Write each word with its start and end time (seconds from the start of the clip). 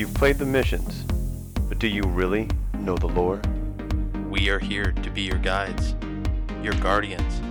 You've 0.00 0.14
played 0.14 0.38
the 0.38 0.46
missions, 0.46 1.04
but 1.68 1.78
do 1.78 1.86
you 1.86 2.04
really 2.04 2.48
know 2.72 2.96
the 2.96 3.06
lore? 3.06 3.38
We 4.30 4.48
are 4.48 4.58
here 4.58 4.92
to 4.92 5.10
be 5.10 5.20
your 5.20 5.36
guides, 5.36 5.94
your 6.62 6.72
guardians. 6.80 7.42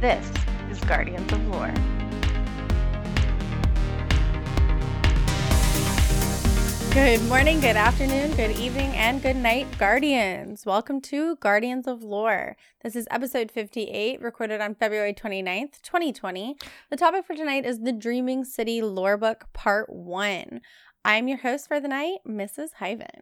This 0.00 0.26
is 0.70 0.80
Guardians 0.86 1.30
of 1.30 1.46
Lore. 1.48 1.74
Good 6.94 7.22
morning, 7.28 7.60
good 7.60 7.76
afternoon, 7.76 8.34
good 8.36 8.56
evening, 8.56 8.96
and 8.96 9.20
good 9.20 9.36
night, 9.36 9.66
Guardians. 9.76 10.64
Welcome 10.64 11.02
to 11.02 11.36
Guardians 11.36 11.86
of 11.86 12.02
Lore. 12.02 12.56
This 12.82 12.96
is 12.96 13.06
episode 13.10 13.50
58, 13.50 14.22
recorded 14.22 14.62
on 14.62 14.76
February 14.76 15.12
29th, 15.12 15.82
2020. 15.82 16.56
The 16.88 16.96
topic 16.96 17.26
for 17.26 17.34
tonight 17.34 17.66
is 17.66 17.80
the 17.80 17.92
Dreaming 17.92 18.46
City 18.46 18.80
Lore 18.80 19.18
Book 19.18 19.44
Part 19.52 19.92
1. 19.92 20.62
I'm 21.06 21.28
your 21.28 21.38
host 21.38 21.68
for 21.68 21.78
the 21.78 21.86
night, 21.86 22.18
Mrs. 22.26 22.70
Hyven. 22.80 23.20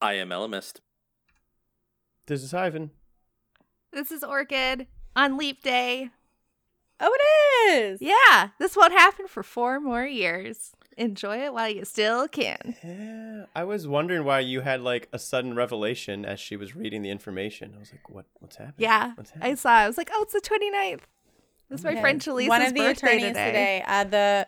I 0.00 0.14
am 0.14 0.30
Elamist. 0.30 0.80
This 2.26 2.42
is 2.42 2.52
Ivan. 2.52 2.90
This 3.92 4.10
is 4.10 4.24
Orchid 4.24 4.88
on 5.14 5.36
Leap 5.36 5.62
Day. 5.62 6.10
Oh, 6.98 7.16
it 7.16 7.70
is! 7.70 8.02
Yeah, 8.02 8.48
this 8.58 8.76
won't 8.76 8.92
happen 8.92 9.28
for 9.28 9.44
four 9.44 9.78
more 9.78 10.04
years. 10.04 10.72
Enjoy 10.96 11.36
it 11.38 11.54
while 11.54 11.68
you 11.68 11.84
still 11.84 12.26
can. 12.26 12.74
Yeah, 12.82 13.44
I 13.54 13.62
was 13.62 13.86
wondering 13.86 14.24
why 14.24 14.40
you 14.40 14.62
had 14.62 14.80
like 14.80 15.08
a 15.12 15.18
sudden 15.20 15.54
revelation 15.54 16.24
as 16.24 16.40
she 16.40 16.56
was 16.56 16.74
reading 16.74 17.02
the 17.02 17.10
information. 17.10 17.72
I 17.76 17.78
was 17.78 17.92
like, 17.92 18.10
"What? 18.10 18.26
What's 18.40 18.56
happening?" 18.56 18.74
Yeah, 18.78 19.12
what's 19.14 19.32
I 19.40 19.54
saw. 19.54 19.70
I 19.70 19.86
was 19.86 19.96
like, 19.96 20.10
oh, 20.12 20.22
it's 20.24 20.32
the 20.32 20.40
29th. 20.40 21.02
It's 21.70 21.84
my 21.84 21.92
Okay. 21.92 22.00
friend 22.00 22.20
Shalisa's 22.20 22.48
One 22.48 22.62
of 22.62 22.74
the 22.74 22.80
birthday 22.80 23.06
attorneys 23.08 23.28
today. 23.28 23.46
today, 23.46 23.84
uh, 23.86 24.04
the 24.04 24.46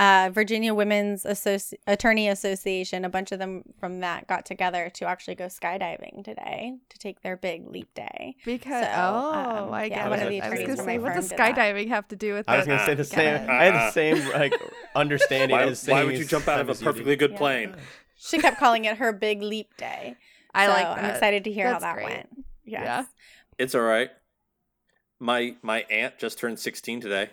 uh, 0.00 0.30
Virginia 0.32 0.72
Women's 0.72 1.24
Associ- 1.24 1.74
Attorney 1.86 2.26
Association, 2.28 3.04
a 3.04 3.08
bunch 3.10 3.32
of 3.32 3.38
them 3.38 3.62
from 3.78 4.00
that 4.00 4.26
got 4.26 4.46
together 4.46 4.90
to 4.94 5.04
actually 5.06 5.34
go 5.34 5.44
skydiving 5.44 6.24
today 6.24 6.72
to 6.88 6.98
take 6.98 7.20
their 7.20 7.36
big 7.36 7.68
leap 7.68 7.92
day. 7.94 8.34
Because 8.44 8.84
So, 8.86 8.90
oh, 8.96 9.64
um, 9.66 9.74
I 9.74 9.84
yeah, 9.84 9.88
get 10.08 10.10
one 10.10 10.18
of 10.20 10.32
it. 10.32 10.42
I 10.42 10.48
was 10.48 10.58
attorneys 10.60 10.76
gonna 10.76 10.88
say, 10.88 10.98
what 10.98 11.14
does 11.14 11.28
firm 11.28 11.36
that. 11.38 11.56
skydiving 11.56 11.88
have 11.88 12.08
to 12.08 12.16
do 12.16 12.32
with 12.34 12.48
I 12.48 12.56
was 12.56 12.66
gonna 12.66 12.84
say 12.86 12.94
the 12.94 13.02
Get 13.04 13.06
same. 13.12 13.34
it. 13.34 13.50
I 13.50 13.64
had 13.66 13.74
the 13.74 13.90
same 13.92 14.28
like 14.32 14.54
understanding 14.96 15.56
Why, 15.56 15.64
as 15.64 15.86
why 15.86 15.94
saying 15.98 16.06
would 16.06 16.18
you 16.18 16.24
jump 16.24 16.48
out 16.48 16.60
of 16.60 16.68
a 16.68 16.72
as 16.72 16.80
you 16.80 16.86
did. 16.86 16.92
perfectly 16.92 17.16
good 17.16 17.32
Yeah. 17.32 17.38
plane? 17.38 17.76
She 18.16 18.38
kept 18.38 18.58
calling 18.58 18.86
it 18.86 18.96
her 18.96 19.12
big 19.12 19.42
leap 19.42 19.76
day. 19.76 20.16
I 20.54 20.66
So 20.66 20.72
like 20.72 20.86
I'm 20.86 21.04
excited 21.10 21.44
to 21.44 21.52
hear 21.52 21.70
That's 21.70 21.84
how 21.84 21.90
that 21.94 21.94
great. 21.96 22.06
went. 22.08 22.28
Yes. 22.64 22.82
Yeah. 22.84 23.04
It's 23.58 23.74
all 23.74 23.82
right. 23.82 24.10
My 25.18 25.56
my 25.62 25.82
aunt 25.90 26.18
just 26.18 26.38
turned 26.38 26.58
16 26.58 27.00
today. 27.02 27.30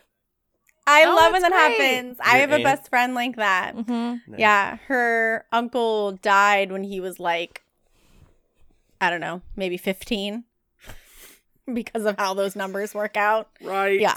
I 0.88 1.04
Oh, 1.06 1.14
love 1.16 1.34
when 1.34 1.42
that 1.42 1.52
great. 1.52 1.78
happens. 1.78 2.18
I 2.24 2.40
Your 2.40 2.48
have 2.48 2.60
a 2.60 2.64
best 2.64 2.90
friend 2.90 3.14
like 3.14 3.36
that. 3.36 3.76
Mhm. 3.76 4.22
Nice. 4.28 4.40
Yeah, 4.40 4.78
her 4.88 5.46
uncle 5.52 6.14
died 6.14 6.72
when 6.72 6.84
he 6.84 7.00
was 7.02 7.20
like, 7.20 7.62
I 9.02 9.10
don't 9.10 9.20
know, 9.22 9.42
maybe 9.56 9.78
15 9.78 10.46
because 11.74 12.06
of 12.06 12.16
how 12.18 12.34
those 12.34 12.56
numbers 12.56 12.96
work 12.96 13.18
out. 13.18 13.50
Right. 13.62 14.00
Yeah. 14.00 14.16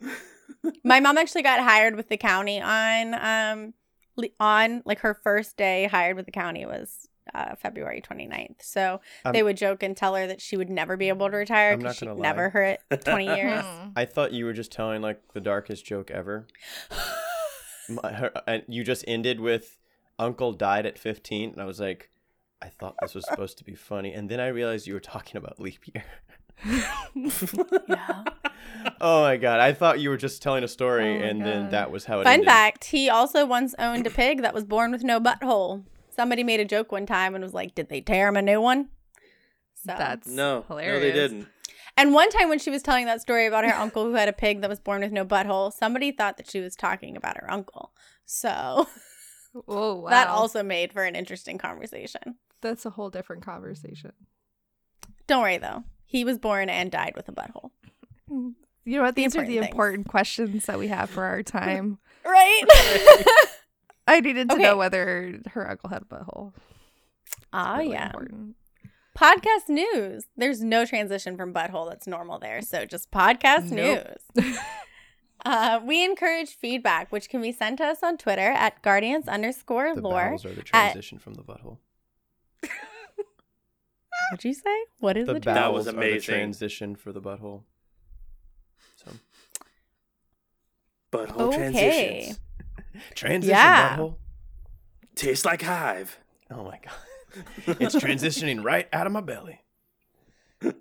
My 0.84 1.00
mom 1.00 1.18
actually 1.18 1.42
got 1.42 1.60
hired 1.60 1.96
with 1.96 2.08
the 2.08 2.16
county 2.16 2.60
on 2.60 3.14
um 3.14 3.74
on 4.40 4.82
like 4.86 5.00
her 5.00 5.14
first 5.22 5.56
day 5.56 5.84
hired 5.86 6.16
with 6.16 6.24
the 6.26 6.32
county 6.32 6.64
was 6.64 7.08
uh, 7.34 7.54
February 7.56 8.00
29th. 8.00 8.62
So 8.62 9.00
Um, 9.24 9.32
they 9.32 9.42
would 9.42 9.56
joke 9.56 9.82
and 9.82 9.96
tell 9.96 10.14
her 10.14 10.26
that 10.26 10.40
she 10.40 10.56
would 10.56 10.70
never 10.70 10.96
be 10.96 11.08
able 11.08 11.30
to 11.30 11.36
retire 11.36 11.76
because 11.76 11.96
she'd 11.96 12.08
never 12.16 12.50
lie. 12.54 12.78
hit 12.90 13.04
20 13.04 13.24
years. 13.26 13.64
I 13.96 14.04
thought 14.04 14.32
you 14.32 14.44
were 14.44 14.52
just 14.52 14.72
telling 14.72 15.02
like 15.02 15.20
the 15.32 15.40
darkest 15.40 15.84
joke 15.84 16.10
ever. 16.10 16.46
My, 17.88 18.12
her, 18.12 18.32
and 18.46 18.62
you 18.68 18.82
just 18.84 19.04
ended 19.06 19.38
with 19.40 19.78
Uncle 20.18 20.52
died 20.52 20.86
at 20.86 20.98
15, 20.98 21.50
and 21.52 21.60
I 21.62 21.64
was 21.66 21.78
like, 21.78 22.10
I 22.60 22.68
thought 22.68 22.96
this 23.00 23.14
was 23.14 23.24
supposed 23.26 23.58
to 23.58 23.64
be 23.64 23.74
funny, 23.74 24.12
and 24.12 24.28
then 24.28 24.40
I 24.40 24.48
realized 24.48 24.86
you 24.86 24.94
were 24.94 25.00
talking 25.00 25.36
about 25.36 25.60
leap 25.60 25.80
year. 25.94 26.04
yeah. 27.88 28.24
Oh 29.00 29.22
my 29.22 29.36
god! 29.36 29.60
I 29.60 29.72
thought 29.72 30.00
you 30.00 30.08
were 30.10 30.16
just 30.16 30.42
telling 30.42 30.64
a 30.64 30.68
story, 30.68 31.16
Oh 31.16 31.18
my 31.18 31.24
and 31.26 31.44
then 31.44 31.70
that 31.70 31.90
was 31.90 32.06
how 32.06 32.20
it 32.20 32.24
Fun 32.24 32.34
ended. 32.34 32.48
fact, 32.48 32.84
he 32.86 33.08
also 33.10 33.44
once 33.46 33.74
owned 33.78 34.06
a 34.06 34.10
pig 34.10 34.42
that 34.42 34.54
was 34.54 34.64
born 34.64 34.90
with 34.90 35.04
no 35.04 35.20
butthole. 35.20 35.84
Somebody 36.16 36.42
made 36.42 36.58
a 36.60 36.64
joke 36.64 36.90
one 36.90 37.06
time 37.06 37.34
and 37.34 37.44
was 37.44 37.54
like, 37.54 37.74
"Did 37.74 37.88
they 37.90 38.00
tear 38.00 38.28
him 38.28 38.36
a 38.36 38.42
new 38.42 38.60
one?" 38.60 38.88
So. 39.74 39.94
That's 39.96 40.26
No, 40.26 40.64
hilarious. 40.66 40.94
no, 40.94 41.00
they 41.00 41.12
didn't. 41.12 41.48
and 41.96 42.12
one 42.14 42.30
time 42.30 42.48
when 42.48 42.58
she 42.58 42.70
was 42.70 42.82
telling 42.82 43.06
that 43.06 43.20
story 43.20 43.46
about 43.46 43.64
her 43.64 43.74
uncle 43.76 44.04
who 44.04 44.14
had 44.14 44.28
a 44.28 44.32
pig 44.32 44.60
that 44.62 44.70
was 44.70 44.80
born 44.80 45.02
with 45.02 45.12
no 45.12 45.24
butthole, 45.24 45.72
somebody 45.72 46.10
thought 46.10 46.38
that 46.38 46.50
she 46.50 46.60
was 46.60 46.74
talking 46.74 47.16
about 47.16 47.36
her 47.36 47.48
uncle. 47.50 47.92
So 48.24 48.88
Oh 49.68 49.94
wow, 50.00 50.10
that 50.10 50.28
also 50.28 50.62
made 50.62 50.92
for 50.92 51.04
an 51.04 51.14
interesting 51.14 51.56
conversation. 51.58 52.36
that's 52.62 52.84
a 52.86 52.90
whole 52.90 53.10
different 53.10 53.44
conversation. 53.44 54.12
Don't 55.26 55.42
worry 55.42 55.58
though, 55.58 55.84
he 56.04 56.24
was 56.24 56.38
born 56.38 56.68
and 56.68 56.90
died 56.90 57.12
with 57.16 57.28
a 57.28 57.32
butthole. 57.32 57.70
You 58.28 58.98
know 58.98 59.02
what? 59.02 59.14
The 59.14 59.22
These 59.24 59.36
are 59.36 59.44
the 59.46 59.58
things. 59.58 59.66
important 59.66 60.08
questions 60.08 60.66
that 60.66 60.78
we 60.78 60.88
have 60.88 61.10
for 61.10 61.24
our 61.24 61.42
time. 61.58 61.98
Right? 62.24 62.62
I 64.06 64.20
needed 64.20 64.48
to 64.50 64.54
Okay. 64.54 64.62
know 64.64 64.76
whether 64.76 65.40
her 65.52 65.68
uncle 65.70 65.90
had 65.90 66.02
a 66.02 66.04
butthole. 66.04 66.52
Ah, 67.52 67.76
Really 67.78 67.92
yeah. 67.92 68.06
important. 68.06 68.56
Podcast 69.18 69.68
news. 69.68 70.24
There's 70.36 70.62
no 70.62 70.84
transition 70.84 71.36
from 71.36 71.52
butthole 71.52 71.88
that's 71.88 72.06
normal 72.06 72.38
there. 72.38 72.60
So 72.62 72.84
just 72.84 73.10
podcast 73.10 73.70
Nope. 73.70 74.06
news. 74.36 74.58
uh, 75.46 75.80
we 75.84 76.04
encourage 76.04 76.50
feedback, 76.50 77.10
which 77.10 77.28
can 77.30 77.40
be 77.40 77.50
sent 77.52 77.78
to 77.78 77.84
us 77.84 78.02
on 78.02 78.18
Twitter 78.18 78.42
at 78.52 78.82
guardians 78.82 79.26
underscore 79.26 79.94
The 79.94 80.02
lore. 80.02 80.28
bowels 80.28 80.44
are 80.44 80.52
the 80.52 80.62
transition 80.62 81.18
from 81.18 81.34
the 81.34 81.42
butthole. 81.42 81.78
What'd 84.30 84.44
you 84.44 84.54
say? 84.54 84.76
What 84.98 85.16
is 85.16 85.26
The 85.26 85.34
the, 85.34 85.40
bowels 85.40 85.54
transition? 85.54 85.74
was 85.74 85.86
are 85.88 85.92
the 85.92 85.96
amazing. 85.98 86.20
transition 86.34 86.96
for 86.96 87.12
the 87.12 87.20
butthole. 87.20 87.62
So 88.96 89.12
Butthole 91.12 91.40
Okay. 91.40 91.56
transitions. 91.72 92.40
Transition 93.14 93.54
Yeah. 93.56 93.96
butthole. 93.96 94.16
Tastes 95.14 95.44
like 95.44 95.62
hive. 95.62 96.18
Oh 96.50 96.64
my 96.64 96.78
god! 96.84 97.76
it's 97.80 97.94
transitioning 97.94 98.62
right 98.62 98.88
out 98.92 99.06
of 99.06 99.12
my 99.12 99.20
belly. 99.20 99.60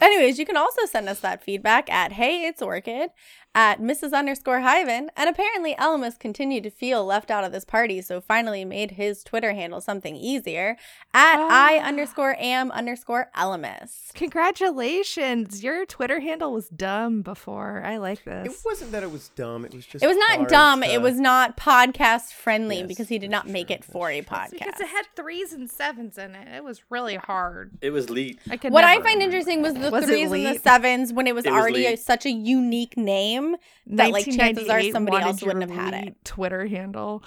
Anyways, 0.00 0.38
you 0.38 0.46
can 0.46 0.56
also 0.56 0.86
send 0.86 1.08
us 1.08 1.20
that 1.20 1.42
feedback 1.44 1.90
at 1.90 2.12
Hey 2.12 2.46
It's 2.46 2.60
Orchid 2.60 3.10
at 3.54 3.80
Mrs. 3.80 4.12
underscore 4.12 4.60
Hyven. 4.60 5.08
And 5.16 5.28
apparently 5.30 5.74
Elemus 5.76 6.18
continued 6.18 6.64
to 6.64 6.70
feel 6.70 7.04
left 7.04 7.30
out 7.30 7.44
of 7.44 7.52
this 7.52 7.64
party, 7.64 8.00
so 8.02 8.20
finally 8.20 8.64
made 8.64 8.92
his 8.92 9.22
Twitter 9.22 9.52
handle 9.52 9.80
something 9.80 10.16
easier 10.16 10.76
at 11.12 11.38
I 11.38 11.78
Ah. 11.80 11.86
underscore 11.86 12.36
am 12.38 12.70
underscore 12.72 13.30
Elemus. 13.36 14.12
Congratulations. 14.14 15.62
Your 15.62 15.84
Twitter 15.86 16.20
handle 16.20 16.52
was 16.52 16.68
dumb 16.68 17.22
before. 17.22 17.82
I 17.84 17.96
like 17.98 18.24
this. 18.24 18.46
It 18.46 18.60
wasn't 18.64 18.92
that 18.92 19.02
it 19.02 19.10
was 19.12 19.28
dumb. 19.30 19.64
It 19.64 19.74
was 19.74 19.86
just. 19.86 20.02
It 20.04 20.06
was 20.08 20.16
not 20.16 20.48
dumb. 20.48 20.82
to- 20.82 20.92
It 20.92 21.00
was 21.02 21.18
not 21.20 21.56
podcast 21.56 22.32
friendly 22.32 22.78
Yes, 22.78 22.86
because 22.88 23.08
he 23.08 23.18
did 23.18 23.30
not 23.30 23.46
make 23.46 23.68
true, 23.68 23.76
it 23.76 23.84
for 23.84 24.10
a 24.10 24.20
that's 24.20 24.50
true. 24.50 24.58
podcast. 24.58 24.64
because 24.66 24.80
it 24.80 24.88
had 24.88 25.06
threes 25.16 25.52
and 25.52 25.70
sevens 25.70 26.18
in 26.18 26.34
it. 26.34 26.48
It 26.56 26.64
was 26.64 26.82
really 26.90 27.16
hard. 27.16 27.72
it 27.80 27.90
was 27.90 28.10
leet. 28.10 28.38
I 28.50 28.56
could 28.56 28.72
what 28.72 28.84
I 28.84 29.00
find 29.02 29.22
interesting 29.22 29.62
was 29.62 29.74
the 29.74 29.90
Was 29.90 30.04
threes 30.06 30.30
and 30.32 30.44
the 30.46 30.58
sevens 30.58 31.12
when 31.12 31.26
it 31.26 31.34
was 31.34 31.44
It 31.44 31.52
was 31.52 31.60
already 31.60 31.86
a, 31.86 31.96
such 31.96 32.26
a 32.26 32.30
unique 32.30 32.96
name 32.96 33.43
that 33.86 34.10
like 34.10 34.24
chances 34.24 34.68
are 34.68 34.82
somebody 34.90 35.24
else 35.24 35.42
wouldn't 35.42 35.70
have 35.70 35.92
had 35.92 35.94
it. 35.94 36.24
Twitter 36.24 36.66
handle. 36.66 37.22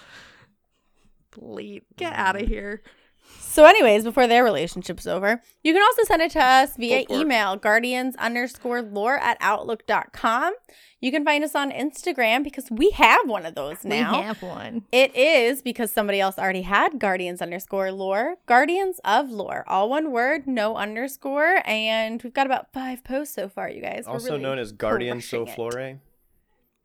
Leet. 1.37 1.83
Get 1.97 2.13
mm. 2.13 2.17
out 2.17 2.41
of 2.41 2.47
here. 2.47 2.81
So, 3.39 3.65
anyways, 3.65 4.03
before 4.03 4.27
their 4.27 4.43
relationship's 4.43 5.07
over, 5.07 5.41
you 5.63 5.73
can 5.73 5.81
also 5.81 6.03
send 6.03 6.21
it 6.21 6.31
to 6.31 6.43
us 6.43 6.77
via 6.77 7.03
Go 7.03 7.07
for 7.07 7.19
it. 7.19 7.21
email, 7.21 7.55
guardians 7.55 8.15
underscore 8.17 8.81
lore 8.81 9.17
at 9.17 9.37
outlook.com. 9.41 10.53
You 10.99 11.11
can 11.11 11.25
find 11.25 11.43
us 11.43 11.55
on 11.55 11.71
Instagram 11.71 12.43
because 12.43 12.69
we 12.71 12.91
have 12.91 13.27
one 13.27 13.45
of 13.45 13.55
those 13.55 13.83
now. 13.83 14.19
We 14.19 14.23
have 14.25 14.41
one. 14.41 14.83
It 14.91 15.15
is 15.15 15.61
because 15.61 15.91
somebody 15.91 16.19
else 16.19 16.37
already 16.37 16.63
had 16.63 16.99
guardians 16.99 17.41
underscore 17.41 17.91
lore, 17.91 18.37
guardians 18.45 18.99
of 19.03 19.29
lore, 19.29 19.63
all 19.67 19.89
one 19.89 20.11
word, 20.11 20.47
no 20.47 20.75
underscore. 20.75 21.61
And 21.65 22.21
we've 22.23 22.33
got 22.33 22.45
about 22.45 22.73
five 22.73 23.03
posts 23.03 23.35
so 23.35 23.49
far, 23.49 23.69
you 23.69 23.81
guys. 23.81 24.03
We're 24.05 24.13
Also 24.13 24.31
really 24.31 24.41
known 24.41 24.59
as 24.59 24.71
Guardian 24.71 25.21
So 25.21 25.45
crushing 25.45 25.53
it. 25.53 25.55
Flore. 25.55 25.99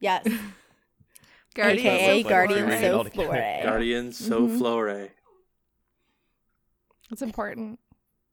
Yes. 0.03 0.27
Guardians 1.55 1.87
AKA 1.87 2.21
of 2.23 2.29
Guardian 2.29 2.71
So 2.81 2.99
All. 2.99 3.05
Flore. 3.05 3.61
Guardians 3.63 4.17
so 4.19 4.41
Mhm. 4.49 4.59
flore. 4.59 5.09
It's 7.11 7.23
important. 7.23 7.79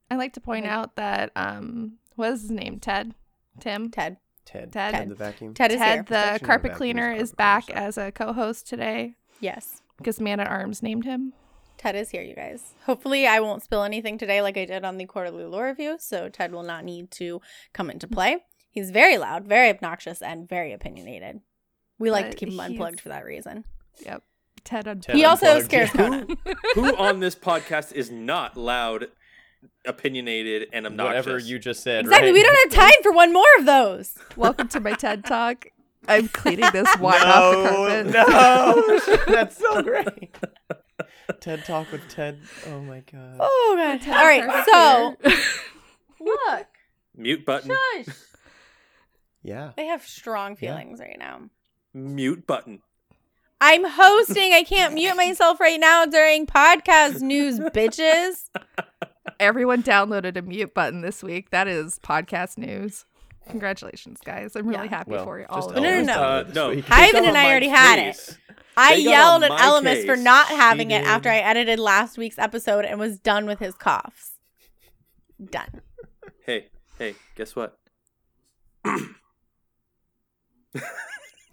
I 0.09 0.15
like 0.15 0.33
to 0.33 0.41
point 0.41 0.65
Okay. 0.65 0.73
out 0.73 0.95
that 0.95 1.31
um 1.35 1.99
what 2.15 2.31
is 2.33 2.41
his 2.41 2.51
name? 2.51 2.79
Ted? 2.79 3.13
Tim? 3.59 3.91
Ted. 3.91 4.17
Ted. 4.45 4.71
Ted. 4.73 4.93
Ted 4.93 5.09
the 5.09 5.15
vacuum. 5.15 5.53
Ted 5.53 5.71
is 5.71 5.77
Ted 5.79 5.93
here. 5.93 6.03
the 6.39 6.45
carpet 6.45 6.73
cleaner 6.73 7.11
it's 7.11 7.23
is 7.23 7.29
carpet 7.31 7.37
back 7.37 7.65
cleaner, 7.67 7.81
as 7.87 7.97
a 7.97 8.11
co-host 8.11 8.67
today 8.67 9.15
Yes. 9.39 9.81
because 9.97 10.19
Man 10.19 10.39
at 10.39 10.47
Arms 10.47 10.81
named 10.81 11.05
him. 11.05 11.33
Ted 11.77 11.95
is 11.95 12.09
here, 12.09 12.21
you 12.21 12.35
guys. 12.35 12.73
Hopefully, 12.85 13.25
I 13.27 13.39
won't 13.39 13.63
spill 13.63 13.83
anything 13.83 14.17
today 14.17 14.41
like 14.41 14.57
I 14.57 14.65
did 14.65 14.83
on 14.83 14.97
the 14.97 15.05
quarterly 15.05 15.45
lore 15.45 15.67
review, 15.67 15.95
so 15.97 16.27
Ted 16.27 16.51
will 16.51 16.63
not 16.63 16.83
need 16.83 17.09
to 17.11 17.41
come 17.73 17.89
into 17.89 18.05
play. 18.07 18.39
He's 18.69 18.91
very 18.91 19.17
loud, 19.17 19.45
very 19.45 19.69
obnoxious, 19.69 20.21
and 20.21 20.47
very 20.49 20.73
opinionated. 20.73 21.39
We 21.99 22.11
like 22.11 22.31
to 22.31 22.37
keep 22.37 22.49
him 22.49 22.59
unplugged 22.59 23.01
for 23.01 23.09
that 23.09 23.25
reason. 23.25 23.65
Yep. 24.05 24.23
Ted 24.63 24.85
Ted 24.85 25.05
He 25.15 25.25
also 25.25 25.47
Unplugged, 25.47 25.65
scares 25.65 25.89
yeah. 25.93 26.01
Conan. 26.01 26.37
Who 26.75 26.95
on 26.95 27.19
this 27.19 27.35
podcast 27.35 27.93
is 27.93 28.09
not 28.09 28.55
loud, 28.57 29.07
opinionated, 29.85 30.69
and 30.73 30.85
obnoxious? 30.85 31.25
Whatever 31.25 31.39
you 31.39 31.59
just 31.59 31.83
said. 31.83 32.01
Exactly. 32.05 32.27
right? 32.29 32.33
We 32.33 32.41
don't 32.43 32.71
have 32.71 32.85
time 32.87 33.03
for 33.03 33.11
one 33.11 33.33
more 33.33 33.43
of 33.59 33.65
those. 33.65 34.17
Welcome 34.35 34.67
to 34.69 34.79
my 34.79 34.93
TED 34.93 35.25
Talk. 35.25 35.65
I'm 36.07 36.29
cleaning 36.29 36.69
this 36.71 36.87
wine 36.99 37.21
off 37.21 37.55
the 37.55 37.69
carpet. 37.69 39.25
No, 39.27 39.33
that's 39.33 39.57
so 39.57 39.81
great. 39.81 40.35
TED 41.41 41.65
Talk 41.65 41.91
with 41.91 42.07
Ted. 42.09 42.39
Oh 42.67 42.79
my 42.81 43.01
god. 43.11 43.37
Oh 43.39 43.75
my 43.77 43.97
god. 43.97 44.07
All 44.09 44.25
right. 44.25 44.65
So 44.65 45.31
look, 46.23 46.67
Mute 47.15 47.45
button. 47.45 47.75
shush. 48.05 48.15
Yeah. 49.43 49.71
They 49.77 49.85
have 49.87 50.03
strong 50.03 50.57
Yeah. 50.59 50.75
feelings 50.77 50.99
right 50.99 51.17
now. 51.19 51.49
Mute 51.93 52.45
button. 52.45 52.81
I'm 53.61 53.83
hosting. 53.85 54.53
I 54.53 54.63
can't 54.63 54.93
mute 54.93 55.15
myself 55.17 55.59
right 55.59 55.79
now 55.79 56.05
during 56.05 56.45
podcast 56.45 57.21
news, 57.21 57.59
bitches. 57.59 58.49
Everyone 59.39 59.83
downloaded 59.83 60.37
a 60.37 60.41
mute 60.41 60.73
button 60.73 61.01
this 61.01 61.21
week. 61.23 61.49
That 61.51 61.67
is 61.67 61.99
podcast 61.99 62.57
news. 62.57 63.05
Congratulations, 63.49 64.19
guys. 64.23 64.55
I'm 64.55 64.67
really 64.67 64.85
Yeah. 64.85 64.89
happy 64.97 65.11
Well, 65.11 65.25
for 65.25 65.39
you 65.39 65.45
just 65.53 65.69
all. 65.69 65.75
No, 65.75 65.81
no, 65.81 66.01
no, 66.01 66.05
got 66.05 66.53
no. 66.55 66.69
Uh, 66.69 66.73
no. 66.73 66.83
Ivan 66.89 67.25
and 67.25 67.37
I 67.37 67.43
my 67.43 67.49
already 67.49 67.67
had 67.69 67.99
it. 67.99 68.37
I 68.77 68.93
yelled 68.95 69.43
at 69.43 69.49
my 69.49 69.57
Elemis 69.59 70.05
for 70.05 70.15
case. 70.15 70.23
not 70.23 70.47
She 70.47 70.55
having 70.55 70.91
it 70.91 70.99
did. 70.99 71.07
after 71.07 71.29
I 71.29 71.37
edited 71.39 71.79
last 71.79 72.17
week's 72.17 72.37
episode 72.37 72.85
and 72.85 72.99
was 72.99 73.19
done 73.19 73.45
with 73.45 73.59
his 73.59 73.73
coughs. 73.75 74.33
Done. 75.43 75.81
Hey, 76.45 76.67
hey, 76.97 77.15
guess 77.35 77.55
what? 77.55 77.77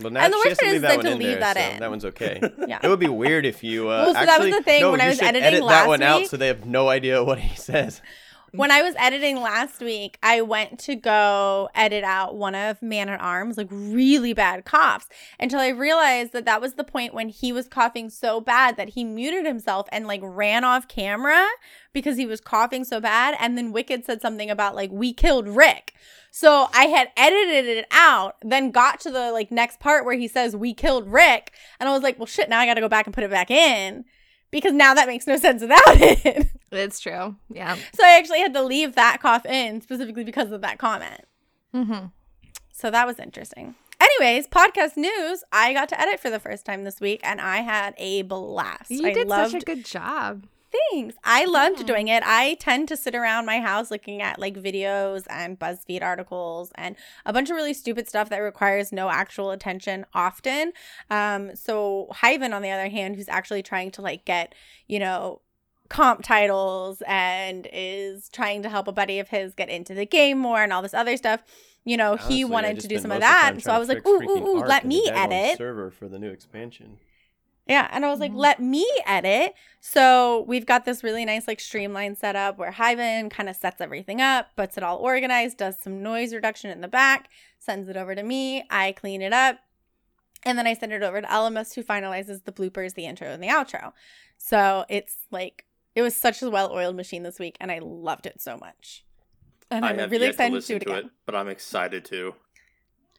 Well, 0.00 0.10
now 0.10 0.24
And 0.24 0.32
the 0.32 0.36
worst 0.44 0.60
part 0.60 0.72
leave 0.72 0.76
is 0.76 0.82
that 0.82 1.00
to 1.00 1.10
in 1.12 1.18
leave 1.18 1.28
there, 1.28 1.40
that 1.40 1.56
so 1.56 1.62
in. 1.62 1.80
That 1.80 1.90
one's 1.90 2.04
okay. 2.04 2.40
Yeah. 2.68 2.80
It 2.82 2.88
would 2.88 3.00
be 3.00 3.08
weird 3.08 3.46
if 3.46 3.64
you 3.64 3.84
uh, 3.84 3.86
Well, 3.88 4.06
so 4.08 4.12
that 4.12 4.20
was 4.24 4.28
actually 4.28 4.50
the 4.52 4.62
thing 4.62 4.80
no, 4.82 4.90
when 4.90 5.00
I 5.00 5.08
was 5.08 5.22
editing 5.22 5.42
edit 5.42 5.62
last 5.64 5.82
that 5.84 5.88
one 5.88 6.02
out 6.02 6.26
so 6.26 6.36
they 6.36 6.48
have 6.48 6.66
no 6.66 6.88
idea 6.88 7.24
what 7.24 7.38
he 7.38 7.56
says. 7.60 8.02
When 8.56 8.70
I 8.70 8.80
was 8.80 8.94
editing 8.96 9.42
last 9.42 9.80
week, 9.80 10.18
I 10.22 10.40
went 10.40 10.78
to 10.80 10.94
go 10.94 11.68
edit 11.74 12.04
out 12.04 12.36
one 12.36 12.54
of 12.54 12.80
Man 12.80 13.10
at 13.10 13.20
Arms, 13.20 13.58
like 13.58 13.68
really 13.70 14.32
bad 14.32 14.64
coughs, 14.64 15.08
until 15.38 15.60
I 15.60 15.68
realized 15.68 16.32
that 16.32 16.46
that 16.46 16.62
was 16.62 16.72
the 16.72 16.82
point 16.82 17.12
when 17.12 17.28
he 17.28 17.52
was 17.52 17.68
coughing 17.68 18.08
so 18.08 18.40
bad 18.40 18.78
that 18.78 18.90
he 18.90 19.04
muted 19.04 19.44
himself 19.44 19.88
and 19.92 20.06
like 20.06 20.20
ran 20.22 20.64
off 20.64 20.88
camera 20.88 21.46
because 21.92 22.16
he 22.16 22.24
was 22.24 22.40
coughing 22.40 22.84
so 22.84 22.98
bad. 22.98 23.36
And 23.38 23.58
then 23.58 23.72
Wicked 23.72 24.06
said 24.06 24.22
something 24.22 24.48
about 24.48 24.74
like, 24.74 24.90
we 24.90 25.12
killed 25.12 25.48
Rick. 25.48 25.92
So 26.30 26.68
I 26.72 26.84
had 26.84 27.10
edited 27.14 27.66
it 27.66 27.86
out, 27.90 28.36
then 28.40 28.70
got 28.70 29.00
to 29.00 29.10
the 29.10 29.32
like 29.32 29.50
next 29.50 29.80
part 29.80 30.06
where 30.06 30.16
he 30.16 30.28
says, 30.28 30.56
we 30.56 30.72
killed 30.72 31.06
Rick. 31.06 31.52
And 31.78 31.90
I 31.90 31.92
was 31.92 32.02
like, 32.02 32.18
well, 32.18 32.24
shit, 32.24 32.48
now 32.48 32.60
I 32.60 32.64
got 32.64 32.74
to 32.74 32.80
go 32.80 32.88
back 32.88 33.06
and 33.06 33.14
put 33.14 33.24
it 33.24 33.30
back 33.30 33.50
in 33.50 34.06
because 34.50 34.72
now 34.72 34.94
that 34.94 35.06
makes 35.06 35.26
no 35.26 35.36
sense 35.36 35.62
without 35.62 35.80
it. 35.86 36.48
It's 36.72 37.00
true. 37.00 37.36
Yeah. 37.52 37.76
So 37.94 38.04
I 38.04 38.18
actually 38.18 38.40
had 38.40 38.54
to 38.54 38.62
leave 38.62 38.94
that 38.94 39.18
cough 39.20 39.46
in 39.46 39.80
specifically 39.80 40.24
because 40.24 40.50
of 40.52 40.60
that 40.62 40.78
comment. 40.78 41.22
Mm-hmm. 41.74 42.06
So 42.72 42.90
that 42.90 43.06
was 43.06 43.18
interesting. 43.18 43.74
Anyways, 44.00 44.48
podcast 44.48 44.96
news. 44.96 45.42
I 45.52 45.72
got 45.72 45.88
to 45.90 46.00
edit 46.00 46.20
for 46.20 46.30
the 46.30 46.38
first 46.38 46.66
time 46.66 46.84
this 46.84 47.00
week 47.00 47.20
and 47.22 47.40
I 47.40 47.58
had 47.58 47.94
a 47.96 48.22
blast. 48.22 48.90
You 48.90 49.06
I 49.06 49.12
did 49.12 49.28
such 49.28 49.54
a 49.54 49.60
good 49.60 49.84
job. 49.84 50.46
Things. 50.90 51.14
I 51.24 51.44
loved 51.44 51.80
Yeah. 51.80 51.86
doing 51.86 52.08
it. 52.08 52.22
I 52.26 52.54
tend 52.60 52.88
to 52.88 52.96
sit 52.96 53.14
around 53.14 53.46
my 53.46 53.60
house 53.60 53.90
looking 53.90 54.22
at 54.22 54.38
like 54.38 54.54
videos 54.54 55.24
and 55.30 55.58
BuzzFeed 55.58 56.02
articles 56.02 56.72
and 56.76 56.96
a 57.24 57.32
bunch 57.32 57.50
of 57.50 57.56
really 57.56 57.74
stupid 57.74 58.08
stuff 58.08 58.28
that 58.30 58.38
requires 58.38 58.92
no 58.92 59.10
actual 59.10 59.50
attention 59.50 60.06
often. 60.14 60.72
Um, 61.10 61.54
so 61.56 62.08
Hyven, 62.12 62.52
on 62.54 62.62
the 62.62 62.70
other 62.70 62.88
hand, 62.88 63.16
who's 63.16 63.28
actually 63.28 63.62
trying 63.62 63.90
to 63.92 64.02
like 64.02 64.24
get, 64.24 64.54
you 64.86 64.98
know, 64.98 65.40
comp 65.88 66.24
titles 66.24 67.02
and 67.06 67.68
is 67.72 68.28
trying 68.28 68.62
to 68.62 68.68
help 68.68 68.88
a 68.88 68.92
buddy 68.92 69.18
of 69.20 69.28
his 69.28 69.54
get 69.54 69.68
into 69.68 69.94
the 69.94 70.04
game 70.06 70.36
more 70.38 70.62
and 70.62 70.72
all 70.72 70.82
this 70.82 70.94
other 70.94 71.16
stuff. 71.16 71.42
You 71.84 71.96
know, 71.96 72.12
Honestly, 72.14 72.34
he 72.34 72.44
wanted 72.44 72.80
to 72.80 72.88
do 72.88 72.98
some 72.98 73.12
of 73.12 73.20
that. 73.20 73.62
so 73.62 73.70
I 73.70 73.78
was 73.78 73.88
like, 73.88 74.04
ooh, 74.04 74.20
ooh, 74.20 74.46
ooh, 74.48 74.64
let 74.64 74.84
me 74.84 75.08
edit. 75.08 75.56
server 75.56 75.90
for 75.92 76.08
the 76.08 76.18
new 76.18 76.30
expansion. 76.30 76.98
Yeah, 77.66 77.88
and 77.90 78.04
I 78.04 78.08
was 78.10 78.20
like, 78.20 78.32
Mhm. 78.32 78.36
let 78.36 78.60
me 78.60 78.86
edit. 79.06 79.54
So 79.80 80.44
we've 80.46 80.66
got 80.66 80.84
this 80.84 81.02
really 81.02 81.24
nice, 81.24 81.48
like, 81.48 81.58
streamlined 81.58 82.16
setup 82.16 82.58
where 82.58 82.70
Hyven 82.70 83.28
kind 83.28 83.48
of 83.48 83.56
sets 83.56 83.80
everything 83.80 84.20
up, 84.20 84.54
puts 84.56 84.76
it 84.76 84.84
all 84.84 84.98
organized, 84.98 85.56
does 85.58 85.76
some 85.80 86.00
noise 86.02 86.32
reduction 86.32 86.70
in 86.70 86.80
the 86.80 86.86
back, 86.88 87.28
sends 87.58 87.88
it 87.88 87.96
over 87.96 88.14
to 88.14 88.22
me. 88.22 88.64
I 88.70 88.92
clean 88.92 89.20
it 89.20 89.32
up, 89.32 89.58
and 90.44 90.56
then 90.56 90.66
I 90.66 90.74
send 90.74 90.92
it 90.92 91.02
over 91.02 91.20
to 91.20 91.26
Elemis, 91.26 91.74
who 91.74 91.82
finalizes 91.82 92.44
the 92.44 92.52
bloopers, 92.52 92.94
the 92.94 93.06
intro, 93.06 93.28
and 93.28 93.42
the 93.42 93.48
outro. 93.48 93.92
So 94.38 94.84
it's 94.88 95.16
like, 95.32 95.64
it 95.96 96.02
was 96.02 96.14
such 96.16 96.42
a 96.42 96.50
well 96.50 96.70
oiled 96.72 96.94
machine 96.94 97.24
this 97.24 97.40
week, 97.40 97.56
and 97.58 97.72
I 97.72 97.80
loved 97.82 98.26
it 98.26 98.40
so 98.40 98.56
much. 98.58 99.04
And 99.72 99.84
I 99.84 99.88
I'm 99.90 99.98
have 99.98 100.10
really 100.12 100.26
yet 100.26 100.36
to 100.38 100.44
excited 100.44 100.50
to, 100.50 100.54
listen 100.54 100.72
do 100.72 100.76
it 100.76 100.84
to 100.84 100.90
again. 100.92 101.04
it, 101.06 101.10
but 101.26 101.34
I'm 101.34 101.48
excited 101.48 102.04
to. 102.06 102.34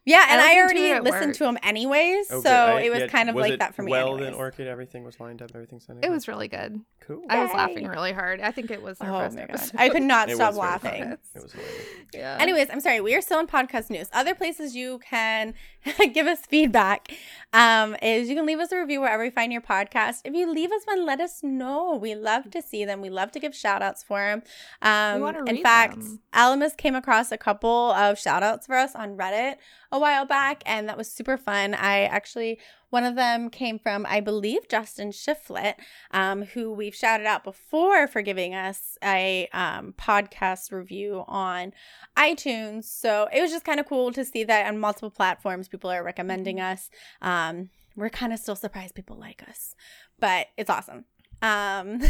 Yeah, 0.04 0.24
and 0.30 0.40
I, 0.40 0.44
listened 0.44 0.56
to 0.56 0.60
already 0.62 0.90
it 0.90 1.02
listened 1.04 1.26
work. 1.28 1.36
to 1.36 1.44
him 1.46 1.58
anyways, 1.62 2.30
Oh, 2.30 2.40
so. 2.42 2.50
I- 2.50 2.80
it 2.82 2.90
was 2.90 3.00
yeah, 3.00 3.06
kind 3.08 3.28
of 3.28 3.34
was 3.34 3.42
like 3.42 3.52
it 3.54 3.58
that 3.58 3.74
for 3.74 3.82
me. 3.82 3.90
Well, 3.92 4.08
anyways. 4.14 4.24
then 4.24 4.34
Orchid, 4.34 4.66
everything 4.66 5.04
was 5.04 5.18
lined 5.20 5.42
up. 5.42 5.50
Everything 5.54 5.80
sounded. 5.80 6.04
It 6.04 6.10
was 6.10 6.26
really 6.28 6.48
good. 6.48 6.80
cool. 7.00 7.22
I 7.28 7.42
was 7.42 7.52
laughing 7.52 7.86
really 7.86 8.12
hard. 8.12 8.40
I 8.40 8.50
think 8.50 8.70
it 8.70 8.80
was 8.82 9.00
our 9.00 9.08
Oh 9.10 9.18
best 9.18 9.36
my 9.36 9.46
god. 9.46 9.70
I 9.80 9.88
could 9.90 10.02
not 10.02 10.30
It 10.30 10.36
stop 10.36 10.54
laughing. 10.54 11.02
It 11.34 11.42
was 11.42 11.52
hilarious. 11.52 11.84
yeah. 12.14 12.38
Anyways, 12.40 12.68
I'm 12.70 12.80
sorry. 12.80 13.00
We 13.00 13.14
are 13.14 13.20
still 13.20 13.40
in 13.40 13.46
podcast 13.46 13.90
news. 13.90 14.08
Other 14.12 14.34
places 14.34 14.74
you 14.76 14.98
can 15.00 15.54
give 16.12 16.26
us 16.26 16.40
feedback 16.40 17.12
um, 17.52 17.96
is 18.02 18.28
you 18.28 18.34
can 18.34 18.46
leave 18.46 18.58
us 18.58 18.72
a 18.72 18.78
review 18.78 19.00
wherever 19.00 19.24
you 19.24 19.30
find 19.30 19.52
your 19.52 19.62
podcast. 19.62 20.20
If 20.24 20.34
you 20.34 20.52
leave 20.52 20.70
us 20.72 20.82
one, 20.84 21.06
let 21.06 21.20
us 21.20 21.42
know. 21.42 21.96
We 21.96 22.14
love 22.14 22.50
to 22.50 22.62
see 22.62 22.84
them. 22.84 23.00
We 23.00 23.10
love 23.10 23.32
to 23.32 23.40
give 23.40 23.54
shout 23.54 23.82
outs 23.82 24.02
for 24.02 24.18
them. 24.18 24.42
Um, 24.82 25.46
in 25.46 25.62
fact, 25.62 26.00
them. 26.32 26.70
Came 26.76 26.94
across 26.94 27.32
a 27.32 27.38
couple 27.38 27.92
of 27.92 28.18
shout 28.18 28.42
outs 28.42 28.66
for 28.66 28.76
us 28.76 28.94
on 28.94 29.16
Reddit 29.16 29.56
a 29.90 29.98
while 29.98 30.26
back, 30.26 30.62
and 30.66 30.88
that 30.88 30.98
was 30.98 31.10
super 31.10 31.36
fun. 31.36 31.74
I 31.74 32.04
actually, 32.04 32.58
one 32.90 33.04
of 33.04 33.16
them 33.16 33.50
came 33.50 33.78
from, 33.78 34.06
I 34.08 34.20
believe, 34.20 34.68
Justin 34.68 35.10
Shiflett, 35.10 35.74
um, 36.10 36.42
who 36.42 36.72
we've 36.72 36.94
shouted 36.94 37.26
out 37.26 37.44
before 37.44 38.06
for 38.06 38.22
giving 38.22 38.54
us 38.54 38.96
a 39.02 39.48
um, 39.52 39.94
podcast 39.98 40.72
review 40.72 41.24
on 41.26 41.72
iTunes. 42.16 42.84
So 42.84 43.28
it 43.32 43.40
was 43.40 43.50
just 43.50 43.64
kind 43.64 43.80
of 43.80 43.86
cool 43.86 44.12
to 44.12 44.24
see 44.24 44.44
that 44.44 44.66
on 44.66 44.78
multiple 44.78 45.10
platforms, 45.10 45.68
people 45.68 45.90
are 45.90 46.02
recommending 46.02 46.60
us. 46.60 46.90
Um, 47.20 47.70
we're 47.96 48.10
kind 48.10 48.32
of 48.32 48.38
still 48.38 48.56
surprised 48.56 48.94
people 48.94 49.16
like 49.16 49.42
us, 49.48 49.74
but 50.18 50.46
it's 50.56 50.70
awesome. 50.70 51.04
Um, 51.42 52.00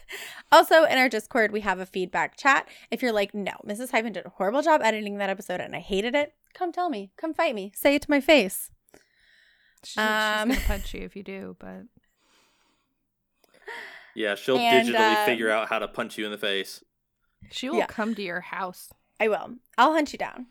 also 0.52 0.84
in 0.84 0.98
our 0.98 1.08
Discord, 1.08 1.50
we 1.52 1.60
have 1.60 1.78
a 1.78 1.86
feedback 1.86 2.36
chat. 2.36 2.68
If 2.90 3.02
you're 3.02 3.12
like, 3.12 3.34
no, 3.34 3.52
Mrs. 3.66 3.90
Hyven 3.90 4.12
did 4.12 4.26
a 4.26 4.30
horrible 4.30 4.62
job 4.62 4.80
editing 4.82 5.18
that 5.18 5.30
episode 5.30 5.60
and 5.60 5.74
I 5.74 5.80
hated 5.80 6.14
it, 6.14 6.34
come 6.54 6.72
tell 6.72 6.88
me, 6.88 7.10
come 7.16 7.34
fight 7.34 7.54
me, 7.54 7.72
say 7.74 7.94
it 7.94 8.02
to 8.02 8.10
my 8.10 8.20
face. 8.20 8.70
She's, 9.86 9.98
Um, 9.98 10.50
she's 10.50 10.58
gonna 10.58 10.66
punch 10.68 10.94
you 10.94 11.00
if 11.02 11.16
you 11.16 11.22
do, 11.22 11.56
but 11.58 11.82
Yeah, 14.14 14.34
she'll 14.34 14.58
And, 14.58 14.88
digitally 14.88 15.16
um, 15.16 15.26
figure 15.26 15.50
out 15.50 15.68
how 15.68 15.78
to 15.78 15.88
punch 15.88 16.16
you 16.18 16.24
in 16.24 16.32
the 16.32 16.38
face. 16.38 16.82
she 17.50 17.68
will 17.68 17.78
Yeah. 17.78 17.86
come 17.86 18.14
to 18.14 18.22
your 18.22 18.40
house. 18.40 18.90
I 19.20 19.28
will. 19.28 19.56
I'll 19.78 19.92
hunt 19.92 20.12
you 20.12 20.18
down. 20.18 20.46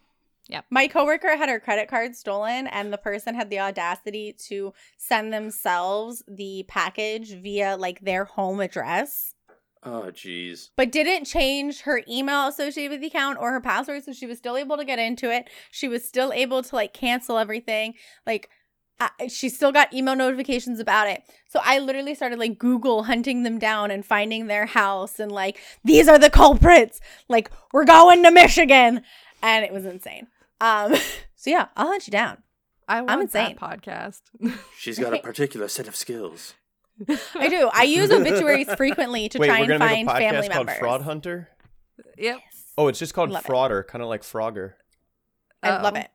Yep. 0.48 0.66
My 0.70 0.88
coworker 0.88 1.36
had 1.36 1.50
her 1.50 1.60
credit 1.60 1.90
card 1.90 2.16
stolen, 2.16 2.68
and 2.68 2.94
the 2.94 2.98
person 3.00 3.34
had 3.34 3.50
the 3.50 3.60
audacity 3.60 4.34
to 4.48 4.74
send 4.98 5.34
themselves 5.34 6.24
the 6.28 6.66
package 6.68 7.34
via 7.34 7.76
like 7.78 8.02
their 8.02 8.26
home 8.26 8.60
address, 8.60 9.34
Oh, 9.84 10.12
jeez. 10.12 10.70
but 10.76 10.92
didn't 10.92 11.26
change 11.26 11.82
her 11.82 12.04
email 12.08 12.48
associated 12.48 12.92
with 12.92 13.02
the 13.02 13.08
account 13.08 13.40
or 13.40 13.52
her 13.52 13.62
password. 13.62 14.04
So 14.04 14.14
she 14.14 14.28
was 14.28 14.38
still 14.38 14.58
able 14.58 14.78
to 14.78 14.86
get 14.86 15.00
into 15.00 15.32
it. 15.32 15.50
She 15.72 15.88
was 15.88 16.08
still 16.08 16.32
able 16.32 16.62
to 16.62 16.76
like 16.76 16.94
cancel 16.94 17.40
everything. 17.40 17.96
Like, 18.28 18.50
uh, 19.00 19.10
she 19.28 19.50
still 19.50 19.72
got 19.72 19.94
email 19.94 20.16
notifications 20.16 20.80
about 20.80 21.08
it. 21.10 21.22
So 21.50 21.60
I 21.64 21.80
literally 21.80 22.16
started 22.16 22.40
like 22.40 22.58
Google 22.58 23.04
hunting 23.04 23.44
them 23.44 23.60
down 23.60 23.92
and 23.92 24.06
finding 24.06 24.48
their 24.48 24.66
house 24.66 25.20
and 25.20 25.32
like, 25.32 25.58
these 25.84 26.08
are 26.08 26.18
the 26.18 26.30
culprits. 26.30 27.02
Like, 27.28 27.52
we're 27.74 27.86
going 27.86 28.24
to 28.24 28.32
Michigan. 28.32 29.02
And 29.42 29.66
it 29.66 29.74
was 29.74 29.86
insane. 29.86 30.28
Um, 30.62 30.96
so 31.36 31.50
yeah, 31.50 31.68
I'll 31.76 31.88
hunt 31.88 32.08
you 32.08 32.12
down. 32.12 32.38
I 32.88 33.02
want 33.02 33.22
insane. 33.22 33.58
that 33.60 33.82
podcast. 33.82 34.22
She's 34.78 35.00
got 35.00 35.14
a 35.14 35.20
particular 35.24 35.68
set 35.68 35.88
of 35.88 35.96
skills. 35.96 36.54
I 37.36 37.50
do. 37.50 37.70
I 37.74 37.84
use 37.84 38.10
obituaries 38.10 38.74
frequently 38.76 39.28
to 39.30 39.40
Wait, 39.40 39.48
try 39.48 39.58
we're 39.58 39.72
and 39.74 39.80
gonna 39.82 39.86
find 39.86 40.08
make 40.08 40.16
a 40.16 40.20
family 40.20 40.48
podcast 40.48 40.52
called 40.54 40.66
members. 40.68 40.80
Fraud 40.80 41.02
Hunter. 41.02 41.50
yep. 42.18 42.38
Oh, 42.78 42.88
it's 42.88 43.00
just 43.00 43.14
called 43.14 43.32
Love. 43.32 43.44
Frauder, 43.44 43.86
kind 43.86 44.02
of 44.02 44.08
like 44.08 44.22
Frogger. 44.22 44.74
I 45.62 45.82
love 45.82 45.96
it. 45.98 46.10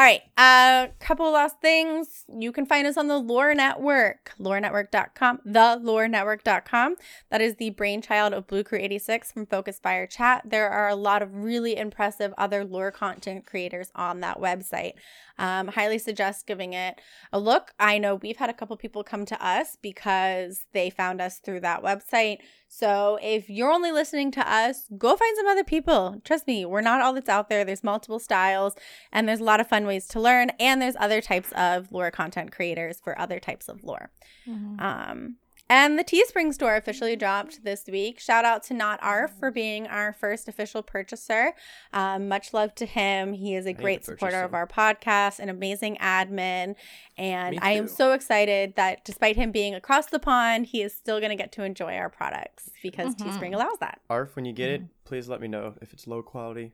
All 0.00 0.06
right. 0.06 0.22
A 0.38 0.42
uh, 0.42 0.86
couple 0.98 1.30
last 1.30 1.60
things. 1.60 2.24
You 2.26 2.52
can 2.52 2.64
find 2.64 2.86
us 2.86 2.96
on 2.96 3.08
the 3.08 3.18
Lore 3.18 3.54
Network, 3.54 4.32
lorenetwork.com, 4.40 5.40
thelorenetwork.com. 5.46 6.96
That 7.28 7.42
is 7.42 7.56
the 7.56 7.68
brainchild 7.68 8.32
of 8.32 8.46
Blue 8.46 8.64
Crew 8.64 8.78
86 8.78 9.30
from 9.30 9.44
Focus 9.44 9.78
Fire 9.78 10.06
Chat. 10.06 10.44
There 10.46 10.70
are 10.70 10.88
a 10.88 10.94
lot 10.94 11.20
of 11.20 11.34
really 11.34 11.76
impressive 11.76 12.32
other 12.38 12.64
lore 12.64 12.90
content 12.90 13.44
creators 13.44 13.92
on 13.94 14.20
that 14.20 14.40
website. 14.40 14.94
Um, 15.38 15.68
highly 15.68 15.98
suggest 15.98 16.46
giving 16.46 16.72
it 16.72 16.98
a 17.30 17.38
look. 17.38 17.72
I 17.78 17.98
know 17.98 18.14
we've 18.14 18.38
had 18.38 18.48
a 18.48 18.54
couple 18.54 18.78
people 18.78 19.04
come 19.04 19.26
to 19.26 19.46
us 19.46 19.76
because 19.82 20.64
they 20.72 20.88
found 20.88 21.20
us 21.20 21.40
through 21.40 21.60
that 21.60 21.82
website. 21.82 22.38
So 22.72 23.18
if 23.20 23.50
you're 23.50 23.72
only 23.72 23.90
listening 23.90 24.30
to 24.30 24.48
us, 24.48 24.84
go 24.96 25.16
find 25.16 25.36
some 25.36 25.48
other 25.48 25.64
people. 25.64 26.20
Trust 26.24 26.46
me, 26.46 26.64
we're 26.64 26.80
not 26.80 27.00
all 27.00 27.12
that's 27.12 27.28
out 27.28 27.48
there. 27.48 27.64
There's 27.64 27.82
multiple 27.82 28.20
styles 28.20 28.76
and 29.10 29.28
there's 29.28 29.40
a 29.40 29.44
lot 29.44 29.58
of 29.58 29.66
fun 29.66 29.86
ways 29.86 30.06
to 30.08 30.20
learn. 30.20 30.50
And 30.60 30.80
there's 30.80 30.94
other 31.00 31.20
types 31.20 31.50
of 31.56 31.90
lore 31.90 32.12
content 32.12 32.52
creators 32.52 33.00
for 33.02 33.18
other 33.18 33.40
types 33.40 33.68
of 33.68 33.82
lore. 33.82 34.12
Mm-hmm. 34.48 34.78
Um, 34.78 35.36
and 35.70 35.98
the 35.98 36.04
Teespring 36.04 36.52
store 36.52 36.76
officially 36.76 37.16
dropped 37.16 37.64
this 37.64 37.84
week. 37.86 38.18
Shout 38.20 38.44
out 38.44 38.62
to 38.64 38.74
Not 38.74 38.98
Arf 39.02 39.30
for 39.38 39.50
being 39.50 39.86
our 39.86 40.12
first 40.12 40.48
official 40.48 40.82
purchaser. 40.82 41.52
Um, 41.92 42.28
much 42.28 42.52
love 42.52 42.74
to 42.74 42.84
him. 42.86 43.32
He 43.32 43.54
is 43.54 43.64
a 43.66 43.72
great 43.72 44.00
purchase 44.00 44.06
supporter 44.20 44.42
of 44.42 44.52
our 44.52 44.66
podcast, 44.66 45.38
an 45.38 45.48
amazing 45.48 45.96
admin. 46.00 46.74
And 47.16 47.58
I 47.62 47.70
am 47.72 47.88
so 47.88 48.12
excited 48.12 48.74
that 48.76 49.04
despite 49.04 49.36
him 49.36 49.50
being 49.52 49.74
across 49.74 50.06
the 50.06 50.18
pond, 50.18 50.66
he 50.66 50.82
is 50.82 50.92
still 50.94 51.20
going 51.20 51.30
to 51.30 51.36
get 51.36 51.52
to 51.52 51.62
enjoy 51.62 51.94
our 51.94 52.10
products 52.10 52.68
because 52.82 53.14
Mhm. 53.14 53.26
Teespring 53.28 53.54
allows 53.54 53.78
that. 53.78 54.00
Arf, 54.10 54.36
when 54.36 54.44
you 54.44 54.52
get 54.52 54.70
it, 54.70 54.82
please 55.04 55.28
let 55.28 55.40
me 55.40 55.48
know 55.48 55.74
if 55.80 55.92
it's 55.92 56.06
low 56.06 56.22
quality. 56.22 56.72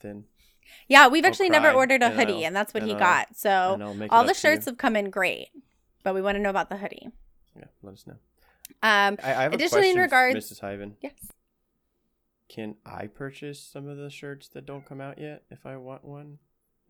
Then 0.00 0.24
Yeah, 0.88 1.06
we've 1.08 1.24
I'll 1.24 1.28
actually 1.30 1.50
never 1.50 1.70
ordered 1.70 2.02
a 2.02 2.06
and 2.06 2.14
hoodie, 2.14 2.32
I'll- 2.32 2.44
and 2.46 2.56
that's 2.56 2.74
what 2.74 2.82
and 2.82 2.88
he 2.90 2.94
I'll- 2.94 3.00
got. 3.00 3.36
So 3.36 3.74
and 3.74 3.82
I'll 3.84 3.94
make 3.94 4.06
it 4.06 4.12
all 4.12 4.24
the 4.24 4.30
up 4.30 4.36
to 4.36 4.48
you. 4.48 4.54
shirts 4.54 4.66
have 4.66 4.78
come 4.78 4.96
in 4.96 5.10
great, 5.10 5.48
but 6.02 6.14
we 6.14 6.22
want 6.22 6.36
to 6.36 6.40
know 6.42 6.50
about 6.50 6.68
the 6.70 6.78
hoodie. 6.78 7.08
Yeah, 7.56 7.64
let 7.82 7.94
us 7.94 8.06
know. 8.06 8.16
Um, 8.82 9.18
I, 9.22 9.34
I 9.34 9.42
have 9.42 9.52
Additionally, 9.54 9.88
a 9.88 9.90
in 9.90 9.96
question, 9.96 10.02
regards- 10.32 10.50
Mrs. 10.52 10.60
Hyven. 10.60 10.92
yes. 11.00 11.12
Can 12.48 12.74
I 12.84 13.06
purchase 13.06 13.60
some 13.60 13.88
of 13.88 13.96
the 13.96 14.10
shirts 14.10 14.48
that 14.48 14.66
don't 14.66 14.84
come 14.84 15.00
out 15.00 15.18
yet 15.18 15.42
if 15.50 15.64
I 15.64 15.76
want 15.78 16.04
one 16.04 16.38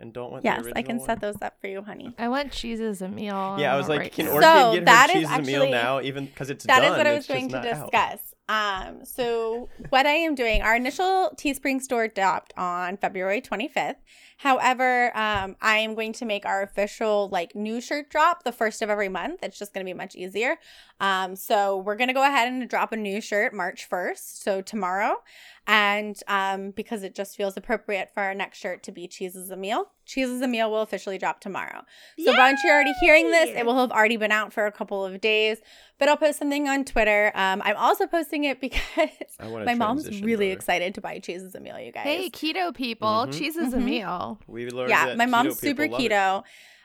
and 0.00 0.12
don't 0.12 0.32
want 0.32 0.42
the 0.42 0.48
Yes, 0.48 0.58
original 0.58 0.78
I 0.78 0.82
can 0.82 0.96
one? 0.98 1.06
set 1.06 1.20
those 1.20 1.36
up 1.40 1.60
for 1.60 1.68
you, 1.68 1.82
honey. 1.82 2.12
I 2.18 2.26
want 2.28 2.50
cheese 2.50 2.80
as 2.80 3.00
a 3.00 3.08
meal. 3.08 3.56
Yeah, 3.60 3.72
I 3.72 3.76
was 3.76 3.88
like, 3.88 4.00
right 4.00 4.12
can 4.12 4.26
now. 4.26 4.32
Orchid 4.32 4.44
So, 4.44 4.72
get 4.84 4.88
her 4.88 5.04
is 5.04 5.12
cheese 5.12 5.30
as 5.30 5.38
a 5.38 5.42
meal 5.42 5.70
now, 5.70 6.00
even 6.00 6.26
because 6.26 6.50
it's 6.50 6.64
That 6.64 6.82
is 6.82 6.88
done? 6.90 6.98
what 6.98 7.06
I 7.06 7.14
was 7.14 7.26
going 7.28 7.48
to 7.50 7.54
not 7.54 7.66
out. 7.66 7.90
discuss. 7.92 8.34
Um, 8.48 9.04
so 9.04 9.68
what 9.90 10.04
I 10.04 10.10
am 10.14 10.34
doing, 10.34 10.62
our 10.62 10.74
initial 10.74 11.32
Teespring 11.36 11.80
store 11.80 12.08
dropped 12.08 12.52
on 12.56 12.96
February 12.96 13.40
25th. 13.40 13.94
However, 14.42 15.16
um, 15.16 15.54
I 15.60 15.78
am 15.78 15.94
going 15.94 16.12
to 16.14 16.24
make 16.24 16.44
our 16.44 16.62
official 16.62 17.28
like 17.30 17.54
new 17.54 17.80
shirt 17.80 18.10
drop 18.10 18.42
the 18.42 18.50
first 18.50 18.82
of 18.82 18.90
every 18.90 19.08
month. 19.08 19.38
It's 19.44 19.56
just 19.56 19.72
going 19.72 19.86
to 19.86 19.88
be 19.88 19.96
much 19.96 20.16
easier. 20.16 20.56
Um, 20.98 21.36
so 21.36 21.76
we're 21.76 21.94
going 21.94 22.08
to 22.08 22.14
go 22.14 22.24
ahead 22.26 22.48
and 22.52 22.68
drop 22.68 22.90
a 22.92 22.96
new 22.96 23.20
shirt 23.20 23.54
March 23.54 23.88
1st, 23.88 24.42
so 24.42 24.60
tomorrow. 24.60 25.22
And 25.64 26.16
um, 26.26 26.72
because 26.72 27.04
it 27.04 27.14
just 27.14 27.36
feels 27.36 27.56
appropriate 27.56 28.10
for 28.12 28.20
our 28.24 28.34
next 28.34 28.58
shirt 28.58 28.82
to 28.84 28.92
be 28.92 29.06
Cheese 29.06 29.36
is 29.36 29.50
a 29.50 29.56
Meal, 29.56 29.90
Cheese 30.06 30.28
is 30.28 30.42
a 30.42 30.48
Meal 30.48 30.68
will 30.72 30.82
officially 30.82 31.18
drop 31.18 31.38
tomorrow. 31.40 31.82
So 32.24 32.32
once 32.36 32.60
you're 32.64 32.72
already 32.74 32.92
hearing 33.00 33.30
this, 33.30 33.50
it 33.50 33.64
will 33.64 33.78
have 33.78 33.92
already 33.92 34.16
been 34.16 34.32
out 34.32 34.52
for 34.52 34.66
a 34.66 34.72
couple 34.72 35.04
of 35.04 35.20
days. 35.20 35.58
But 36.00 36.08
I'll 36.08 36.16
post 36.16 36.40
something 36.40 36.68
on 36.68 36.84
Twitter. 36.84 37.30
Um, 37.36 37.62
I'm 37.64 37.76
also 37.76 38.08
posting 38.08 38.42
it 38.42 38.60
because 38.60 38.80
my 39.40 39.74
mom's 39.76 40.08
really 40.20 40.46
brother. 40.46 40.50
excited 40.52 40.94
to 40.96 41.00
buy 41.00 41.20
Cheese 41.20 41.44
as 41.44 41.54
a 41.54 41.60
Meal, 41.60 41.78
you 41.78 41.92
guys. 41.92 42.02
Hey, 42.02 42.28
keto 42.30 42.74
people, 42.74 43.26
Mhm. 43.28 43.38
cheese 43.38 43.56
is 43.56 43.72
a 43.72 43.76
Mhm. 43.76 43.84
Meal. 44.40 44.40
We 44.46 44.70
learned 44.70 44.90
yeah, 44.90 45.06
that 45.06 45.16
my 45.16 45.26
mom's 45.26 45.56
keto 45.56 45.60
super 45.60 45.82
people 45.84 45.98
love 45.98 46.06
it. 46.06 46.12
keto. 46.12 46.42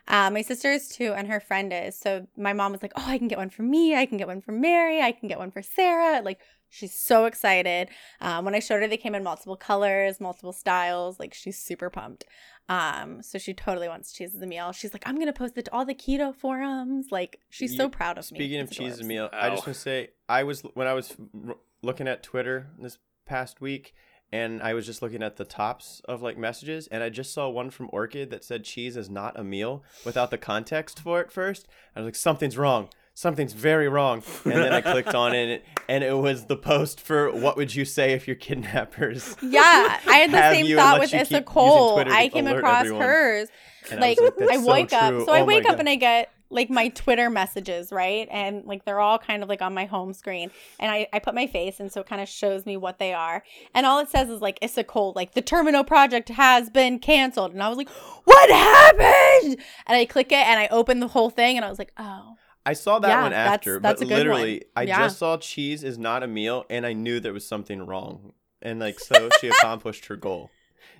Uh, 0.09 0.29
my 0.29 0.41
sister 0.41 0.71
is 0.71 0.87
too, 0.87 1.13
and 1.13 1.27
her 1.27 1.39
friend 1.39 1.73
is. 1.73 1.97
So 1.97 2.27
my 2.37 2.53
mom 2.53 2.71
was 2.71 2.81
like, 2.81 2.93
"Oh, 2.95 3.03
I 3.05 3.17
can 3.17 3.27
get 3.27 3.37
one 3.37 3.49
for 3.49 3.63
me. 3.63 3.93
I 3.95 4.05
can 4.05 4.17
get 4.17 4.27
one 4.27 4.41
for 4.41 4.53
Mary. 4.53 5.01
I 5.01 5.11
can 5.11 5.27
get 5.27 5.37
one 5.37 5.51
for 5.51 5.61
Sarah." 5.61 6.21
Like 6.21 6.39
she's 6.69 6.97
so 6.97 7.25
excited. 7.25 7.89
Um, 8.21 8.45
when 8.45 8.55
I 8.55 8.59
showed 8.59 8.81
her, 8.81 8.87
they 8.87 8.97
came 8.97 9.15
in 9.15 9.23
multiple 9.23 9.57
colors, 9.57 10.21
multiple 10.21 10.53
styles. 10.53 11.19
Like 11.19 11.33
she's 11.33 11.57
super 11.57 11.89
pumped. 11.89 12.25
Um, 12.69 13.21
so 13.21 13.37
she 13.37 13.53
totally 13.53 13.87
wants 13.87 14.11
cheese 14.13 14.35
as 14.35 14.41
a 14.41 14.45
meal. 14.45 14.71
She's 14.71 14.93
like, 14.93 15.03
"I'm 15.05 15.19
gonna 15.19 15.33
post 15.33 15.57
it 15.57 15.65
to 15.65 15.73
all 15.73 15.85
the 15.85 15.95
keto 15.95 16.33
forums." 16.33 17.07
Like 17.11 17.39
she's 17.49 17.75
so 17.75 17.89
proud 17.89 18.17
of 18.17 18.31
me. 18.31 18.37
Speaking 18.37 18.59
of 18.61 18.71
cheese 18.71 18.99
and 18.99 19.05
adorbs. 19.05 19.07
meal, 19.07 19.29
I 19.33 19.49
just 19.49 19.67
want 19.67 19.75
to 19.75 19.81
say 19.81 20.09
I 20.29 20.43
was 20.43 20.61
when 20.73 20.87
I 20.87 20.93
was 20.93 21.15
r- 21.47 21.57
looking 21.81 22.07
at 22.07 22.23
Twitter 22.23 22.67
this 22.79 22.97
past 23.25 23.59
week, 23.59 23.93
and 24.31 24.61
I 24.61 24.73
was 24.73 24.85
just 24.85 25.01
looking 25.01 25.23
at 25.23 25.37
the 25.37 25.45
tops 25.45 26.01
of 26.05 26.21
like 26.21 26.37
messages, 26.37 26.87
and 26.87 27.03
I 27.03 27.09
just 27.09 27.33
saw 27.33 27.49
one 27.49 27.69
from 27.69 27.89
Orchid 27.91 28.29
that 28.31 28.43
said 28.43 28.63
cheese 28.63 28.97
is 28.97 29.09
not 29.09 29.39
a 29.39 29.43
meal 29.43 29.83
without 30.05 30.31
the 30.31 30.37
context 30.37 30.99
for 30.99 31.21
it 31.21 31.31
first. 31.31 31.67
I 31.95 31.99
was 31.99 32.05
like, 32.05 32.15
something's 32.15 32.57
wrong. 32.57 32.89
Something's 33.13 33.53
very 33.53 33.87
wrong. 33.89 34.21
And 34.45 34.53
then 34.53 34.71
I 34.73 34.81
clicked 34.81 35.15
on 35.15 35.33
it, 35.33 35.65
and 35.89 36.03
it 36.03 36.15
was 36.15 36.45
the 36.45 36.55
post 36.57 37.01
for 37.01 37.31
what 37.31 37.57
would 37.57 37.73
you 37.73 37.83
say 37.83 38.13
if 38.13 38.27
your 38.27 38.35
kidnappers. 38.35 39.35
Yeah, 39.41 39.99
I 40.07 40.17
had 40.17 40.31
the 40.31 40.51
same 40.53 40.75
thought 40.75 40.99
with 40.99 41.13
Issa 41.13 41.41
Cole. 41.41 41.97
I 41.99 42.29
came 42.29 42.45
across 42.45 42.81
everyone. 42.85 43.01
hers. 43.03 43.49
And 43.89 44.03
I 44.03 44.07
like 44.09 44.19
I, 44.21 44.57
so 44.57 44.71
wake 44.71 44.93
up, 44.93 45.25
so 45.25 45.31
I 45.31 45.37
Oh 45.37 45.39
my 45.39 45.43
wake 45.43 45.63
up 45.65 45.71
God." 45.71 45.79
and 45.79 45.89
I 45.89 45.95
get 45.95 46.29
like 46.49 46.69
my 46.69 46.87
Twitter 46.89 47.29
messages, 47.29 47.91
right? 47.91 48.27
And 48.31 48.65
like 48.65 48.85
they're 48.85 48.99
all 48.99 49.17
kind 49.19 49.43
of 49.43 49.49
like 49.49 49.61
on 49.61 49.73
my 49.73 49.85
home 49.85 50.13
screen, 50.13 50.51
and 50.79 50.91
I 50.91 51.07
I 51.11 51.19
put 51.19 51.35
my 51.35 51.47
face, 51.47 51.79
and 51.79 51.91
so 51.91 52.01
it 52.01 52.07
kind 52.07 52.21
of 52.21 52.29
shows 52.29 52.65
me 52.65 52.77
what 52.77 52.99
they 52.99 53.13
are, 53.13 53.43
and 53.73 53.85
all 53.85 53.99
it 53.99 54.09
says 54.09 54.29
is 54.29 54.41
like 54.41 54.57
Issa 54.61 54.83
Cole, 54.85 55.13
like 55.15 55.33
the 55.33 55.41
Termino 55.41 55.85
project 55.85 56.29
has 56.29 56.69
been 56.69 56.99
canceled, 56.99 57.53
and 57.53 57.61
I 57.61 57.69
was 57.69 57.77
like, 57.77 57.89
what 58.25 58.49
happened? 58.49 59.57
And 59.87 59.97
I 59.97 60.05
click 60.05 60.31
it, 60.31 60.35
and 60.47 60.59
I 60.59 60.67
open 60.67 60.99
the 60.99 61.07
whole 61.07 61.29
thing, 61.29 61.57
and 61.57 61.65
I 61.65 61.69
was 61.69 61.79
like, 61.79 61.91
oh. 61.97 62.35
I 62.65 62.73
saw 62.73 62.99
that 62.99 63.07
Yeah, 63.07 63.23
one 63.23 63.33
after, 63.33 63.79
that's 63.79 64.01
but 64.01 64.05
a 64.05 64.09
good 64.09 64.27
one. 64.27 64.41
literally, 64.41 64.65
I 64.75 64.83
Yeah. 64.83 64.97
just 64.99 65.19
saw 65.19 65.37
cheese 65.37 65.83
is 65.83 65.97
not 65.97 66.21
a 66.23 66.27
meal, 66.27 66.65
and 66.69 66.85
I 66.85 66.93
knew 66.93 67.19
there 67.19 67.33
was 67.33 67.47
something 67.47 67.85
wrong, 67.85 68.33
and 68.61 68.79
like 68.79 68.99
so, 68.99 69.29
she 69.39 69.47
accomplished 69.47 70.07
her 70.07 70.15
goal. 70.17 70.49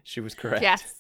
She 0.04 0.22
was 0.22 0.34
correct. 0.34 0.62
Yes. 0.62 0.94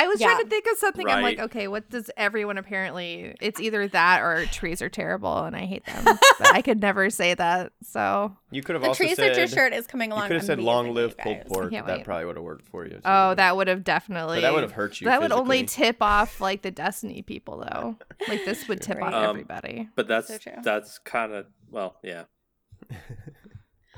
I 0.00 0.06
was 0.06 0.20
Yeah. 0.20 0.28
trying 0.28 0.44
to 0.44 0.48
think 0.48 0.66
of 0.70 0.78
something. 0.78 1.08
I'm 1.08 1.22
like, 1.22 1.40
okay, 1.40 1.66
what 1.66 1.90
does 1.90 2.08
everyone 2.16 2.56
apparently? 2.56 3.34
It's 3.40 3.58
either 3.60 3.88
that 3.88 4.20
or 4.22 4.46
trees 4.46 4.80
are 4.80 4.88
terrible 4.88 5.38
and 5.42 5.56
I 5.56 5.66
hate 5.66 5.84
them. 5.86 6.04
but 6.38 6.54
I 6.54 6.62
could 6.62 6.80
never 6.80 7.10
say 7.10 7.34
that. 7.34 7.72
So, 7.82 8.36
You 8.52 8.62
could 8.62 8.74
have 8.74 8.82
The 8.82 8.88
also 8.88 9.04
tree 9.04 9.14
said 9.16 9.34
searcher 9.34 9.48
shirt 9.48 9.72
is 9.72 9.86
coming 9.88 10.12
along. 10.12 10.24
you 10.24 10.28
could 10.28 10.36
have 10.36 10.44
said 10.46 10.60
"long 10.60 10.94
live 10.94 11.18
pulled 11.18 11.44
pork." 11.46 11.72
That 11.72 11.84
wait. 11.86 12.04
probably 12.04 12.26
would 12.26 12.36
have 12.36 12.44
worked 12.44 12.66
for 12.68 12.86
you. 12.86 13.00
oh, 13.04 13.34
that 13.34 13.56
would 13.56 13.66
have 13.66 13.82
definitely. 13.82 14.36
But 14.36 14.42
that 14.42 14.54
would 14.54 14.62
have 14.62 14.72
hurt 14.72 15.00
you. 15.00 15.06
That 15.06 15.20
would 15.20 15.32
only 15.32 15.64
tip 15.64 15.96
off 16.00 16.40
like 16.40 16.62
the 16.62 16.70
Destiny 16.70 17.22
people, 17.22 17.58
though. 17.58 17.96
Like 18.28 18.44
this 18.44 18.68
would 18.68 18.80
tip 18.82 18.98
Right. 18.98 19.12
off 19.12 19.14
Um, 19.24 19.30
everybody. 19.30 19.88
But 19.96 20.06
that's 20.06 20.28
So 20.28 20.50
that's 20.62 20.98
kind 21.00 21.32
of 21.32 21.46
well, 21.70 21.96
yeah. 22.04 22.24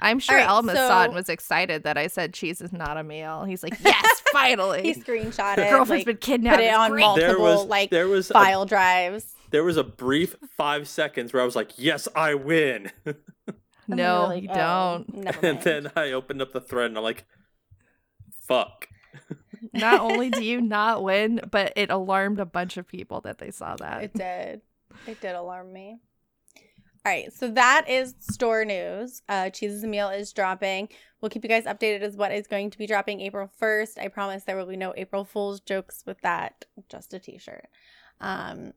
I'm 0.00 0.19
sure 0.19 0.37
right, 0.37 0.49
Elmas 0.49 0.75
so- 0.75 0.88
saw 0.88 1.02
it 1.02 1.07
and 1.07 1.14
was 1.14 1.28
excited 1.28 1.85
that 1.85 1.97
I 1.99 2.07
said 2.07 2.33
cheese 2.35 2.61
is 2.61 2.73
not 2.73 2.97
a 2.97 3.04
meal. 3.04 3.45
He's 3.45 3.62
like, 3.62 3.75
yes, 3.85 4.23
finally. 4.33 4.83
He 4.83 4.95
screenshot 4.95 5.59
it, 5.59 5.71
Girlfriend's 5.71 5.90
like, 5.90 6.07
been 6.07 6.16
kidnapped. 6.16 6.57
put 6.57 6.64
it 6.64 6.75
on 6.75 6.90
great. 6.90 7.00
multiple 7.00 7.28
There 7.28 7.38
was 7.38 7.64
like 7.66 7.90
there 7.90 8.09
was 8.09 8.30
a, 8.30 8.35
file 8.35 8.66
drives. 8.66 9.35
there 9.50 9.64
was 9.64 9.76
a 9.76 9.85
brief 9.85 10.37
five 10.57 10.88
seconds 10.88 11.33
where 11.33 11.42
I 11.42 11.45
was 11.45 11.57
like, 11.57 11.73
"Yes, 11.76 12.09
I 12.14 12.35
win," 12.35 12.90
No, 13.88 14.26
like, 14.28 14.42
you 14.45 14.49
oh, 14.50 15.04
don't. 15.09 15.45
and 15.45 15.61
then 15.62 15.90
I 15.97 16.12
opened 16.12 16.40
up 16.42 16.52
the 16.52 16.61
thread 16.61 16.87
and 16.87 16.97
I'm 16.99 17.02
like, 17.04 17.26
"Fuck." 18.47 18.88
Not 19.73 20.00
only 20.00 20.30
do 20.30 20.42
you 20.45 20.61
not 20.61 21.02
win, 21.02 21.40
but 21.50 21.73
it 21.76 21.90
alarmed 21.90 22.40
a 22.40 22.47
bunch 22.47 22.76
of 22.76 22.87
people 22.88 23.21
that 23.23 23.38
they 23.38 23.50
saw 23.50 23.76
that. 23.76 24.02
It 24.04 24.14
did. 24.14 24.62
It 25.07 25.21
did 25.21 25.35
alarm 25.35 25.73
me. 25.73 25.99
All 27.07 27.12
right, 27.12 27.33
so 27.33 27.50
that 27.52 27.88
is 27.88 28.14
store 28.21 28.62
news. 28.66 29.23
Uh, 29.26 29.49
Cheeses 29.49 29.85
Meal 29.85 30.11
is 30.11 30.33
dropping. 30.35 30.90
We'll 31.21 31.30
keep 31.30 31.42
you 31.42 31.49
guys 31.49 31.64
updated 31.64 32.02
as 32.02 32.14
what 32.14 32.30
is 32.30 32.47
going 32.47 32.69
to 32.71 32.78
be 32.78 32.87
dropping 32.87 33.23
April 33.23 33.50
1st. 33.61 33.99
I 33.99 34.09
promise 34.09 34.45
there 34.45 34.57
will 34.57 34.66
be 34.66 34.76
no 34.76 34.92
April 34.97 35.25
Fool's 35.25 35.61
jokes 35.61 36.02
with 36.04 36.21
that, 36.21 36.66
just 36.90 37.14
a 37.14 37.19
t 37.19 37.38
shirt. 37.38 37.69
Um, 38.21 38.75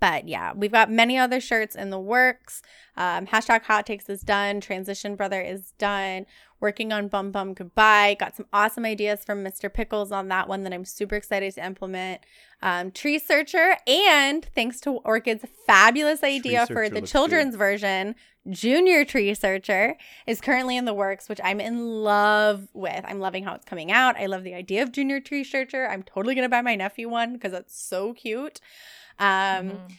but 0.00 0.28
yeah, 0.28 0.52
we've 0.54 0.72
got 0.72 0.90
many 0.90 1.18
other 1.18 1.40
shirts 1.40 1.74
in 1.74 1.90
the 1.90 1.98
works. 1.98 2.62
Um, 2.96 3.26
hashtag 3.26 3.62
hot 3.62 3.86
takes 3.86 4.08
is 4.08 4.22
done. 4.22 4.60
Transition 4.60 5.16
brother 5.16 5.40
is 5.40 5.72
done. 5.78 6.26
Working 6.58 6.92
on 6.92 7.08
bum 7.08 7.30
bum 7.30 7.52
goodbye. 7.52 8.16
Got 8.18 8.36
some 8.36 8.46
awesome 8.52 8.84
ideas 8.84 9.24
from 9.24 9.44
Mr. 9.44 9.72
Pickles 9.72 10.10
on 10.10 10.28
that 10.28 10.48
one 10.48 10.62
that 10.62 10.72
I'm 10.72 10.84
super 10.84 11.14
excited 11.14 11.54
to 11.54 11.64
implement. 11.64 12.22
Um, 12.62 12.90
Tree 12.90 13.18
Searcher, 13.18 13.76
and 13.86 14.44
thanks 14.54 14.80
to 14.80 15.00
Orchid's 15.04 15.44
fabulous 15.66 16.22
idea 16.22 16.66
for 16.66 16.88
the 16.88 17.02
children's 17.02 17.54
version, 17.54 18.14
Junior 18.48 19.04
Tree 19.04 19.34
Searcher 19.34 19.96
is 20.26 20.40
currently 20.40 20.76
in 20.76 20.86
the 20.86 20.94
works, 20.94 21.28
which 21.28 21.40
I'm 21.44 21.60
in 21.60 22.02
love 22.02 22.68
with. 22.72 23.04
I'm 23.06 23.20
loving 23.20 23.44
how 23.44 23.54
it's 23.54 23.66
coming 23.66 23.92
out. 23.92 24.16
I 24.16 24.26
love 24.26 24.42
the 24.42 24.54
idea 24.54 24.82
of 24.82 24.92
Junior 24.92 25.20
Tree 25.20 25.44
Searcher. 25.44 25.86
I'm 25.88 26.02
totally 26.02 26.34
gonna 26.34 26.48
buy 26.48 26.62
my 26.62 26.76
nephew 26.76 27.08
one 27.10 27.34
because 27.34 27.52
it's 27.52 27.78
so 27.78 28.14
cute. 28.14 28.60
Um, 29.18 29.68
Mhm. 29.70 29.92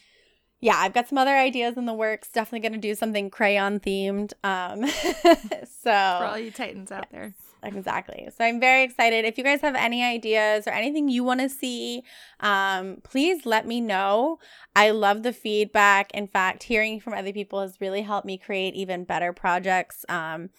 yeah, 0.59 0.77
I've 0.77 0.93
got 0.93 1.07
some 1.07 1.17
other 1.17 1.35
ideas 1.35 1.77
in 1.77 1.85
the 1.85 1.93
works. 1.93 2.29
Definitely 2.29 2.61
going 2.67 2.81
to 2.81 2.87
do 2.87 2.95
something 2.95 3.29
crayon 3.29 3.79
themed. 3.79 4.33
Um, 4.43 4.85
so, 5.65 5.91
For 6.19 6.25
all 6.25 6.39
you 6.39 6.51
Titans 6.51 6.91
out 6.91 7.09
there. 7.11 7.33
Exactly. 7.63 8.27
So 8.37 8.45
I'm 8.45 8.59
very 8.59 8.83
excited. 8.83 9.25
If 9.25 9.37
you 9.37 9.43
guys 9.43 9.61
have 9.61 9.75
any 9.75 10.03
ideas 10.03 10.67
or 10.67 10.71
anything 10.71 11.09
you 11.09 11.23
want 11.23 11.39
to 11.41 11.49
see, 11.49 12.03
um, 12.39 12.97
please 13.03 13.45
let 13.45 13.65
me 13.65 13.81
know. 13.81 14.39
I 14.75 14.91
love 14.91 15.23
the 15.23 15.33
feedback. 15.33 16.11
In 16.13 16.27
fact, 16.27 16.63
hearing 16.63 16.99
from 16.99 17.13
other 17.13 17.33
people 17.33 17.59
has 17.61 17.81
really 17.81 18.03
helped 18.03 18.25
me 18.27 18.37
create 18.37 18.75
even 18.75 19.05
better 19.05 19.33
projects. 19.33 20.05
Um, 20.07 20.49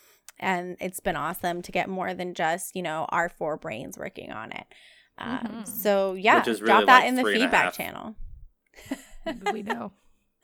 and 0.40 0.76
it's 0.80 1.00
been 1.00 1.16
awesome 1.16 1.62
to 1.62 1.72
get 1.72 1.88
more 1.88 2.14
than 2.14 2.34
just, 2.34 2.74
you 2.74 2.82
know, 2.82 3.06
our 3.10 3.28
four 3.28 3.56
brains 3.56 3.96
working 3.96 4.32
on 4.32 4.52
it. 4.52 4.66
Um, 5.18 5.38
Mhm. 5.38 5.68
So 5.68 6.14
yeah, 6.14 6.36
Which 6.40 6.48
is 6.48 6.60
drop 6.60 6.86
that 6.86 7.00
like 7.00 7.08
in 7.08 7.14
the 7.16 7.22
three 7.22 7.34
and 7.34 7.42
a 7.42 7.46
feedback 7.46 7.72
channel. 7.74 8.16
We 9.52 9.62
know. 9.62 9.92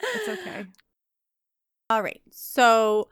It's 0.00 0.28
okay. 0.28 0.66
All 1.90 2.02
right. 2.02 2.20
So 2.30 3.08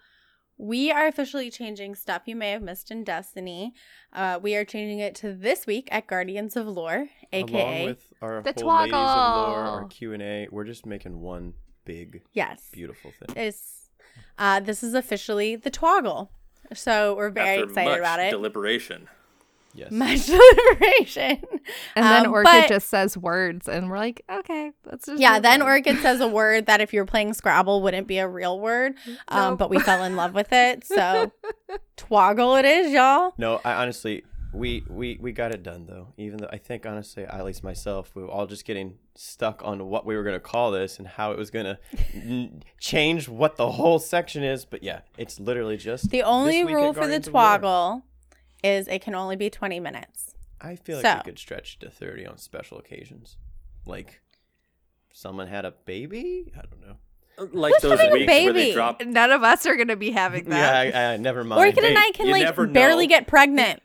we 0.58 0.90
are 0.90 1.06
officially 1.06 1.50
changing 1.50 1.94
stuff 1.94 2.22
you 2.26 2.36
may 2.36 2.50
have 2.52 2.62
missed 2.62 2.90
in 2.90 3.04
Destiny. 3.04 3.74
Uh, 4.12 4.38
we 4.42 4.54
are 4.54 4.64
changing 4.64 4.98
it 5.00 5.14
to 5.16 5.32
this 5.32 5.66
week 5.66 5.88
at 5.90 6.06
Guardians 6.06 6.56
of 6.56 6.66
Lore, 6.66 7.08
aka 7.32 7.74
Along 7.76 7.84
with 7.86 8.12
our 8.22 8.42
The 8.42 8.54
whole 8.62 8.76
ladies 8.78 8.92
of 8.92 8.96
lore, 8.98 8.98
twoggle. 8.98 9.72
our 9.72 9.84
Q 9.86 10.12
and 10.12 10.22
A, 10.22 10.48
we're 10.50 10.64
just 10.64 10.86
making 10.86 11.20
one 11.20 11.54
big, 11.84 12.22
yes, 12.32 12.68
beautiful 12.72 13.12
thing. 13.18 13.36
is 13.36 13.90
uh, 14.38 14.60
this 14.60 14.82
is 14.82 14.94
officially 14.94 15.56
the 15.56 15.70
Twoggle. 15.70 16.28
So 16.74 17.14
we're 17.16 17.30
very 17.30 17.58
After 17.58 17.64
excited 17.64 17.90
much 17.90 17.98
about 17.98 18.20
it. 18.20 18.30
Deliberation. 18.30 19.08
Yes. 19.74 19.90
much 19.92 20.26
deliberation. 20.26 21.42
And 21.96 22.04
then 22.04 22.26
Um, 22.26 22.32
Orchid 22.32 22.52
but- 22.52 22.68
just 22.68 22.88
says 22.88 23.16
words, 23.16 23.68
and 23.68 23.88
we're 23.90 23.98
like, 23.98 24.22
okay, 24.30 24.72
let's 24.84 25.06
just. 25.06 25.20
Yeah, 25.20 25.38
then 25.40 25.62
on. 25.62 25.68
Orchid 25.68 25.98
says 26.00 26.20
a 26.20 26.28
word 26.40 26.66
that 26.66 26.80
if 26.80 26.92
you're 26.92 27.06
playing 27.06 27.32
Scrabble 27.34 27.82
wouldn't 27.82 28.06
be 28.06 28.18
a 28.18 28.28
real 28.28 28.58
word. 28.60 28.94
Um, 29.28 29.50
Nope. 29.50 29.58
but 29.58 29.70
we 29.70 29.78
fell 29.78 30.04
in 30.04 30.16
love 30.16 30.34
with 30.34 30.52
it. 30.52 30.84
So 30.86 31.32
Twoggle 31.96 32.58
it 32.58 32.64
is, 32.64 32.92
y'all. 32.92 33.32
No, 33.38 33.60
I 33.64 33.74
honestly, 33.74 34.24
we 34.52 34.84
we 34.88 35.16
we 35.20 35.32
got 35.32 35.54
it 35.54 35.62
done 35.62 35.86
though. 35.86 36.08
Even 36.18 36.38
though 36.38 36.48
I 36.52 36.58
think 36.58 36.84
honestly, 36.84 37.24
at 37.24 37.44
least 37.44 37.64
myself, 37.64 38.10
we 38.14 38.22
were 38.22 38.28
all 38.30 38.46
just 38.46 38.64
getting 38.66 38.98
stuck 39.14 39.62
on 39.64 39.86
what 39.88 40.04
we 40.04 40.16
were 40.16 40.22
gonna 40.22 40.40
call 40.40 40.70
this 40.70 40.98
and 40.98 41.06
how 41.08 41.32
it 41.32 41.38
was 41.38 41.50
gonna 41.50 41.78
n- 42.14 42.62
change 42.78 43.28
what 43.28 43.56
the 43.56 43.70
whole 43.72 43.98
section 43.98 44.42
is. 44.42 44.64
But 44.66 44.82
yeah, 44.82 45.00
it's 45.16 45.40
literally 45.40 45.76
just 45.78 46.10
The 46.10 46.22
only 46.22 46.58
this 46.58 46.66
week 46.66 46.74
at 46.74 46.76
rule 46.76 46.92
for 46.92 47.00
the 47.06 47.18
Guardians 47.20 47.28
of 47.28 47.32
Twoggle 47.34 48.02
is 48.62 48.88
it 48.88 49.02
can 49.02 49.14
only 49.14 49.36
be 49.36 49.50
20 49.50 49.80
minutes. 49.80 50.34
I 50.60 50.76
feel 50.76 50.96
like 50.98 51.06
So- 51.06 51.16
you 51.16 51.22
could 51.24 51.38
stretch 51.38 51.78
to 51.80 51.90
thirty 51.90 52.24
on 52.26 52.38
special 52.38 52.78
occasions, 52.78 53.36
like 53.84 54.20
someone 55.12 55.48
had 55.48 55.64
a 55.64 55.72
baby. 55.84 56.52
I 56.56 56.62
don't 56.62 56.80
know. 56.80 56.96
Uh, 57.38 57.46
like 57.52 57.72
Who's 57.74 57.82
those 57.82 57.98
having 58.00 58.10
a 58.10 58.12
weeks 58.14 58.26
where 58.32 58.52
baby? 58.52 58.68
they 58.68 58.72
drop. 58.72 59.02
None 59.04 59.30
of 59.32 59.42
us 59.42 59.66
are 59.66 59.74
gonna 59.76 59.96
be 59.96 60.10
having 60.10 60.44
that. 60.50 60.86
Yeah, 60.94 61.00
I, 61.00 61.12
I, 61.14 61.16
never 61.16 61.42
mind. 61.44 61.58
Orchid 61.58 61.82
and 61.84 61.98
I 61.98 62.10
can 62.12 62.26
you 62.26 62.32
like 62.32 62.54
barely 62.72 63.06
know. 63.06 63.08
get 63.08 63.26
pregnant. 63.26 63.82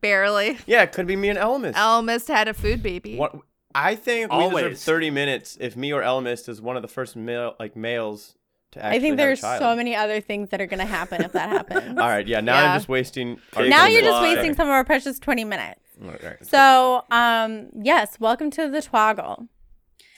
Barely. 0.00 0.56
yeah, 0.66 0.82
it 0.82 0.92
could 0.92 1.06
be 1.06 1.16
me 1.16 1.28
and 1.28 1.38
Elmis. 1.38 1.74
Elmist 1.76 2.28
had 2.28 2.48
a 2.48 2.54
food 2.54 2.82
baby. 2.82 3.16
What 3.16 3.34
I 3.74 3.94
think 3.94 4.32
we 4.32 4.38
deserve 4.38 4.52
Always. 4.54 4.84
thirty 4.84 5.10
minutes 5.10 5.58
if 5.60 5.76
me 5.76 5.92
or 5.92 6.02
Elmist 6.02 6.48
is 6.48 6.62
one 6.62 6.76
of 6.76 6.82
the 6.82 6.88
first 6.88 7.14
male 7.14 7.54
like 7.60 7.76
males 7.76 8.36
to 8.38 8.38
actually 8.38 8.45
I 8.80 8.98
think 9.00 9.16
there's 9.16 9.40
so 9.40 9.74
many 9.76 9.94
other 9.96 10.20
things 10.20 10.50
that 10.50 10.60
are 10.60 10.66
going 10.66 10.80
to 10.80 10.84
happen 10.84 11.22
if 11.22 11.32
that 11.32 11.48
happens. 11.68 11.98
All 11.98 12.08
right, 12.08 12.26
yeah. 12.26 12.40
Now 12.40 12.60
Yeah. 12.60 12.72
I'm 12.72 12.76
just 12.78 12.88
wasting. 12.88 13.38
our 13.54 13.66
now 13.66 13.86
you're 13.86 14.02
just 14.02 14.22
wasting 14.22 14.54
some 14.54 14.68
of 14.68 14.72
our 14.72 14.84
precious 14.84 15.18
20 15.18 15.44
minutes. 15.44 15.80
All 16.02 16.10
right, 16.10 16.22
all 16.22 16.30
right. 16.30 16.46
So, 16.46 17.04
um, 17.10 17.68
yes, 17.82 18.20
welcome 18.20 18.50
to 18.52 18.68
the 18.68 18.80
Twoggle. 18.80 19.48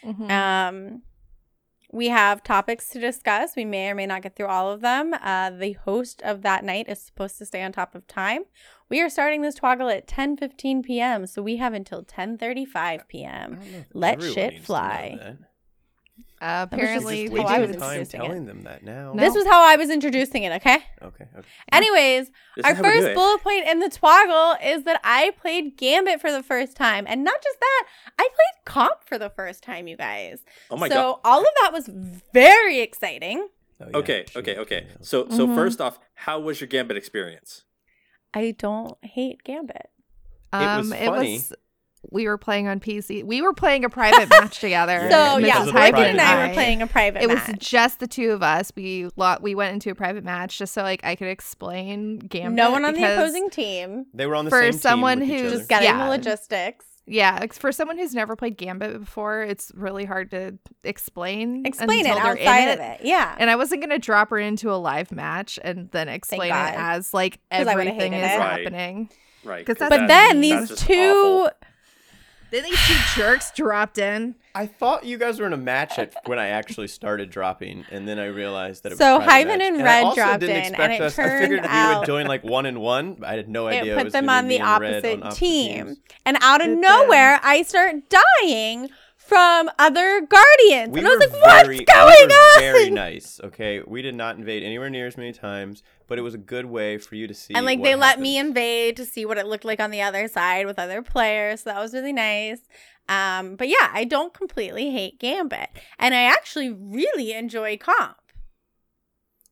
Mhm. 0.04 0.30
Um, 0.30 1.02
we 1.92 2.08
have 2.08 2.42
topics 2.42 2.90
to 2.90 3.00
discuss. 3.00 3.56
We 3.56 3.64
may 3.64 3.88
or 3.90 3.94
may 3.94 4.06
not 4.06 4.22
get 4.22 4.36
through 4.36 4.48
all 4.48 4.70
of 4.70 4.80
them. 4.80 5.14
Uh, 5.14 5.50
the 5.50 5.72
host 5.72 6.20
of 6.22 6.42
that 6.42 6.64
night 6.64 6.86
is 6.88 7.00
supposed 7.00 7.38
to 7.38 7.46
stay 7.46 7.62
on 7.62 7.72
top 7.72 7.94
of 7.94 8.06
time. 8.06 8.42
We 8.90 9.00
are 9.00 9.08
starting 9.08 9.42
this 9.42 9.58
twoggle 9.58 9.94
at 9.94 10.06
10:15 10.06 10.82
p.m., 10.84 11.26
so 11.26 11.42
we 11.42 11.56
have 11.56 11.72
until 11.74 12.02
10:35 12.04 12.74
I 12.74 12.98
p.m. 13.08 13.54
don't 13.54 13.72
know 13.72 13.78
if 13.78 13.86
let 13.94 14.14
everyone 14.14 14.34
shit 14.34 14.52
needs 14.54 14.66
to 14.66 14.72
know 14.72 14.76
fly. 14.78 15.36
That. 16.40 16.46
Uh, 16.46 16.66
apparently, 16.70 17.28
Just 17.28 17.36
how 17.42 17.46
I 17.48 17.58
was 17.60 17.76
time 17.76 17.82
introducing 18.00 18.20
it. 18.20 18.24
telling 18.24 18.46
them 18.46 18.62
that 18.62 18.82
now. 18.84 19.12
No. 19.12 19.20
This 19.24 19.34
was 19.34 19.44
how 19.46 19.62
I 19.62 19.76
was 19.76 19.90
introducing 19.90 20.44
it, 20.44 20.52
okay? 20.52 20.78
Okay. 21.02 21.24
Okay. 21.36 21.48
Anyways, 21.72 22.30
This 22.56 22.64
our 22.64 22.72
is 22.72 22.76
how 22.78 22.82
we 22.84 22.90
do 22.92 23.02
first 23.02 23.14
bullet 23.14 23.42
point 23.42 23.68
in 23.68 23.78
the 23.80 23.88
twoggle 23.88 24.56
is 24.64 24.84
that 24.84 25.00
I 25.04 25.32
played 25.40 25.76
Gambit 25.76 26.20
for 26.20 26.30
the 26.32 26.42
first 26.42 26.76
time. 26.76 27.06
And 27.08 27.24
not 27.24 27.42
just 27.42 27.58
that, 27.60 27.84
I 28.18 28.22
played 28.28 28.64
Comp 28.64 29.04
for 29.06 29.18
the 29.18 29.30
first 29.30 29.62
time, 29.62 29.88
you 29.88 29.96
guys. 29.96 30.44
Oh 30.70 30.76
my 30.76 30.88
so 30.88 30.94
god. 30.94 31.20
all 31.24 31.40
of 31.40 31.46
that 31.62 31.72
was 31.72 31.88
very 32.32 32.80
exciting. 32.80 33.48
Oh, 33.80 33.86
yeah, 33.90 33.96
Okay, 33.98 34.24
sure, 34.30 34.42
okay, 34.42 34.56
okay. 34.56 34.86
yeah. 34.88 34.96
So, 35.02 35.28
so 35.30 35.46
Mhm. 35.46 35.54
first 35.54 35.80
off, 35.80 35.98
how 36.14 36.40
was 36.40 36.60
your 36.60 36.66
Gambit 36.68 36.96
experience? 36.96 37.64
I 38.34 38.50
don't 38.58 38.96
hate 39.04 39.42
Gambit. 39.44 39.88
was 40.52 40.62
Um, 40.86 40.92
it 40.92 41.06
funny. 41.06 41.32
was. 41.34 41.52
We 42.10 42.26
were 42.26 42.38
playing 42.38 42.68
on 42.68 42.80
PC. 42.80 43.22
We 43.24 43.42
were 43.42 43.52
playing 43.52 43.84
a 43.84 43.90
private 43.90 44.28
match 44.30 44.60
together. 44.60 45.08
So 45.10 45.36
this 45.38 45.46
yeah, 45.48 45.62
is 45.62 45.68
a 45.68 45.72
Orchid 45.72 45.72
private 45.72 46.06
and 46.08 46.20
I 46.20 46.48
were 46.48 46.54
playing 46.54 46.80
a 46.82 46.86
private 46.86 47.22
It 47.22 47.28
was 47.28 47.40
just 47.58 48.00
the 48.00 48.06
two 48.06 48.30
of 48.32 48.42
us. 48.42 48.72
We 48.74 49.08
lo- 49.16 49.36
we 49.40 49.54
went 49.54 49.74
into 49.74 49.90
a 49.90 49.94
private 49.94 50.24
match 50.24 50.58
just 50.58 50.72
so 50.72 50.82
like 50.82 51.04
I 51.04 51.14
could 51.16 51.28
explain 51.28 52.18
Gambit. 52.18 52.56
no 52.56 52.70
one 52.70 52.84
on 52.84 52.94
the 52.94 53.04
opposing 53.04 53.50
team. 53.50 54.06
They 54.14 54.26
were 54.26 54.34
on 54.36 54.44
the 54.46 54.50
For 54.50 54.62
same 54.62 54.72
team 54.72 54.80
someone 54.80 55.20
with 55.20 55.28
each 55.30 55.40
who's. 55.40 55.52
Just 55.52 55.68
getting 55.68 55.88
Yeah. 55.88 56.04
the 56.04 56.10
logistics. 56.10 56.86
Yeah, 57.10 57.46
for 57.52 57.72
someone 57.72 57.96
who's 57.96 58.14
never 58.14 58.36
played 58.36 58.58
Gambit 58.58 59.00
before, 59.00 59.42
it's 59.42 59.72
really 59.74 60.04
hard 60.04 60.30
to 60.32 60.58
explain. 60.84 61.64
Explain 61.64 62.00
it 62.04 62.10
until 62.10 62.22
they're 62.22 62.34
in 62.34 62.46
outside 62.48 62.68
of 62.68 62.80
it. 62.80 63.00
Yeah. 63.02 63.34
And 63.38 63.48
I 63.48 63.56
wasn't 63.56 63.80
gonna 63.80 63.98
drop 63.98 64.28
her 64.30 64.38
into 64.38 64.70
a 64.70 64.76
live 64.76 65.10
match 65.12 65.58
and 65.62 65.90
then 65.90 66.08
explain 66.08 66.50
it 66.50 66.54
God. 66.54 66.74
as 66.76 67.14
like 67.14 67.38
'Cause 67.50 67.66
everything 67.66 68.12
is 68.12 68.20
hated 68.20 68.34
it. 68.34 68.38
Right. 68.38 68.58
happening. 68.60 69.10
Right. 69.44 69.64
'Cause 69.64 69.76
'cause 69.76 69.88
that's- 69.88 70.00
but 70.00 70.06
then 70.08 70.40
these 70.42 70.74
two 70.80 70.94
awful. 70.94 71.50
Then 72.50 72.62
these 72.64 72.78
two 72.86 72.96
jerks 73.14 73.50
dropped 73.52 73.98
in. 73.98 74.34
I 74.54 74.66
thought 74.66 75.04
you 75.04 75.18
guys 75.18 75.38
were 75.38 75.46
in 75.46 75.52
a 75.52 75.56
match 75.58 75.98
at, 75.98 76.14
when 76.26 76.38
I 76.38 76.48
actually 76.48 76.88
started 76.88 77.30
dropping, 77.30 77.84
and 77.90 78.08
then 78.08 78.18
I 78.18 78.26
realized 78.26 78.82
that 78.84 78.88
it 78.92 78.92
was 78.94 78.98
So 78.98 79.16
a 79.20 79.22
private 79.24 79.50
Hyven 79.52 79.58
match. 79.58 79.68
and 79.74 79.84
Red 79.84 80.04
also 80.04 80.16
dropped 80.16 80.40
didn't 80.40 80.56
in, 80.56 80.62
expect 80.62 80.80
and 80.80 80.92
it 80.94 81.00
us, 81.02 81.18
I 81.18 81.28
figured 81.40 81.60
turned 81.60 81.62
we 81.72 81.78
out- 81.78 81.98
would 82.00 82.06
join 82.06 82.26
like 82.26 82.42
one 82.44 82.66
and 82.66 82.80
one. 82.80 83.18
I 83.24 83.34
had 83.34 83.48
no 83.48 83.66
idea. 83.68 83.82
it 83.82 83.88
it 83.88 83.96
put 83.96 84.04
was 84.04 84.12
them 84.14 84.28
on 84.28 84.44
the 84.44 84.48
me 84.48 84.58
and 84.60 84.80
Red 84.80 84.94
opposite, 85.04 85.22
on 85.22 85.32
team. 85.32 85.86
teams. 85.86 85.98
And 86.26 86.38
out 86.40 86.60
of 86.60 86.68
It 86.68 86.74
did. 86.76 86.80
nowhere, 86.80 87.38
I 87.42 87.62
start 87.62 87.96
dying 88.42 88.88
from 89.16 89.70
other 89.78 90.22
guardians. 90.22 90.90
We 90.94 91.00
and 91.00 91.06
I 91.08 91.16
was 91.16 91.20
were 91.30 91.38
like, 91.38 91.66
what's 91.66 91.80
going 91.92 92.16
we 92.18 92.26
were 92.26 92.32
on? 92.32 92.60
Very 92.60 92.90
nice. 93.04 93.40
Okay, 93.44 93.82
we 93.86 94.00
did 94.00 94.14
not 94.14 94.36
invade 94.38 94.62
anywhere 94.62 94.88
near 94.88 95.06
as 95.06 95.18
many 95.18 95.32
times, 95.32 95.82
but 96.08 96.18
it 96.18 96.22
was 96.22 96.34
a 96.34 96.38
good 96.38 96.66
way 96.66 96.98
for 96.98 97.14
you 97.14 97.28
to 97.28 97.34
see. 97.34 97.54
and 97.54 97.64
like 97.64 97.78
what 97.78 97.84
they 97.84 97.94
let 97.94 98.18
me 98.18 98.36
invade 98.38 98.96
to 98.96 99.04
see 99.04 99.24
what 99.24 99.38
it 99.38 99.46
looked 99.46 99.64
like 99.64 99.78
on 99.78 99.90
the 99.92 100.02
other 100.02 100.26
side 100.26 100.66
with 100.66 100.78
other 100.78 101.00
players. 101.02 101.60
So 101.62 101.70
that 101.70 101.78
was 101.80 101.94
really 101.94 102.12
nice. 102.12 102.60
Um, 103.08 103.54
but 103.56 103.68
yeah, 103.68 103.90
I 103.92 104.04
don't 104.04 104.34
completely 104.34 104.90
hate 104.90 105.18
Gambit. 105.20 105.68
And 105.98 106.14
I 106.14 106.22
actually 106.24 106.70
really 106.70 107.32
enjoy 107.32 107.76
comp. 107.78 108.16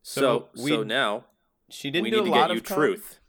So, 0.02 0.48
So 0.54 0.62
we- 0.62 0.70
so 0.70 0.82
now 0.82 1.24
She 1.70 1.90
didn't 1.90 2.04
we 2.04 2.10
do 2.10 2.16
need 2.18 2.22
a 2.22 2.24
to 2.26 2.30
lot 2.30 2.48
get 2.48 2.54
you 2.54 2.60
of 2.60 2.64
comp. 2.64 2.78
truth. 2.80 3.20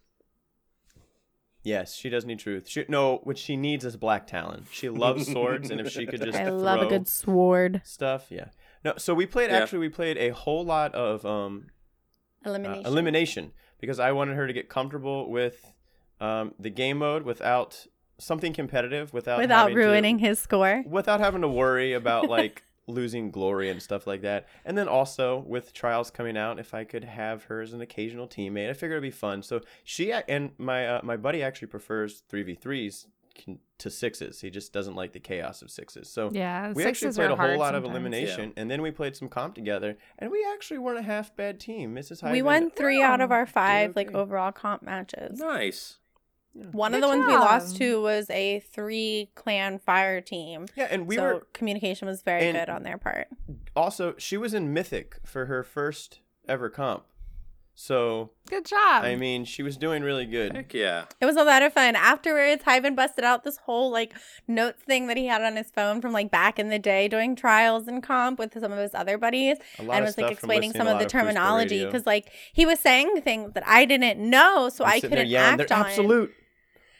Yes, 1.64 1.96
she 1.96 2.10
does 2.10 2.24
need 2.26 2.40
truth. 2.40 2.68
She, 2.70 2.86
no, 2.88 3.18
what 3.24 3.38
she 3.38 3.58
needs 3.58 3.84
is 3.84 3.98
black 3.98 4.26
talon. 4.28 4.66
She 4.72 4.88
loves 5.06 5.30
swords, 5.30 5.70
and 5.70 5.82
if 5.82 5.90
she 5.92 6.06
could 6.06 6.22
just 6.24 6.38
I 6.38 6.50
love 6.50 6.82
a 6.82 6.86
good 6.88 7.08
sword. 7.10 7.82
stuff, 7.84 8.28
yeah. 8.30 8.50
No, 8.86 8.94
so 8.98 9.14
we 9.14 9.26
played. 9.26 9.50
Yeah. 9.52 9.58
Actually, 9.58 9.80
we 9.80 9.90
played 9.90 10.18
a 10.18 10.30
whole 10.30 10.64
lot 10.64 10.96
of 10.96 11.26
um, 11.26 11.68
uh, 12.48 12.54
Elimination. 12.56 12.86
elimination 12.86 13.52
because 13.80 14.00
I 14.00 14.12
wanted 14.12 14.36
her 14.36 14.48
to 14.48 14.54
get 14.54 14.70
comfortable 14.70 15.30
with 15.30 15.74
um, 16.20 16.54
the 16.60 16.70
game 16.70 16.98
mode 16.98 17.24
without 17.24 17.86
something 18.18 18.54
competitive, 18.54 19.14
without 19.14 19.40
Without 19.40 19.70
having 19.70 19.76
to- 19.76 19.82
ruining 19.82 20.20
his 20.20 20.40
score. 20.40 20.84
without 20.88 21.20
having 21.20 21.42
to 21.42 21.48
worry 21.48 21.94
about 21.94 22.28
like 22.38 22.64
losing 22.88 23.30
glory 23.32 23.70
and 23.70 23.82
stuff 23.82 24.08
like 24.08 24.22
that. 24.22 24.48
And 24.66 24.78
then 24.78 24.88
also 24.88 25.44
with 25.46 25.74
trials 25.74 26.10
coming 26.10 26.38
out, 26.38 26.58
if 26.58 26.74
I 26.74 26.86
could 26.86 27.04
have 27.04 27.44
her 27.46 27.62
as 27.62 27.74
an 27.74 27.82
occasional 27.82 28.28
teammate, 28.28 28.70
I 28.70 28.74
figured 28.74 28.94
it'd 28.94 29.04
be 29.04 29.12
fun. 29.12 29.44
So 29.44 29.62
she 29.84 30.12
and 30.12 30.52
my 30.58 30.88
uh, 30.88 31.02
my 31.04 31.18
buddy 31.18 31.44
actually 31.44 31.68
prefers 31.68 32.24
three 32.30 32.44
v 32.44 32.56
threes 32.56 33.06
to 33.78 33.90
sixes. 33.90 34.42
He 34.42 34.50
just 34.50 34.74
doesn't 34.74 34.96
like 34.96 35.14
the 35.14 35.20
chaos 35.20 35.62
of 35.62 35.70
sixes. 35.70 36.10
So 36.10 36.30
Yeah, 36.32 36.72
we 36.74 36.84
actually 36.86 37.14
played 37.14 37.26
a 37.32 37.36
whole 37.36 37.46
hard 37.46 37.60
lot 37.60 37.76
of 37.76 37.84
sometimes. 37.84 37.92
elimination, 38.06 38.54
and 38.58 38.70
then 38.72 38.82
we 38.82 38.92
played 38.92 39.16
some 39.16 39.30
comp 39.30 39.56
together, 39.56 39.98
and 40.20 40.32
we 40.32 40.46
actually 40.54 40.80
weren't 40.80 41.00
a 41.00 41.04
half 41.04 41.36
bad 41.36 41.60
team. 41.60 41.96
Mrs. 41.96 42.30
we 42.32 42.42
won 42.42 42.72
three 42.72 43.02
out 43.02 43.22
of 43.22 43.32
our 43.32 43.46
five 43.46 43.96
like 43.96 44.14
overall 44.14 44.52
comp 44.52 44.84
matches. 44.84 45.40
Nice. 45.40 45.98
One 46.72 46.96
of 46.96 47.02
Good 47.02 47.04
the 47.04 47.08
ones 47.18 47.28
we 47.28 47.34
lost 47.34 47.78
to 47.78 48.02
was 48.02 48.30
a 48.32 48.62
three 48.62 49.30
clan 49.36 49.78
fire 49.78 50.22
team. 50.22 50.66
Yeah, 50.76 50.88
and 50.90 51.06
we 51.06 51.16
so 51.16 51.24
were 51.24 51.48
communication 51.54 52.08
was 52.08 52.24
very 52.24 52.52
good 52.52 52.68
on 52.70 52.82
their 52.82 52.98
part. 52.98 53.28
also 53.76 54.16
she 54.18 54.38
was 54.38 54.56
in 54.56 54.74
mythic 54.74 55.20
for 55.24 55.46
her 55.46 55.64
first 55.64 56.20
ever 56.48 56.70
comp 56.70 57.04
So 57.80 58.32
Good 58.50 58.66
job. 58.66 59.04
I 59.04 59.16
mean, 59.16 59.46
she 59.46 59.62
was 59.62 59.78
doing 59.78 60.02
really 60.02 60.26
good. 60.26 60.56
Heck 60.56 60.74
yeah. 60.74 61.06
It 61.22 61.28
was 61.28 61.36
a 61.36 61.44
lot 61.44 61.62
of 61.62 61.74
fun. 61.74 61.96
Afterwards, 61.96 62.64
Hyven 62.64 62.96
busted 62.96 63.24
out 63.24 63.44
this 63.44 63.58
whole 63.58 63.92
like 63.92 64.16
notes 64.48 64.82
thing 64.82 65.06
that 65.08 65.16
he 65.16 65.28
had 65.28 65.44
on 65.44 65.56
his 65.56 65.70
phone 65.70 66.02
from 66.02 66.12
like 66.12 66.32
back 66.32 66.58
in 66.58 66.70
the 66.70 66.80
day 66.80 67.08
doing 67.08 67.36
trials 67.36 67.88
and 67.88 68.02
comp 68.02 68.40
with 68.40 68.60
some 68.60 68.72
of 68.72 68.80
his 68.80 68.96
other 68.96 69.20
buddies 69.20 69.58
A 69.78 69.84
lot 69.84 69.98
and 69.98 70.04
of 70.04 70.08
was 70.08 70.18
like 70.18 70.26
stuff 70.26 70.40
from 70.40 70.50
explaining 70.50 70.72
some 70.72 70.88
of 70.88 70.98
the 70.98 71.04
lot 71.04 71.12
Crucible 71.12 71.20
terminology 71.20 71.86
because 71.86 72.08
like 72.08 72.32
he 72.52 72.66
was 72.66 72.80
saying 72.80 73.22
things 73.22 73.54
that 73.54 73.64
I 73.68 73.86
didn't 73.86 74.28
know, 74.28 74.70
so 74.70 74.84
I'm 74.84 74.90
I 74.90 74.96
sitting 74.96 75.10
there 75.12 75.18
couldn't 75.20 75.30
yelling, 75.32 75.60
act 75.60 75.70
"They're 75.70 75.78
on. 75.78 75.86
absolute. 75.86 76.34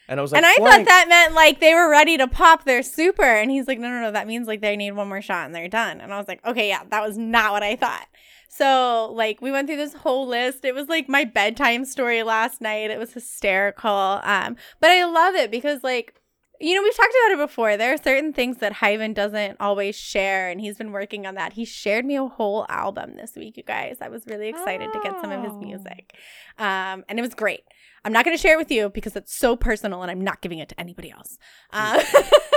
And 0.08 0.20
I 0.20 0.22
was 0.22 0.32
like, 0.32 0.38
and 0.38 0.46
I 0.46 0.54
"Flank." 0.58 0.88
thought 0.88 0.92
that 0.92 1.06
meant 1.10 1.34
like 1.34 1.60
they 1.60 1.74
were 1.74 1.90
ready 1.90 2.18
to 2.20 2.28
pop 2.28 2.66
their 2.66 2.84
super, 2.84 3.24
and 3.24 3.50
he's 3.50 3.68
like, 3.68 3.80
no, 3.80 3.90
no, 3.90 4.00
no, 4.00 4.12
that 4.12 4.28
means 4.28 4.46
like 4.48 4.62
they 4.62 4.78
need 4.78 4.92
one 4.92 5.10
more 5.10 5.24
shot 5.24 5.48
and 5.48 5.56
they're 5.56 5.68
done. 5.68 6.00
And 6.02 6.14
I 6.14 6.18
was 6.20 6.28
like, 6.28 6.46
okay, 6.46 6.70
yeah, 6.70 6.84
that 6.92 7.02
was 7.02 7.18
not 7.18 7.52
what 7.52 7.64
I 7.64 7.76
thought. 7.76 8.06
So 8.50 9.12
like 9.14 9.42
we 9.42 9.52
went 9.52 9.68
through 9.68 9.78
this 9.78 9.94
whole 9.94 10.28
list. 10.28 10.66
It 10.66 10.74
was 10.76 10.88
like 10.88 11.08
my 11.10 11.24
bedtime 11.26 11.86
story 11.86 12.24
last 12.24 12.62
night. 12.62 12.90
It 12.92 13.00
was 13.00 13.14
hysterical. 13.14 14.20
Um, 14.24 14.56
but 14.80 14.90
I 14.92 15.04
love 15.06 15.36
it 15.36 15.52
because 15.52 15.84
like 15.84 16.14
you 16.60 16.74
know, 16.74 16.82
we've 16.82 16.96
talked 16.96 17.14
about 17.28 17.34
it 17.40 17.48
before. 17.48 17.78
There 17.78 17.94
are 17.94 17.98
certain 17.98 18.34
things 18.34 18.58
that 18.58 18.74
Hyven 18.74 19.14
doesn't 19.14 19.58
always 19.60 19.96
share, 19.96 20.50
and 20.50 20.60
he's 20.60 20.76
been 20.76 20.92
working 20.92 21.28
on 21.28 21.36
that. 21.36 21.54
He 21.54 21.66
shared 21.66 22.04
me 22.04 22.16
a 22.16 22.26
whole 22.26 22.66
album 22.68 23.16
this 23.16 23.36
week, 23.36 23.58
you 23.58 23.64
guys. 23.64 23.98
I 24.02 24.10
was 24.10 24.26
really 24.26 24.48
excited 24.48 24.92
to 24.92 25.00
get 25.04 25.22
some 25.22 25.32
of 25.32 25.44
his 25.44 25.52
Oh. 25.54 25.60
music. 25.60 26.16
Um, 26.58 27.06
and 27.08 27.20
it 27.20 27.22
was 27.22 27.36
great. 27.36 27.62
I'm 28.04 28.12
not 28.12 28.26
going 28.26 28.36
to 28.36 28.42
share 28.42 28.54
it 28.54 28.58
with 28.58 28.72
you 28.72 28.90
because 28.90 29.16
it's 29.16 29.36
so 29.36 29.56
personal 29.56 30.02
and 30.02 30.10
I'm 30.10 30.22
not 30.22 30.42
giving 30.42 30.58
it 30.58 30.70
to 30.70 30.80
anybody 30.80 31.12
else. 31.12 31.38
Um, 31.74 32.00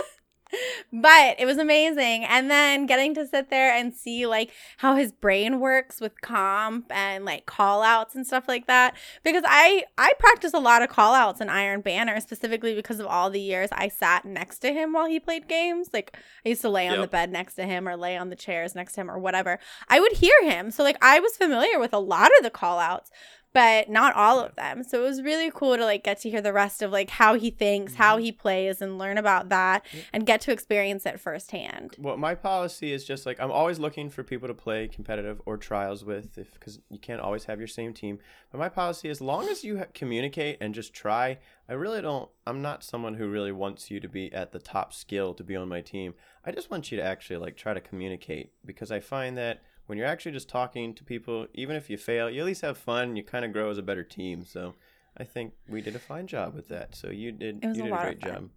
but 0.92 1.36
it 1.38 1.46
was 1.46 1.58
amazing. 1.58 2.24
And 2.24 2.50
then 2.50 2.86
getting 2.86 3.14
to 3.14 3.26
sit 3.26 3.50
there 3.50 3.72
and 3.72 3.94
see 3.94 4.26
like 4.26 4.50
how 4.78 4.96
his 4.96 5.12
brain 5.12 5.60
works 5.60 6.00
with 6.00 6.20
comp 6.20 6.86
and 6.90 7.24
like 7.24 7.46
call 7.46 7.82
outs 7.82 8.14
and 8.14 8.26
stuff 8.26 8.48
like 8.48 8.66
that. 8.66 8.96
Because 9.22 9.44
I 9.46 9.84
I 9.98 10.12
practice 10.18 10.54
a 10.54 10.58
lot 10.58 10.82
of 10.82 10.88
call 10.88 11.14
outs 11.14 11.40
in 11.40 11.48
Iron 11.48 11.80
Banner 11.80 12.20
specifically 12.20 12.74
because 12.74 13.00
of 13.00 13.06
all 13.06 13.30
the 13.30 13.40
years 13.40 13.70
I 13.72 13.88
sat 13.88 14.24
next 14.24 14.58
to 14.60 14.72
him 14.72 14.92
while 14.92 15.06
he 15.06 15.20
played 15.20 15.48
games. 15.48 15.90
Like 15.92 16.16
I 16.44 16.50
used 16.50 16.62
to 16.62 16.68
lay 16.68 16.88
on 16.88 17.00
the 17.00 17.06
bed 17.06 17.30
next 17.30 17.54
to 17.54 17.64
him 17.64 17.88
or 17.88 17.96
lay 17.96 18.16
on 18.16 18.30
the 18.30 18.36
chairs 18.36 18.74
next 18.74 18.94
to 18.94 19.02
him 19.02 19.10
or 19.10 19.18
whatever. 19.18 19.58
I 19.88 20.00
would 20.00 20.12
hear 20.12 20.34
him. 20.42 20.70
So 20.70 20.82
like 20.82 20.98
I 21.02 21.20
was 21.20 21.36
familiar 21.36 21.78
with 21.78 21.92
a 21.92 21.98
lot 21.98 22.30
of 22.38 22.42
the 22.42 22.50
call 22.50 22.78
outs, 22.78 23.10
but 23.52 23.88
not 23.88 24.14
all 24.14 24.38
of 24.38 24.54
them. 24.54 24.84
So 24.84 25.02
it 25.02 25.06
was 25.06 25.22
really 25.22 25.50
cool 25.52 25.76
to 25.76 25.84
like 25.84 26.04
get 26.04 26.20
to 26.20 26.30
hear 26.30 26.40
the 26.40 26.52
rest 26.52 26.82
of 26.82 26.92
like 26.92 27.10
how 27.10 27.34
he 27.34 27.50
thinks, 27.50 27.94
how 27.94 28.16
mm-hmm. 28.16 28.24
he 28.24 28.32
plays 28.32 28.80
and 28.80 28.98
learn 28.98 29.18
about 29.18 29.48
that 29.48 29.84
and 30.12 30.24
get 30.24 30.40
to 30.42 30.52
experience 30.52 31.04
it 31.04 31.18
firsthand. 31.18 31.96
Well, 31.98 32.16
my 32.16 32.34
policy 32.34 32.92
is 32.92 33.04
just 33.04 33.26
like 33.26 33.40
I'm 33.40 33.50
always 33.50 33.78
looking 33.78 34.08
for 34.08 34.22
people 34.22 34.48
to 34.48 34.54
play 34.54 34.86
competitive 34.88 35.40
or 35.46 35.56
trials 35.56 36.04
with, 36.04 36.38
if 36.38 36.52
because 36.54 36.80
you 36.90 36.98
can't 36.98 37.20
always 37.20 37.44
have 37.44 37.58
your 37.58 37.68
same 37.68 37.92
team. 37.92 38.18
But 38.52 38.58
my 38.58 38.68
policy, 38.68 39.08
as 39.08 39.20
long 39.20 39.48
as 39.48 39.64
you 39.64 39.78
ha- 39.78 39.84
communicate 39.94 40.58
and 40.60 40.74
just 40.74 40.92
try, 40.92 41.38
I 41.68 41.72
really 41.72 42.02
don't. 42.02 42.28
I'm 42.46 42.62
not 42.62 42.84
someone 42.84 43.14
who 43.14 43.28
really 43.28 43.52
wants 43.52 43.90
you 43.90 44.00
to 44.00 44.08
be 44.08 44.32
at 44.32 44.52
the 44.52 44.58
top 44.58 44.92
skill 44.92 45.34
to 45.34 45.44
be 45.44 45.56
on 45.56 45.68
my 45.68 45.80
team. 45.80 46.14
I 46.44 46.52
just 46.52 46.70
want 46.70 46.90
you 46.90 46.98
to 46.98 47.04
actually 47.04 47.36
like 47.36 47.56
try 47.56 47.74
to 47.74 47.80
communicate 47.80 48.52
because 48.64 48.90
I 48.90 49.00
find 49.00 49.36
that 49.38 49.62
when 49.90 49.98
you're 49.98 50.07
actually 50.07 50.31
just 50.31 50.48
talking 50.48 50.94
to 50.94 51.03
people, 51.03 51.48
even 51.53 51.74
if 51.74 51.90
you 51.90 51.98
fail, 51.98 52.31
you 52.31 52.38
at 52.38 52.46
least 52.46 52.62
have 52.62 52.79
fun. 52.79 53.16
You 53.16 53.24
kind 53.24 53.44
of 53.44 53.53
grow 53.53 53.70
as 53.70 53.76
a 53.76 53.83
better 53.83 54.05
team. 54.05 54.44
So 54.44 54.76
I 55.18 55.24
think 55.24 55.53
we 55.68 55.83
did 55.83 55.96
a 55.96 55.98
fine 55.98 56.29
job 56.29 56.55
with 56.55 56.68
that. 56.68 56.94
So 56.94 57.11
you 57.11 57.33
did. 57.33 57.64
It 57.64 57.66
was 57.66 57.76
you 57.76 57.83
a 57.83 57.87
did 57.87 57.90
lot 57.90 58.00
a 58.03 58.05
great 58.05 58.20
job. 58.20 58.50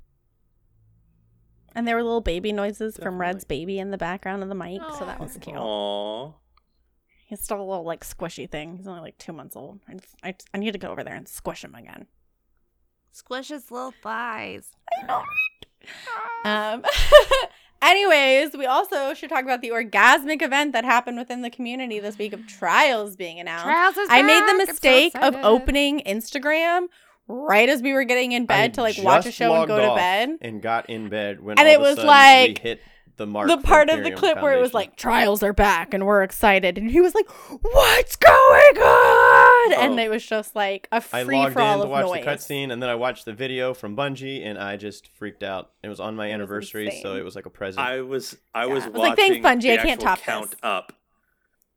And 1.74 1.88
there 1.88 1.96
were 1.96 2.04
little 2.04 2.22
baby 2.22 2.52
noises 2.52 2.98
from 3.02 3.20
Red's 3.20 3.46
baby 3.46 3.80
in 3.80 3.90
the 3.90 3.98
background 3.98 4.44
of 4.44 4.50
the 4.50 4.54
mic, 4.54 4.80
so 5.00 5.08
that 5.08 5.20
was 5.20 5.36
cute. 5.42 5.56
Aww. 5.56 6.36
He's 7.26 7.42
still 7.42 7.60
a 7.60 7.66
little 7.66 7.84
like 7.84 8.06
squishy 8.06 8.48
thing. 8.48 8.78
He's 8.78 8.86
only 8.86 9.02
like 9.02 9.18
two 9.18 9.34
months 9.34 9.56
old. 9.56 9.80
I, 9.88 9.94
just, 9.96 10.16
I, 10.24 10.36
I 10.54 10.60
need 10.60 10.74
to 10.74 10.78
go 10.78 10.90
over 10.90 11.04
there 11.04 11.16
and 11.16 11.28
squish 11.28 11.64
him 11.64 11.74
again. 11.74 12.06
Squish 13.12 13.48
his 13.48 13.72
little 13.72 13.94
thighs. 14.04 14.68
I 15.02 15.08
know. 15.08 15.24
Um. 16.46 16.84
anyways, 17.84 18.54
we 18.58 18.66
also 18.66 19.14
should 19.14 19.30
talk 19.30 19.44
about 19.44 19.62
the 19.62 19.70
orgasmic 19.70 20.42
event 20.42 20.74
that 20.74 20.86
happened 20.86 21.18
within 21.18 21.42
the 21.42 21.50
community 21.50 22.00
this 22.00 22.18
week 22.18 22.34
of 22.34 22.46
trials 22.48 23.16
being 23.16 23.40
announced. 23.40 23.66
Trials 23.66 23.98
is 23.98 24.08
I 24.12 24.22
made 24.22 24.36
the 24.36 24.40
back. 24.40 24.50
I'm 24.50 24.60
so 24.60 24.66
mistake 24.74 25.16
of 25.16 25.36
opening 25.44 26.02
Instagram 26.06 26.88
right 27.28 27.70
as 27.70 27.82
we 27.82 27.94
were 27.94 28.04
getting 28.04 28.34
in 28.34 28.46
bed 28.46 28.72
I 28.72 28.74
to 28.74 28.82
like 28.82 28.98
watch 29.00 29.26
a 29.26 29.32
show 29.32 29.54
and 29.56 29.68
go 29.68 29.80
to 29.80 29.96
bed. 29.96 30.38
and 30.42 30.62
got 30.62 30.90
in 30.90 31.08
bed 31.10 31.42
when 31.42 31.58
And 31.58 31.68
all 31.68 31.74
it 31.74 31.78
of 31.78 31.82
a 31.82 31.84
was 31.84 31.96
sudden 31.96 32.08
like 32.08 32.58
we 32.64 32.70
hit 32.70 32.82
the 33.16 33.28
mark 33.28 33.48
the 33.48 33.58
part 33.60 33.90
of 33.90 34.04
the 34.04 34.10
Ethereum 34.12 34.16
clip 34.18 34.42
where 34.42 34.54
it 34.58 34.60
was 34.62 34.74
like 34.74 34.96
trials 34.98 35.42
are 35.44 35.54
back 35.54 35.94
and 35.94 36.06
we're 36.06 36.24
excited 36.24 36.78
and 36.78 36.90
he 36.92 37.00
was 37.00 37.14
like 37.16 37.30
what's 37.62 38.16
going 38.18 38.34
on 38.78 39.23
and 39.72 39.94
Oh. 40.00 40.04
it 40.04 40.10
was 40.10 40.26
just 40.26 40.56
like 40.56 40.88
a 40.92 40.98
I 41.14 41.24
free 41.24 41.36
logged 41.36 41.54
for 41.54 41.62
all 41.62 41.74
in 41.74 41.78
to 41.80 41.84
of 41.86 41.90
watch 41.90 42.06
noise 42.06 42.24
the 42.26 42.30
cutscene 42.54 42.72
and 42.72 42.82
then 42.82 42.90
I 42.90 42.96
watched 42.96 43.26
the 43.26 43.34
video 43.34 43.74
from 43.74 43.96
Bungie 43.96 44.46
and 44.46 44.58
I 44.58 44.76
just 44.78 45.08
freaked 45.16 45.44
out. 45.44 45.72
It 45.84 45.88
was 45.90 46.00
on 46.00 46.16
my 46.16 46.26
was 46.28 46.34
anniversary, 46.34 47.00
so 47.02 47.16
it 47.16 47.24
was 47.24 47.36
like 47.36 47.46
a 47.46 47.50
present. 47.50 47.86
I 47.86 48.02
was 48.02 48.36
I 48.54 48.66
was 48.66 48.84
Yeah. 48.84 48.90
I 48.90 48.92
was 48.92 49.00
watching 49.00 49.10
like, 49.10 49.18
"Thanks, 49.18 49.46
Bungie, 49.48 49.62
the 49.62 49.74
I 49.74 49.78
can't 49.78 49.90
actual 49.92 50.04
top 50.04 50.20
count 50.22 50.52
this." 50.52 50.60
up. 50.64 50.94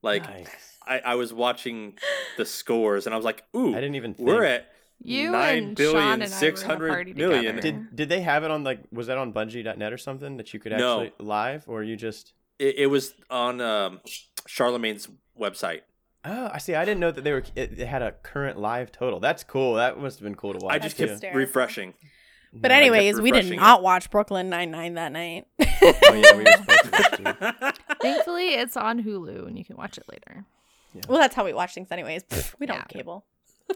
Like 0.03 0.25
Nice. 0.25 0.49
I, 0.87 0.99
I 1.01 1.15
was 1.17 1.33
watching 1.33 1.95
the 2.37 2.45
scores 2.45 3.07
and 3.07 3.15
I 3.15 3.17
was 3.17 3.25
like, 3.25 3.45
ooh, 3.57 3.71
I 3.73 3.81
didn't 3.81 3.97
even. 3.97 4.15
Think. 4.15 4.29
we're 4.29 4.45
at 4.45 4.69
You 5.03 5.33
nine 5.33 5.59
and 5.65 5.77
billion 5.77 6.01
Sean 6.03 6.13
and 6.15 6.23
I 6.23 6.27
were 6.27 6.31
six 6.31 6.61
in 6.63 6.67
a 6.67 6.73
hundred 6.73 6.89
party 6.91 7.13
million. 7.15 7.57
together. 7.57 7.61
Did 7.61 7.97
did 7.97 8.09
they 8.09 8.21
have 8.21 8.45
it 8.45 8.51
on 8.51 8.63
like 8.65 8.81
was 8.93 9.09
that 9.09 9.19
on 9.19 9.33
Bungie.net 9.33 9.93
or 9.93 9.99
something 9.99 10.37
that 10.37 10.55
you 10.55 10.61
could 10.61 10.73
No. 10.73 11.03
actually 11.03 11.13
live 11.27 11.65
or 11.67 11.83
you 11.83 11.97
just? 11.97 12.33
it, 12.59 12.77
it 12.79 12.87
was 12.87 13.13
on 13.31 13.61
um, 13.61 14.01
Charlemagne's 14.49 15.09
website. 15.39 15.81
Oh, 16.29 16.51
I 16.53 16.59
see. 16.59 16.75
I 16.75 16.85
didn't 16.85 17.01
know 17.01 17.11
that 17.13 17.23
they 17.23 17.33
were. 17.33 17.45
It, 17.55 17.79
it 17.79 17.87
had 17.87 18.03
a 18.03 18.13
current 18.13 18.59
live 18.59 18.91
total. 18.91 19.21
That's 19.21 19.45
cool. 19.45 19.75
That 19.75 19.99
must 19.99 20.19
have 20.19 20.25
been 20.25 20.35
cool 20.35 20.55
to 20.55 20.59
watch. 20.65 20.75
I 20.75 20.79
just 20.79 20.97
kept 20.97 21.11
hysterical. 21.11 21.39
refreshing. 21.39 21.95
but 22.53 22.71
Yeah, 22.71 22.77
I 22.79 22.81
kept 22.81 22.87
anyways 22.97 23.21
we 23.21 23.31
did 23.31 23.39
refreshing 23.39 23.61
not 23.61 23.81
it. 23.81 23.83
watch 23.85 24.11
brooklyn 24.11 24.49
99 24.49 24.95
that 24.95 25.13
night 25.13 25.47
Oh 25.61 25.95
yeah, 26.15 26.37
we 26.37 26.45
were 26.45 26.53
supposed 26.53 26.85
to. 26.85 27.23
watch 27.23 27.75
too. 27.77 27.83
Thankfully, 28.03 28.47
it's 28.55 28.77
on 28.77 29.03
Hulu 29.03 29.47
and 29.47 29.59
you 29.59 29.65
can 29.65 29.77
watch 29.77 29.99
it 29.99 30.05
later. 30.11 30.45
well 31.09 31.19
that's 31.19 31.35
how 31.35 31.45
we 31.45 31.53
watch 31.53 31.75
things 31.75 31.89
anyways 31.91 32.23
Pfft, 32.25 32.55
we 32.59 32.67
don't 32.67 32.77
Yeah. 32.77 32.81
have 32.81 32.89
cable 32.89 33.25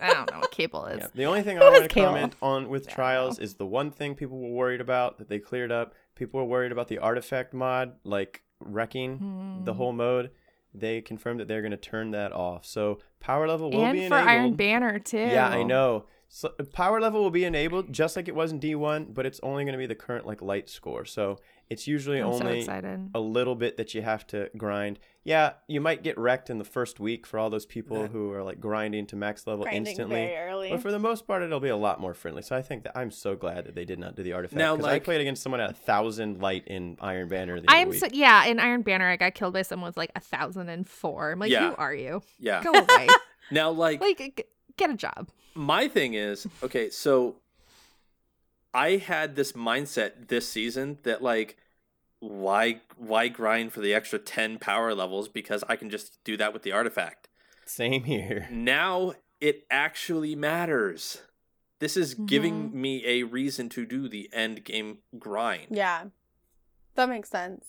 I 0.00 0.14
don't 0.14 0.30
know 0.30 0.38
what 0.38 0.50
cable 0.52 0.86
is. 0.86 1.00
Yeah. 1.00 1.08
The 1.14 1.24
only 1.26 1.42
thing 1.42 1.58
I 1.58 1.64
has 1.64 1.72
want 1.72 1.82
to 1.82 1.88
cable? 1.88 2.06
comment 2.06 2.34
on 2.40 2.68
with 2.68 2.86
Yeah, 2.86 2.94
trials 2.94 3.38
is 3.40 3.54
the 3.54 3.66
one 3.66 3.90
thing 3.90 4.14
people 4.14 4.38
were 4.38 4.50
worried 4.50 4.80
about 4.80 5.18
that 5.18 5.28
they 5.28 5.40
cleared 5.40 5.72
up. 5.72 5.94
People 6.14 6.38
were 6.40 6.46
worried 6.46 6.70
about 6.70 6.86
the 6.86 6.98
artifact 6.98 7.52
mod, 7.52 7.94
like 8.04 8.42
wrecking 8.60 9.62
the 9.64 9.72
Hmm. 9.72 9.76
whole 9.78 9.92
mode. 9.92 10.30
They 10.72 11.00
confirmed 11.00 11.40
that 11.40 11.48
they're 11.48 11.62
going 11.62 11.72
to 11.72 11.76
turn 11.76 12.12
that 12.12 12.32
off. 12.32 12.64
So 12.64 13.00
power 13.18 13.48
level 13.48 13.70
will 13.70 13.84
and 13.84 13.92
be 13.98 14.08
for 14.08 14.16
enabled. 14.16 14.28
Iron 14.28 14.54
Banner 14.54 14.98
too. 14.98 15.18
Yeah, 15.18 15.48
I 15.48 15.62
know. 15.62 16.06
So 16.32 16.50
power 16.72 17.00
level 17.00 17.22
will 17.24 17.32
be 17.32 17.44
enabled 17.44 17.92
just 17.92 18.14
like 18.14 18.28
it 18.28 18.36
was 18.36 18.52
in 18.52 18.60
D1, 18.60 19.12
but 19.12 19.26
it's 19.26 19.40
only 19.42 19.64
going 19.64 19.72
to 19.72 19.78
be 19.78 19.86
the 19.86 19.96
current 19.96 20.26
like 20.26 20.40
light 20.40 20.68
score. 20.70 21.04
So 21.04 21.40
it's 21.68 21.88
usually 21.88 22.20
I'm 22.20 22.26
only 22.28 22.60
excited. 22.60 23.10
a 23.16 23.18
little 23.20 23.56
bit 23.56 23.76
that 23.78 23.94
you 23.94 24.02
have 24.02 24.24
to 24.28 24.48
grind. 24.56 25.00
Yeah, 25.24 25.54
you 25.66 25.80
might 25.80 26.04
get 26.04 26.16
wrecked 26.16 26.48
in 26.48 26.58
the 26.58 26.64
first 26.64 27.00
week 27.00 27.26
for 27.26 27.36
all 27.40 27.50
those 27.50 27.66
people 27.66 28.02
That- 28.02 28.12
who 28.12 28.30
are 28.32 28.44
like 28.44 28.60
grinding 28.60 29.06
to 29.08 29.16
max 29.16 29.44
level 29.44 29.64
grinding 29.64 29.88
instantly. 29.88 30.26
very 30.26 30.36
early 30.36 30.70
But 30.70 30.82
for 30.82 30.92
the 30.92 31.00
most 31.00 31.26
part, 31.26 31.42
it'll 31.42 31.58
be 31.58 31.68
a 31.68 31.76
lot 31.76 32.00
more 32.00 32.14
friendly. 32.14 32.42
So 32.42 32.54
I 32.54 32.62
think 32.62 32.84
that 32.84 32.96
I'm 32.96 33.10
so 33.10 33.34
glad 33.34 33.64
that 33.64 33.74
they 33.74 33.84
did 33.84 33.98
not 33.98 34.14
do 34.14 34.22
the 34.22 34.32
artifact. 34.32 34.56
Now, 34.56 34.76
'cause 34.76 34.84
like- 34.84 35.02
I 35.02 35.04
played 35.04 35.20
against 35.20 35.42
someone 35.42 35.60
at 35.60 35.70
a 35.70 35.74
thousand 35.74 36.40
light 36.40 36.62
in 36.68 36.96
Iron 37.00 37.28
Banner. 37.28 37.60
The 37.60 37.68
I 37.68 37.72
other 37.78 37.82
am 37.82 37.88
week. 37.88 37.98
so 37.98 38.06
yeah. 38.12 38.44
In 38.44 38.60
Iron 38.60 38.82
Banner, 38.82 39.08
I 39.08 39.16
got 39.16 39.34
killed 39.34 39.54
by 39.54 39.62
someone 39.62 39.88
with 39.88 39.96
like 39.96 40.12
a 40.14 40.20
thousand 40.20 40.68
and 40.68 40.88
four. 40.88 41.32
I'm 41.32 41.40
like, 41.40 41.50
Yeah. 41.50 41.70
who 41.70 41.74
are 41.76 41.94
you? 41.94 42.22
Yeah. 42.38 42.62
Go 42.62 42.70
away. 42.70 43.08
Now, 43.52 43.72
like, 43.72 44.00
like, 44.00 44.18
g- 44.36 44.44
get 44.80 44.90
a 44.90 44.94
job. 44.96 45.28
my 45.54 45.86
thing 45.88 46.14
is 46.14 46.46
okay. 46.62 46.90
So 46.90 47.36
I 48.72 48.96
had 48.96 49.36
this 49.36 49.52
mindset 49.52 50.28
this 50.28 50.48
season 50.48 50.98
that 51.02 51.22
like, 51.22 51.56
why 52.20 52.80
why 52.96 53.28
grind 53.28 53.72
for 53.72 53.80
the 53.80 53.94
extra 53.94 54.18
ten 54.18 54.58
power 54.58 54.94
levels 54.94 55.28
because 55.28 55.64
I 55.68 55.76
can 55.76 55.90
just 55.90 56.22
do 56.24 56.36
that 56.36 56.52
with 56.52 56.62
the 56.62 56.72
artifact. 56.72 57.28
Same 57.66 58.04
here. 58.04 58.48
Now 58.50 59.14
it 59.40 59.64
actually 59.70 60.34
matters. 60.36 61.22
This 61.78 61.96
is 61.96 62.12
giving 62.14 62.68
Mm-hmm. 62.68 62.80
me 62.80 63.06
a 63.06 63.22
reason 63.22 63.68
to 63.70 63.86
do 63.86 64.08
the 64.08 64.28
end 64.32 64.64
game 64.64 64.98
grind. 65.18 65.68
yeah 65.70 66.04
that 66.96 67.08
makes 67.08 67.30
sense 67.30 67.64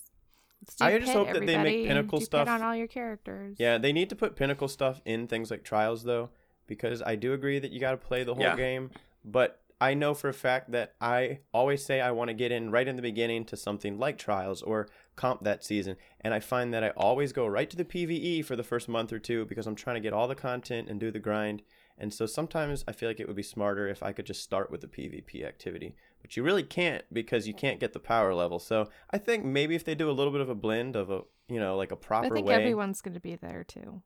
I 0.82 0.98
just 1.00 1.06
pit, 1.08 1.16
hope 1.16 1.28
that 1.34 1.40
they 1.46 1.58
make 1.58 1.58
everybody. 1.58 1.88
pinnacle 1.88 2.20
Do 2.20 2.26
stuff- 2.26 2.48
on 2.50 2.62
all 2.62 2.76
your 2.76 2.88
characters. 2.88 3.56
Yeah, 3.58 3.78
they 3.80 3.94
need 3.94 4.10
to 4.10 4.16
put 4.16 4.36
pinnacle 4.36 4.68
stuff 4.68 5.02
in 5.06 5.28
things 5.28 5.50
like 5.50 5.64
trials 5.64 6.04
though, 6.04 6.30
because 6.72 7.02
I 7.02 7.18
do 7.18 7.34
agree 7.34 7.60
that 7.60 7.72
you 7.74 7.82
got 7.82 7.92
to 7.92 7.98
play 7.98 8.24
the 8.24 8.34
whole 8.34 8.44
Yeah. 8.46 8.56
game. 8.56 8.92
But 9.26 9.60
I 9.82 9.94
know 9.94 10.14
for 10.14 10.30
a 10.30 10.34
fact 10.34 10.72
that 10.72 10.94
I 11.02 11.40
always 11.54 11.84
say 11.84 12.00
I 12.00 12.12
want 12.12 12.30
to 12.30 12.34
get 12.34 12.50
in 12.52 12.72
right 12.72 12.88
in 12.88 12.96
the 12.96 13.02
beginning 13.02 13.44
to 13.46 13.58
something 13.58 14.00
like 14.00 14.18
trials 14.18 14.62
or 14.62 14.88
comp 15.18 15.44
that 15.44 15.66
season, 15.66 15.98
and 16.22 16.34
I 16.34 16.40
find 16.40 16.74
that 16.74 16.82
I 16.84 16.92
always 16.92 17.34
go 17.34 17.46
right 17.46 17.70
to 17.70 17.76
the 17.76 17.84
PVE 17.84 18.46
for 18.46 18.56
the 18.56 18.64
first 18.64 18.88
month 18.88 19.12
or 19.12 19.20
two 19.20 19.44
because 19.46 19.68
I'm 19.68 19.76
trying 19.76 19.96
to 19.96 20.00
get 20.00 20.14
all 20.14 20.30
the 20.30 20.36
content 20.36 20.88
and 20.88 20.98
do 20.98 21.12
the 21.12 21.20
grind. 21.20 21.62
And 21.98 22.14
so 22.14 22.26
sometimes 22.26 22.86
I 22.88 22.94
feel 22.94 23.10
like 23.10 23.20
it 23.20 23.28
would 23.28 23.36
be 23.36 23.44
smarter 23.44 23.88
if 23.88 24.02
I 24.02 24.14
could 24.14 24.26
just 24.26 24.42
start 24.42 24.72
with 24.72 24.80
the 24.82 24.88
PvP 24.88 25.44
activity. 25.46 25.96
But 26.22 26.38
you 26.38 26.44
really 26.44 26.64
can't 26.64 27.04
because 27.12 27.48
you 27.48 27.54
can't 27.54 27.80
get 27.80 27.92
the 27.92 28.00
power 28.00 28.34
level. 28.34 28.60
So 28.60 28.88
I 29.12 29.18
think 29.18 29.44
maybe 29.44 29.76
if 29.76 29.84
they 29.84 29.94
do 29.94 30.10
a 30.10 30.14
little 30.14 30.32
bit 30.32 30.42
of 30.42 30.50
a 30.50 30.56
blend 30.56 30.96
of 30.96 31.12
a, 31.12 31.22
you 31.50 31.60
know, 31.60 31.76
like 31.76 31.92
a 31.92 31.96
proper 31.98 32.30
way. 32.30 32.32
I 32.32 32.36
think 32.36 32.48
way. 32.48 32.56
everyone's 32.56 33.02
going 33.02 33.14
to 33.16 33.20
be 33.20 33.36
there 33.36 33.64
too. 33.64 34.02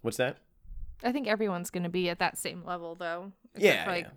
What's 0.00 0.16
that? 0.16 0.38
I 1.02 1.12
think 1.12 1.28
everyone's 1.28 1.70
going 1.70 1.84
to 1.84 1.88
be 1.88 2.08
at 2.08 2.18
that 2.18 2.38
same 2.38 2.64
level 2.64 2.94
though. 2.94 3.32
Yeah, 3.56 3.84
for, 3.84 3.90
like 3.90 4.04
yeah. 4.04 4.10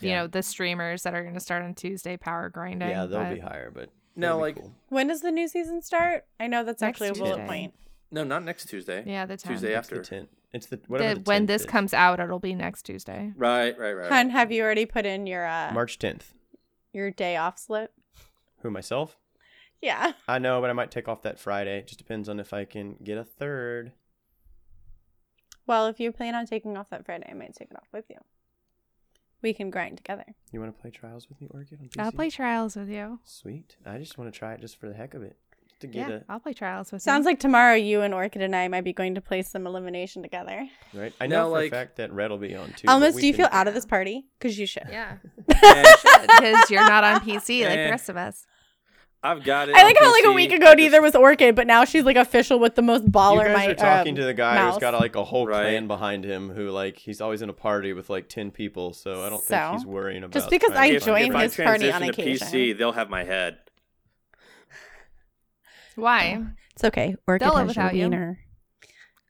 you 0.00 0.08
Yeah. 0.08 0.20
know 0.22 0.26
the 0.28 0.42
streamers 0.42 1.02
that 1.02 1.14
are 1.14 1.22
going 1.22 1.34
to 1.34 1.40
start 1.40 1.62
on 1.62 1.74
Tuesday 1.74 2.16
power 2.16 2.48
grinding. 2.48 2.88
Yeah, 2.90 3.06
they'll 3.06 3.20
but- 3.24 3.34
be 3.34 3.40
higher, 3.40 3.70
but 3.70 3.90
No, 4.16 4.38
like- 4.38 4.56
cool. 4.56 4.72
When 4.88 5.08
does 5.08 5.20
the 5.22 5.30
new 5.32 5.48
season 5.48 5.82
start? 5.82 6.26
I 6.38 6.46
know 6.46 6.64
that's 6.64 6.80
Next 6.82 7.00
actually 7.02 7.08
a 7.08 7.14
bullet 7.24 7.46
point. 7.46 7.74
No, 8.10 8.24
not 8.24 8.44
next 8.44 8.66
Tuesday. 8.68 9.02
Yeah, 9.06 9.24
the 9.26 9.34
10th. 9.36 9.48
Tuesday 9.48 9.74
It's 9.74 9.88
the 9.88 9.96
after. 9.96 10.14
10th. 10.16 10.28
It's 10.52 10.66
the 10.66 10.80
whatever 10.86 11.14
The- 11.14 11.20
the 11.20 11.28
when 11.28 11.46
this 11.46 11.62
is. 11.62 11.66
comes 11.66 11.94
out, 11.94 12.20
it'll 12.20 12.38
be 12.38 12.54
next 12.54 12.82
Tuesday. 12.82 13.32
Right, 13.36 13.76
right, 13.78 13.94
right. 13.94 14.12
Hun, 14.12 14.28
have 14.30 14.52
you 14.52 14.62
already 14.62 14.84
put 14.84 15.06
in 15.06 15.26
your 15.26 15.46
uh 15.46 15.72
March 15.72 15.98
10th. 15.98 16.34
your 16.92 17.10
day 17.10 17.36
off 17.36 17.58
slip? 17.58 17.92
Who 18.60 18.70
myself? 18.70 19.16
Yeah. 19.80 20.12
I 20.28 20.38
know, 20.38 20.60
but 20.60 20.68
I 20.70 20.74
might 20.74 20.90
take 20.90 21.08
off 21.08 21.22
that 21.22 21.40
Friday. 21.40 21.78
It 21.78 21.86
just 21.86 21.98
depends 21.98 22.28
on 22.28 22.38
if 22.38 22.52
I 22.52 22.64
can 22.66 22.96
get 23.02 23.16
a 23.18 23.24
third. 23.24 23.92
Well, 25.66 25.86
if 25.86 26.00
you 26.00 26.12
plan 26.12 26.34
on 26.34 26.46
taking 26.46 26.76
off 26.76 26.90
that 26.90 27.04
Friday, 27.04 27.28
I 27.30 27.34
might 27.34 27.54
take 27.54 27.70
it 27.70 27.76
off 27.76 27.88
with 27.92 28.04
you. 28.10 28.16
We 29.42 29.52
can 29.52 29.70
grind 29.70 29.96
together. 29.96 30.24
You 30.52 30.60
want 30.60 30.74
to 30.76 30.80
play 30.80 30.90
Trials 30.90 31.28
with 31.28 31.40
me, 31.40 31.48
Orchid? 31.50 31.80
On 31.80 31.88
PC? 31.88 32.00
I'll 32.00 32.12
play 32.12 32.30
trials 32.30 32.76
with 32.76 32.88
you. 32.88 33.18
Sweet. 33.24 33.76
I 33.84 33.98
just 33.98 34.16
want 34.16 34.32
to 34.32 34.38
try 34.38 34.52
it 34.54 34.60
just 34.60 34.78
for 34.78 34.88
the 34.88 34.94
heck 34.94 35.14
of 35.14 35.22
it. 35.24 35.36
Just 35.68 35.80
to 35.80 35.86
get 35.88 36.08
Yeah, 36.08 36.16
a 36.16 36.20
I'll 36.28 36.38
play 36.38 36.52
trials 36.52 36.92
with 36.92 37.00
you. 37.00 37.04
Sounds 37.04 37.24
you. 37.24 37.30
like 37.30 37.40
tomorrow 37.40 37.74
you 37.74 38.02
and 38.02 38.14
Orchid 38.14 38.40
and 38.42 38.54
I 38.54 38.68
might 38.68 38.84
be 38.84 38.92
going 38.92 39.16
to 39.16 39.20
play 39.20 39.42
some 39.42 39.66
elimination 39.66 40.22
together. 40.22 40.68
right. 40.94 41.12
I 41.20 41.26
Now, 41.26 41.42
know 41.42 41.46
for 41.46 41.50
like- 41.52 41.72
a 41.72 41.74
fact 41.74 41.96
that 41.96 42.12
Red 42.12 42.30
will 42.30 42.38
be 42.38 42.54
on 42.54 42.72
too. 42.72 42.86
Almost, 42.86 43.18
do 43.18 43.26
you 43.26 43.32
can- 43.32 43.46
feel 43.46 43.48
out 43.50 43.66
of 43.66 43.74
this 43.74 43.84
party? 43.86 44.26
Because 44.38 44.56
you 44.58 44.66
should. 44.66 44.86
yeah, 44.88 45.16
because 45.48 46.70
you're 46.70 46.86
not 46.88 47.02
on 47.02 47.20
PC 47.20 47.64
like 47.64 47.78
the 47.84 47.90
rest 47.90 48.08
of 48.08 48.16
us. 48.16 48.46
I've 49.24 49.44
got 49.44 49.68
it. 49.68 49.76
I 49.76 49.80
on 49.80 49.84
like 49.86 49.98
how 50.00 50.10
like 50.10 50.24
a 50.24 50.32
week 50.32 50.50
ago 50.52 50.66
just- 50.66 50.76
neither 50.78 51.00
was 51.00 51.14
Orchid, 51.14 51.54
but 51.54 51.66
now 51.68 51.84
she's 51.84 52.02
like 52.04 52.16
official 52.16 52.58
with 52.58 52.74
the 52.74 52.82
most 52.82 53.04
baller. 53.10 53.34
You 53.34 53.40
baller. 53.40 53.44
guys 53.54 53.56
my, 53.56 53.66
are 53.68 53.74
talking 53.74 54.12
um, 54.14 54.16
to 54.16 54.24
the 54.24 54.34
guy 54.34 54.54
mouse. 54.56 54.74
who's 54.74 54.80
got 54.80 54.94
like 54.94 55.14
a 55.14 55.22
whole 55.22 55.46
Right. 55.46 55.62
clan 55.62 55.86
behind 55.86 56.24
him, 56.24 56.50
who 56.50 56.70
like 56.70 56.96
he's 56.98 57.20
always 57.20 57.40
in 57.40 57.48
a 57.48 57.52
party 57.52 57.92
with 57.92 58.10
like 58.10 58.28
ten 58.28 58.50
people. 58.50 58.92
So 58.92 59.24
I 59.24 59.30
don't 59.30 59.40
So, 59.42 59.56
think 59.56 59.72
he's 59.74 59.86
worrying 59.86 60.24
about. 60.24 60.32
just 60.32 60.50
because 60.50 60.72
trying 60.72 60.90
to 60.90 60.94
I 60.94 60.96
If, 60.96 61.02
find 61.04 61.16
joined 61.22 61.34
if 61.34 61.36
I 61.36 61.42
his 61.44 61.56
party 61.56 61.92
on 61.92 62.00
transition 62.00 62.14
to 62.14 62.22
occasion. 62.22 62.48
PC, 62.48 62.78
they'll 62.78 62.92
have 62.92 63.10
my 63.10 63.22
head. 63.24 63.58
Why? 65.94 66.42
It's 66.74 66.84
okay. 66.84 67.14
Orchid 67.26 67.46
They'll 67.46 67.54
live 67.54 67.66
has 67.68 67.76
your 67.76 67.84
without 67.84 67.94
you. 67.94 68.36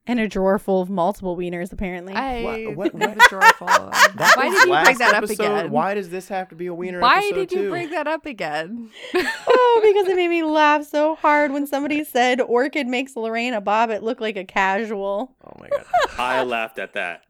Wiener. 0.07 0.21
And 0.21 0.21
a 0.21 0.29
drawer 0.29 0.59
full 0.59 0.83
of 0.83 0.91
multiple 0.91 1.37
wieners, 1.37 1.73
apparently. 1.73 2.13
I 2.15 2.43
what- 2.75 2.93
have 2.93 3.01
what- 3.01 3.17
a 3.17 3.29
drawer 3.29 3.53
full 3.55 3.69
of 3.69 3.93
them. 3.93 4.29
Why 4.37 4.49
did 4.49 4.53
you 4.55 4.61
bring 4.63 4.71
last 4.71 4.99
that 4.99 5.15
up 5.15 5.23
episode. 5.23 5.35
again? 5.45 5.71
Why 5.71 5.95
does 5.95 6.11
this 6.11 6.29
have 6.29 6.49
to 6.49 6.55
be 6.57 6.67
a 6.67 6.75
wiener 6.75 7.01
Why 7.01 7.19
episode 7.19 7.35
did 7.35 7.53
you 7.53 7.63
too? 7.63 7.71
bring 7.71 7.91
that 7.91 8.07
up 8.09 8.27
again? 8.27 8.91
oh, 9.15 9.81
because 9.83 10.09
it 10.09 10.17
made 10.17 10.29
me 10.29 10.43
laugh 10.43 10.85
so 10.85 11.15
hard 11.15 11.53
when 11.53 11.67
somebody 11.67 12.03
said 12.05 12.41
Orchid 12.41 12.87
makes 12.89 13.15
Lorena 13.17 13.63
Bobbitt 13.63 14.03
look 14.03 14.21
like 14.21 14.37
a 14.37 14.45
casual. 14.45 15.37
Oh 15.45 15.57
my 15.61 15.69
god. 15.69 15.85
I 16.19 16.43
laughed 16.45 16.79
at 16.79 16.95
that. 16.95 17.23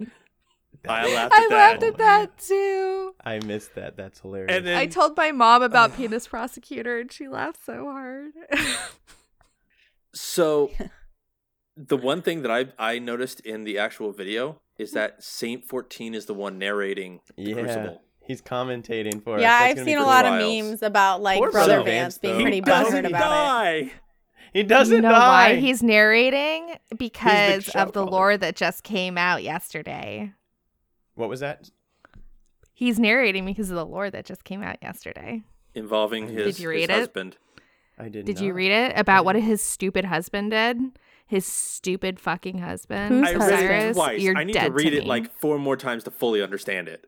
I 0.89 1.15
laughed 1.15 1.35
I 1.35 1.45
at 1.45 1.51
laughed 1.51 1.81
that. 1.81 1.87
at 1.93 1.99
that 1.99 2.39
too. 2.39 3.15
I 3.25 3.39
missed 3.41 3.75
that. 3.77 3.97
That's 3.97 4.19
hilarious. 4.21 4.57
And 4.57 4.67
then 4.67 4.77
I 4.77 4.87
told 4.87 5.17
my 5.17 5.31
mom 5.31 5.63
about 5.63 5.95
penis 5.95 6.27
prosecutor, 6.27 6.99
and 6.99 7.13
she 7.13 7.29
laughed 7.29 7.65
so 7.65 7.85
hard. 7.85 8.33
So, 10.15 10.71
the 11.77 11.97
one 11.97 12.23
thing 12.23 12.43
that 12.43 12.51
I 12.51 12.67
I 12.79 12.99
noticed 12.99 13.41
in 13.41 13.65
the 13.65 13.79
actual 13.79 14.13
video 14.13 14.61
is 14.79 14.93
that 14.93 15.23
Saint 15.23 15.65
Fourteen 15.65 16.15
is 16.15 16.27
the 16.27 16.35
one 16.35 16.59
narrating 16.59 17.21
the 17.37 17.43
yeah, 17.43 17.55
Crucible. 17.55 18.03
he's 18.27 18.43
commentating 18.43 19.23
for 19.23 19.37
us. 19.37 19.43
yeah, 19.43 19.55
I've 19.55 19.79
seen 19.79 19.97
a 19.97 20.01
cool. 20.01 20.07
lot 20.07 20.25
of 20.27 20.35
memes 20.35 20.83
about 20.83 21.23
like 21.23 21.39
Poor 21.39 21.51
Brother 21.51 21.75
Brother 21.77 21.85
Vance 21.85 22.17
Vance, 22.17 22.19
being 22.19 22.35
though. 22.37 22.43
pretty 22.43 22.57
He 22.57 22.63
butthurt 22.63 22.67
doesn't 22.85 23.07
about 23.07 23.17
it. 23.77 23.85
die. 23.85 23.93
He 24.53 24.63
doesn't 24.63 24.97
you 24.97 25.01
know 25.03 25.11
die. 25.11 25.55
why 25.55 25.57
he's 25.61 25.83
narrating? 25.83 26.75
Because 26.99 27.65
show 27.65 27.79
of 27.81 27.93
the 27.93 28.01
caller. 28.05 28.11
lore 28.11 28.37
that 28.37 28.55
just 28.55 28.83
came 28.83 29.17
out 29.17 29.43
yesterday. 29.43 30.33
What 31.15 31.29
was 31.31 31.41
that? 31.41 31.71
He's 32.75 32.99
narrating 32.99 33.45
because 33.47 33.71
of 33.71 33.77
the 33.77 33.87
lore 33.87 34.11
that 34.11 34.27
just 34.27 34.45
came 34.45 34.63
out 34.63 34.77
yesterday. 34.83 35.43
Involving 35.75 36.27
Did 36.27 36.47
his, 36.47 36.61
you 36.61 36.69
his 36.71 36.85
it? 36.85 36.91
husband. 36.91 37.37
I 37.99 38.09
did. 38.09 38.27
Did 38.27 38.41
you 38.41 38.53
read 38.53 38.73
it 38.73 38.93
about 38.99 39.25
what 39.25 39.37
his 39.37 39.63
stupid 39.63 40.05
husband 40.05 40.51
did? 40.51 40.79
His 41.27 41.47
stupid 41.47 42.21
fucking 42.21 42.59
husband. 42.59 43.15
Who's 43.15 43.29
I 43.29 43.33
husband? 43.33 43.51
read 43.51 43.61
it 43.61 43.65
Osiris, 43.91 43.97
twice. 43.97 44.23
you're 44.23 44.37
I 44.37 44.45
need 44.45 44.53
dead 44.53 44.67
to 44.67 44.73
read 44.73 44.93
it 44.95 45.07
like 45.07 45.33
four 45.41 45.59
more 45.59 45.77
times 45.77 46.05
to 46.05 46.11
fully 46.11 46.43
understand 46.43 46.89
it. 46.89 47.07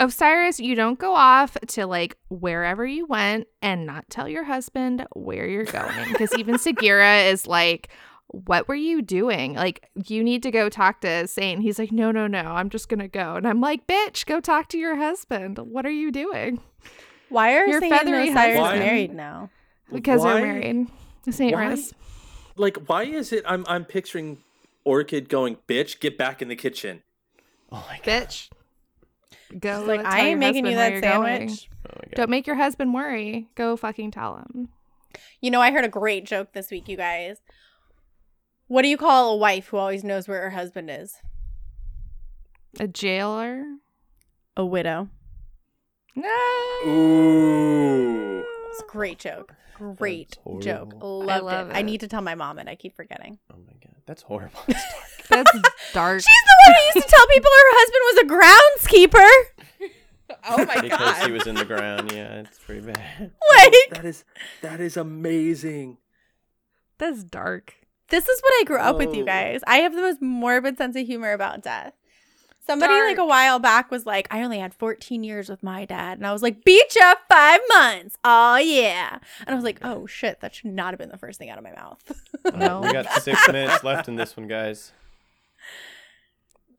Osiris, 0.00 0.58
you 0.60 0.74
don't 0.74 0.98
go 0.98 1.14
off 1.14 1.56
to 1.68 1.86
like 1.86 2.16
wherever 2.30 2.86
you 2.86 3.06
went 3.06 3.46
and 3.62 3.86
not 3.86 4.08
tell 4.10 4.28
your 4.28 4.44
husband 4.44 5.06
where 5.14 5.46
you're 5.46 5.64
going. 5.64 6.10
Because 6.10 6.34
even 6.38 6.56
Sagira 6.56 7.30
is 7.30 7.46
like, 7.46 7.90
What 8.28 8.66
were 8.66 8.74
you 8.74 9.02
doing? 9.02 9.54
Like, 9.54 9.88
you 10.06 10.24
need 10.24 10.42
to 10.44 10.50
go 10.50 10.68
talk 10.68 11.00
to 11.02 11.26
Saint. 11.28 11.60
He's 11.62 11.78
like, 11.78 11.92
No, 11.92 12.10
no, 12.10 12.26
no, 12.26 12.40
I'm 12.40 12.70
just 12.70 12.88
gonna 12.88 13.08
go. 13.08 13.34
And 13.36 13.46
I'm 13.46 13.60
like, 13.60 13.86
Bitch, 13.86 14.24
go 14.26 14.40
talk 14.40 14.68
to 14.70 14.78
your 14.78 14.96
husband. 14.96 15.58
What 15.58 15.84
are 15.86 15.90
you 15.90 16.10
doing? 16.10 16.60
Why 17.28 17.54
are 17.56 17.66
Your 17.66 17.80
Saint 17.80 17.92
and 17.92 18.00
feathery 18.00 18.28
Osiris 18.30 18.58
husband. 18.58 18.80
married 18.80 19.14
now? 19.14 19.50
Because 19.92 20.20
Why- 20.22 20.34
they're 20.40 20.42
married. 20.54 20.86
Saint 21.30 21.52
why- 21.54 21.68
Rose. 21.68 21.92
Like, 22.56 22.76
why 22.86 23.04
is 23.04 23.32
it? 23.32 23.44
I'm 23.46 23.64
I'm 23.68 23.84
picturing 23.84 24.38
Orchid 24.84 25.28
going, 25.28 25.58
"Bitch, 25.68 26.00
get 26.00 26.16
back 26.16 26.40
in 26.40 26.48
the 26.48 26.56
kitchen." 26.56 27.02
Oh 27.72 27.84
my 27.88 27.98
god. 28.02 28.28
Bitch. 28.28 28.48
Go. 29.58 29.80
She's 29.80 29.88
like, 29.88 30.02
tell 30.02 30.12
I 30.12 30.20
ain't 30.20 30.40
making 30.40 30.66
you 30.66 30.74
that 30.76 30.92
where 30.92 31.00
you're 31.00 31.00
going. 31.00 31.48
sandwich. 31.48 31.68
Oh. 31.90 32.00
Don't 32.14 32.30
make 32.30 32.46
your 32.46 32.56
husband 32.56 32.94
worry. 32.94 33.48
Go 33.54 33.76
fucking 33.76 34.10
tell 34.12 34.36
him. 34.36 34.68
You 35.40 35.50
know, 35.50 35.60
I 35.60 35.70
heard 35.70 35.84
a 35.84 35.88
great 35.88 36.24
joke 36.24 36.52
this 36.52 36.70
week, 36.70 36.88
you 36.88 36.96
guys. 36.96 37.38
What 38.66 38.82
do 38.82 38.88
you 38.88 38.96
call 38.96 39.32
a 39.32 39.36
wife 39.36 39.68
who 39.68 39.76
always 39.76 40.02
knows 40.02 40.26
where 40.26 40.42
her 40.42 40.50
husband 40.50 40.90
is? 40.90 41.16
A 42.80 42.88
jailer? 42.88 43.64
A 44.56 44.64
widow. 44.64 45.08
No. 46.16 46.28
Ooh. 46.86 48.44
It's 48.70 48.82
a 48.82 48.86
great 48.86 49.18
joke. 49.18 49.54
Great 49.74 50.38
joke. 50.60 50.92
horrible. 50.92 51.24
Loved 51.24 51.44
love 51.44 51.70
it. 51.70 51.76
I 51.76 51.82
need 51.82 52.00
to 52.00 52.08
tell 52.08 52.22
my 52.22 52.34
mom 52.34 52.58
and 52.58 52.68
I 52.68 52.74
keep 52.76 52.94
forgetting. 52.96 53.38
Oh 53.52 53.56
my 53.66 53.72
god. 53.82 53.94
That's 54.06 54.22
horrible. 54.22 54.60
That's 54.66 55.28
dark. 55.28 55.48
That's 55.64 55.92
dark. 55.92 56.20
She's 56.20 56.26
the 56.26 56.72
one 56.72 56.76
who 56.76 56.98
used 56.98 57.06
to 57.08 57.14
tell 57.14 57.26
people 57.28 57.50
her 57.50 57.70
husband 57.80 58.02
was 58.08 58.18
a 58.22 59.86
groundskeeper. 59.88 59.90
oh 60.48 60.64
my 60.66 60.74
god! 60.74 60.82
because 60.82 61.26
he 61.26 61.32
was 61.32 61.46
in 61.46 61.54
the 61.54 61.64
ground. 61.64 62.12
Yeah, 62.12 62.40
it's 62.40 62.58
pretty 62.58 62.80
bad. 62.82 63.32
Like, 63.56 63.74
That 63.90 64.04
is 64.04 64.24
that 64.62 64.80
is 64.80 64.96
amazing. 64.96 65.98
That's 66.98 67.24
dark. 67.24 67.74
this 68.10 68.28
is 68.28 68.40
what 68.42 68.52
I 68.60 68.64
grew 68.64 68.78
up 68.78 68.96
with, 68.98 69.14
you 69.14 69.22
Oh. 69.22 69.26
guys. 69.26 69.60
I 69.66 69.78
have 69.78 69.94
the 69.94 70.02
most 70.02 70.22
morbid 70.22 70.76
sense 70.78 70.96
of 70.96 71.06
humor 71.06 71.32
about 71.32 71.62
death. 71.62 71.94
Somebody 72.66 72.94
like 72.94 73.18
a 73.18 73.26
while 73.26 73.58
back 73.58 73.90
was 73.90 74.06
like, 74.06 74.26
I 74.30 74.42
only 74.42 74.58
had 74.58 74.72
14 74.72 75.22
years 75.22 75.48
with 75.50 75.62
my 75.62 75.84
dad. 75.84 76.16
And 76.18 76.26
I 76.26 76.32
was 76.32 76.42
like, 76.42 76.64
beat 76.64 76.96
ya 76.98 77.14
five 77.28 77.60
months. 77.68 78.16
Oh, 78.24 78.56
yeah. 78.56 79.18
And 79.40 79.50
I 79.50 79.54
was 79.54 79.64
like, 79.64 79.78
oh, 79.82 80.06
shit. 80.06 80.40
That 80.40 80.54
should 80.54 80.70
not 80.72 80.92
have 80.92 80.98
been 80.98 81.10
the 81.10 81.18
first 81.18 81.38
thing 81.38 81.50
out 81.50 81.58
of 81.58 81.64
my 81.64 81.72
mouth. 81.72 82.00
No. 82.56 82.80
We 82.80 82.92
got 82.92 83.06
six 83.22 83.46
minutes 83.48 83.84
left 83.84 84.08
in 84.08 84.16
this 84.16 84.34
one, 84.36 84.48
guys. 84.48 84.92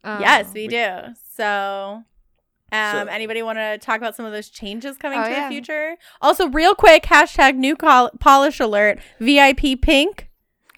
yes, 0.04 0.48
Um, 0.48 0.54
we 0.54 0.68
do. 0.68 1.00
So, 1.36 2.04
um, 2.72 2.92
So- 2.92 3.06
anybody 3.12 3.42
want 3.44 3.58
to 3.58 3.78
talk 3.78 3.98
about 3.98 4.16
some 4.16 4.26
of 4.26 4.32
those 4.32 4.50
changes 4.50 4.98
coming 4.98 5.20
Oh, 5.20 5.24
to 5.24 5.30
yeah. 5.30 5.48
the 5.48 5.54
future? 5.54 5.98
Also, 6.22 6.48
real 6.50 6.76
quick, 6.76 7.04
hashtag 7.04 7.56
new 7.56 7.76
col- 7.76 8.12
polish 8.20 8.60
alert, 8.60 9.00
VIP 9.20 9.76
pink, 9.82 10.30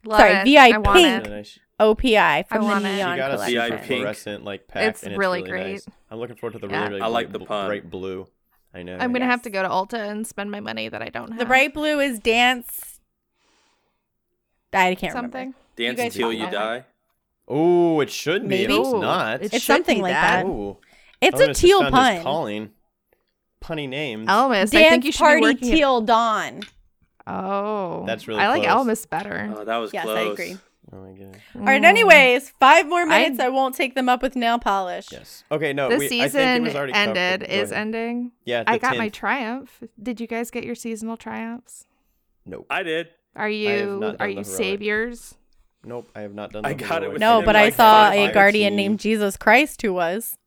love 0.06 0.20
sorry, 0.20 0.34
it. 0.34 0.46
VI 0.46 0.68
I 0.74 0.78
want 0.78 0.98
pink. 0.98 1.28
it. 1.28 1.58
And 1.80 1.90
I 1.90 1.94
sh- 1.94 1.96
OPI 1.98 2.48
from 2.48 2.62
the 2.62 2.68
want 2.68 2.86
it. 2.86 2.90
she 2.90 2.96
neon 2.96 3.18
got 3.18 3.32
a 3.32 3.36
collection. 3.36 3.70
Pink. 3.78 3.86
fluorescent 3.88 4.44
like 4.44 4.68
pack, 4.68 4.90
It's 4.90 5.04
and 5.04 5.12
it's 5.14 5.20
really 5.20 5.40
really, 5.44 5.50
great. 5.52 5.72
nice. 5.74 5.86
I'm 6.12 6.20
looking 6.20 6.36
forward 6.36 6.54
to 6.54 6.60
the 6.60 6.68
Yeah. 6.72 6.80
really, 6.80 6.90
really 6.92 7.02
I 7.02 7.08
like 7.08 7.32
bl- 7.32 7.40
the 7.40 7.46
pun. 7.46 7.68
bright 7.68 7.90
blue. 7.90 8.28
I 8.74 8.84
know. 8.84 8.94
I'm 9.00 9.12
gonna 9.14 9.26
Yes. 9.26 9.32
have 9.32 9.42
to 9.44 9.50
go 9.50 9.62
to 9.64 9.70
Ulta 9.70 10.10
and 10.10 10.26
spend 10.28 10.52
my 10.52 10.60
money 10.60 10.90
that 10.90 11.02
I 11.02 11.10
don't 11.10 11.30
have. 11.32 11.40
The 11.40 11.46
bright 11.46 11.74
blue 11.74 12.00
is 12.00 12.20
dance. 12.20 13.00
I 14.74 14.96
can't 14.96 15.14
something. 15.14 15.40
remember. 15.40 15.58
Dance 15.76 15.98
guys 15.98 16.06
until 16.16 16.22
follow 16.30 16.32
you 16.32 16.46
that. 16.46 16.52
die. 16.52 16.84
Oh, 17.48 18.00
it 18.02 18.10
should 18.10 18.44
be. 18.44 18.48
Maybe. 18.50 18.76
It's 18.76 18.88
Ooh, 18.90 19.00
not. 19.00 19.36
it 19.42 19.46
It's 19.46 19.54
should 19.54 19.62
something 19.62 19.98
be 19.98 20.02
like 20.04 20.14
that. 20.14 20.44
that. 20.44 20.46
Ooh. 20.50 20.78
It's 21.22 21.38
Elvis 21.38 21.44
a 21.44 21.48
just 21.48 21.62
teal 21.62 21.80
found 21.80 21.96
his 21.96 22.16
pun. 22.16 22.24
calling. 22.24 22.70
Punny 23.64 23.88
names. 23.90 24.28
Elvis, 24.28 24.52
I 24.52 24.66
Dance 24.66 24.72
think 24.90 25.06
you 25.06 25.12
should 25.12 25.20
party 25.20 25.40
be 25.42 25.46
working. 25.48 25.70
at- 25.72 25.76
teal 25.76 26.02
dawn. 26.02 26.62
oh, 27.26 28.06
That's 28.06 28.28
really 28.28 28.42
I 28.42 28.50
like 28.50 28.64
close. 28.64 28.86
Elvis 28.88 29.10
better. 29.10 29.54
Oh, 29.58 29.64
that 29.64 29.78
was 29.78 29.94
Yes, 29.94 30.04
I 30.08 30.14
close. 30.14 30.34
agree. 30.34 30.58
Oh 30.94 30.98
my 31.02 31.12
god. 31.12 31.38
All 31.56 31.62
right. 31.64 31.84
Anyways, 31.84 32.50
five 32.52 32.88
more 32.88 33.06
minutes. 33.06 33.40
I- 33.40 33.48
I, 33.48 33.50
won't 33.50 33.76
take 33.76 33.94
them 33.94 34.08
up 34.08 34.22
with 34.22 34.36
nail 34.36 34.58
polish. 34.58 35.12
Yes. 35.12 35.44
Okay. 35.52 35.74
No. 35.74 35.90
the 35.90 35.98
we, 35.98 36.06
I 36.06 36.10
think 36.10 36.22
it 36.24 36.32
season 36.32 36.64
was 36.64 36.76
already 36.76 36.94
ended. 36.94 37.42
Go 37.42 37.46
Is 37.54 37.72
ahead. 37.72 37.82
ending. 37.82 38.32
Yeah. 38.46 38.64
I 38.66 38.78
the 38.78 38.82
got 38.82 38.98
my 38.98 39.10
triumph. 39.10 39.84
Did 40.02 40.22
you 40.22 40.28
guys 40.28 40.50
get 40.50 40.64
your 40.64 40.76
seasonal 40.76 41.18
triumphs? 41.18 41.86
Nope. 42.46 42.68
I 42.70 42.84
did. 42.84 43.10
Are 43.36 43.50
you 43.50 44.16
are 44.20 44.30
you 44.30 44.44
saviors? 44.44 45.36
Nope. 45.84 46.10
I 46.16 46.22
have 46.22 46.34
not 46.34 46.52
done. 46.54 46.66
I 46.66 46.74
the 46.74 46.84
got 46.84 46.90
it 46.90 46.94
heroic. 47.04 47.14
with 47.14 47.20
No, 47.20 47.42
but 47.42 47.54
then 47.54 47.56
I 47.58 47.70
saw 47.70 48.10
a 48.12 48.32
guardian 48.32 48.72
team. 48.72 48.78
named 48.78 49.00
Jesus 49.00 49.36
Christ 49.38 49.82
who 49.82 49.94
was. 49.94 50.38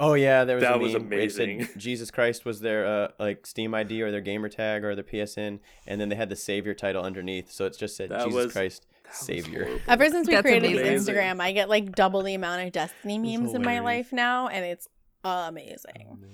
Oh 0.00 0.14
yeah, 0.14 0.44
there 0.44 0.54
was 0.56 0.62
That 0.64 0.76
a 0.76 0.78
was 0.78 0.92
meme. 0.92 1.12
It 1.14 1.32
said 1.32 1.48
amazing. 1.48 1.68
Jesus 1.76 2.10
Christ 2.12 2.44
was 2.44 2.60
their 2.60 2.86
uh, 2.86 3.08
like 3.18 3.46
Steam 3.46 3.74
ID 3.74 4.00
or 4.02 4.12
their 4.12 4.20
gamer 4.20 4.48
tag 4.48 4.84
or 4.84 4.94
their 4.94 5.02
PSN, 5.02 5.58
and 5.88 6.00
then 6.00 6.08
they 6.08 6.14
had 6.14 6.28
the 6.28 6.36
Savior 6.36 6.72
title 6.74 7.02
underneath. 7.02 7.50
So 7.50 7.64
it 7.66 7.76
just 7.76 7.96
said 7.96 8.10
That 8.10 8.24
Jesus 8.26 8.34
was- 8.44 8.52
Christ 8.52 8.86
savior. 9.12 9.68
Ever 9.88 10.08
since 10.10 10.26
we 10.28 10.34
That's 10.34 10.42
created 10.44 10.72
amazing. 10.78 11.14
Instagram, 11.14 11.40
I 11.40 11.52
get 11.52 11.68
like 11.68 11.92
double 11.94 12.22
the 12.22 12.34
amount 12.34 12.66
of 12.66 12.72
Destiny 12.72 13.18
memes 13.18 13.54
in 13.54 13.62
my 13.62 13.80
life 13.80 14.12
now, 14.12 14.48
and 14.48 14.64
it's 14.64 14.88
amazing. 15.24 16.24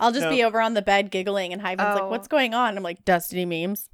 I'll 0.00 0.12
just 0.12 0.24
No. 0.24 0.30
be 0.30 0.42
over 0.42 0.60
on 0.60 0.74
the 0.74 0.82
bed 0.82 1.10
giggling, 1.10 1.52
and 1.52 1.62
Hyven's 1.62 1.94
like, 1.94 2.02
Oh. 2.02 2.08
"What's 2.08 2.28
going 2.28 2.54
on?" 2.54 2.76
I'm 2.76 2.82
like, 2.82 3.04
"Destiny 3.04 3.44
memes." 3.44 3.88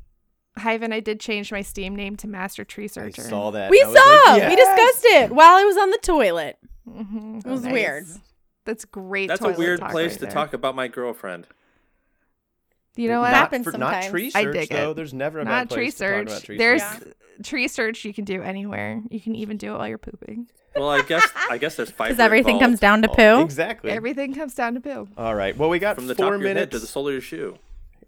Hyven, 0.59 0.93
I 0.93 1.01
did 1.01 1.21
change 1.21 1.53
my 1.53 1.61
Steam 1.63 1.95
name 1.95 2.17
to 2.17 2.27
Master 2.27 2.65
Tree 2.65 2.85
I 2.85 2.89
Searcher. 2.89 3.23
saw 3.23 3.51
that. 3.53 3.71
We 3.71 3.81
I 3.81 3.85
saw. 3.85 3.93
was 3.93 4.41
like, 4.41 4.49
We 4.49 4.57
discussed 4.57 5.05
it 5.05 5.31
while 5.31 5.57
I 5.57 5.65
was 5.65 5.77
on 5.77 5.91
the 5.91 5.99
toilet. 5.99 6.57
Mhm. 6.89 7.45
It 7.45 7.49
was 7.51 7.63
Nice. 7.63 7.73
weird. 7.73 8.05
That's 8.65 8.85
great. 8.85 9.29
That's 9.29 9.41
a 9.43 9.51
weird 9.53 9.81
talk 9.81 9.91
place 9.93 10.13
right 10.13 10.19
to 10.21 10.25
there. 10.27 10.31
talk 10.31 10.53
about 10.55 10.75
my 10.75 10.89
girlfriend. 10.89 11.47
You 12.99 13.09
know 13.09 13.21
what? 13.21 13.27
That 13.29 13.33
Not, 13.33 13.39
happens 13.41 13.65
for, 13.65 13.73
not 13.73 13.93
sometimes. 13.93 14.11
tree 14.11 14.33
I 14.35 14.43
search 14.43 14.55
dig 14.55 14.69
though. 14.71 14.91
it. 14.91 14.95
There's 14.95 15.15
never 15.15 15.39
a 15.39 15.45
Not 15.45 15.69
bad 15.69 15.71
tree 15.71 15.85
place 15.85 15.95
to 15.97 16.05
talk 16.05 16.11
search. 16.11 16.27
about 16.29 16.43
tree 16.45 16.59
There's 16.59 16.83
search. 16.83 17.15
tree 17.45 17.69
search 17.69 18.05
you 18.05 18.13
can 18.13 18.25
do 18.25 18.43
anywhere. 18.43 19.03
You 19.11 19.21
can 19.21 19.35
even 19.37 19.57
do 19.57 19.75
it 19.75 19.79
while 19.79 19.87
you're 19.89 19.99
pooping. 19.99 20.49
Well, 20.75 20.91
I 20.91 21.03
guess 21.03 21.27
I 21.51 21.59
guess 21.59 21.77
there's 21.77 21.91
fiber. 21.93 22.09
Because 22.11 22.21
everything 22.21 22.57
involved. 22.57 22.71
comes 22.73 22.81
down 22.81 23.03
to 23.03 23.09
poo. 23.09 23.43
exactly. 23.45 23.91
Everything 23.93 24.35
comes 24.35 24.55
down 24.55 24.75
to 24.75 24.81
poo. 24.81 25.09
All 25.17 25.35
right. 25.35 25.57
Well, 25.57 25.69
we 25.69 25.79
got 25.79 25.95
from 25.97 26.07
the 26.09 26.15
four 26.15 26.27
top 26.27 26.35
of 26.35 26.43
your 26.43 26.55
head 26.55 26.71
to 26.73 26.79
the 26.79 26.87
sole 26.87 27.07
of 27.09 27.13
your 27.13 27.21
shoe. 27.21 27.57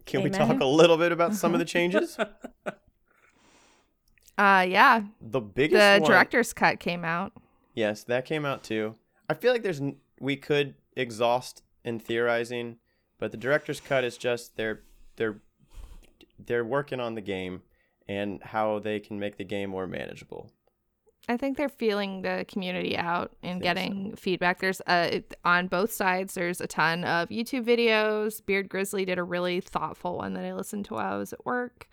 Can 0.07 0.23
we 0.23 0.31
talk 0.31 0.61
a 0.61 0.65
little 0.65 0.97
bit 0.97 1.13
about 1.13 1.35
some 1.35 1.53
of 1.55 1.59
the 1.61 1.65
changes? 1.77 2.19
Uh, 4.39 4.65
yeah. 4.69 5.03
the 5.21 5.41
biggest 5.41 5.79
The 5.81 6.01
one, 6.03 6.11
director's 6.11 6.53
cut 6.53 6.81
came 6.81 7.05
out. 7.05 7.33
Yes, 7.75 8.05
that 8.05 8.25
came 8.25 8.45
out 8.45 8.65
too. 8.65 8.95
I 9.29 9.35
feel 9.35 9.53
like 9.53 9.63
there's 9.63 9.81
we 10.19 10.37
could 10.37 10.75
exhaust 10.97 11.63
in 11.85 11.99
theorizing, 12.01 12.77
but 13.21 13.31
the 13.31 13.37
director's 13.37 13.79
cut 13.81 14.03
is 14.03 14.17
just 14.17 14.57
they're 14.57 14.81
they're 15.17 15.37
they're 16.45 16.65
working 16.65 16.99
on 16.99 17.15
the 17.15 17.21
game 17.21 17.63
and 18.09 18.43
how 18.43 18.81
they 18.81 18.99
can 18.99 19.21
make 19.21 19.37
the 19.37 19.45
game 19.45 19.71
more 19.71 19.87
manageable. 19.87 20.51
I 21.29 21.37
think 21.37 21.57
they're 21.57 21.69
feeling 21.69 22.23
the 22.23 22.45
community 22.49 22.97
out 22.97 23.37
and 23.43 23.63
getting 23.63 24.17
feedback. 24.17 24.59
There's 24.59 24.81
uh 24.81 25.21
on 25.45 25.69
both 25.69 25.93
sides. 25.93 26.35
There's 26.35 26.61
a 26.61 26.67
ton 26.67 27.05
of 27.05 27.29
YouTube 27.29 27.65
videos. 27.65 28.45
Beard 28.45 28.69
Grizzly 28.69 29.05
did 29.05 29.19
a 29.19 29.23
really 29.23 29.61
thoughtful 29.61 30.17
one 30.17 30.33
that 30.35 30.45
I 30.45 30.55
listened 30.55 30.87
to 30.87 30.95
while 30.95 31.15
I 31.15 31.19
was 31.19 31.33
at 31.33 31.45
work. 31.45 31.89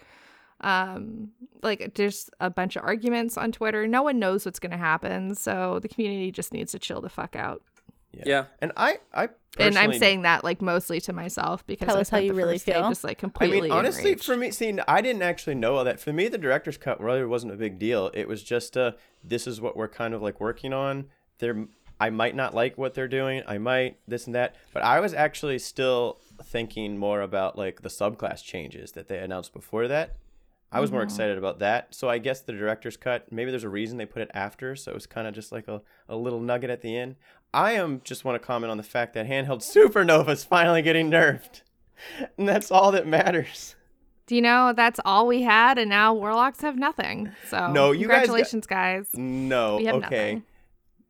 Um, 0.61 1.33
like 1.61 1.93
there's 1.93 2.31
a 2.39 2.49
bunch 2.49 2.77
of 2.77 2.83
arguments 2.83 3.37
on 3.37 3.51
Twitter. 3.51 3.85
No 3.85 4.01
one 4.01 4.17
knows 4.17 4.43
what's 4.43 4.59
going 4.59 4.71
to 4.71 4.77
happen, 4.77 5.35
so 5.35 5.77
the 5.79 5.87
community 5.87 6.31
just 6.31 6.51
needs 6.51 6.71
to 6.71 6.79
chill 6.79 6.99
the 6.99 7.09
fuck 7.09 7.35
out. 7.35 7.61
Yeah. 8.11 8.45
And 8.61 8.71
I 8.75 8.99
I 9.13 9.29
and 9.59 9.77
I'm 9.77 9.93
saying 9.93 10.21
that 10.23 10.43
like 10.43 10.61
mostly 10.61 10.99
to 11.01 11.13
myself 11.13 11.65
because 11.65 11.87
Tell 11.87 11.97
I 11.97 12.01
us 12.01 12.09
how 12.09 12.17
you 12.17 12.31
the 12.31 12.37
really 12.37 12.55
first 12.55 12.65
feel. 12.65 12.89
just 12.89 13.03
like 13.03 13.17
completely. 13.17 13.57
I 13.57 13.59
completely. 13.59 13.69
mean, 13.69 13.77
honestly, 13.77 14.11
enraged. 14.11 14.25
for 14.25 14.37
me, 14.37 14.51
seeing 14.51 14.79
I 14.87 15.01
didn't 15.01 15.21
actually 15.23 15.55
know 15.55 15.75
all 15.75 15.83
that. 15.83 15.99
For 15.99 16.13
me, 16.13 16.27
the 16.27 16.37
director's 16.37 16.77
cut 16.77 17.01
really 17.01 17.25
wasn't 17.25 17.53
a 17.53 17.57
big 17.57 17.79
deal. 17.79 18.11
It 18.13 18.27
was 18.27 18.43
just, 18.43 18.77
uh, 18.77 18.91
this 19.23 19.47
is 19.47 19.59
what 19.59 19.75
we're 19.75 19.87
kind 19.87 20.13
of 20.13 20.21
like 20.21 20.39
working 20.39 20.73
on. 20.73 21.05
There, 21.39 21.67
I 21.99 22.11
might 22.11 22.35
not 22.35 22.53
like 22.53 22.77
what 22.77 22.93
they're 22.93 23.07
doing. 23.07 23.41
I 23.47 23.57
might 23.57 23.97
this 24.07 24.27
and 24.27 24.35
that, 24.35 24.55
but 24.73 24.83
I 24.83 24.99
was 24.99 25.13
actually 25.13 25.59
still 25.59 26.19
thinking 26.43 26.97
more 26.97 27.21
about 27.21 27.57
like 27.57 27.81
the 27.81 27.89
subclass 27.89 28.43
changes 28.43 28.91
that 28.91 29.07
they 29.07 29.17
announced 29.17 29.53
before 29.53 29.87
that. 29.87 30.17
I 30.69 30.81
was 30.81 30.91
more 30.91 31.01
excited 31.01 31.37
about 31.37 31.59
that. 31.59 31.95
So 31.95 32.09
I 32.09 32.17
guess 32.17 32.41
the 32.41 32.51
director's 32.51 32.97
cut, 32.97 33.31
maybe 33.31 33.51
there's 33.51 33.63
a 33.63 33.69
reason 33.69 33.97
they 33.97 34.05
put 34.05 34.21
it 34.21 34.29
after. 34.33 34.75
So 34.75 34.91
it 34.91 34.93
was 34.93 35.07
kind 35.07 35.25
of 35.25 35.33
just 35.33 35.53
like 35.53 35.69
a, 35.69 35.81
a 36.09 36.15
little 36.17 36.41
nugget 36.41 36.69
at 36.69 36.81
the 36.81 36.95
end. 36.97 37.15
I 37.53 37.73
am 37.73 38.01
just 38.03 38.25
want 38.25 38.39
to 38.39 38.45
comment 38.45 38.71
on 38.71 38.77
the 38.77 38.83
fact 38.83 39.13
that 39.13 39.25
handheld 39.27 39.59
supernova 39.63 40.29
is 40.29 40.43
finally 40.43 40.81
getting 40.81 41.09
nerfed. 41.09 41.61
And 42.37 42.47
that's 42.47 42.69
all 42.71 42.91
that 42.91 43.07
matters. 43.07 43.75
Do 44.27 44.35
you 44.35 44.41
know 44.41 44.73
that's 44.75 44.99
all 45.05 45.25
we 45.25 45.41
had, 45.43 45.77
and 45.77 45.89
now 45.89 46.13
warlocks 46.13 46.61
have 46.61 46.77
nothing. 46.77 47.31
So 47.49 47.71
No, 47.71 47.91
you 47.91 48.07
guys 48.07 48.27
got- 48.27 48.35
congratulations, 48.35 48.67
guys. 48.67 49.07
No, 49.13 49.77
We 49.77 49.85
have 49.85 49.95
okay. 49.95 50.03
nothing. 50.33 50.43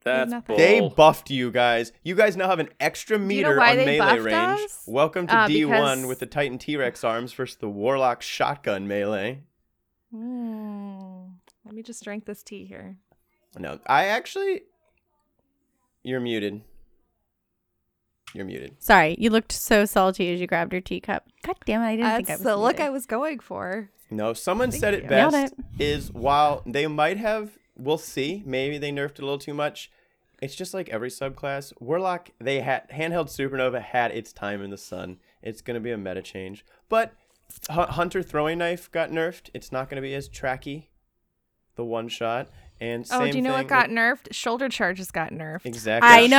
That's 0.04 0.32
nothing. 0.32 0.56
They 0.56 0.88
buffed 0.96 1.30
you 1.32 1.52
guys. 1.52 1.92
You 2.04 2.16
guys 2.16 2.38
now 2.38 2.48
have 2.48 2.60
an 2.60 2.70
extra 2.80 3.18
you 3.18 3.22
know 3.24 3.28
meter 3.28 3.60
on 3.62 3.76
melee 3.78 4.20
range. 4.20 4.62
us? 4.62 4.84
Welcome 4.88 5.28
to 5.28 5.36
Uh, 5.36 5.48
D1 5.48 5.70
because- 5.70 6.06
with 6.06 6.20
the 6.20 6.26
Titan 6.28 6.58
T 6.58 6.78
Rex 6.78 7.04
arms 7.04 7.34
versus 7.34 7.58
the 7.58 7.68
Warlock 7.68 8.22
shotgun 8.22 8.88
melee. 8.88 9.42
Hmm. 10.12 11.26
Let 11.66 11.74
me 11.76 11.84
just 11.84 12.02
drink 12.04 12.26
this 12.26 12.44
tea 12.44 12.64
here. 12.66 12.96
No, 13.58 13.80
I 13.88 14.06
actually. 14.06 14.62
You're 16.08 16.22
muted. 16.22 16.62
You're 18.34 18.46
muted. 18.46 18.82
Sorry, 18.82 19.18
you 19.20 19.30
looked 19.30 19.52
so 19.52 19.84
salty 19.84 20.32
as 20.32 20.40
you 20.40 20.48
grabbed 20.48 20.72
your 20.72 20.82
teacup. 20.82 21.28
God 21.44 21.58
damn 21.66 21.82
it! 21.82 21.86
I 21.86 21.96
didn't 21.98 22.16
think 22.16 22.30
I 22.30 22.32
That's 22.32 22.40
was 22.40 22.46
the 22.46 22.56
look 22.56 22.78
muted. 22.78 22.86
I 22.86 22.90
was 22.92 23.06
going 23.06 23.40
for. 23.40 23.90
No, 24.10 24.32
someone 24.32 24.72
Thank 24.72 24.80
said 24.80 24.94
it 24.94 25.04
you. 25.04 25.10
Nailed 25.10 25.34
best 25.34 25.54
is 25.78 26.10
while 26.14 26.64
they 26.66 26.88
might 26.88 27.18
have, 27.18 27.58
we'll 27.76 27.98
see, 27.98 28.42
maybe 28.46 28.78
they 28.78 28.90
nerfed 28.90 29.16
it 29.16 29.20
a 29.20 29.24
little 29.24 29.38
too 29.38 29.54
much. 29.54 29.92
It's 30.42 30.56
just 30.56 30.74
like 30.74 30.88
every 30.88 31.10
subclass. 31.10 31.74
Warlock, 31.82 32.30
they 32.40 32.62
had 32.62 32.90
handheld 32.90 33.28
supernova 33.28 33.82
had 33.82 34.12
its 34.12 34.32
time 34.32 34.62
in 34.64 34.70
the 34.70 34.78
sun. 34.78 35.18
It's 35.42 35.60
gonna 35.60 35.82
be 35.82 35.92
a 35.92 35.98
meta 35.98 36.22
change, 36.22 36.66
but 36.88 37.16
Hu- 37.70 37.82
Hunter 37.82 38.24
throwing 38.24 38.60
knife 38.60 38.90
got 38.94 39.10
nerfed. 39.12 39.50
It's 39.54 39.74
not 39.74 39.90
gonna 39.90 40.02
be 40.02 40.16
as 40.16 40.30
tracky. 40.30 40.86
The 41.76 41.84
one 41.84 42.08
shot 42.08 42.50
and 42.80 43.06
Oh, 43.12 43.30
do 43.30 43.38
you 43.38 43.42
know 43.42 43.50
thing 43.52 43.58
what 43.60 43.68
got 43.68 43.90
with- 43.90 43.98
nerfed? 43.98 44.28
Shoulder 44.34 44.70
charges 44.70 45.12
got 45.12 45.32
nerfed. 45.32 45.66
exactly? 45.66 46.10
I 46.10 46.28
know. 46.28 46.38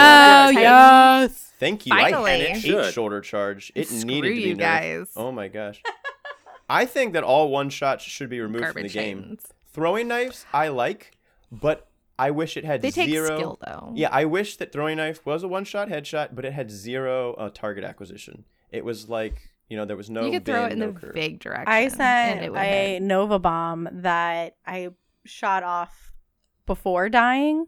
Yeah, 0.61 1.21
yes. 1.23 1.53
Thank 1.59 1.87
you. 1.87 1.93
I 1.95 2.11
Finally. 2.11 2.31
had 2.31 2.41
It 2.65 2.65
eight 2.67 2.93
shoulder 2.95 3.21
charge. 3.21 3.73
It 3.75 3.89
Screw 3.89 4.05
needed 4.05 4.29
to 4.31 4.35
be 4.37 4.43
you 4.43 4.55
nerfed. 4.57 4.59
guys. 4.59 5.13
Oh 5.17 5.33
my 5.33 5.49
gosh. 5.49 5.83
I 6.71 6.85
think 6.85 7.15
that 7.15 7.25
all 7.25 7.49
one 7.51 7.71
shots 7.71 8.05
should 8.05 8.29
be 8.29 8.41
removed 8.41 8.67
from 8.73 8.83
the 8.83 8.89
game. 8.89 9.23
chains. 9.23 9.47
Throwing 9.73 10.09
knives, 10.09 10.45
I 10.53 10.69
like, 10.69 11.13
but 11.51 11.89
I 12.19 12.31
wish 12.31 12.57
it 12.57 12.65
had 12.65 12.83
They 12.83 12.91
take 12.91 13.09
zero. 13.09 13.27
skill 13.37 13.59
though. 13.65 13.93
Yeah, 13.95 14.09
I 14.13 14.25
wish 14.25 14.57
that 14.57 14.73
throwing 14.73 14.97
knife 14.99 15.25
was 15.25 15.43
a 15.43 15.49
one 15.49 15.65
shot 15.65 15.89
headshot, 15.89 16.35
but 16.35 16.45
it 16.45 16.53
had 16.53 16.71
zero 16.71 17.35
uh, 17.35 17.49
target 17.51 17.85
acquisition. 17.85 18.45
It 18.71 18.85
was 18.85 19.09
like 19.09 19.49
you 19.69 19.77
know 19.77 19.85
there 19.85 19.97
was 19.97 20.11
no. 20.11 20.25
you 20.27 20.33
could 20.33 20.45
throw 20.45 20.63
bend, 20.69 20.71
it 20.71 20.73
in 20.75 20.79
no 20.81 20.93
the 20.93 21.01
curve. 21.01 21.15
vague 21.15 21.39
direction. 21.41 21.69
I 21.69 21.81
and 21.81 21.93
sent 21.93 22.43
it 22.43 22.51
would 22.53 22.61
a 22.61 22.65
hit. 22.95 23.03
Nova 23.03 23.39
bomb 23.39 23.89
that 23.93 24.57
I 24.67 24.91
shot 25.25 25.63
off 25.63 26.08
before 26.69 27.09
dying 27.09 27.67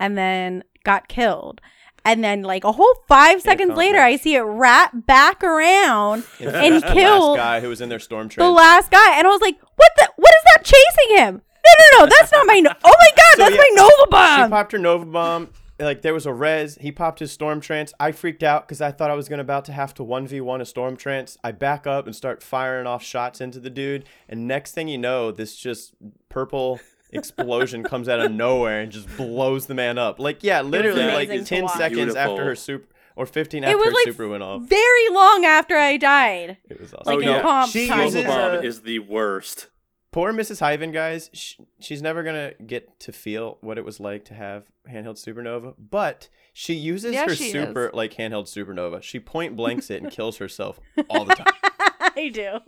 and 0.00 0.16
then 0.16 0.64
got 0.84 1.08
killed. 1.08 1.60
And 2.04 2.24
then, 2.24 2.40
like 2.40 2.64
a 2.64 2.72
whole 2.72 2.94
five 3.06 3.42
seconds 3.42 3.76
later, 3.76 3.98
I 3.98 4.16
see 4.16 4.34
it 4.36 4.40
wrap 4.40 4.92
back 4.94 5.44
around 5.44 6.24
In 6.40 6.48
and 6.48 6.82
kill 6.82 7.20
the 7.20 7.26
last 7.32 7.36
guy 7.36 7.60
who 7.60 7.68
was 7.68 7.82
in 7.82 7.90
their 7.90 7.98
storm 7.98 8.30
trance. 8.30 8.46
the 8.46 8.50
last 8.50 8.90
guy. 8.90 9.18
And 9.18 9.26
I 9.26 9.30
was 9.30 9.42
like, 9.42 9.60
what 9.76 9.90
the? 9.98 10.08
What 10.16 10.32
is 10.34 10.42
that 10.54 10.64
chasing 10.64 11.16
him? 11.18 11.34
No, 11.66 11.98
no, 11.98 12.04
no, 12.04 12.10
that's 12.18 12.32
not 12.32 12.46
my. 12.46 12.60
No- 12.60 12.72
oh 12.82 12.94
my 12.98 13.10
god, 13.14 13.36
So, 13.36 13.42
that's 13.42 13.54
yeah, 13.56 13.60
my 13.60 13.70
Nova 13.74 14.10
bomb." 14.10 14.46
She 14.46 14.50
popped 14.50 14.72
her 14.72 14.78
Nova 14.78 15.04
bomb. 15.04 15.48
Like 15.80 16.00
there 16.02 16.14
was 16.14 16.24
a 16.24 16.32
res. 16.32 16.76
He 16.80 16.90
popped 16.92 17.18
his 17.18 17.30
storm 17.30 17.60
trance. 17.60 17.92
I 18.00 18.12
freaked 18.12 18.42
out 18.42 18.66
because 18.66 18.80
I 18.80 18.90
thought 18.90 19.10
I 19.10 19.14
was 19.14 19.28
gonna 19.28 19.42
about 19.42 19.64
to 19.66 19.72
have 19.72 19.92
to 19.94 20.04
one 20.04 20.26
v 20.26 20.40
one 20.40 20.60
a 20.60 20.64
storm 20.64 20.96
trance. 20.96 21.36
I 21.44 21.52
back 21.52 21.86
up 21.86 22.06
and 22.06 22.16
start 22.16 22.42
firing 22.42 22.86
off 22.86 23.02
shots 23.02 23.40
into 23.40 23.60
the 23.60 23.70
dude. 23.70 24.04
And 24.28 24.48
next 24.48 24.72
thing 24.72 24.88
you 24.88 24.98
know, 24.98 25.30
this 25.30 25.54
just 25.56 25.94
purple 26.30 26.80
explosion 27.10 27.82
comes 27.82 28.08
out 28.08 28.20
of 28.20 28.32
nowhere 28.32 28.80
and 28.80 28.92
just 28.92 29.08
blows 29.16 29.66
the 29.66 29.74
man 29.74 29.98
up. 29.98 30.18
Like 30.18 30.42
yeah, 30.42 30.60
literally 30.62 31.04
like 31.04 31.44
ten 31.46 31.64
watch. 31.64 31.72
seconds 31.76 32.14
after 32.14 32.44
her 32.44 32.54
super 32.54 32.86
or 33.16 33.26
fifteen 33.26 33.64
It 33.64 33.68
after 33.68 33.78
was 33.78 33.86
her 33.88 33.92
like 33.92 34.04
super 34.04 34.28
went 34.28 34.42
off. 34.42 34.62
Very 34.62 35.08
long 35.10 35.44
after 35.44 35.76
I 35.76 35.96
died. 35.96 36.58
It 36.68 36.80
was 36.80 36.92
awesome. 36.94 37.12
Oh 37.14 37.16
Like 37.16 37.24
yeah, 37.24 37.36
in 37.36 37.42
comp 37.42 37.72
She 37.72 37.88
time. 37.88 38.04
uses 38.04 38.24
bomb 38.24 38.54
a- 38.54 38.58
uh, 38.58 38.60
is 38.62 38.82
the 38.82 38.98
worst. 39.00 39.68
Poor 40.10 40.32
Mrs. 40.32 40.60
Hyven, 40.60 40.92
guys. 40.92 41.28
Sh 41.34 41.54
she's 41.80 42.00
never 42.00 42.22
gonna 42.22 42.52
get 42.66 42.98
to 43.00 43.12
feel 43.12 43.58
what 43.60 43.76
it 43.78 43.84
was 43.84 44.00
like 44.00 44.24
to 44.26 44.34
have 44.34 44.64
handheld 44.90 45.22
supernova, 45.22 45.74
but 45.78 46.28
she 46.54 46.72
uses 46.74 47.12
Yeah, 47.12 47.26
her 47.26 47.34
she 47.34 47.50
super 47.50 47.90
like 47.92 48.14
handheld 48.14 48.44
supernova. 48.46 49.02
She 49.02 49.20
point 49.20 49.54
blanks 49.56 49.90
it 49.90 50.02
and 50.02 50.10
kills 50.18 50.38
herself 50.38 50.80
all 51.10 51.24
the 51.24 51.34
time. 51.34 51.52
I 52.16 52.30
do. 52.32 52.58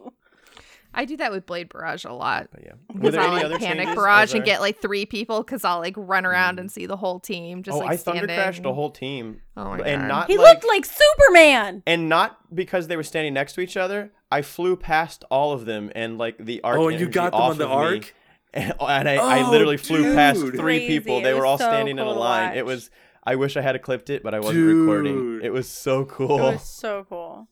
I 0.93 1.05
do 1.05 1.17
that 1.19 1.31
with 1.31 1.47
Blade 1.47 1.69
Barrage 1.69 2.05
a 2.05 2.13
lot. 2.13 2.49
But 2.53 2.63
yeah, 2.65 2.73
were 2.89 2.95
Because 3.01 3.13
there 3.13 3.23
I'll 3.23 3.33
like 3.33 3.45
other 3.45 3.59
panic 3.59 3.77
changes 3.79 3.93
oh, 3.93 3.95
barrage 3.95 4.31
as 4.31 4.35
and 4.35 4.45
get 4.45 4.61
like 4.61 4.81
three 4.81 5.07
people 5.07 5.43
because 5.43 5.65
I'll 5.65 5.79
like 5.79 5.95
run 5.97 6.25
hmm. 6.25 6.31
around 6.31 6.59
and 6.59 6.71
see 6.71 6.87
the 6.87 6.97
whole 6.97 7.21
team 7.21 7.63
just 7.63 7.77
oh, 7.77 7.79
like 7.79 7.91
I 7.91 7.97
thunder 7.97 8.19
standing. 8.21 8.37
crashed 8.37 8.65
a 8.65 8.73
whole 8.73 8.91
team, 8.91 9.41
Oh 9.57 9.65
my 9.77 9.79
and 9.79 10.03
God. 10.03 10.09
not 10.09 10.27
He 10.31 10.37
like, 10.37 10.55
looked 10.55 10.67
like 10.67 10.85
Superman. 10.85 11.83
and 11.87 12.09
not 12.09 12.55
because 12.55 12.89
they 12.89 12.97
were 12.97 13.03
standing 13.05 13.35
next 13.35 13.53
to 13.55 13.61
each 13.61 13.77
other. 13.77 14.13
I 14.33 14.43
flew 14.43 14.77
past 14.77 15.25
all 15.31 15.53
of 15.53 15.65
them, 15.65 15.91
and 15.95 16.19
like 16.19 16.39
the 16.39 16.61
arc. 16.63 16.79
Oh, 16.79 16.89
and 16.89 16.99
you 17.01 17.09
got 17.09 17.33
them 17.33 17.41
off 17.41 17.51
on 17.53 17.59
the 17.59 17.69
of 17.69 17.71
me, 17.91 17.97
arc? 17.97 18.15
And, 18.53 18.73
and 18.81 19.09
I, 19.09 19.15
I 19.15 19.43
Oh, 19.47 19.51
literally 19.53 19.77
flew 19.77 20.13
past 20.13 20.41
three 20.41 20.59
Crazy. 20.59 20.89
people. 20.89 21.21
They 21.21 21.35
were 21.35 21.47
all 21.47 21.57
so 21.57 21.67
standing 21.67 21.99
in 22.01 22.05
a 22.05 22.11
line. 22.11 22.57
It 22.57 22.67
was. 22.67 22.91
I 23.23 23.37
wish 23.37 23.57
I 23.57 23.61
had 23.61 23.81
clipped 23.81 24.11
it, 24.11 24.25
but 24.25 24.35
I 24.35 24.41
wasn't 24.41 24.65
recording. 24.67 25.41
It 25.41 25.53
was 25.53 25.69
so 25.69 26.05
cool. 26.05 26.39
It 26.41 26.53
was 26.55 26.63
so 26.69 27.07
cool. 27.09 27.47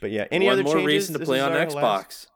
But 0.00 0.10
yeah, 0.10 0.26
any 0.32 0.46
One 0.46 0.54
other 0.54 0.62
more 0.64 0.74
changes? 0.74 0.86
reason 0.86 1.12
to 1.12 1.18
This 1.20 1.28
play 1.28 1.40
on 1.40 1.52
Xbox. 1.52 1.74
last- 1.74 2.28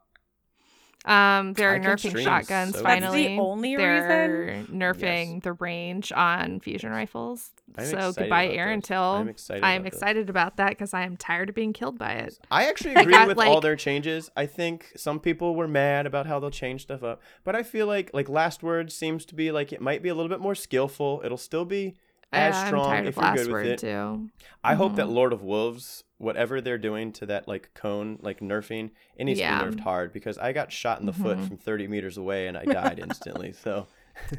Um, 1.07 1.55
they're 1.55 1.77
I 1.77 1.79
nerfing 1.79 2.23
shotguns 2.23 2.77
so 2.77 2.83
finally. 2.83 3.23
That's 3.23 3.37
the 3.37 3.39
only 3.39 3.77
they're 3.77 4.65
nerfing 4.71 5.35
Yes. 5.35 5.43
the 5.43 5.53
range 5.55 6.13
on 6.13 6.61
fusion 6.61 6.91
rifles. 6.91 7.53
I'm 7.79 7.87
so 7.87 8.13
goodbye, 8.13 8.43
about 8.45 8.57
Aaron 8.57 8.81
this. 8.81 8.89
Till. 8.89 9.03
I'm 9.03 9.29
excited 9.29 9.65
I'm 9.65 9.81
about 9.81 9.85
this. 9.93 9.99
excited 9.99 10.31
about 10.31 10.57
that 10.59 10.69
because 10.71 10.93
I 10.93 11.03
am 11.05 11.17
tired 11.17 11.49
of 11.49 11.55
being 11.55 11.73
killed 11.73 11.99
by 11.99 12.13
it. 12.13 12.39
I 12.51 12.69
actually 12.69 12.97
I 12.97 13.01
agree 13.01 13.13
got, 13.15 13.29
with 13.29 13.39
all 13.39 13.61
their 13.63 13.77
changes. 13.77 14.31
I 14.37 14.45
think 14.47 14.93
some 14.97 15.21
people 15.21 15.55
were 15.55 15.69
mad 15.69 16.05
about 16.05 16.27
how 16.27 16.39
they'll 16.39 16.51
change 16.51 16.83
stuff 16.83 17.03
up, 17.03 17.23
but 17.45 17.57
I 17.57 17.63
feel 17.63 17.87
like 17.87 18.11
like 18.13 18.29
last 18.29 18.63
word 18.63 18.93
seems 18.93 19.25
to 19.27 19.35
be 19.35 19.51
like 19.51 19.73
it 19.73 19.81
might 19.81 20.03
be 20.03 20.11
a 20.11 20.15
little 20.15 20.29
bit 20.29 20.41
more 20.41 20.55
skillful. 20.55 21.23
It'll 21.25 21.39
still 21.39 21.65
be 21.65 21.97
as 22.33 22.55
Uh, 22.55 22.67
strong 22.67 22.85
I'm 22.87 22.91
tired 22.91 23.07
if 23.09 23.19
of 23.19 23.25
you're 23.25 23.45
good 23.45 23.53
with 23.53 23.67
it. 23.67 23.79
too. 23.81 24.31
I 24.63 24.75
hope 24.75 24.97
that 24.97 25.07
Mhm. 25.07 25.13
Lord 25.15 25.33
of 25.33 25.43
Wolves, 25.43 26.05
whatever 26.19 26.61
they're 26.61 26.79
doing 26.79 27.13
to 27.13 27.27
that 27.27 27.49
like 27.49 27.71
cone, 27.75 28.19
like 28.23 28.41
nerfing, 28.41 28.91
it 29.17 29.25
needs 29.25 29.41
Yeah. 29.41 29.59
to 29.61 29.71
be 29.71 29.77
nerfed 29.77 29.81
hard 29.81 30.13
because 30.13 30.39
I 30.39 30.53
got 30.53 30.71
shot 30.71 31.01
in 31.01 31.07
the 31.07 31.13
foot 31.13 31.39
Mhm. 31.39 31.49
from 31.49 31.57
30 31.57 31.89
meters 31.89 32.17
away 32.17 32.47
and 32.47 32.57
I 32.57 32.65
died 32.67 32.99
instantly. 32.99 33.53
So 33.53 33.87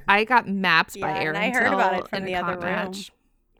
I 0.08 0.24
got 0.24 0.48
mapped 0.48 1.00
by 1.00 1.08
Yeah, 1.10 1.16
and 1.16 1.24
Aaron 1.24 1.36
I 1.38 1.50
heard 1.50 1.74
about 1.74 1.94
it 1.96 2.08
from 2.08 2.20
in 2.20 2.26
the 2.26 2.36
other 2.36 2.54
comp 2.54 2.64
room. 2.64 2.72
match. 2.74 3.12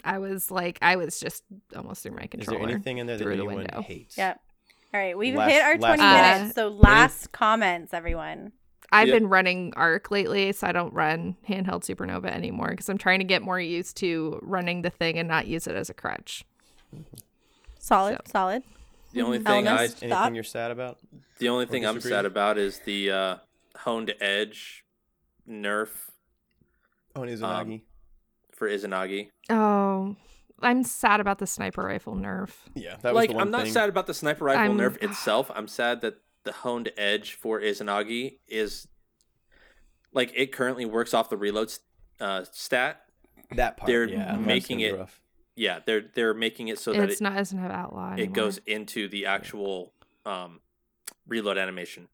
I 0.04 0.18
was 0.20 0.50
like, 0.50 0.78
I 0.82 0.96
was 0.96 1.20
just 1.20 1.44
almost 1.76 2.04
through 2.04 2.14
my 2.16 2.26
control. 2.28 2.58
is 2.58 2.62
there 2.62 2.70
anything 2.70 2.98
in 3.00 3.08
there 3.08 3.18
that 3.18 3.24
through 3.24 3.38
the 3.38 3.46
window. 3.46 3.82
hates? 3.82 4.18
Yep. 4.18 4.40
All 4.94 5.00
right, 5.00 5.18
we've 5.18 5.36
Last- 5.36 5.52
hit 5.52 5.62
our 5.64 5.78
20 5.78 5.98
thoughts. 5.98 6.38
minutes. 6.40 6.56
So 6.56 6.68
last 6.70 7.32
comments, 7.32 7.94
everyone. 7.94 8.52
I've 8.92 9.08
Yeah. 9.08 9.14
been 9.16 9.28
running 9.30 9.74
Arc 9.76 10.12
lately, 10.12 10.52
so 10.52 10.68
I 10.68 10.72
don't 10.74 10.94
run 10.94 11.38
handheld 11.48 11.84
Supernova 11.84 12.26
anymore 12.26 12.70
because 12.72 12.90
I'm 12.90 12.98
trying 12.98 13.20
to 13.20 13.26
get 13.26 13.42
more 13.42 13.60
used 13.60 13.96
to 13.98 14.38
running 14.42 14.82
the 14.82 14.90
thing 14.90 15.18
and 15.18 15.28
not 15.30 15.48
use 15.48 15.66
it 15.68 15.76
as 15.76 15.90
a 15.90 15.94
crutch. 15.94 16.44
Solid, 17.80 18.18
So- 18.26 18.32
solid. 18.32 18.64
The 19.14 19.22
only 19.24 19.40
thing 19.40 19.68
I 19.68 19.84
anything 19.86 20.10
thought? 20.10 20.34
you're 20.34 20.44
sad 20.44 20.72
about? 20.72 20.98
The 21.40 21.50
only 21.50 21.66
thing 21.66 21.86
I'm 21.86 22.00
sad 22.00 22.26
about 22.26 22.58
is 22.58 22.80
the 22.80 23.12
uh, 23.12 23.36
honed 23.76 24.14
edge 24.22 24.86
nerf 25.50 25.90
Oh, 27.14 27.24
and 27.24 27.44
Um, 27.44 27.82
for 28.54 28.70
Izanagi. 28.70 29.32
Oh, 29.50 30.16
I'm 30.62 30.84
sad 30.84 31.20
about 31.20 31.40
the 31.40 31.48
sniper 31.48 31.82
rifle 31.84 32.16
nerf. 32.16 32.52
yeah, 32.74 32.96
that 33.02 33.14
was 33.14 33.16
like 33.16 33.30
the 33.32 33.36
one 33.36 33.48
I'm 33.48 33.52
not 33.52 33.64
thing. 33.64 33.74
sad 33.74 33.90
about 33.90 34.08
the 34.08 34.14
sniper 34.14 34.46
rifle 34.46 34.62
I'm- 34.62 34.78
nerf 34.78 35.02
itself. 35.04 35.52
I'm 35.54 35.68
sad 35.68 36.00
that 36.02 36.22
the 36.44 36.52
honed 36.52 36.92
edge 36.98 37.34
for 37.34 37.60
Izanagi 37.60 38.38
is 38.48 38.88
like 40.14 40.32
it 40.36 40.52
currently 40.52 40.86
works 40.86 41.14
off 41.14 41.30
the 41.30 41.38
reload 41.38 41.74
uh, 42.20 42.44
stat. 42.52 43.02
That 43.56 43.78
part, 43.78 43.88
they're 43.88 44.06
yeah, 44.08 44.36
making 44.38 44.80
it 44.80 44.96
rough. 44.98 45.22
Yeah, 45.56 45.80
they're 45.86 46.04
they're 46.16 46.34
making 46.34 46.70
it 46.70 46.80
so 46.80 46.94
that 46.94 47.10
it's 47.10 47.20
it, 47.20 47.24
not 47.24 47.36
doesn't 47.36 47.58
have 47.60 47.72
outlaw. 47.72 48.12
it 48.12 48.14
anymore. 48.14 48.34
goes 48.36 48.58
into 48.66 49.08
the 49.10 49.26
actual 49.26 49.94
um, 50.26 50.60
reload 51.28 51.58
animation. 51.58 52.08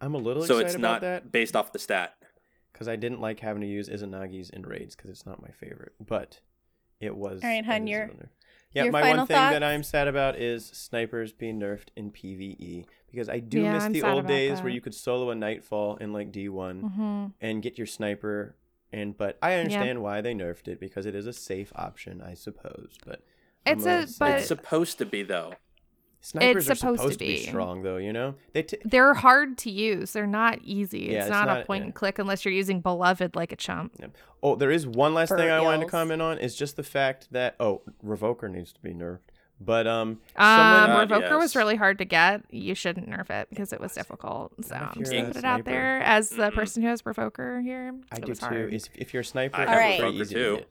I'm 0.00 0.14
a 0.14 0.18
little 0.18 0.44
So 0.44 0.54
excited 0.58 0.66
it's 0.66 0.74
about 0.76 0.92
not 0.92 1.00
that 1.00 1.32
based 1.32 1.56
off 1.56 1.72
the 1.72 1.80
stat. 1.80 2.14
because 2.72 2.86
I 2.86 2.94
didn't 2.94 3.20
like 3.20 3.40
having 3.40 3.62
to 3.62 3.66
use 3.66 3.88
Izanagi's 3.88 4.48
in 4.50 4.62
raids 4.62 4.94
because 4.94 5.10
it's 5.10 5.26
not 5.26 5.42
my 5.42 5.48
favorite, 5.50 5.92
but 5.98 6.40
it 7.00 7.16
was. 7.16 7.42
All 7.42 7.50
right, 7.50 7.64
hun, 7.64 7.82
it 7.82 7.84
is 7.86 7.90
your- 7.90 8.10
Yeah, 8.74 8.82
your 8.84 8.92
my 8.92 9.00
final 9.00 9.18
one 9.18 9.26
thing 9.26 9.36
thoughts? 9.36 9.54
that 9.54 9.64
I'm 9.64 9.82
sad 9.82 10.06
about 10.06 10.36
is 10.38 10.66
snipers 10.66 11.32
being 11.32 11.58
nerfed 11.58 11.88
in 11.96 12.12
PVE 12.12 12.86
because 13.10 13.28
I 13.28 13.38
do 13.38 13.60
Yeah, 13.62 13.72
miss 13.74 13.84
I'm 13.84 13.92
the 13.92 14.02
old 14.02 14.20
about 14.20 14.28
days 14.28 14.60
where 14.60 14.70
you 14.70 14.80
could 14.80 14.94
solo 14.94 15.30
a 15.30 15.34
Nightfall 15.34 15.96
in 15.96 16.12
like 16.12 16.32
D1 16.32 16.80
hmm 16.94 17.26
and 17.40 17.62
get 17.62 17.78
your 17.78 17.86
sniper. 17.86 18.56
And 18.92 19.16
but 19.16 19.38
I 19.42 19.54
understand 19.54 20.02
why 20.02 20.20
they 20.20 20.34
nerfed 20.34 20.68
it 20.68 20.80
because 20.80 21.04
it 21.06 21.14
is 21.14 21.26
a 21.26 21.32
safe 21.32 21.72
option, 21.76 22.22
I 22.22 22.34
suppose. 22.34 22.96
But 23.06 23.22
It's 23.66 23.84
little 23.84 24.04
a- 24.04 24.06
but- 24.18 24.38
it's 24.38 24.48
supposed 24.48 24.98
to 24.98 25.06
be 25.06 25.22
though. 25.22 25.52
snipers 26.20 26.68
it's 26.68 26.70
are 26.70 26.74
supposed 26.74 26.98
to 26.98 27.02
supposed 27.02 27.18
to 27.20 27.24
be 27.26 27.32
be. 27.36 27.46
strong 27.46 27.82
though. 27.82 27.96
You 27.98 28.12
know 28.12 28.34
they. 28.54 28.62
T- 28.62 28.78
They're 28.84 29.14
hard 29.14 29.58
to 29.58 29.70
use. 29.70 30.12
They're 30.12 30.26
not 30.26 30.60
easy. 30.62 31.00
Yeah, 31.00 31.18
it's, 31.18 31.26
it's 31.26 31.30
not, 31.30 31.48
a 31.48 31.64
point 31.64 31.82
yeah. 31.82 31.86
and 31.86 31.94
click 31.94 32.18
unless 32.18 32.44
you're 32.44 32.54
using 32.54 32.80
Beloved 32.80 33.36
like 33.36 33.52
a 33.52 33.56
chump. 33.56 33.94
Oh, 34.42 34.56
there 34.56 34.70
is 34.70 34.86
one 34.86 35.12
last 35.14 35.28
For 35.28 35.36
thing 35.36 35.50
I 35.50 35.60
wanted 35.60 35.84
to 35.84 35.90
comment 35.90 36.22
on 36.22 36.38
is 36.38 36.56
just 36.56 36.76
the 36.76 36.82
fact 36.82 37.28
that 37.32 37.56
oh, 37.60 37.82
Revoker 38.04 38.50
needs 38.50 38.72
to 38.72 38.80
be 38.80 38.92
nerfed. 38.94 39.27
But 39.60 39.86
um, 39.88 40.20
Um, 40.36 40.46
someone 40.46 41.08
God, 41.08 41.22
Revoker 41.22 41.38
was 41.38 41.56
really 41.56 41.74
hard 41.76 41.98
to 41.98 42.04
get. 42.04 42.42
You 42.50 42.74
shouldn't 42.76 43.10
nerf 43.10 43.28
it 43.28 43.48
because 43.50 43.72
it 43.72 43.80
was 43.80 43.92
difficult. 43.92 44.52
So 44.64 44.76
I'm 44.76 45.00
just 45.00 45.12
you're 45.12 45.22
gonna 45.22 45.34
put 45.34 45.38
it 45.38 45.44
out 45.44 45.64
there 45.64 46.00
as 46.02 46.30
the 46.30 46.50
Mhm. 46.50 46.54
person 46.54 46.82
who 46.82 46.88
has 46.88 47.02
Revoker 47.02 47.60
here. 47.62 47.92
I 48.12 48.20
do 48.20 48.34
too. 48.34 48.46
hard. 48.46 48.72
Is 48.74 48.88
if 48.94 49.12
you're 49.12 49.22
a 49.22 49.24
sniper, 49.24 49.56
I 49.56 49.62
it's 49.62 49.70
have 49.70 49.78
pretty 49.80 50.02
Revoker 50.18 50.20
easy 50.22 50.34
too. 50.34 50.50
to 50.50 50.56
get. 50.58 50.68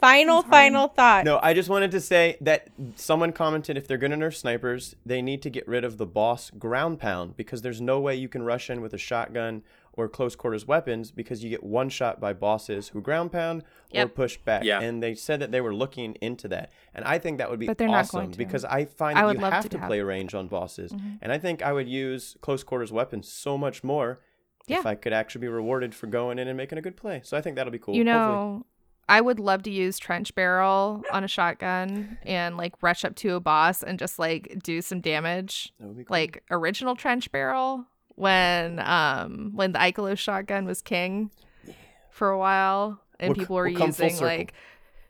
Final, 0.00 0.42
final 0.42 0.88
thought. 0.88 1.24
No, 1.24 1.38
I 1.44 1.54
just 1.54 1.68
wanted 1.68 1.92
to 1.92 2.00
say 2.00 2.36
that 2.40 2.68
someone 2.96 3.30
commented 3.32 3.76
if 3.76 3.86
they're 3.86 3.98
gonna 3.98 4.16
nerf 4.16 4.34
snipers, 4.34 4.96
they 5.06 5.22
need 5.22 5.42
to 5.42 5.50
get 5.50 5.66
rid 5.68 5.84
of 5.84 5.96
the 5.96 6.06
boss 6.06 6.50
ground 6.50 6.98
pound 6.98 7.36
because 7.36 7.62
there's 7.62 7.80
no 7.80 8.00
way 8.00 8.16
you 8.16 8.28
can 8.28 8.42
rush 8.42 8.68
in 8.68 8.80
with 8.80 8.92
a 8.94 8.98
shotgun 8.98 9.62
or 9.94 10.08
close 10.08 10.34
quarters 10.34 10.66
weapons 10.66 11.10
because 11.10 11.44
you 11.44 11.50
get 11.50 11.62
one 11.62 11.88
shot 11.90 12.18
by 12.20 12.32
bosses 12.32 12.88
who 12.88 13.00
ground 13.02 13.30
pound 13.30 13.62
or 13.94 14.08
push 14.08 14.38
back. 14.38 14.64
Yeah. 14.64 14.80
And 14.80 15.02
they 15.02 15.14
said 15.14 15.40
that 15.40 15.52
they 15.52 15.60
were 15.60 15.74
looking 15.74 16.14
into 16.22 16.48
that, 16.48 16.72
and 16.94 17.04
I 17.04 17.18
think 17.18 17.38
that 17.38 17.50
would 17.50 17.58
be 17.60 17.66
But 17.66 17.76
they're 17.78 17.88
not 17.88 18.00
awesome 18.06 18.20
going 18.20 18.32
to. 18.32 18.38
because 18.38 18.64
I 18.64 18.86
find 18.86 19.18
I 19.18 19.22
that 19.22 19.26
would 19.26 19.36
you 19.36 19.42
love 19.42 19.52
have 19.52 19.62
to 19.64 19.68
to, 19.70 19.78
have 19.78 19.88
play 19.88 19.98
it. 19.98 20.02
range 20.04 20.34
on 20.34 20.48
bosses, 20.48 20.92
Mhm. 20.92 21.18
and 21.20 21.30
I 21.32 21.38
think 21.38 21.62
I 21.62 21.72
would 21.72 21.88
use 21.88 22.36
close 22.40 22.62
quarters 22.64 22.90
weapons 22.92 23.30
so 23.30 23.58
much 23.58 23.84
more. 23.84 24.20
Yeah. 24.66 24.78
If 24.78 24.86
I 24.86 24.94
could 24.94 25.12
actually 25.12 25.40
be 25.42 25.48
rewarded 25.48 25.92
for 25.94 26.06
going 26.06 26.38
in 26.38 26.46
and 26.48 26.56
making 26.56 26.78
a 26.78 26.82
good 26.82 26.96
play, 26.96 27.20
so 27.24 27.36
I 27.36 27.40
think 27.40 27.56
that'll 27.56 27.72
be 27.72 27.78
cool. 27.80 27.94
You 27.96 28.04
Hopefully. 28.04 28.34
know, 28.34 28.66
I 29.08 29.20
would 29.20 29.40
love 29.40 29.64
to 29.64 29.70
use 29.70 29.98
trench 29.98 30.34
barrel 30.36 31.02
on 31.12 31.24
a 31.24 31.28
shotgun 31.28 32.16
and 32.22 32.56
like 32.56 32.80
rush 32.80 33.04
up 33.04 33.16
to 33.16 33.34
a 33.34 33.40
boss 33.40 33.82
and 33.82 33.98
just 33.98 34.18
like 34.20 34.60
do 34.62 34.80
some 34.80 35.00
damage. 35.00 35.72
That 35.80 35.88
would 35.88 35.96
be 35.98 36.04
cool. 36.04 36.14
Like 36.14 36.44
original 36.50 36.94
trench 36.94 37.30
barrel 37.32 37.86
when 38.14 38.78
um 38.80 39.52
when 39.54 39.72
the 39.72 39.78
Ikelos 39.78 40.18
shotgun 40.18 40.64
was 40.64 40.82
king 40.82 41.30
for 42.10 42.30
a 42.30 42.38
while 42.38 43.00
and 43.18 43.30
We'll 43.30 43.36
people 43.36 43.56
were 43.56 43.70
we'll 43.70 43.86
using 43.86 44.18
like 44.20 44.52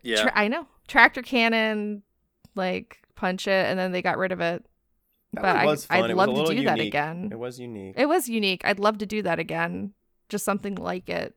Yeah. 0.03 0.23
tra- 0.23 0.39
I 0.39 0.49
know 0.49 0.67
tractor 0.89 1.23
cannon 1.23 2.03
like 2.55 2.99
punch 3.15 3.47
it 3.47 3.67
and 3.67 3.79
then 3.79 3.93
they 3.93 4.03
got 4.03 4.19
rid 4.19 4.33
of 4.33 4.41
it. 4.41 4.65
That 5.35 5.43
but 5.43 5.65
one 5.65 5.75
I, 5.75 5.77
fun. 5.77 6.05
I'd 6.05 6.11
It 6.11 6.17
love 6.17 6.29
a 6.29 6.33
to 6.33 6.39
little 6.39 6.55
do 6.57 6.65
that 6.65 6.81
again. 6.81 7.29
It 7.33 7.39
was 7.39 7.59
unique. 7.59 7.95
It 7.97 8.07
was 8.07 8.29
unique. 8.29 8.63
I'd 8.65 8.79
love 8.79 8.99
to 8.99 9.07
do 9.07 9.23
that 9.23 9.39
again. 9.39 9.95
Just 10.29 10.45
something 10.45 10.75
like 10.75 11.09
it. 11.09 11.35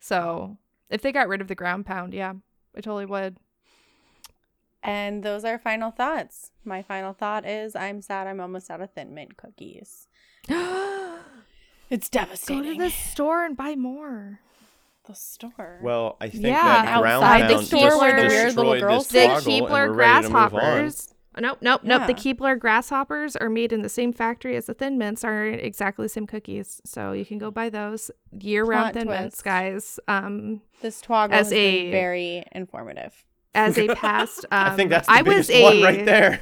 So 0.00 0.58
if 0.90 1.00
they 1.00 1.12
got 1.12 1.28
rid 1.28 1.40
of 1.40 1.48
the 1.48 1.54
ground 1.54 1.86
pound, 1.86 2.12
yeah, 2.12 2.34
I 2.76 2.80
totally 2.80 3.06
would. 3.06 3.38
And 4.82 5.22
those 5.22 5.44
are 5.44 5.58
final 5.58 5.90
thoughts. 5.90 6.52
My 6.64 6.82
final 6.82 7.12
thought 7.12 7.46
is 7.46 7.74
I'm 7.74 8.02
sad 8.02 8.26
I'm 8.26 8.40
almost 8.40 8.70
out 8.70 8.80
of 8.80 8.92
Thin 8.92 9.14
Mint 9.14 9.36
cookies. 9.36 10.08
Go 11.90 12.62
to 12.62 12.74
the 12.78 12.90
store 12.90 13.44
and 13.44 13.56
buy 13.56 13.74
more. 13.76 14.40
the 15.06 15.14
store. 15.14 15.78
Well, 15.82 16.16
I 16.20 16.28
think 16.28 16.46
Yeah, 16.46 16.82
that 16.82 17.00
ground 17.00 17.22
outside 17.22 17.48
the 17.48 17.62
store 17.62 17.80
just 17.90 18.00
where 18.00 18.16
the 18.22 18.28
weird 18.28 18.44
destroyed 18.46 18.66
little 18.66 18.80
girls 18.88 19.06
The 19.08 19.12
sit. 19.40 19.48
Keebler 19.48 19.70
we're 19.70 19.92
ready 19.92 20.22
to 20.26 20.28
move 20.32 20.36
on. 20.36 20.50
grasshoppers. 20.50 21.14
Nope, 21.38 21.58
nope, 21.60 21.80
nope. 21.84 22.06
The 22.06 22.12
Yeah. 22.12 22.34
Keebler 22.34 22.58
grasshoppers 22.58 23.36
are 23.36 23.48
made 23.50 23.72
in 23.72 23.82
the 23.82 23.88
same 23.88 24.12
factory 24.12 24.56
as 24.56 24.66
the 24.66 24.74
Thin 24.74 24.98
Mints. 24.98 25.22
Are 25.22 25.44
exactly 25.44 26.06
the 26.06 26.08
same 26.08 26.26
cookies, 26.26 26.80
so 26.84 27.12
you 27.12 27.24
can 27.26 27.38
go 27.38 27.50
buy 27.52 27.68
those 27.70 28.10
year-round 28.32 28.92
Plot 28.92 28.94
Thin 28.94 29.06
Mints, 29.08 29.42
guys. 29.42 30.00
Um, 30.08 30.62
this 30.80 31.00
twoggle 31.02 31.30
as 31.32 31.46
has 31.46 31.50
been 31.50 31.86
a- 31.88 31.90
very 31.92 32.42
informative. 32.52 33.22
As 33.56 33.78
a 33.78 33.88
past, 33.94 34.44
um, 34.52 34.72
I 34.72 34.76
think 34.76 34.90
that's 34.90 35.06
the 35.06 35.12
I 35.14 35.22
was 35.22 35.48
biggest 35.48 35.50
a 35.50 35.62
one 35.62 35.82
right 35.82 36.04
there. 36.04 36.40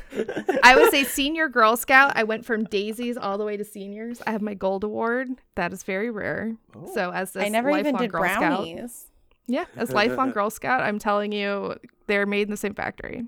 I 0.62 0.76
was 0.76 0.92
a 0.92 1.04
senior 1.04 1.48
Girl 1.48 1.76
Scout. 1.76 2.12
I 2.16 2.24
went 2.24 2.44
from 2.44 2.64
daisies 2.64 3.16
all 3.16 3.38
the 3.38 3.44
way 3.44 3.56
to 3.56 3.64
seniors. 3.64 4.20
I 4.26 4.32
have 4.32 4.42
my 4.42 4.54
gold 4.54 4.84
award. 4.84 5.30
That 5.54 5.72
is 5.72 5.82
very 5.82 6.10
rare. 6.10 6.56
Oh. 6.76 6.90
So 6.94 7.10
as 7.12 7.32
this 7.32 7.44
I 7.44 7.48
never 7.48 7.70
even 7.78 7.96
did 7.96 8.10
Girl 8.12 8.24
Scout, 8.24 8.38
brownies. 8.40 9.06
yeah, 9.46 9.64
as 9.76 9.90
lifelong 9.92 10.32
Girl 10.32 10.50
Scout, 10.50 10.80
I'm 10.82 10.98
telling 10.98 11.32
you, 11.32 11.76
they're 12.06 12.26
made 12.26 12.42
in 12.48 12.50
the 12.50 12.56
same 12.56 12.74
factory. 12.74 13.24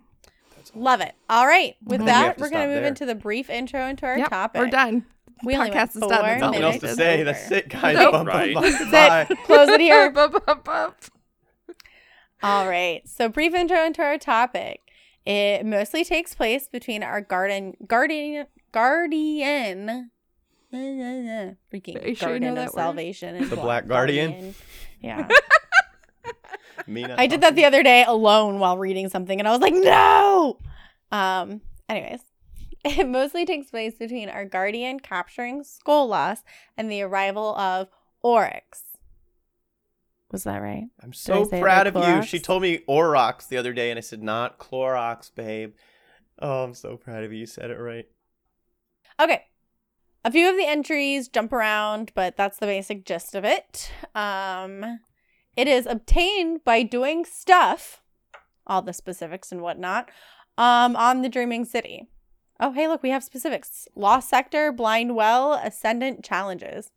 Love 0.75 1.01
it. 1.01 1.15
All 1.31 1.47
right. 1.47 1.77
With 1.85 2.01
Mhm. 2.01 2.05
We 2.05 2.07
that, 2.07 2.37
to 2.37 2.43
we're 2.43 2.51
going 2.51 2.63
to 2.69 2.75
move 2.75 2.83
there. 2.83 2.89
into 2.89 3.07
the 3.07 3.15
brief 3.15 3.49
intro 3.49 3.87
into 3.87 4.05
our 4.05 4.19
Yep, 4.19 4.29
topic. 4.31 4.61
we're 4.61 4.69
done. 4.69 5.07
We 5.45 5.55
only 5.55 5.71
went 5.71 5.81
Podcast 5.91 5.95
is 5.97 6.01
done. 6.01 6.09
That's 6.11 6.23
four 6.23 6.31
all 6.33 6.39
Nothing 6.53 6.63
else 6.63 6.79
to 6.79 6.95
say. 6.95 7.15
over. 7.15 7.25
That's 7.25 7.51
it, 7.53 7.69
guys. 7.69 7.95
Nope. 7.97 8.13
Bum, 8.13 8.27
bum, 8.27 8.37
Right. 8.37 8.55
bum, 8.55 8.91
bye. 8.91 9.29
Close 9.45 9.69
it 9.69 9.81
here. 9.83 10.11
All 12.43 12.69
right. 12.69 13.07
So 13.09 13.29
brief 13.29 13.55
intro 13.55 13.85
into 13.85 14.03
our 14.03 14.19
topic. 14.19 14.81
It 15.25 15.67
mostly 15.67 16.05
takes 16.05 16.35
place 16.35 16.69
between 16.69 17.03
our 17.03 17.21
garden 17.21 17.77
guardian 17.87 18.47
guardian 18.73 20.11
freaking 20.73 22.05
Are 22.05 22.09
you 22.09 22.15
sure 22.15 22.35
you 22.35 22.41
know 22.41 22.49
guardian 22.49 22.49
of 22.51 22.55
that 22.57 22.67
word? 22.67 22.81
salvation 22.81 23.35
and 23.37 23.47
The 23.51 23.57
Bla- 23.57 23.65
Black 23.65 23.89
Guardian? 23.89 24.55
Yeah. 25.01 25.27
Me 26.87 27.03
not 27.03 27.19
I 27.19 27.27
did 27.27 27.41
that 27.41 27.55
the 27.57 27.65
other 27.65 27.83
day 27.83 28.05
alone 28.07 28.59
while 28.59 28.77
reading 28.79 29.09
something 29.09 29.39
and 29.39 29.49
I 29.49 29.51
was 29.51 29.61
like, 29.61 29.75
no. 29.75 30.59
Um, 31.13 31.61
anyways. 31.89 32.21
It 32.85 33.09
mostly 33.09 33.45
takes 33.45 33.69
place 33.69 33.95
between 33.95 34.29
our 34.29 34.45
guardian 34.45 35.01
capturing 35.01 35.65
Skolas 35.65 36.45
and 36.77 36.89
the 36.89 37.03
arrival 37.03 37.57
of 37.57 37.89
Oryx. 38.23 38.83
Was 40.33 40.45
that 40.45 40.59
right? 40.59 40.87
I'm 41.03 41.13
so 41.13 41.47
proud 41.47 41.87
of 41.87 41.95
you. 41.95 42.23
She 42.23 42.41
told 42.41 42.63
me 42.63 42.81
Orox 42.89 43.47
the 43.47 43.57
other 43.57 43.73
day, 43.73 43.91
and 43.91 43.99
I 43.99 44.01
said 44.01 44.23
not 44.23 44.59
Clorox, 44.59 45.31
babe. 45.33 45.75
Oh, 46.41 46.65
I'm 46.65 46.75
so 46.75 46.97
proud 46.97 47.25
of 47.25 47.33
you. 47.33 47.41
You 47.41 47.47
said 47.47 47.71
it 47.71 47.79
right. 47.79 48.07
Okay. 49.21 49.45
A 50.25 50.31
few 50.31 50.51
of 50.51 50.57
the 50.57 50.67
entries 50.67 51.29
jump 51.29 51.53
around, 51.53 52.11
but 52.15 52.37
that's 52.37 52.59
the 52.59 52.67
basic 52.67 53.05
gist 53.05 53.37
of 53.37 53.45
it. 53.45 53.93
Um, 54.15 54.99
it 55.57 55.69
is 55.69 55.87
obtained 55.87 56.65
by 56.65 56.83
doing 56.83 57.25
stuff, 57.25 58.03
all 58.67 58.83
the 58.83 58.93
specifics 58.93 59.53
and 59.53 59.61
whatnot, 59.61 60.11
um, 60.59 60.97
on 60.97 61.23
the 61.23 61.29
Dreaming 61.29 61.65
City. 61.65 62.09
Oh, 62.59 62.73
hey, 62.73 62.89
look, 62.89 63.03
we 63.03 63.11
have 63.11 63.23
specifics. 63.23 63.87
Lost 63.95 64.29
Sector, 64.29 64.73
Blind 64.73 65.15
Well, 65.15 65.55
Ascendant 65.55 66.25
Challenges. 66.25 66.91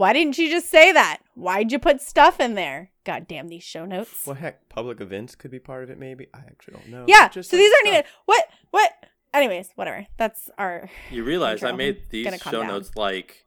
Why 0.00 0.14
didn't 0.14 0.38
you 0.38 0.48
just 0.48 0.70
say 0.70 0.92
that? 0.92 1.18
Why'd 1.34 1.70
you 1.72 1.78
put 1.78 2.00
stuff 2.00 2.40
in 2.40 2.54
there? 2.54 2.90
God 3.04 3.28
damn 3.28 3.48
these 3.48 3.62
show 3.62 3.84
notes. 3.84 4.26
Well, 4.26 4.34
heck, 4.36 4.66
public 4.70 4.98
events 4.98 5.34
could 5.34 5.50
be 5.50 5.58
part 5.58 5.84
of 5.84 5.90
it. 5.90 5.98
Maybe 5.98 6.26
I 6.32 6.38
actually 6.38 6.72
don't 6.78 6.88
know. 6.88 7.04
yeah, 7.06 7.28
Just 7.28 7.50
so 7.50 7.56
like 7.58 7.64
these 7.64 7.72
aren't 7.72 7.86
stuff. 7.88 7.94
even 7.98 8.04
what 8.24 8.44
what. 8.70 8.92
Anyways, 9.34 9.72
whatever. 9.74 10.06
That's 10.16 10.48
our 10.56 10.88
You 11.10 11.22
realize 11.22 11.62
I 11.62 11.72
made 11.72 12.04
these 12.08 12.34
show 12.42 12.50
down. 12.62 12.68
notes 12.68 12.92
like 12.96 13.44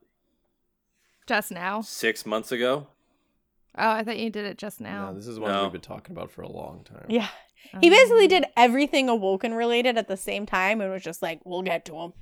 Just 1.27 1.51
now. 1.51 1.81
six 1.81 2.23
months 2.23 2.51
ago. 2.51 2.85
Oh, 3.75 3.89
I 3.89 4.03
thought 4.03 4.19
you 4.19 4.29
did 4.29 4.45
it 4.45 4.59
just 4.59 4.79
now. 4.79 5.07
No, 5.09 5.15
this 5.15 5.25
is 5.25 5.39
one 5.39 5.51
No. 5.51 5.63
we've 5.63 5.71
been 5.71 5.81
talking 5.81 6.15
about 6.15 6.29
for 6.29 6.43
a 6.43 6.47
long 6.51 6.83
time. 6.83 7.05
yeah. 7.09 7.29
Oh. 7.73 7.79
He 7.81 7.89
basically 7.89 8.27
did 8.27 8.45
everything 8.55 9.09
awoken 9.09 9.55
related 9.55 9.97
at 9.97 10.07
the 10.07 10.17
same 10.17 10.45
time 10.45 10.81
and 10.81 10.91
was 10.91 11.01
just 11.01 11.23
like, 11.23 11.39
"We'll 11.45 11.63
get 11.63 11.83
to 11.85 11.95
him." 11.95 12.13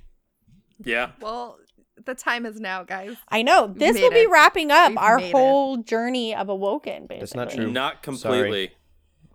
Yeah. 0.82 1.10
Well, 1.20 1.58
the 2.06 2.14
time 2.14 2.46
is 2.46 2.60
now, 2.60 2.82
guys. 2.84 3.16
I 3.28 3.42
know 3.42 3.66
this 3.66 4.00
will 4.00 4.10
be 4.10 4.20
it. 4.20 4.30
wrapping 4.30 4.70
up 4.70 4.90
We've 4.90 4.98
our 4.98 5.16
made 5.18 5.28
it. 5.28 5.32
whole 5.32 5.76
journey 5.78 6.34
of 6.34 6.48
awoken. 6.48 7.06
Basically, 7.06 7.18
That's 7.20 7.34
not 7.34 7.50
true. 7.50 7.70
Not 7.70 8.02
completely. 8.02 8.72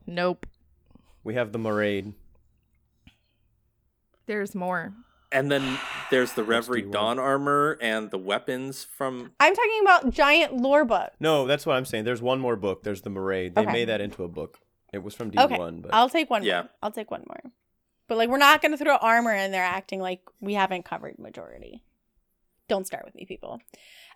Nope. 0.05 0.45
We 1.23 1.33
have 1.35 1.51
the 1.51 1.59
Maraid. 1.59 2.13
There's 4.25 4.55
more. 4.55 4.93
And 5.31 5.51
then 5.51 5.77
there's 6.09 6.33
the 6.33 6.41
Let's 6.41 6.69
Reverie. 6.69 6.83
Dawn 6.83 7.19
armor 7.19 7.77
and 7.81 8.11
the 8.11 8.17
weapons 8.17 8.83
from. 8.85 9.31
I'm 9.39 9.53
talking 9.53 9.79
about 9.81 10.09
giant 10.11 10.53
lore 10.55 10.85
book. 10.85 11.11
No, 11.19 11.45
that's 11.45 11.65
what 11.65 11.75
I'm 11.75 11.85
saying. 11.85 12.05
There's 12.05 12.21
one 12.21 12.39
more 12.39 12.55
book. 12.55 12.83
There's 12.83 13.01
the 13.01 13.09
Maraid. 13.09 13.55
They 13.55 13.61
Okay. 13.61 13.71
made 13.71 13.89
that 13.89 13.99
into 13.99 14.23
a 14.23 14.27
book. 14.29 14.59
It 14.93 15.03
was 15.03 15.13
from 15.13 15.31
D1, 15.31 15.81
but 15.81 15.93
I'll 15.93 16.07
take 16.09 16.29
one. 16.29 16.43
Yeah. 16.43 16.61
more. 16.61 16.69
I'll 16.81 16.91
take 16.91 17.11
one 17.11 17.23
more. 17.27 17.51
But 18.07 18.17
like, 18.17 18.29
we're 18.29 18.37
not 18.37 18.61
gonna 18.61 18.77
throw 18.77 18.95
armor 18.95 19.33
in 19.33 19.51
there, 19.51 19.63
acting 19.65 19.99
like 19.99 20.21
we 20.39 20.53
haven't 20.53 20.85
covered 20.85 21.19
majority. 21.19 21.83
Don't 22.67 22.87
start 22.87 23.05
with 23.05 23.15
me, 23.15 23.25
people. 23.25 23.59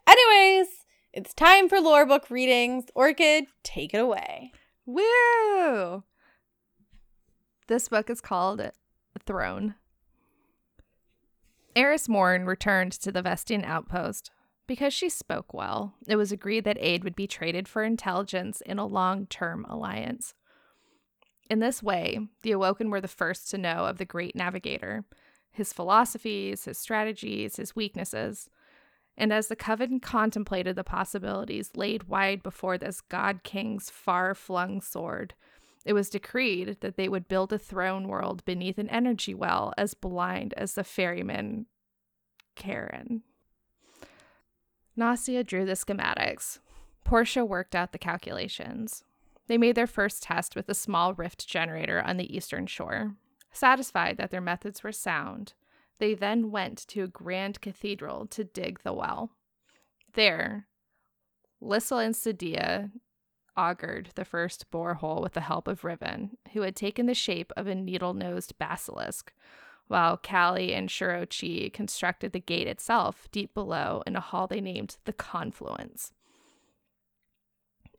Anyways, 0.08 0.68
it's 1.14 1.34
time 1.34 1.70
for 1.70 1.80
lore 1.80 2.06
book 2.06 2.30
readings. 2.30 2.86
Orchid, 2.96 3.46
take 3.64 3.94
it 3.94 4.00
away. 4.00 4.52
Woo! 4.86 6.04
This 7.68 7.88
book 7.88 8.10
is 8.10 8.22
called 8.22 8.72
Throne. 9.26 9.76
Eris 11.76 12.10
Morn 12.10 12.46
returned 12.46 12.92
to 12.94 13.12
the 13.12 13.22
Vestian 13.22 13.64
outpost. 13.64 14.32
Because 14.68 14.94
she 14.94 15.10
spoke 15.10 15.54
well, 15.54 15.96
it 16.08 16.16
was 16.16 16.32
agreed 16.32 16.64
that 16.64 16.78
aid 16.80 17.04
would 17.04 17.16
be 17.16 17.28
traded 17.28 17.68
for 17.68 17.84
intelligence 17.84 18.62
in 18.62 18.80
a 18.80 18.86
long 18.86 19.26
term 19.26 19.66
alliance. 19.68 20.34
In 21.50 21.60
this 21.60 21.84
way, 21.84 22.20
the 22.44 22.54
Awoken 22.54 22.90
were 22.90 23.02
the 23.02 23.10
first 23.10 23.50
to 23.52 23.58
know 23.58 23.86
of 23.86 23.98
the 23.98 24.06
great 24.06 24.34
navigator, 24.34 25.04
his 25.52 25.74
philosophies, 25.74 26.66
his 26.66 26.78
strategies, 26.78 27.58
his 27.58 27.76
weaknesses. 27.76 28.50
And 29.18 29.34
as 29.34 29.48
the 29.48 29.56
Coven 29.56 30.00
contemplated 30.00 30.76
the 30.76 30.84
possibilities 30.84 31.72
laid 31.76 32.04
wide 32.04 32.42
before 32.42 32.78
this 32.78 33.02
God 33.02 33.44
King's 33.44 33.90
far 33.90 34.34
flung 34.34 34.82
sword, 34.82 35.34
it 35.86 35.94
was 35.94 36.10
decreed 36.10 36.78
that 36.82 36.96
they 36.96 37.10
would 37.10 37.28
build 37.28 37.52
a 37.52 37.60
throne 37.60 38.08
world 38.08 38.46
beneath 38.46 38.78
an 38.78 38.90
energy 38.90 39.34
well 39.34 39.74
as 39.78 39.94
blind 39.94 40.54
as 40.56 40.76
the 40.76 40.84
ferryman 40.84 41.66
Charon. 42.56 43.24
Nasia 44.98 45.46
drew 45.46 45.66
the 45.66 45.74
schematics. 45.74 46.60
Portia 47.04 47.44
worked 47.44 47.76
out 47.76 47.92
the 47.92 47.98
calculations. 47.98 49.04
They 49.48 49.58
made 49.58 49.76
their 49.76 49.88
first 49.88 50.24
test 50.24 50.56
with 50.56 50.70
a 50.70 50.74
small 50.74 51.14
rift 51.14 51.48
generator 51.48 52.02
on 52.02 52.18
the 52.18 52.36
eastern 52.36 52.68
shore. 52.68 53.16
Satisfied 53.52 54.18
that 54.18 54.32
their 54.32 54.42
methods 54.42 54.84
were 54.84 54.92
sound, 54.92 55.54
they 56.00 56.14
then 56.14 56.52
went 56.52 56.80
to 56.88 57.04
a 57.04 57.08
grand 57.08 57.62
cathedral 57.62 58.26
to 58.28 58.44
dig 58.44 58.82
the 58.84 58.94
well. 58.94 59.32
There, 60.14 60.68
Lissyl 61.62 62.04
and 62.04 62.16
Sedia 62.16 62.92
augured 63.56 64.10
the 64.16 64.26
first 64.26 64.72
borehole 64.72 65.22
with 65.22 65.34
the 65.34 65.42
help 65.42 65.68
of 65.68 65.84
Riven, 65.84 66.38
who 66.54 66.62
had 66.62 66.76
taken 66.76 67.06
the 67.06 67.14
shape 67.14 67.52
of 67.56 67.68
a 67.68 67.76
needle 67.76 68.14
nosed 68.14 68.58
basilisk, 68.58 69.34
while 69.88 70.18
Callie 70.18 70.74
and 70.74 70.90
Shuro 70.90 71.28
Chi 71.28 71.70
constructed 71.70 72.32
the 72.32 72.40
gate 72.40 72.68
itself 72.68 73.28
deep 73.32 73.54
below 73.54 74.02
in 74.08 74.16
a 74.16 74.22
hall 74.22 74.48
they 74.48 74.62
named 74.62 74.98
the 75.04 75.14
Confluence. 75.14 76.14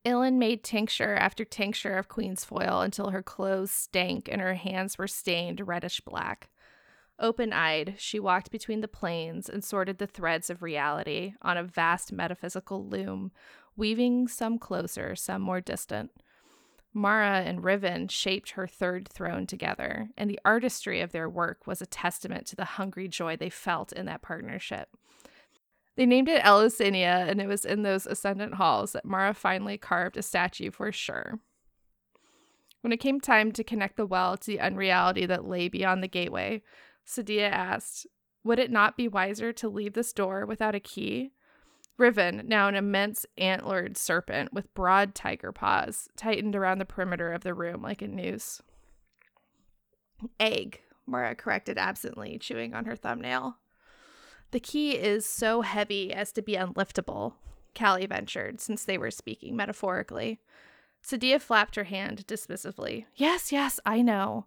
Ilyn 0.05 0.35
made 0.35 0.65
tincture 0.65 1.15
after 1.15 1.45
tincture 1.45 1.97
of 1.97 2.09
queen's 2.09 2.45
foil 2.45 2.81
until 2.81 3.11
her 3.11 3.23
clothes 3.23 3.71
stank 3.71 4.29
and 4.31 4.41
her 4.41 4.55
hands 4.55 4.99
were 4.99 5.07
stained 5.07 5.67
reddish 5.67 6.01
black. 6.01 6.51
Open 7.19 7.53
eyed, 7.53 7.95
she 7.99 8.19
walked 8.19 8.51
between 8.51 8.81
the 8.81 8.89
planes 8.89 9.49
and 9.49 9.63
sorted 9.63 9.99
the 9.99 10.09
threads 10.09 10.51
of 10.51 10.63
reality 10.63 11.35
on 11.41 11.57
a 11.57 11.63
vast 11.63 12.13
metaphysical 12.13 12.85
loom, 12.85 13.31
weaving 13.77 14.27
some 14.27 14.59
closer, 14.59 15.15
some 15.15 15.41
more 15.41 15.61
distant. 15.61 16.11
Mara 16.93 17.41
and 17.41 17.63
Riven 17.63 18.09
shaped 18.09 18.51
her 18.51 18.67
third 18.67 19.09
throne 19.09 19.47
together, 19.47 20.09
and 20.17 20.29
the 20.29 20.41
artistry 20.45 21.01
of 21.01 21.13
their 21.13 21.29
work 21.29 21.67
was 21.67 21.81
a 21.81 21.87
testament 21.87 22.47
to 22.49 22.57
the 22.57 22.65
hungry 22.65 23.09
joy 23.09 23.37
they 23.37 23.49
felt 23.49 23.93
in 23.93 24.07
that 24.07 24.21
partnership. 24.21 24.89
They 25.97 26.07
named 26.07 26.28
it 26.28 26.45
Eleusinia, 26.45 27.26
and 27.28 27.40
it 27.40 27.47
was 27.47 27.64
in 27.64 27.82
those 27.82 28.07
ascendant 28.07 28.55
halls 28.55 28.93
that 28.93 29.05
Mara 29.05 29.34
finally 29.34 29.76
carved 29.76 30.16
a 30.16 30.22
statue 30.22 30.70
for 30.70 30.90
Sjur. 30.90 31.38
When 32.80 32.93
it 32.93 33.01
came 33.01 33.20
time 33.20 33.53
to 33.53 33.64
connect 33.64 33.97
the 33.97 34.07
well 34.07 34.36
to 34.36 34.47
the 34.47 34.61
unreality 34.61 35.26
that 35.26 35.47
lay 35.47 35.68
beyond 35.68 36.03
the 36.03 36.09
gateway, 36.09 36.62
Sedia 37.07 37.51
asked, 37.51 38.07
Would 38.43 38.59
it 38.59 38.70
not 38.70 38.97
be 38.97 39.07
wiser 39.07 39.53
to 39.53 39.68
leave 39.68 39.93
this 39.93 40.12
door 40.12 40.47
without 40.47 40.74
a 40.74 40.80
key? 40.80 41.32
Riven, 41.99 42.43
now 42.47 42.68
an 42.68 42.74
immense 42.74 43.26
antlered 43.36 43.97
serpent 43.97 44.53
with 44.53 44.72
broad 44.74 45.14
tiger 45.14 45.53
paws, 45.53 46.09
tightened 46.16 46.57
around 46.57 46.78
the 46.78 46.84
perimeter 46.84 47.32
of 47.32 47.43
the 47.43 47.55
room 47.55 47.82
like 47.82 48.03
a 48.03 48.09
noose. 48.09 48.62
Egg, 50.40 50.80
Mara 51.07 51.34
corrected 51.34 51.78
absently, 51.78 52.38
chewing 52.38 52.74
on 52.74 52.86
her 52.86 52.97
thumbnail. 52.97 53.59
The 54.53 54.61
key 54.61 54.93
is 54.93 55.25
so 55.27 55.63
heavy 55.63 56.13
as 56.13 56.31
to 56.33 56.43
be 56.43 56.55
unliftable, 56.55 57.33
Callie 57.77 58.07
ventured, 58.07 58.61
since 58.61 58.85
they 58.85 58.99
were 58.99 59.11
speaking 59.11 59.57
metaphorically. 59.57 60.41
Sedia 61.03 61.41
flapped 61.41 61.75
her 61.75 61.85
hand 61.85 62.27
dismissively. 62.27 63.07
Yes, 63.17 63.51
yes, 63.51 63.81
I 63.87 64.03
know. 64.03 64.47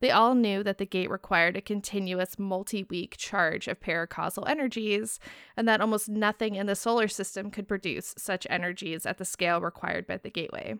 They 0.00 0.10
all 0.10 0.34
knew 0.34 0.62
that 0.64 0.78
the 0.78 0.84
gate 0.84 1.08
required 1.08 1.56
a 1.56 1.62
continuous 1.62 2.38
multi 2.40 2.82
week 2.84 3.16
charge 3.16 3.68
of 3.68 3.80
paracausal 3.80 4.48
energies, 4.48 5.20
and 5.56 5.66
that 5.68 5.80
almost 5.80 6.08
nothing 6.08 6.56
in 6.56 6.66
the 6.66 6.74
solar 6.74 7.08
system 7.08 7.50
could 7.50 7.68
produce 7.68 8.14
such 8.18 8.48
energies 8.50 9.06
at 9.06 9.16
the 9.16 9.24
scale 9.24 9.60
required 9.60 10.08
by 10.08 10.16
the 10.18 10.28
gateway. 10.28 10.74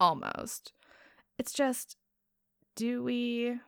Almost. 0.00 0.72
It's 1.38 1.52
just, 1.52 1.96
do 2.74 3.02
we. 3.02 3.58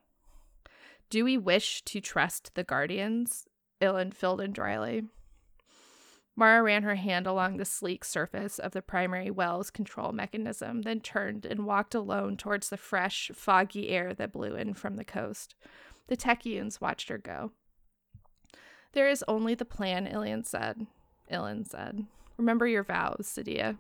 Do 1.11 1.25
we 1.25 1.37
wish 1.37 1.83
to 1.83 2.01
trust 2.01 2.55
the 2.55 2.65
Guardians? 2.65 3.47
Ilyn 3.85 4.13
filled 4.13 4.41
in 4.41 4.53
dryly. 4.53 5.05
Mara 6.37 6.63
ran 6.63 6.83
her 6.83 6.97
hand 6.97 7.27
along 7.27 7.57
the 7.57 7.65
sleek 7.65 8.05
surface 8.05 8.59
of 8.59 8.73
the 8.73 8.83
primary 8.83 9.31
well's 9.31 9.71
control 9.71 10.11
mechanism, 10.11 10.83
then 10.83 11.01
turned 11.01 11.47
and 11.47 11.65
walked 11.65 11.95
alone 11.95 12.37
towards 12.37 12.71
the 12.71 12.77
fresh, 12.77 13.31
foggy 13.35 13.91
air 13.91 14.13
that 14.15 14.33
blew 14.33 14.57
in 14.57 14.75
from 14.75 14.97
the 14.97 15.05
coast. 15.05 15.55
The 16.09 16.17
Techeuns 16.17 16.81
watched 16.81 17.09
her 17.09 17.19
go. 17.19 17.53
There 18.93 19.09
is 19.09 19.25
only 19.29 19.55
the 19.55 19.65
plan, 19.65 20.07
Ilian 20.07 20.45
said. 20.45 20.87
Ilyn 21.31 21.65
said. 21.69 22.07
Remember 22.37 22.67
your 22.67 22.85
vows, 22.85 23.23
Sedia. 23.23 23.79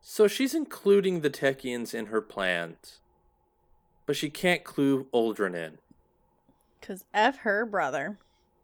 So 0.00 0.28
she's 0.28 0.54
including 0.54 1.20
the 1.20 1.30
Techeuns 1.30 1.94
in 1.94 2.06
her 2.06 2.20
plans, 2.20 3.00
but 4.12 4.16
she 4.18 4.28
can't 4.28 4.62
clue 4.62 5.06
Uldren 5.14 5.54
in, 5.54 5.78
Cause 6.82 7.04
f 7.14 7.38
her 7.38 7.64
brother. 7.64 8.18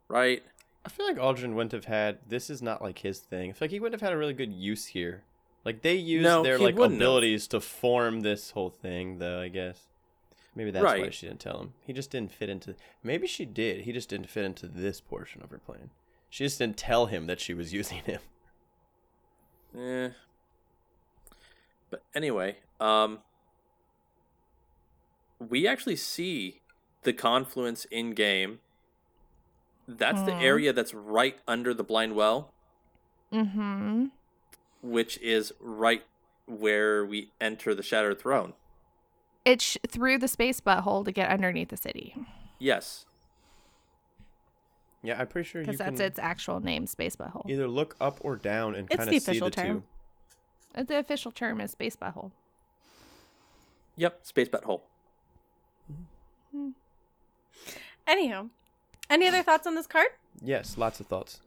right? 0.08 0.42
I 0.84 0.90
feel 0.90 1.06
like 1.06 1.16
Uldren 1.16 1.54
wouldn't 1.54 1.72
have 1.72 1.86
had. 1.86 2.18
This 2.28 2.50
is 2.50 2.60
not 2.60 2.82
like 2.82 2.98
his 2.98 3.20
thing. 3.20 3.48
I 3.48 3.52
feel 3.54 3.64
like 3.66 3.70
he 3.70 3.80
wouldn't 3.80 3.98
have 3.98 4.06
had 4.06 4.14
a 4.14 4.18
really 4.18 4.34
good 4.34 4.52
use 4.52 4.84
here. 4.86 5.22
Like 5.64 5.80
they 5.80 5.94
used 5.94 6.24
No, 6.24 6.42
their 6.42 6.58
like 6.58 6.74
wouldn't 6.76 6.92
have. 7.00 7.00
abilities 7.00 7.46
to 7.48 7.60
form 7.60 8.20
this 8.20 8.50
whole 8.50 8.68
thing, 8.70 9.18
though. 9.20 9.40
I 9.40 9.48
guess 9.48 9.80
maybe 10.54 10.70
that's 10.70 10.84
why 10.84 11.08
she 11.10 11.26
didn't 11.28 11.40
tell 11.40 11.60
him. 11.60 11.72
He 11.86 11.92
just 11.94 12.10
didn't 12.10 12.30
fit 12.32 12.50
into. 12.50 12.74
Maybe 13.02 13.26
she 13.26 13.46
did. 13.46 13.82
He 13.86 13.92
just 13.92 14.10
didn't 14.10 14.28
fit 14.28 14.44
into 14.44 14.66
this 14.66 15.00
portion 15.00 15.40
of 15.42 15.50
her 15.50 15.58
plan. 15.58 15.88
She 16.28 16.44
just 16.44 16.58
didn't 16.58 16.76
tell 16.76 17.06
him 17.06 17.26
that 17.26 17.40
she 17.40 17.54
was 17.54 17.72
using 17.80 17.98
him. 18.04 18.20
Eh. 19.78 20.10
But 21.90 22.02
anyway, 22.14 22.56
um, 22.80 23.20
we 25.38 25.66
actually 25.66 25.96
see 25.96 26.60
the 27.02 27.12
confluence 27.12 27.84
in 27.86 28.12
game. 28.12 28.60
That's 29.86 30.22
the 30.22 30.34
Hmm. 30.34 30.42
area 30.42 30.72
that's 30.72 30.92
right 30.92 31.38
under 31.46 31.72
the 31.72 31.84
blind 31.84 32.14
well, 32.14 32.52
Mm-hmm. 33.32 34.06
which 34.82 35.18
is 35.18 35.52
right 35.60 36.04
where 36.46 37.04
we 37.04 37.30
enter 37.40 37.74
the 37.74 37.82
Shattered 37.82 38.18
Throne. 38.20 38.54
It's 39.44 39.64
sh- 39.64 39.76
through 39.86 40.18
the 40.18 40.28
space 40.28 40.60
butthole 40.60 41.04
to 41.04 41.12
get 41.12 41.30
underneath 41.30 41.68
the 41.68 41.76
city 41.76 42.14
Yes. 42.58 43.06
Yeah, 45.02 45.20
I'm 45.20 45.28
pretty 45.28 45.48
sure 45.48 45.60
you 45.62 45.66
because 45.66 45.78
can 45.80 45.94
that's 45.94 46.00
its 46.00 46.18
actual 46.18 46.58
name, 46.60 46.86
space 46.86 47.14
butthole. 47.16 47.48
either 47.48 47.68
look 47.68 47.96
up 48.00 48.18
or 48.22 48.34
down 48.36 48.74
and 48.74 48.90
kind 48.90 49.02
of 49.02 49.08
see 49.10 49.16
official 49.18 49.48
the 49.48 49.54
term. 49.56 49.80
two. 50.74 50.80
Uh, 50.80 50.82
The 50.82 50.98
official 50.98 51.30
term 51.32 51.60
is 51.60 51.70
space 51.70 51.94
butthole. 51.96 52.32
Yep. 53.96 54.26
Space 54.26 54.48
butthole. 54.48 54.82
Hmm. 56.52 56.70
Anywho, 58.06 58.48
any 59.10 59.26
other 59.28 59.42
thoughts 59.42 59.66
on 59.66 59.74
this 59.74 59.86
card? 59.86 60.08
Yes, 60.42 60.78
lots 60.78 61.00
of 61.00 61.06
thoughts. 61.06 61.40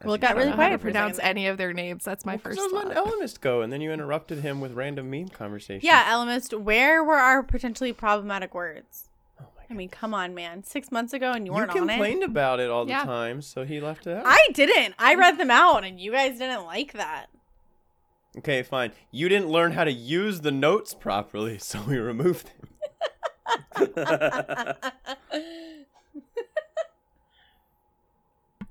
As 0.00 0.06
Well, 0.06 0.14
it 0.14 0.20
got 0.20 0.34
really 0.36 0.48
I 0.48 0.50
don't 0.50 0.50
know 0.50 0.50
how 0.50 0.56
quiet 0.56 0.70
to 0.70 0.78
for 0.78 0.88
a 0.88 0.92
second 0.92 1.00
pronounce 1.02 1.18
any 1.22 1.46
of 1.46 1.58
their 1.58 1.72
names. 1.72 2.04
That's 2.04 2.24
my 2.24 2.32
Well, 2.32 2.38
'cause 2.38 2.56
first 2.56 2.60
I 2.60 2.62
was 2.64 2.72
letting. 2.96 3.02
Elemist 3.02 3.40
go, 3.40 3.60
and 3.62 3.72
then 3.72 3.80
you 3.80 3.92
interrupted 3.92 4.38
him 4.38 4.60
with 4.60 4.72
random 4.72 5.10
meme 5.10 5.28
conversation. 5.28 5.86
Yeah, 5.86 6.10
Elemist, 6.12 6.58
where 6.58 7.04
were 7.04 7.16
our 7.18 7.42
potentially 7.42 7.92
problematic 7.92 8.54
words? 8.54 9.10
Oh 9.40 9.44
I 9.68 9.74
mean, 9.74 9.88
come 9.90 10.14
on, 10.14 10.34
man. 10.34 10.64
Six 10.64 10.90
months 10.90 11.12
ago 11.12 11.32
and 11.32 11.46
you 11.46 11.52
You 11.52 11.56
weren't 11.56 11.70
on 11.70 11.76
it. 11.76 11.80
complained 11.80 12.22
about 12.24 12.60
it 12.60 12.70
all 12.70 12.84
the 12.86 12.90
Yeah. 12.92 13.04
time, 13.04 13.42
so 13.42 13.64
he 13.64 13.78
left 13.80 14.06
it 14.06 14.16
out. 14.16 14.22
I 14.26 14.48
didn't. 14.52 14.94
I 14.98 15.14
read 15.14 15.36
them 15.38 15.50
out 15.50 15.84
and 15.84 16.00
you 16.00 16.12
guys 16.12 16.38
didn't 16.38 16.64
like 16.64 16.92
that. 16.94 17.26
Okay, 18.38 18.62
fine. 18.62 18.92
You 19.10 19.28
didn't 19.28 19.48
learn 19.48 19.72
how 19.72 19.84
to 19.84 19.92
use 19.92 20.40
the 20.40 20.50
notes 20.52 20.94
properly, 20.94 21.58
so 21.58 21.82
we 21.82 21.98
removed 21.98 22.46
them. 22.58 22.69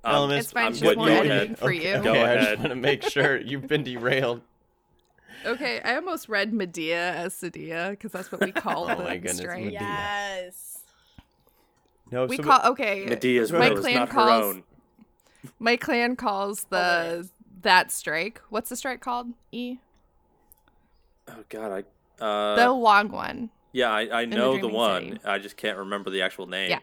Um, 0.04 0.30
Elemist, 0.30 0.38
It's 0.40 0.52
fine, 0.52 0.66
I'm 0.68 0.72
it's 0.72 0.80
just 0.80 0.98
more 0.98 1.08
Go 1.08 1.14
editing 1.14 1.32
ahead. 1.32 1.60
for 1.60 1.72
you. 1.72 1.94
Go 1.98 2.12
Okay, 2.12 2.24
I 2.24 2.34
ahead. 2.34 2.48
just 2.48 2.58
want 2.60 2.70
to 2.70 2.76
make 2.76 3.04
sure 3.04 3.38
you've 3.42 3.68
been 3.68 3.84
derailed. 3.84 4.42
Okay, 5.46 5.82
I 5.84 5.96
almost 5.96 6.30
read 6.30 6.54
Medea 6.54 7.14
as 7.14 7.34
Sedia 7.34 7.92
because 7.92 8.12
that's 8.14 8.32
what 8.32 8.42
we 8.42 8.52
call 8.52 8.86
Oh 8.90 8.96
the 8.96 9.04
my 9.04 9.16
goodness, 9.18 9.38
strike. 9.38 9.64
Medea. 9.66 9.80
yes. 9.82 10.80
No, 12.12 12.26
We 12.26 12.38
so 12.38 12.44
call 12.44 12.62
okay. 12.72 13.06
Medea's 13.08 13.52
My 13.52 13.72
is 13.72 13.80
clan 13.80 13.96
not 13.96 14.10
her 14.10 14.14
calls- 14.16 14.56
own. 14.56 14.64
My 15.60 15.76
clan 15.78 16.16
calls 16.16 16.66
the 16.70 17.28
that 17.62 17.92
strike. 17.92 18.42
What's 18.50 18.70
the 18.70 18.76
strike 18.76 19.00
called? 19.02 19.28
E. 19.52 19.78
Oh 21.30 21.44
God, 21.50 21.84
I. 22.20 22.24
Uh, 22.24 22.56
the 22.56 22.72
long 22.72 23.10
one. 23.10 23.50
Yeah, 23.72 23.92
I, 23.92 24.22
I 24.22 24.26
know 24.26 24.54
the, 24.54 24.60
Dreaming 24.60 24.76
one. 24.76 25.04
City. 25.10 25.20
I 25.26 25.38
just 25.40 25.58
can't 25.58 25.78
remember 25.78 26.10
the 26.10 26.22
actual 26.22 26.48
name. 26.48 26.72
Yeah. 26.72 26.80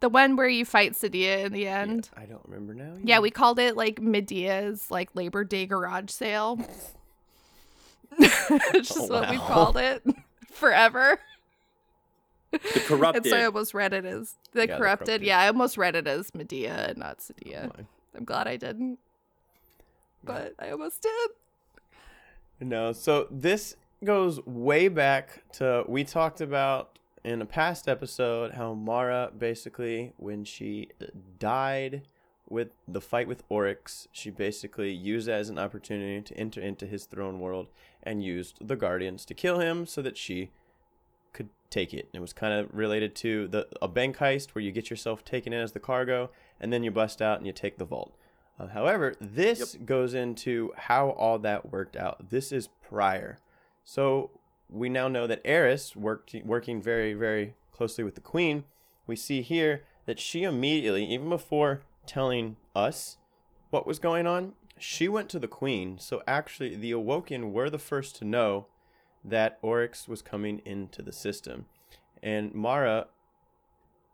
The 0.00 0.08
one 0.08 0.36
where 0.36 0.48
you 0.48 0.64
fight 0.64 0.92
Sedia 0.94 1.44
in 1.44 1.52
the 1.52 1.66
end. 1.68 2.10
I 2.16 2.24
don't 2.24 2.42
remember 2.46 2.74
now. 2.74 2.94
Yeah, 3.04 3.20
we 3.20 3.30
called 3.30 3.58
it 3.58 3.76
like 3.76 4.00
Medea's 4.00 4.90
like 4.90 5.10
Labor 5.14 5.44
Day 5.44 5.66
garage 5.66 6.10
sale. 6.10 6.58
it's 8.18 8.88
just 8.88 8.98
Oh, 9.00 9.06
what 9.20 9.30
we 9.30 9.36
called 9.38 9.76
it 9.76 10.02
forever. 10.52 11.18
The 12.50 12.60
And 12.74 12.82
corrupted. 12.84 13.26
so 13.26 13.36
I 13.36 13.44
almost 13.46 13.72
read 13.74 13.92
it 13.94 14.04
as 14.04 14.34
the, 14.52 14.60
Yeah, 14.60 14.66
the 14.66 14.78
corrupted. 14.78 15.06
Corrupted. 15.06 15.22
Yeah, 15.22 15.38
I 15.40 15.46
almost 15.46 15.78
read 15.78 15.94
it 15.96 16.06
as 16.06 16.34
Medea 16.34 16.88
and 16.90 16.98
not 16.98 17.18
Sedia. 17.18 17.66
Oh, 17.66 17.72
Fine. 17.76 17.86
I'm 18.16 18.24
glad 18.24 18.46
I 18.46 18.56
didn't. 18.56 18.98
But 20.24 20.54
I 20.58 20.70
almost 20.70 21.02
did. 21.02 21.30
No, 22.60 22.92
so 22.92 23.26
this 23.30 23.76
goes 24.04 24.44
way 24.46 24.88
back 24.88 25.42
to 25.52 25.84
we 25.86 26.04
talked 26.04 26.40
about 26.40 26.98
in 27.24 27.40
a 27.40 27.46
past 27.46 27.88
episode 27.88 28.52
how 28.52 28.74
Mara 28.74 29.30
basically 29.36 30.12
when 30.16 30.44
she 30.44 30.88
died 31.38 32.02
with 32.48 32.68
the 32.86 33.00
fight 33.00 33.28
with 33.28 33.44
Oryx, 33.48 34.08
she 34.12 34.28
basically 34.28 34.92
used 34.92 35.26
that 35.26 35.40
as 35.40 35.48
an 35.48 35.58
opportunity 35.58 36.20
to 36.20 36.36
enter 36.36 36.60
into 36.60 36.86
his 36.86 37.06
throne 37.06 37.40
world 37.40 37.68
and 38.02 38.22
used 38.22 38.66
the 38.66 38.76
guardians 38.76 39.24
to 39.24 39.34
kill 39.34 39.60
him 39.60 39.86
so 39.86 40.02
that 40.02 40.18
she 40.18 40.50
could 41.32 41.48
take 41.70 41.94
it. 41.94 42.08
It 42.12 42.20
was 42.20 42.32
kind 42.34 42.52
of 42.52 42.68
related 42.74 43.14
to 43.16 43.48
the 43.48 43.68
a 43.80 43.88
bank 43.88 44.18
heist 44.18 44.50
where 44.50 44.62
you 44.62 44.70
get 44.70 44.90
yourself 44.90 45.24
taken 45.24 45.52
in 45.52 45.60
as 45.60 45.72
the 45.72 45.80
cargo 45.80 46.30
and 46.60 46.72
then 46.72 46.82
you 46.82 46.90
bust 46.90 47.22
out 47.22 47.38
and 47.38 47.46
you 47.46 47.52
take 47.52 47.78
the 47.78 47.84
vault. 47.84 48.14
Uh, 48.58 48.66
however, 48.66 49.14
this 49.20 49.76
goes 49.86 50.12
into 50.12 50.72
how 50.76 51.10
all 51.10 51.38
that 51.38 51.72
worked 51.72 51.96
out. 51.96 52.30
This 52.30 52.52
is 52.52 52.68
prior. 52.82 53.38
So 53.84 54.30
we 54.68 54.88
now 54.88 55.08
know 55.08 55.26
that 55.26 55.42
Eris 55.44 55.94
worked 55.96 56.34
working 56.44 56.80
very 56.80 57.14
very 57.14 57.54
closely 57.72 58.04
with 58.04 58.14
the 58.14 58.20
queen. 58.20 58.64
We 59.06 59.16
see 59.16 59.42
here 59.42 59.84
that 60.06 60.20
she 60.20 60.44
immediately, 60.44 61.04
even 61.04 61.28
before 61.28 61.82
telling 62.06 62.56
us 62.74 63.16
what 63.70 63.86
was 63.86 63.98
going 63.98 64.26
on, 64.26 64.52
she 64.78 65.08
went 65.08 65.28
to 65.30 65.38
the 65.38 65.48
queen. 65.48 65.98
So 65.98 66.22
actually, 66.26 66.76
the 66.76 66.92
Awoken 66.92 67.52
were 67.52 67.70
the 67.70 67.78
first 67.78 68.16
to 68.16 68.24
know 68.24 68.66
that 69.24 69.58
Oryx 69.62 70.08
was 70.08 70.22
coming 70.22 70.60
into 70.64 71.02
the 71.02 71.12
system. 71.12 71.66
And 72.22 72.52
Mara, 72.54 73.06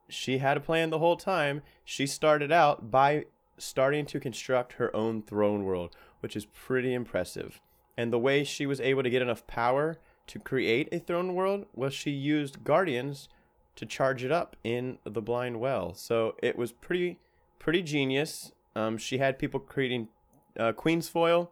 she 0.09 0.39
had 0.39 0.57
a 0.57 0.61
plan 0.61 0.91
the 0.91 0.99
whole 0.99 1.16
time. 1.16 1.62
She 1.85 2.07
started 2.07 2.53
out 2.53 2.91
by 2.91 3.27
starting 3.57 4.07
to 4.07 4.21
construct 4.21 4.75
her 4.75 4.95
own 4.95 5.23
throne 5.23 5.64
world, 5.64 5.97
which 6.21 6.37
is 6.37 6.47
pretty 6.47 6.95
impressive. 6.95 7.61
And 7.99 8.12
the 8.12 8.18
way 8.18 8.44
she 8.44 8.64
was 8.64 8.80
able 8.80 9.03
to 9.03 9.11
get 9.11 9.22
enough 9.22 9.44
power 9.49 9.99
to 10.28 10.38
create 10.38 10.88
a 10.92 11.01
throne 11.01 11.34
world 11.34 11.66
was 11.74 11.92
she 11.92 12.12
used 12.12 12.62
guardians 12.62 13.28
to 13.74 13.84
charge 13.84 14.22
it 14.22 14.30
up 14.30 14.55
in 14.62 14.99
the 15.03 15.20
blind 15.20 15.59
well. 15.59 15.94
So 15.94 16.36
it 16.40 16.57
was 16.57 16.70
pretty 16.70 17.18
pretty 17.59 17.82
genius. 17.82 18.53
Um, 18.76 18.99
she 18.99 19.18
had 19.18 19.36
people 19.36 19.59
creating 19.59 20.09
uh, 20.57 20.72
queen's 20.72 21.09
foil 21.09 21.51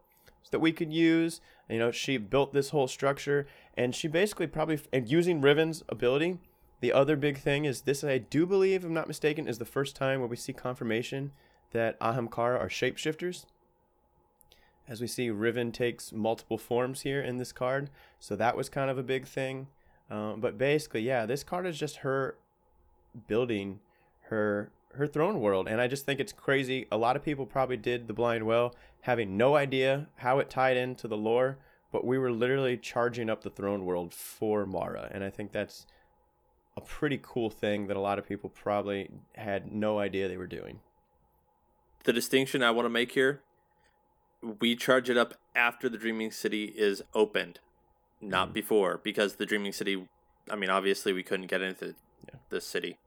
that 0.53 0.61
we 0.61 0.71
could 0.71 0.93
use. 0.93 1.41
You 1.69 1.81
know, 1.81 1.91
she 1.91 2.17
built 2.17 2.53
this 2.53 2.71
whole 2.71 2.87
structure, 2.87 3.49
and 3.77 3.93
she 3.93 4.07
basically 4.07 4.47
probably 4.47 4.79
and 4.93 5.11
using 5.11 5.41
Riven's 5.41 5.83
ability. 5.89 6.39
The 6.81 6.93
other 6.93 7.17
big 7.17 7.39
thing 7.39 7.65
is 7.65 7.83
this. 7.83 8.05
I 8.05 8.19
do 8.19 8.47
believe, 8.47 8.83
if 8.83 8.87
I'm 8.87 8.95
not 8.95 9.09
mistaken, 9.09 9.49
is 9.49 9.59
the 9.59 9.65
first 9.65 9.97
time 9.97 10.21
where 10.21 10.29
we 10.29 10.37
see 10.37 10.53
confirmation 10.53 11.33
that 11.73 11.99
Ahamkara 11.99 12.61
are 12.61 12.69
shapeshifters. 12.69 13.47
As 14.89 15.01
we 15.01 15.07
see, 15.07 15.31
Riven 15.31 15.73
takes 15.73 16.13
multiple 16.13 16.59
forms 16.59 17.03
here 17.03 17.21
in 17.21 17.39
this 17.39 17.53
card, 17.53 17.91
so 18.21 18.37
that 18.37 18.57
was 18.57 18.69
kind 18.69 18.91
of 18.91 18.99
a 18.99 19.03
big 19.03 19.27
thing. 19.27 19.67
Um, 20.11 20.41
but 20.41 20.57
basically, 20.57 21.03
yeah, 21.03 21.27
this 21.27 21.43
card 21.43 21.67
is 21.67 21.79
just 21.79 21.99
her 21.99 22.37
building 23.27 23.81
her 24.29 24.71
her 24.95 25.07
throne 25.07 25.41
world, 25.41 25.69
and 25.69 25.81
I 25.81 25.89
just 25.89 26.07
think 26.07 26.21
it's 26.21 26.33
crazy. 26.33 26.87
A 26.91 26.97
lot 26.97 27.17
of 27.17 27.25
people 27.25 27.47
probably 27.47 27.77
did 27.77 28.07
the 28.07 28.15
blind 28.15 28.47
well, 28.47 28.75
having 29.03 29.37
no 29.37 29.55
idea 29.57 30.09
how 30.17 30.39
it 30.39 30.49
tied 30.49 30.77
into 30.77 31.07
the 31.07 31.17
lore, 31.17 31.59
but 31.93 32.05
we 32.05 32.17
were 32.17 32.33
literally 32.33 32.77
charging 32.79 33.29
up 33.29 33.43
the 33.43 33.51
throne 33.51 33.85
world 33.85 34.15
for 34.15 34.65
Mara, 34.65 35.11
and 35.13 35.23
I 35.23 35.31
think 35.31 35.53
that's 35.53 35.87
a 36.77 36.81
pretty 36.81 37.19
cool 37.23 37.51
thing 37.51 37.89
that 37.89 37.97
a 37.97 38.01
lot 38.01 38.19
of 38.19 38.27
people 38.27 38.51
probably 38.51 39.11
had 39.35 39.73
no 39.73 39.99
idea 39.99 40.29
they 40.29 40.37
were 40.37 40.47
doing. 40.47 40.81
The 42.05 42.13
distinction 42.13 42.63
I 42.63 42.71
want 42.71 42.87
to 42.87 42.91
make 42.91 43.13
here 43.13 43.43
we 44.61 44.77
charge 44.77 45.11
it 45.11 45.17
up 45.17 45.35
after 45.55 45.89
the 45.89 45.99
Dreaming 45.99 46.31
City 46.31 46.67
is 46.77 47.03
opened, 47.15 47.61
not 48.21 48.51
Mhm. 48.51 48.55
before, 48.55 49.01
because 49.03 49.37
the 49.37 49.47
Dreaming 49.47 49.73
City, 49.73 50.09
I 50.51 50.57
mean, 50.57 50.71
obviously 50.71 51.13
we 51.13 51.23
couldn't 51.23 51.47
get 51.47 51.63
into 51.63 51.95
Yeah. 52.29 52.39
the 52.51 52.61
city. 52.61 52.99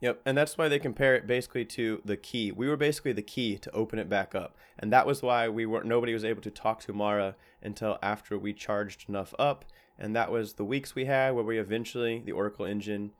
Yep, 0.00 0.20
and 0.26 0.36
that's 0.36 0.58
why 0.58 0.68
they 0.68 0.78
compare 0.78 1.14
it 1.14 1.26
basically 1.26 1.64
to 1.64 2.02
the 2.04 2.18
key. 2.18 2.52
We 2.52 2.68
were 2.68 2.76
basically 2.76 3.12
the 3.12 3.22
key 3.22 3.56
to 3.58 3.70
open 3.72 3.98
it 3.98 4.08
back 4.10 4.34
up, 4.34 4.56
and 4.78 4.92
that 4.92 5.06
was 5.06 5.22
why 5.22 5.48
we 5.48 5.64
weren't. 5.64 5.86
Nobody 5.86 6.12
was 6.12 6.24
able 6.24 6.42
to 6.42 6.50
talk 6.50 6.80
to 6.80 6.92
Mara 6.92 7.34
until 7.62 7.98
after 8.02 8.38
we 8.38 8.52
charged 8.52 9.08
enough 9.08 9.34
up, 9.38 9.64
and 9.98 10.14
that 10.14 10.30
was 10.30 10.54
the 10.54 10.64
weeks 10.64 10.94
we 10.94 11.06
had 11.06 11.34
where 11.34 11.44
we 11.44 11.58
eventually 11.58 12.18
the 12.18 12.32
Oracle 12.32 12.66
engine 12.66 13.12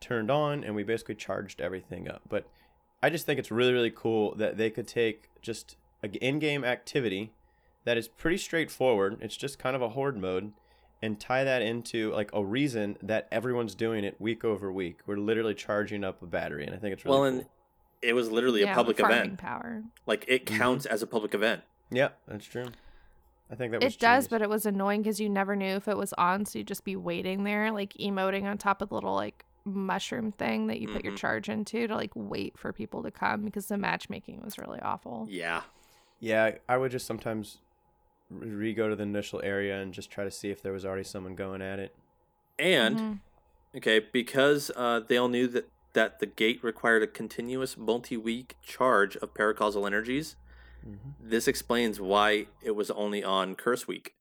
turned 0.00 0.30
on, 0.30 0.64
and 0.64 0.74
we 0.74 0.82
basically 0.82 1.14
charged 1.14 1.60
everything 1.60 2.08
up. 2.08 2.22
But 2.28 2.48
I 3.00 3.10
just 3.10 3.26
think 3.26 3.38
it's 3.38 3.52
really 3.52 3.72
really 3.72 3.92
cool 3.92 4.34
that 4.34 4.56
they 4.56 4.70
could 4.70 4.88
take 4.88 5.28
just 5.40 5.76
a 6.04 6.08
g- 6.08 6.18
in-game 6.20 6.64
activity 6.64 7.32
that 7.84 7.96
is 7.96 8.06
pretty 8.08 8.36
straightforward. 8.36 9.18
It's 9.20 9.36
just 9.36 9.58
kind 9.58 9.74
of 9.74 9.82
a 9.82 9.88
horde 9.90 10.16
mode, 10.16 10.52
and 11.02 11.18
tie 11.18 11.44
that 11.44 11.62
into 11.62 12.12
like 12.12 12.30
a 12.32 12.44
reason 12.44 12.96
that 13.02 13.26
everyone's 13.32 13.74
doing 13.74 14.04
it 14.04 14.20
week 14.20 14.44
over 14.44 14.70
week. 14.72 14.98
We're 15.06 15.16
literally 15.16 15.54
charging 15.54 16.04
up 16.04 16.22
a 16.22 16.26
battery, 16.26 16.64
and 16.66 16.74
I 16.74 16.78
think 16.78 16.92
it's 16.92 17.04
really 17.04 17.18
well, 17.20 17.30
cool. 17.30 17.38
and 17.40 17.48
it 18.02 18.12
was 18.12 18.30
literally 18.30 18.60
Yeah, 18.60 18.72
a 18.72 18.74
public 18.74 18.98
farming 18.98 19.18
event. 19.18 19.38
power. 19.38 19.82
Like 20.06 20.24
it 20.28 20.44
Mhm. 20.46 20.58
counts 20.58 20.86
as 20.86 21.02
a 21.02 21.06
public 21.06 21.34
event. 21.34 21.62
Yeah, 21.90 22.10
that's 22.28 22.46
true. 22.46 22.66
I 23.50 23.54
think 23.56 23.72
that 23.72 23.82
was 23.82 23.94
It 23.94 23.98
does, 24.00 24.24
genius. 24.24 24.28
but 24.28 24.42
it 24.42 24.48
was 24.48 24.66
annoying 24.66 25.02
because 25.02 25.20
you 25.20 25.28
never 25.28 25.54
knew 25.56 25.74
if 25.76 25.88
it 25.88 25.96
was 25.96 26.12
on, 26.14 26.44
so 26.46 26.58
you'd 26.58 26.68
just 26.68 26.84
be 26.84 26.96
waiting 26.96 27.44
there, 27.44 27.70
like 27.70 27.92
emoting 27.94 28.44
on 28.44 28.56
top 28.58 28.80
of 28.82 28.88
the 28.88 28.94
little 28.94 29.14
like 29.14 29.44
mushroom 29.66 30.30
thing 30.32 30.66
that 30.66 30.80
you 30.80 30.88
put 30.88 31.04
your 31.04 31.14
Mhm. 31.14 31.18
charge 31.18 31.48
into 31.48 31.86
to 31.86 31.94
like 31.94 32.10
wait 32.14 32.58
for 32.58 32.72
people 32.72 33.02
to 33.02 33.10
come 33.10 33.44
because 33.44 33.68
the 33.68 33.78
matchmaking 33.78 34.40
was 34.42 34.58
really 34.58 34.80
awful. 34.80 35.26
Yeah. 35.30 35.62
Yeah, 36.24 36.52
I 36.68 36.76
would 36.76 36.90
just 36.90 37.06
sometimes 37.06 37.58
re 38.30 38.72
go 38.72 38.88
to 38.88 38.96
the 38.96 39.02
initial 39.02 39.40
area 39.42 39.80
and 39.80 39.92
just 39.92 40.10
try 40.10 40.24
to 40.24 40.30
see 40.30 40.50
if 40.50 40.62
there 40.62 40.72
was 40.72 40.84
already 40.84 41.04
someone 41.04 41.34
going 41.34 41.60
at 41.62 41.78
it. 41.78 41.94
And 42.58 42.98
Mhm. 42.98 43.20
Okay, 43.76 43.98
because 43.98 44.70
uh, 44.76 45.00
they 45.00 45.16
all 45.16 45.28
knew 45.28 45.48
that, 45.48 45.68
that 45.94 46.20
the 46.20 46.26
gate 46.26 46.62
required 46.62 47.02
a 47.02 47.08
continuous 47.08 47.76
multi-week 47.76 48.56
charge 48.62 49.16
of 49.16 49.34
paracausal 49.34 49.84
energies. 49.86 50.36
Mhm. 50.86 51.14
This 51.20 51.48
explains 51.48 52.00
why 52.00 52.46
it 52.62 52.70
was 52.72 52.90
only 52.92 53.24
on 53.24 53.56
Curse 53.56 53.88
Week. 53.88 54.14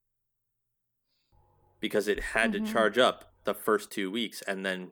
Because 1.79 2.07
it 2.07 2.19
had 2.33 2.51
Mhm. 2.51 2.65
to 2.65 2.71
charge 2.73 2.97
up 2.97 3.31
the 3.43 3.53
first 3.53 3.91
two 3.91 4.09
weeks, 4.09 4.41
and 4.43 4.65
then 4.65 4.91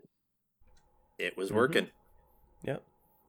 it 1.17 1.35
was 1.35 1.49
Mhm. 1.49 1.55
working. 1.55 1.91
Yep. 2.63 2.83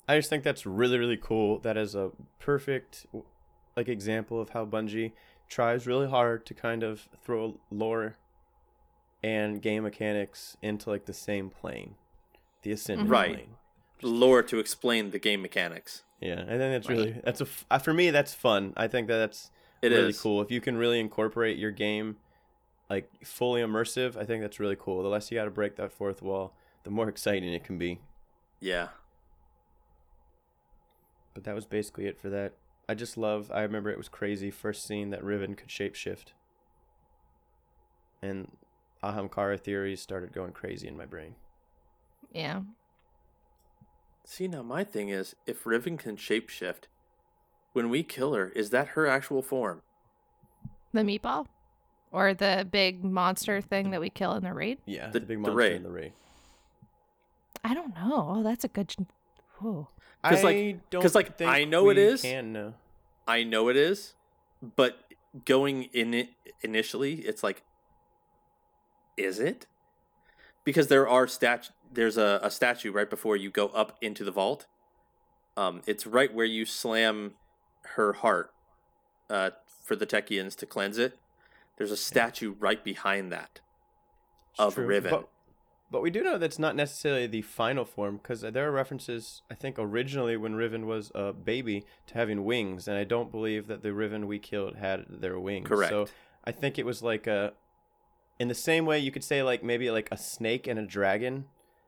I 0.08 0.18
just 0.18 0.28
think 0.28 0.44
that's 0.44 0.66
really 0.66 0.98
really 0.98 1.16
cool. 1.16 1.58
That 1.60 1.76
is 1.78 1.94
a 1.94 2.10
perfect 2.40 3.06
like 3.76 3.88
example 3.88 4.40
of 4.40 4.50
how 4.50 4.64
Bungie 4.66 5.12
tries 5.48 5.86
really 5.86 6.08
hard 6.08 6.46
to 6.46 6.54
kind 6.54 6.82
of 6.82 7.08
throw 7.22 7.58
lore 7.70 8.16
and 9.22 9.60
game 9.62 9.82
mechanics 9.84 10.56
into 10.62 10.90
like 10.90 11.06
the 11.06 11.12
same 11.12 11.50
plane, 11.50 11.94
the 12.62 12.72
ascendant 12.72 13.08
Right. 13.10 13.34
plane. 13.34 13.56
Lore 14.02 14.42
to 14.42 14.58
explain 14.58 15.10
the 15.10 15.18
game 15.18 15.42
mechanics. 15.42 16.02
Yeah, 16.20 16.42
I 16.42 16.56
think 16.58 16.58
that's 16.58 16.88
really 16.88 17.20
that's 17.24 17.40
a 17.40 17.46
uh, 17.70 17.78
for 17.78 17.92
me 17.94 18.10
that's 18.10 18.34
fun. 18.34 18.72
I 18.76 18.88
think 18.88 19.08
that 19.08 19.16
that's 19.18 19.50
It 19.80 19.92
is 19.92 19.98
really 19.98 20.12
cool. 20.14 20.42
If 20.42 20.50
you 20.50 20.60
can 20.60 20.76
really 20.76 20.98
incorporate 21.00 21.56
your 21.58 21.70
game 21.70 22.16
like 22.90 23.08
fully 23.24 23.60
immersive, 23.62 24.16
I 24.16 24.24
think 24.24 24.42
that's 24.42 24.58
really 24.60 24.76
cool. 24.78 25.02
The 25.02 25.08
less 25.08 25.30
you 25.30 25.38
got 25.38 25.44
to 25.44 25.50
break 25.50 25.76
that 25.76 25.92
fourth 25.92 26.20
wall, 26.20 26.52
the 26.84 26.90
more 26.90 27.08
exciting 27.08 27.52
it 27.52 27.64
can 27.64 27.78
be. 27.78 28.00
Yeah. 28.60 28.88
But 31.34 31.44
that 31.44 31.54
was 31.54 31.64
basically 31.64 32.06
it 32.06 32.18
for 32.20 32.28
that. 32.30 32.54
I 32.88 32.94
just 32.94 33.16
love. 33.16 33.50
I 33.52 33.62
remember 33.62 33.90
it 33.90 33.98
was 33.98 34.08
crazy 34.08 34.50
first 34.50 34.84
seeing 34.86 35.10
that 35.10 35.24
Riven 35.24 35.54
could 35.54 35.68
shapeshift, 35.68 36.32
and 38.20 38.50
Ahamkara 39.02 39.58
theories 39.60 40.00
started 40.00 40.32
going 40.32 40.52
crazy 40.52 40.88
in 40.88 40.96
my 40.96 41.06
brain. 41.06 41.36
Yeah. 42.32 42.62
See, 44.24 44.48
now 44.48 44.62
my 44.62 44.84
thing 44.84 45.08
is, 45.08 45.34
if 45.46 45.66
Riven 45.66 45.96
can 45.96 46.16
shapeshift, 46.16 46.84
when 47.72 47.88
we 47.88 48.02
kill 48.02 48.34
her, 48.34 48.48
is 48.50 48.70
that 48.70 48.88
her 48.88 49.06
actual 49.06 49.42
form? 49.42 49.82
The 50.92 51.00
meatball? 51.00 51.46
Or 52.10 52.34
the 52.34 52.66
big 52.70 53.02
monster 53.02 53.60
thing 53.62 53.90
that 53.90 54.00
we 54.00 54.10
kill 54.10 54.34
in 54.34 54.42
the 54.44 54.52
raid? 54.52 54.78
Yeah, 54.86 55.08
The- 55.08 55.20
the, 55.20 55.26
big 55.26 55.38
the 55.38 55.42
monster 55.42 55.56
raid. 55.56 55.72
in 55.76 55.82
the 55.82 55.90
raid. 55.90 56.12
I 57.64 57.74
don't 57.74 57.94
know. 57.94 58.26
Oh, 58.28 58.42
that's 58.42 58.64
a 58.64 58.68
good. 58.68 58.94
Whoa. 59.58 59.88
'Cause, 60.24 60.44
like- 60.44 60.56
I 60.56 60.80
don't 60.90 61.02
'cause, 61.02 61.14
like, 61.14 61.36
think 61.36 61.50
I 61.50 61.64
know 61.64 61.88
it 61.90 61.98
is. 61.98 62.22
Can 62.22 62.52
know. 62.52 62.74
I 63.26 63.42
know 63.44 63.68
it 63.68 63.76
is, 63.76 64.14
but 64.76 64.98
going 65.44 65.84
in 65.92 66.14
it 66.14 66.30
initially, 66.60 67.14
it's 67.20 67.42
like, 67.42 67.62
is 69.16 69.38
it? 69.38 69.66
Because 70.64 70.88
there 70.88 71.08
are 71.08 71.26
stat 71.26 71.70
there's 71.92 72.16
a, 72.16 72.40
a 72.42 72.50
statue 72.50 72.90
right 72.90 73.10
before 73.10 73.36
you 73.36 73.50
go 73.50 73.68
up 73.68 73.98
into 74.00 74.24
the 74.24 74.30
vault. 74.30 74.66
Um, 75.58 75.82
it's 75.86 76.06
right 76.06 76.32
where 76.32 76.46
you 76.46 76.64
slam 76.64 77.34
her 77.96 78.14
heart 78.14 78.54
uh, 79.28 79.50
for 79.84 79.94
the 79.94 80.06
Techeuns 80.06 80.56
to 80.56 80.66
cleanse 80.66 80.96
it. 80.96 81.18
There's 81.76 81.90
a 81.90 81.96
statue 81.96 82.54
right 82.58 82.82
behind 82.82 83.30
that. 83.32 83.60
It's 84.52 84.60
Of 84.60 84.74
true, 84.74 84.86
Riven. 84.86 85.10
But, 85.10 85.28
but 85.92 86.02
we 86.02 86.10
do 86.10 86.22
know 86.22 86.38
that's 86.38 86.58
not 86.58 86.74
necessarily 86.74 87.26
the 87.26 87.42
final 87.42 87.84
form 87.84 88.16
because 88.16 88.40
there 88.40 88.66
are 88.66 88.72
references, 88.72 89.42
I 89.50 89.54
think, 89.54 89.76
originally 89.78 90.36
when 90.38 90.54
Riven 90.54 90.86
was 90.86 91.12
a 91.14 91.32
baby 91.32 91.84
to 92.06 92.14
having 92.14 92.44
wings, 92.44 92.88
and 92.88 92.96
I 92.96 93.04
don't 93.04 93.30
believe 93.30 93.66
that 93.68 93.82
the 93.82 93.92
Riven 93.92 94.26
we 94.26 94.38
killed 94.38 94.76
had 94.76 95.04
their 95.08 95.38
wings. 95.38 95.68
Correct. 95.68 95.90
So 95.90 96.06
I 96.44 96.50
think 96.50 96.78
it 96.78 96.86
was 96.86 97.02
like 97.02 97.26
a, 97.26 97.52
in 98.38 98.48
the 98.48 98.54
same 98.54 98.86
way 98.86 98.98
you 98.98 99.12
could 99.12 99.22
say 99.22 99.42
like 99.42 99.62
maybe 99.62 99.90
like 99.90 100.08
a 100.10 100.16
snake 100.16 100.66
and 100.66 100.78
a 100.78 100.86
dragon 100.86 101.44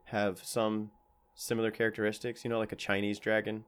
have 0.07 0.45
some 0.45 0.91
similar 1.35 1.71
characteristics. 1.71 2.45
You 2.45 2.51
know, 2.51 2.59
like 2.59 2.73
a 2.73 2.77
Chinese 2.77 3.19
dragon. 3.19 3.65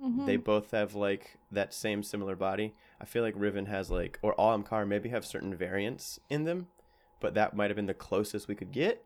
Mhm. 0.00 0.26
They 0.26 0.36
both 0.36 0.70
have 0.72 0.94
like 0.94 1.38
that 1.50 1.74
same 1.74 2.02
similar 2.02 2.36
body. 2.36 2.74
I 3.00 3.04
feel 3.06 3.22
like 3.22 3.34
Riven 3.36 3.66
has 3.66 3.90
like, 3.90 4.18
or 4.22 4.34
Ahamkar 4.36 4.86
maybe 4.86 5.08
have 5.08 5.24
certain 5.26 5.54
variants 5.54 6.20
in 6.28 6.44
them, 6.44 6.68
but 7.18 7.34
that 7.34 7.56
might 7.56 7.70
have 7.70 7.76
been 7.76 7.86
the 7.86 7.94
closest 7.94 8.46
we 8.46 8.54
could 8.54 8.72
get. 8.72 9.04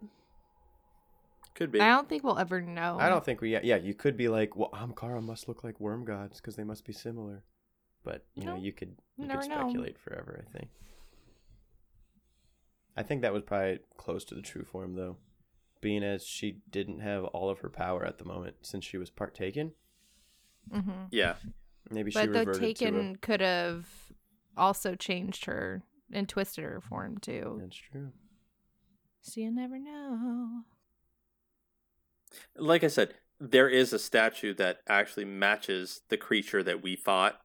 Could 1.54 1.70
be. 1.70 1.80
I 1.80 1.88
don't 1.88 2.08
think 2.08 2.24
we'll 2.24 2.38
ever 2.38 2.60
know. 2.60 2.96
I 2.98 3.08
don't 3.08 3.24
think 3.24 3.40
we. 3.40 3.52
Yeah, 3.52 3.60
yeah, 3.62 3.76
you 3.76 3.94
could 3.94 4.16
be 4.16 4.28
like, 4.28 4.56
well, 4.56 4.70
Ahamkara 4.72 5.22
must 5.22 5.48
look 5.48 5.62
like 5.62 5.78
worm 5.80 6.04
gods 6.04 6.40
because 6.40 6.56
they 6.56 6.64
must 6.64 6.84
be 6.86 6.92
similar. 6.92 7.44
But 8.04 8.24
you 8.34 8.44
know, 8.44 8.54
No, 8.56 8.60
you 8.62 8.72
could 8.72 8.96
you 9.16 9.24
you 9.24 9.26
never 9.26 9.42
could 9.42 9.50
know. 9.50 9.56
speculate 9.60 9.98
forever. 9.98 10.44
I 10.48 10.58
think. 10.58 10.70
I 12.96 13.02
think 13.02 13.22
that 13.22 13.32
was 13.32 13.42
probably 13.42 13.78
close 13.96 14.24
to 14.26 14.34
the 14.34 14.42
true 14.42 14.64
form, 14.64 14.96
though, 14.96 15.16
being 15.80 16.02
as 16.02 16.24
she 16.26 16.58
didn't 16.70 17.00
have 17.00 17.24
all 17.24 17.48
of 17.48 17.60
her 17.60 17.70
power 17.70 18.04
at 18.04 18.18
the 18.18 18.24
moment 18.24 18.56
since 18.62 18.84
she 18.84 18.98
was 18.98 19.10
partaken. 19.10 19.72
Mhm. 20.70 21.08
yeah. 21.10 21.36
Maybe 21.90 22.10
she 22.10 22.18
But 22.18 22.32
the 22.32 22.38
reverted 22.40 22.54
to 22.54 22.60
Taken 22.60 23.16
could 23.16 23.40
have 23.40 24.12
also 24.56 24.94
changed 24.94 25.46
her 25.46 25.82
and 26.12 26.28
twisted 26.28 26.64
her 26.64 26.80
form 26.80 27.18
too. 27.18 27.58
That's 27.60 27.76
true. 27.76 28.12
So 29.22 29.40
you 29.40 29.50
never 29.50 29.78
know. 29.78 30.62
Like 32.56 32.84
I 32.84 32.88
said, 32.88 33.14
there 33.40 33.68
is 33.68 33.92
a 33.92 33.98
statue 33.98 34.54
that 34.54 34.80
actually 34.88 35.24
matches 35.24 36.02
the 36.08 36.16
creature 36.16 36.62
that 36.62 36.82
we 36.82 36.96
fought. 36.96 37.40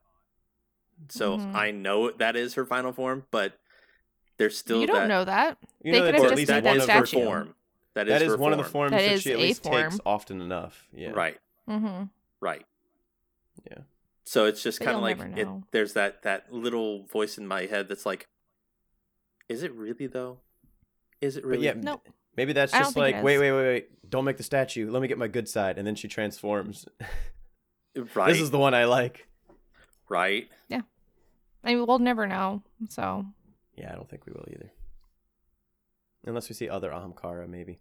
So 1.09 1.37
Mhm. 1.37 1.55
I 1.55 1.71
know 1.71 2.11
that 2.11 2.35
is 2.35 2.55
her 2.55 2.65
final 2.65 2.91
form, 2.91 3.25
but 3.31 3.59
there's 4.37 4.57
still 4.57 4.81
you 4.81 4.87
don't 4.87 4.95
that 4.97 5.07
know 5.07 5.25
that. 5.25 5.57
You 5.83 5.91
They 5.91 5.99
know 5.99 6.05
could 6.05 6.13
that's 6.13 6.23
have 6.23 6.31
at 6.33 6.37
just 6.37 6.49
least 6.49 6.51
made 6.51 6.63
that 6.63 6.63
that 6.63 6.69
one 6.69 6.77
is 6.77 6.83
of 6.83 6.89
her 6.89 6.99
her 6.99 7.05
statue. 7.05 7.25
form. 7.25 7.55
That 7.93 8.07
That 8.07 8.21
is 8.21 8.21
is 8.23 8.27
her 8.33 8.37
one 8.37 8.51
of 8.51 8.57
the 8.57 8.63
forms 8.65 8.91
That 8.91 9.01
that, 9.05 9.11
is 9.13 9.21
she 9.21 9.31
at 9.31 9.37
a 9.37 9.41
least 9.41 9.63
takes 9.63 9.99
often 10.05 10.41
enough. 10.41 10.87
Yeah. 10.93 11.11
Right, 11.11 11.39
Mm-hmm. 11.67 12.03
right. 12.41 12.65
Yeah. 13.69 13.79
So 14.25 14.45
it's 14.45 14.61
just 14.61 14.79
kind 14.81 14.95
of 14.95 15.01
like 15.01 15.19
it, 15.37 15.47
there's 15.71 15.93
that 15.93 16.21
that 16.23 16.51
little 16.53 17.03
voice 17.05 17.37
in 17.37 17.47
my 17.47 17.65
head 17.65 17.87
that's 17.87 18.05
like, 18.05 18.27
is 19.49 19.63
it 19.63 19.71
really 19.73 20.07
though? 20.07 20.37
Is 21.21 21.37
it 21.37 21.43
But 21.43 21.49
really? 21.49 21.65
yeah, 21.65 21.73
No. 21.73 22.01
Maybe 22.37 22.53
that's 22.53 22.71
just 22.71 22.95
like, 22.95 23.15
wait, 23.23 23.37
wait, 23.39 23.51
wait, 23.51 23.63
wait. 23.63 24.09
Don't 24.09 24.23
make 24.23 24.37
the 24.37 24.43
statue. 24.43 24.89
Let 24.89 25.01
me 25.01 25.07
get 25.07 25.17
my 25.17 25.27
good 25.27 25.49
side. 25.49 25.77
And 25.77 25.85
then 25.85 25.95
she 25.95 26.07
transforms. 26.07 26.87
right, 28.15 28.27
This 28.31 28.39
is 28.41 28.51
the 28.51 28.59
one 28.59 28.73
I 28.73 28.85
like. 28.85 29.27
right. 30.07 30.47
Yeah. 30.69 30.81
I 31.63 31.73
mean, 31.75 31.85
we'll 31.85 31.99
never 31.99 32.25
know. 32.27 32.61
So 32.89 33.25
Yeah, 33.75 33.91
I 33.91 33.95
don't 33.95 34.09
think 34.09 34.25
we 34.25 34.31
will 34.31 34.45
either. 34.49 34.71
Unless 36.25 36.47
we 36.49 36.55
see 36.55 36.69
other 36.69 36.91
Ahamkara, 36.91 37.47
maybe. 37.49 37.79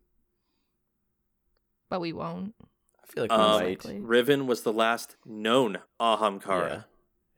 but 1.89 2.01
we 2.01 2.13
won't. 2.13 2.55
I 3.03 3.07
feel 3.07 3.25
like 3.25 3.31
we 3.31 3.37
Um, 3.37 3.63
might. 3.63 4.09
Riven 4.09 4.47
was 4.47 4.63
the 4.63 4.73
last 4.73 5.17
known 5.25 5.79
Ahamkara. 6.01 6.71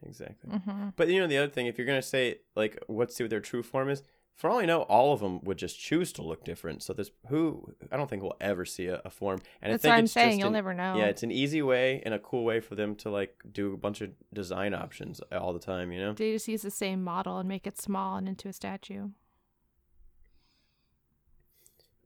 Yeah, 0.03 0.09
exactly. 0.09 0.51
Mm-hmm. 0.51 0.89
But 0.97 1.09
you 1.09 1.21
know, 1.21 1.27
the 1.27 1.37
other 1.39 1.51
thing, 1.53 1.67
if 1.67 1.77
you're 1.77 1.87
gonna 1.87 2.01
say 2.03 2.39
like, 2.57 2.79
what's 2.87 3.15
see 3.17 3.25
what 3.25 3.31
their 3.31 3.41
true 3.41 3.63
form 3.63 3.91
is, 3.91 4.03
for 4.39 4.49
all 4.49 4.59
I 4.61 4.65
know, 4.67 4.83
all 4.83 5.13
of 5.13 5.19
them 5.21 5.41
would 5.43 5.59
just 5.59 5.79
choose 5.79 6.13
to 6.13 6.23
look 6.23 6.45
different. 6.45 6.83
So 6.85 6.93
this 6.93 7.11
who 7.27 7.75
I 7.93 7.97
don't 7.97 8.09
think 8.09 8.23
we'll 8.23 8.37
ever 8.41 8.65
see 8.65 8.87
a, 8.87 9.03
a 9.05 9.11
form. 9.11 9.41
And 9.61 9.73
That's 9.73 9.83
I 9.85 9.89
think 9.89 9.93
what 9.93 9.99
I'm 9.99 10.05
it's 10.05 10.13
saying. 10.13 10.29
just 10.31 10.39
You'll 10.39 10.47
an- 10.47 10.53
never 10.53 10.75
know. 10.75 10.97
Yeah, 10.97 11.07
it's 11.07 11.25
an 11.25 11.33
easy 11.33 11.61
way 11.61 12.01
and 12.07 12.15
a 12.15 12.21
cool 12.21 12.45
way 12.45 12.61
for 12.61 12.77
them 12.77 12.95
to 12.97 13.11
like 13.11 13.35
do 13.53 13.75
a 13.75 13.77
bunch 13.77 14.01
of 14.01 14.11
design 14.33 14.75
options 14.75 15.21
all 15.33 15.53
the 15.53 15.59
time. 15.59 15.91
You 15.93 16.01
know. 16.01 16.13
They 16.13 16.33
just 16.33 16.47
use 16.49 16.63
the 16.63 16.71
same 16.71 17.03
model 17.03 17.39
and 17.39 17.49
make 17.49 17.67
it 17.67 17.79
small 17.81 18.17
and 18.17 18.29
into 18.29 18.49
a 18.49 18.53
statue. 18.53 19.09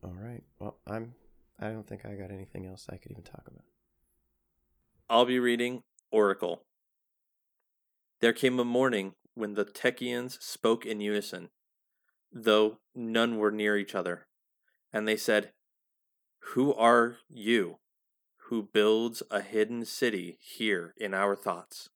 All 0.02 0.14
right. 0.18 0.42
Well, 0.58 0.78
I'm. 0.86 1.14
I 1.60 1.68
don't 1.68 1.86
think 1.86 2.04
I 2.04 2.14
got 2.14 2.30
anything 2.32 2.66
else 2.66 2.86
I 2.90 2.96
could 2.96 3.12
even 3.12 3.22
talk 3.22 3.44
about. 3.46 3.64
I'll 5.08 5.26
be 5.26 5.38
reading 5.38 5.82
Oracle. 6.10 6.64
There 8.20 8.32
came 8.32 8.58
a 8.58 8.64
morning 8.64 9.14
when 9.34 9.54
the 9.54 9.64
Techeuns 9.64 10.40
spoke 10.42 10.84
in 10.86 11.00
unison, 11.00 11.50
though 12.32 12.78
none 12.94 13.38
were 13.38 13.50
near 13.50 13.76
each 13.76 13.94
other, 13.94 14.26
and 14.92 15.06
they 15.06 15.16
said, 15.16 15.52
Who 16.54 16.74
are 16.74 17.18
you 17.28 17.78
who 18.46 18.62
builds 18.62 19.22
a 19.30 19.40
hidden 19.40 19.84
city 19.84 20.38
here 20.40 20.94
in 20.96 21.14
our 21.14 21.36
thoughts? 21.36 21.88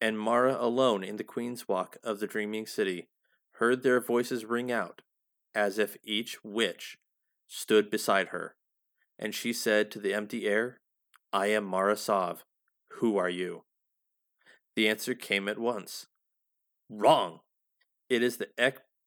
And 0.00 0.18
Mara 0.18 0.56
alone 0.58 1.04
in 1.04 1.16
the 1.16 1.24
Queen's 1.24 1.68
Walk 1.68 1.96
of 2.02 2.20
the 2.20 2.26
Dreaming 2.26 2.66
City 2.66 3.08
heard 3.52 3.82
their 3.82 4.00
voices 4.00 4.44
ring 4.44 4.72
out, 4.72 5.02
as 5.54 5.78
if 5.78 5.96
each 6.02 6.42
witch 6.42 6.98
stood 7.46 7.90
beside 7.90 8.28
her, 8.28 8.56
and 9.18 9.34
she 9.34 9.52
said 9.52 9.90
to 9.90 10.00
the 10.00 10.14
empty 10.14 10.46
air, 10.46 10.80
I 11.32 11.46
am 11.46 11.64
Mara 11.64 11.96
Sov. 11.96 12.44
Who 12.98 13.16
are 13.16 13.28
you? 13.28 13.64
The 14.74 14.88
answer 14.88 15.14
came 15.14 15.48
at 15.48 15.58
once. 15.58 16.06
Wrong. 16.88 17.40
It 18.08 18.22
is 18.22 18.36
the 18.36 18.48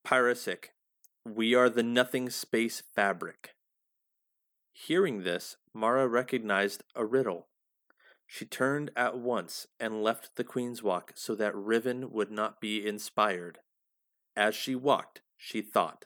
Ekpyrasic. 0.05 0.65
We 1.25 1.55
are 1.55 1.69
the 1.69 1.81
nothing 1.81 2.29
space 2.29 2.83
fabric. 2.93 3.55
Hearing 4.71 5.23
this, 5.23 5.57
Mara 5.73 6.07
recognized 6.07 6.83
a 6.95 7.03
riddle. 7.03 7.47
She 8.27 8.45
turned 8.45 8.91
at 8.95 9.17
once 9.17 9.67
and 9.79 10.03
left 10.03 10.35
the 10.35 10.43
Queen's 10.43 10.83
Walk 10.83 11.13
so 11.15 11.33
that 11.35 11.55
Riven 11.55 12.11
would 12.11 12.29
not 12.31 12.61
be 12.61 12.85
inspired. 12.85 13.59
As 14.35 14.53
she 14.53 14.75
walked, 14.75 15.21
she 15.37 15.61
thought. 15.61 16.05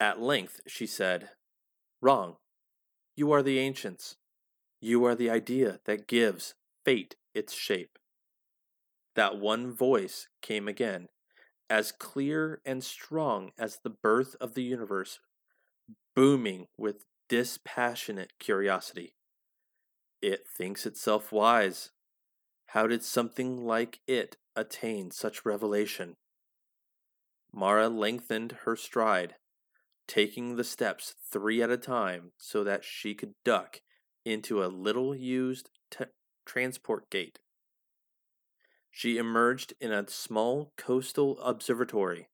At 0.00 0.20
length, 0.20 0.60
she 0.66 0.86
said, 0.86 1.30
Wrong. 2.00 2.36
You 3.14 3.30
are 3.32 3.42
the 3.42 3.58
ancients. 3.58 4.16
You 4.80 5.04
are 5.04 5.14
the 5.14 5.30
idea 5.30 5.80
that 5.84 6.08
gives 6.08 6.54
fate 6.84 7.16
its 7.34 7.52
shape. 7.52 7.98
That 9.16 9.36
one 9.36 9.70
voice 9.70 10.28
came 10.40 10.66
again, 10.66 11.08
as 11.70 11.92
clear 11.92 12.60
and 12.64 12.84
strong 12.84 13.50
as 13.58 13.78
the 13.82 13.90
birth 13.90 14.36
of 14.40 14.54
the 14.54 14.62
universe, 14.62 15.20
booming 16.14 16.66
with 16.76 17.04
dispassionate 17.28 18.32
curiosity. 18.38 19.14
It 20.20 20.46
thinks 20.46 20.86
itself 20.86 21.32
wise. 21.32 21.90
How 22.68 22.86
did 22.86 23.02
something 23.02 23.64
like 23.64 24.00
it 24.06 24.36
attain 24.56 25.10
such 25.10 25.44
revelation? 25.44 26.16
Mara 27.52 27.88
lengthened 27.88 28.58
her 28.64 28.74
stride, 28.74 29.36
taking 30.08 30.56
the 30.56 30.64
steps 30.64 31.14
three 31.30 31.62
at 31.62 31.70
a 31.70 31.76
time 31.76 32.32
so 32.36 32.64
that 32.64 32.84
she 32.84 33.14
could 33.14 33.34
duck 33.44 33.80
into 34.24 34.62
a 34.62 34.66
little 34.66 35.14
used 35.14 35.70
t- 35.90 36.06
transport 36.44 37.08
gate. 37.10 37.38
She 38.96 39.18
emerged 39.18 39.74
in 39.80 39.92
a 39.92 40.08
small 40.08 40.72
coastal 40.76 41.40
observatory, 41.40 42.28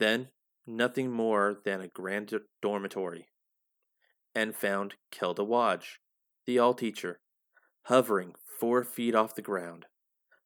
then 0.00 0.30
nothing 0.66 1.12
more 1.12 1.60
than 1.64 1.80
a 1.80 1.86
grand 1.86 2.34
dormitory, 2.60 3.28
and 4.34 4.56
found 4.56 4.96
Kelda 5.12 5.44
Wadj, 5.44 5.98
the 6.46 6.58
all 6.58 6.74
teacher, 6.74 7.20
hovering 7.84 8.34
four 8.58 8.82
feet 8.82 9.14
off 9.14 9.36
the 9.36 9.40
ground. 9.40 9.86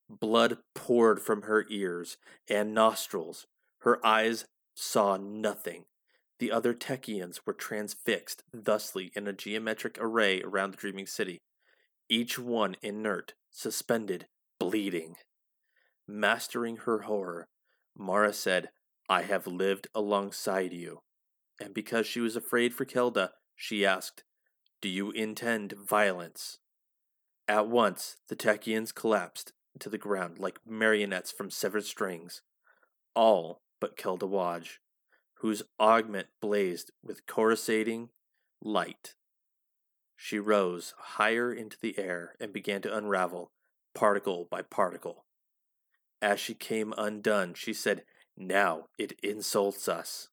Blood 0.06 0.58
poured 0.74 1.22
from 1.22 1.42
her 1.42 1.64
ears 1.70 2.18
and 2.46 2.74
nostrils. 2.74 3.46
Her 3.78 4.04
eyes 4.04 4.44
saw 4.74 5.16
nothing. 5.16 5.86
The 6.40 6.52
other 6.52 6.74
Techeuns 6.74 7.40
were 7.46 7.54
transfixed 7.54 8.44
thusly 8.52 9.12
in 9.16 9.26
a 9.26 9.32
geometric 9.32 9.96
array 9.98 10.42
around 10.42 10.74
the 10.74 10.76
dreaming 10.76 11.06
city, 11.06 11.40
each 12.10 12.38
one 12.38 12.76
inert, 12.82 13.32
suspended, 13.50 14.26
bleeding. 14.59 15.16
Mastering 16.07 16.78
her 16.78 17.00
horror, 17.00 17.48
Mara 17.96 18.32
said, 18.32 18.70
I 19.09 19.22
have 19.22 19.46
lived 19.46 19.88
alongside 19.94 20.72
you. 20.72 21.00
And 21.61 21.72
because 21.72 22.07
she 22.07 22.20
was 22.20 22.36
afraid 22.36 22.74
for 22.74 22.84
Kelda, 22.84 23.32
she 23.54 23.86
asked, 23.86 24.24
Do 24.80 24.88
you 24.88 25.11
intend 25.11 25.72
violence? 25.72 26.59
At 27.48 27.68
once, 27.68 28.16
the 28.28 28.36
Techeuns 28.36 28.94
collapsed 28.94 29.52
to 29.78 29.88
the 29.88 29.98
ground 29.98 30.38
like 30.38 30.59
marionettes 30.66 31.30
from 31.30 31.50
severed 31.50 31.84
strings, 31.84 32.42
all 33.14 33.62
but 33.80 33.96
Kelda 33.96 34.26
Wadj, 34.26 34.78
whose 35.40 35.62
augment 35.78 36.28
blazed 36.40 36.90
with 37.02 37.26
coruscating 37.26 38.09
light. 38.62 39.14
She 40.16 40.38
rose 40.38 40.94
higher 40.98 41.52
into 41.52 41.76
the 41.80 41.98
air 41.98 42.34
and 42.40 42.52
began 42.52 42.82
to 42.82 42.96
unravel, 42.96 43.52
particle 43.97 44.47
by 44.51 44.61
particle. 44.61 45.24
As 46.20 46.38
she 46.38 46.55
came 46.55 46.92
undone, 46.99 47.55
she 47.55 47.72
said, 47.72 48.03
Now 48.36 48.88
it 48.99 49.18
insults 49.22 49.88
us. 49.88 50.28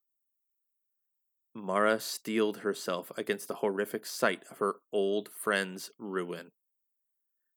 Mara 1.55 1.99
steeled 1.99 2.57
herself 2.57 3.11
against 3.15 3.47
the 3.47 3.55
horrific 3.55 4.05
sight 4.05 4.43
of 4.51 4.57
her 4.57 4.75
old 4.91 5.29
friend's 5.29 5.91
ruin. 5.97 6.51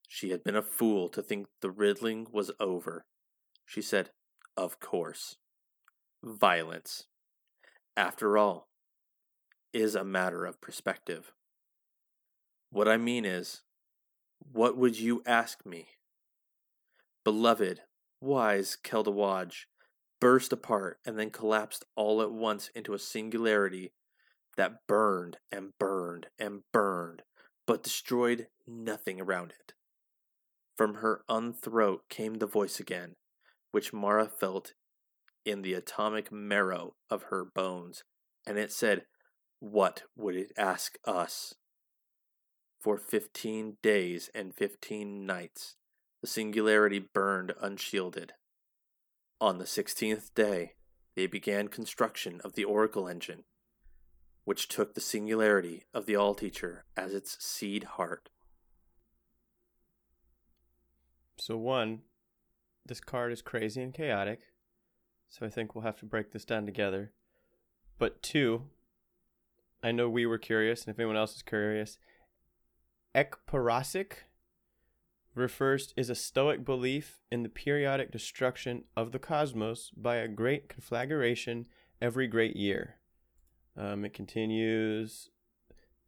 She 0.07 0.30
had 0.30 0.44
been 0.44 0.54
a 0.54 0.62
fool 0.62 1.09
to 1.09 1.22
think 1.22 1.48
the 1.61 1.70
riddling 1.70 2.28
was 2.30 2.52
over. 2.61 3.04
She 3.64 3.82
said, 3.82 4.11
Of 4.57 4.78
course. 4.78 5.36
Violence, 6.22 7.07
after 7.96 8.38
all, 8.38 8.68
is 9.72 9.94
a 9.94 10.04
matter 10.04 10.44
of 10.44 10.61
perspective. 10.61 11.32
What 12.70 12.86
I 12.86 12.96
mean 12.96 13.24
is, 13.24 13.62
what 14.53 14.76
would 14.76 14.99
you 14.99 15.22
ask 15.26 15.64
me? 15.64 15.88
Beloved, 17.24 17.80
wise 18.20 18.76
Kelda 18.76 19.11
Wadj 19.11 19.66
burst 20.20 20.53
apart 20.53 20.99
and 21.05 21.18
then 21.18 21.30
collapsed 21.30 21.84
all 21.94 22.22
at 22.22 22.32
once 22.32 22.70
into 22.74 22.94
a 22.94 22.99
singularity 22.99 23.92
that 24.57 24.86
burned 24.86 25.38
and 25.53 25.70
burned 25.78 26.28
and 26.38 26.62
burned, 26.72 27.22
but 27.66 27.82
destroyed 27.82 28.49
nothing 28.66 29.20
around 29.20 29.53
it. 29.53 29.74
From 30.76 30.97
her 30.97 31.22
unthroat 31.28 32.09
came 32.09 32.34
the 32.34 32.47
voice 32.47 32.80
again, 32.80 33.16
which 33.72 33.92
Mara 33.92 34.28
felt 34.28 34.72
in 35.44 35.62
the 35.62 35.74
atomic 35.74 36.32
marrow 36.32 36.94
of 37.09 37.24
her 37.24 37.44
bones, 37.44 38.03
and 38.47 38.59
it 38.59 38.72
said, 38.72 39.05
What 39.61 40.03
would 40.16 40.36
it 40.36 40.53
ask 40.57 40.99
us? 41.05 41.55
For 42.78 42.98
fifteen 42.98 43.78
days 43.82 44.30
and 44.34 44.54
fifteen 44.54 45.26
nights, 45.26 45.76
the 46.20 46.26
singularity 46.26 46.98
burned 46.98 47.52
unshielded. 47.60 48.34
On 49.40 49.58
the 49.58 49.66
sixteenth 49.66 50.34
day, 50.34 50.74
they 51.14 51.26
began 51.26 51.68
construction 51.68 52.40
of 52.44 52.54
the 52.54 52.64
Oracle 52.64 53.08
engine, 53.08 53.44
which 54.44 54.68
took 54.68 54.94
the 54.94 55.00
singularity 55.00 55.84
of 55.92 56.06
the 56.06 56.14
All 56.14 56.34
Teacher 56.34 56.84
as 56.96 57.12
its 57.12 57.42
seed 57.44 57.84
heart. 57.84 58.28
So 61.38 61.56
one, 61.56 62.02
this 62.86 63.00
card 63.00 63.32
is 63.32 63.42
crazy 63.42 63.82
and 63.82 63.92
chaotic. 63.92 64.40
So 65.28 65.44
I 65.44 65.50
think 65.50 65.74
we'll 65.74 65.84
have 65.84 65.98
to 66.00 66.06
break 66.06 66.32
this 66.32 66.44
down 66.44 66.66
together. 66.66 67.12
But 67.98 68.22
two, 68.22 68.62
I 69.82 69.90
know 69.90 70.08
we 70.08 70.24
were 70.24 70.38
curious, 70.38 70.84
and 70.84 70.94
if 70.94 71.00
anyone 71.00 71.16
else 71.16 71.34
is 71.34 71.42
curious, 71.42 71.98
ekparasik 73.16 74.12
refers 75.34 75.94
is 75.96 76.10
a 76.10 76.14
stoic 76.14 76.64
belief 76.64 77.20
in 77.32 77.42
the 77.42 77.48
periodic 77.48 78.10
destruction 78.10 78.84
of 78.94 79.12
the 79.12 79.18
cosmos 79.18 79.90
by 79.96 80.16
a 80.16 80.28
great 80.28 80.68
conflagration 80.68 81.66
every 82.00 82.26
great 82.26 82.56
year. 82.56 82.96
Um, 83.76 84.04
it 84.04 84.12
continues. 84.12 85.30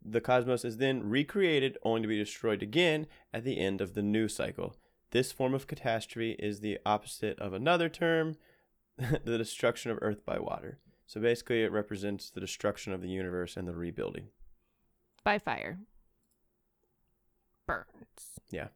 The 0.04 0.20
cosmos 0.20 0.64
is 0.64 0.76
then 0.76 1.08
recreated 1.08 1.78
only 1.82 2.02
to 2.02 2.08
be 2.08 2.18
destroyed 2.18 2.62
again 2.62 3.06
at 3.32 3.42
the 3.42 3.58
end 3.58 3.80
of 3.80 3.94
the 3.94 4.02
new 4.02 4.28
cycle. 4.28 4.76
This 5.10 5.32
form 5.32 5.54
of 5.54 5.66
catastrophe 5.66 6.36
is 6.38 6.60
the 6.60 6.78
opposite 6.84 7.38
of 7.38 7.54
another 7.54 7.88
term, 7.88 8.36
the 8.98 9.38
destruction 9.38 9.90
of 9.90 9.98
Earth 10.02 10.26
by 10.26 10.38
water. 10.38 10.78
So 11.06 11.22
basically, 11.22 11.62
it 11.62 11.72
represents 11.72 12.28
the 12.28 12.40
destruction 12.40 12.92
of 12.92 13.00
the 13.00 13.08
universe 13.08 13.56
and 13.56 13.66
the 13.66 13.74
rebuilding. 13.74 14.28
By 15.24 15.38
fire. 15.38 15.78
Burns. 17.68 18.40
Yeah. 18.50 18.68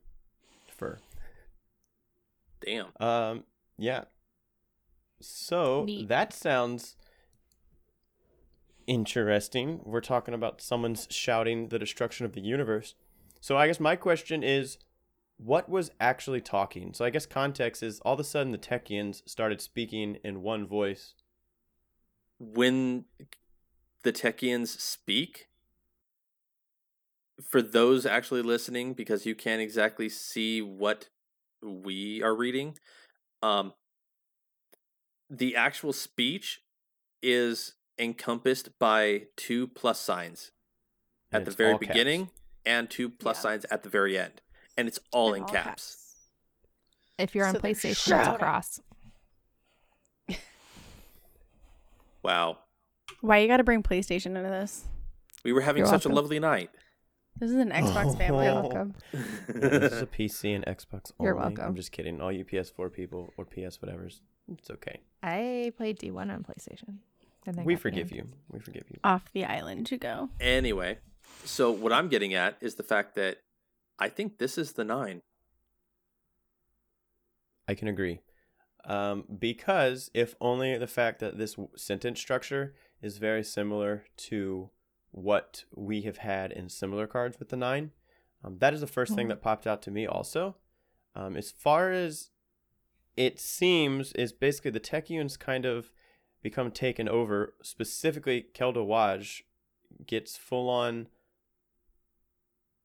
Fur. 0.69 0.99
Damn. 2.65 2.87
Um, 3.01 3.45
yeah. 3.77 4.05
So 5.21 5.85
Neat. 5.85 6.09
that 6.09 6.33
sounds 6.33 6.97
interesting. 8.87 9.81
We're 9.85 10.01
talking 10.01 10.35
about 10.35 10.61
someone's 10.61 11.09
shouting 11.11 11.69
the 11.69 11.79
destruction 11.79 12.27
of 12.27 12.33
the 12.35 12.41
universe. 12.41 12.95
So 13.41 13.57
I 13.57 13.67
guess 13.67 13.81
my 13.81 13.97
question 13.97 14.43
is 14.45 14.79
what 15.39 15.69
was 15.69 15.91
actually 16.01 16.41
talking? 16.41 16.93
So 16.95 17.05
I 17.05 17.11
guess 17.11 17.27
context 17.27 17.83
is 17.83 17.99
all 18.01 18.15
of 18.15 18.21
a 18.21 18.25
sudden 18.25 18.53
the 18.53 18.59
Techeuns 18.59 19.29
started 19.29 19.61
speaking 19.61 20.19
in 20.23 20.43
one 20.43 20.67
voice. 20.67 21.15
when 22.39 23.05
the 24.03 24.13
Techeuns 24.13 24.69
speak, 24.81 25.49
for 27.49 27.63
those 27.63 28.07
actually 28.07 28.43
listening, 28.43 28.93
because 28.95 29.27
you 29.27 29.35
can't 29.35 29.61
exactly 29.61 30.09
see 30.09 30.61
what 30.63 31.09
we 31.63 32.23
are 32.23 32.35
reading, 32.35 32.77
um, 33.43 33.73
the 35.31 35.57
actual 35.57 35.93
speech 35.93 36.61
is 37.23 37.75
encompassed 37.99 38.79
by 38.79 39.23
two 39.37 39.67
plus 39.69 40.01
signs 40.01 40.51
and 41.31 41.43
at 41.43 41.45
the 41.47 41.51
very 41.57 41.73
all 41.73 41.79
caps. 41.79 41.89
beginning 41.89 42.31
and 42.67 42.91
two 42.91 43.09
plus 43.09 43.39
Yeah. 43.39 43.43
signs 43.43 43.65
at 43.67 43.83
the 43.83 43.89
very 43.89 44.19
end, 44.19 44.41
and 44.77 44.89
it's 44.89 44.99
all 45.11 45.31
In 45.35 45.39
in 45.39 45.43
all 45.45 45.49
caps. 45.49 45.99
If 47.19 47.35
you're 47.35 47.47
on 47.47 47.55
So 47.55 47.61
PlayStation, 47.61 48.19
it's 48.21 48.29
across. 48.29 48.81
Wow, 52.23 52.59
Why 53.21 53.39
you 53.39 53.49
got 53.49 53.57
to 53.57 53.65
bring 53.65 53.83
PlayStation 53.83 54.27
into 54.37 54.43
this? 54.43 54.85
we 55.45 55.53
were 55.53 55.61
having 55.61 55.81
You're 55.81 55.87
such 55.87 56.05
welcome. 56.05 56.13
a 56.13 56.15
lovely 56.15 56.39
night. 56.39 56.71
This 57.43 57.51
is 57.51 57.57
an 57.57 57.71
Xbox 57.71 58.17
family. 58.19 58.45
You're 58.45 58.55
welcome. 58.55 58.95
this 59.49 59.93
is 59.93 60.01
a 60.03 60.07
PC 60.07 60.55
and 60.55 60.65
Xbox 60.65 61.11
only. 61.19 61.27
You're 61.27 61.35
welcome. 61.35 61.65
I'm 61.65 61.75
just 61.75 61.91
kidding. 61.91 62.21
All 62.21 62.31
you 62.31 62.45
PS4 62.45 62.93
people 62.93 63.33
or 63.37 63.45
PS 63.45 63.83
whatever's, 63.83 64.21
it's 64.47 64.71
okay. 64.71 65.01
I 65.25 65.73
played 65.77 65.99
D1 65.99 66.33
on 66.33 66.45
PlayStation. 66.45 66.99
and 67.45 67.57
then 67.57 67.65
We 67.65 67.75
got 67.75 67.83
forgive 67.83 68.11
banned. 68.11 68.29
you. 68.29 68.29
We 68.53 68.61
forgive 68.61 68.85
you. 68.89 69.01
Off 69.03 69.25
the 69.33 69.45
island 69.45 69.91
you 69.91 69.99
go. 69.99 70.29
Anyway, 70.39 70.99
so 71.45 71.73
what 71.73 71.93
I'm 71.93 72.07
getting 72.09 72.33
at 72.33 72.59
is 72.61 72.77
the 72.77 72.85
fact 72.85 73.17
that 73.17 73.39
I 73.99 74.09
think 74.09 74.39
this 74.39 74.57
is 74.57 74.75
the 74.75 74.85
nine. 74.85 75.23
I 77.67 77.75
can 77.75 77.89
agree. 77.89 78.21
Um, 78.85 79.25
because 79.37 80.13
if 80.15 80.37
only 80.41 80.79
the 80.79 80.87
fact 80.87 81.19
that 81.19 81.39
this 81.39 81.55
w- 81.55 81.71
sentence 81.75 82.21
structure 82.21 82.75
is 83.03 83.19
very 83.19 83.43
similar 83.43 84.05
to 84.29 84.71
what 85.13 85.65
we 85.75 86.03
have 86.03 86.19
had 86.19 86.51
in 86.53 86.69
similar 86.69 87.07
cards 87.07 87.39
with 87.39 87.51
the 87.51 87.57
nine. 87.57 87.93
Um, 88.43 88.59
that 88.59 88.75
is 88.75 88.81
the 88.81 88.87
1st 88.87 89.15
thing 89.15 89.27
Mhm. 89.27 89.31
that 89.31 89.43
popped 89.43 89.67
out 89.67 89.81
to 89.83 89.91
me. 89.91 90.07
Also, 90.07 90.57
um, 91.15 91.37
as 91.37 91.53
far 91.53 91.93
as 91.93 92.31
it 93.17 93.39
seems, 93.39 94.13
is 94.15 94.33
basically 94.33 94.71
the 94.71 94.81
Techeuns 94.81 95.39
kind 95.39 95.65
of 95.65 95.93
become 96.41 96.71
taken 96.73 97.09
over. 97.09 97.55
Specifically, 97.63 98.43
Kelda 98.43 98.81
Wadj 98.81 99.43
gets 100.07 100.37
full 100.37 100.69
on 100.69 101.09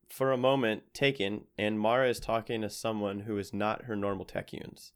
for 0.09 0.32
a 0.32 0.38
moment 0.38 0.93
taken, 0.93 1.47
and 1.57 1.80
Mara 1.80 2.09
is 2.09 2.19
talking 2.19 2.61
to 2.61 2.69
someone 2.69 3.21
who 3.21 3.38
is 3.38 3.53
not 3.53 3.86
her 3.86 3.95
normal 3.95 4.25
Techeuns. 4.25 4.91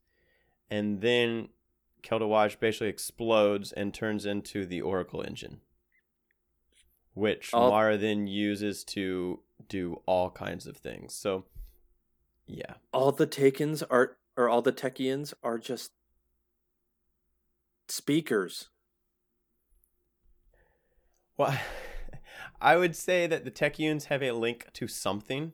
And 0.69 1.01
then 1.01 1.49
Kelda 2.01 2.25
Wadj 2.27 2.59
basically 2.59 2.87
explodes 2.87 3.71
and 3.71 3.93
turns 3.93 4.25
into 4.25 4.65
the 4.65 4.81
Oracle 4.81 5.21
engine, 5.21 5.61
which 7.13 7.53
All- 7.53 7.69
Mara 7.71 7.97
then 7.97 8.27
uses 8.27 8.83
to 8.85 9.39
do 9.67 10.01
all 10.05 10.29
kinds 10.29 10.67
of 10.67 10.77
things. 10.77 11.13
So, 11.13 11.45
yeah. 12.47 12.73
all 12.93 13.11
the 13.11 13.27
Takens 13.27 13.83
are 13.89 14.17
or 14.37 14.49
all 14.49 14.61
the 14.61 14.71
Techeuns 14.73 15.33
are 15.43 15.57
just 15.57 15.91
speakers. 17.87 18.69
Well, 21.37 21.57
I 22.61 22.75
would 22.77 22.95
say 22.95 23.27
that 23.27 23.43
the 23.45 23.51
Techeuns 23.51 24.05
have 24.05 24.21
a 24.23 24.31
link 24.31 24.67
to 24.73 24.87
something. 24.87 25.53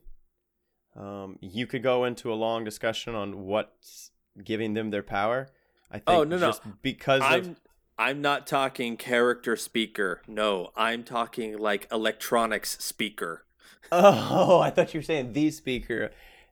Um, 0.96 1.38
you 1.42 1.68
could 1.68 1.84
go 1.84 2.06
into 2.06 2.32
a 2.32 2.36
long 2.36 2.64
discussion 2.64 3.14
on 3.16 3.46
what's 3.46 4.12
giving 4.44 4.74
them 4.74 4.90
their 4.90 5.04
power. 5.04 5.48
I 5.92 5.96
think 6.00 6.04
Oh, 6.08 6.24
no, 6.24 6.38
no. 6.38 6.48
just 6.48 6.62
because 6.82 7.22
of 7.22 7.56
I'm 8.00 8.18
I'm 8.18 8.22
not 8.22 8.48
talking 8.48 8.98
character 8.98 9.56
speaker. 9.56 10.22
No, 10.28 10.72
I'm 10.76 11.04
talking 11.04 11.58
like 11.58 11.88
electronics 11.92 12.78
speaker. 12.84 13.46
Oh, 13.92 14.60
I 14.64 14.70
thought 14.70 14.94
you 14.94 15.00
were 15.00 15.04
saying 15.04 15.34
the 15.34 15.52
speaker. 15.52 16.12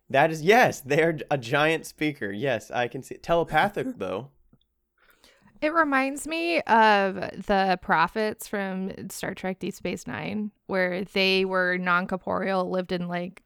That 0.09 0.31
is 0.31 0.41
yes, 0.41 0.81
they're 0.81 1.19
a 1.31 1.37
giant 1.37 1.85
speaker. 1.85 2.31
Yes, 2.31 2.71
I 2.71 2.87
can 2.87 3.03
see 3.03 3.15
telepathic 3.15 3.87
though. 3.97 4.29
It 5.61 5.73
reminds 5.73 6.27
me 6.27 6.61
of 6.61 7.15
the 7.15 7.79
prophets 7.81 8.47
from 8.47 9.09
Star 9.09 9.33
Trek 9.33 9.59
Deep 9.59 9.73
Space 9.73 10.05
Nine, 10.05 10.51
where 10.67 11.03
they 11.05 11.45
were 11.45 11.77
non 11.77 12.07
corporeal, 12.07 12.69
lived 12.69 12.91
in 12.91 13.07
like 13.07 13.43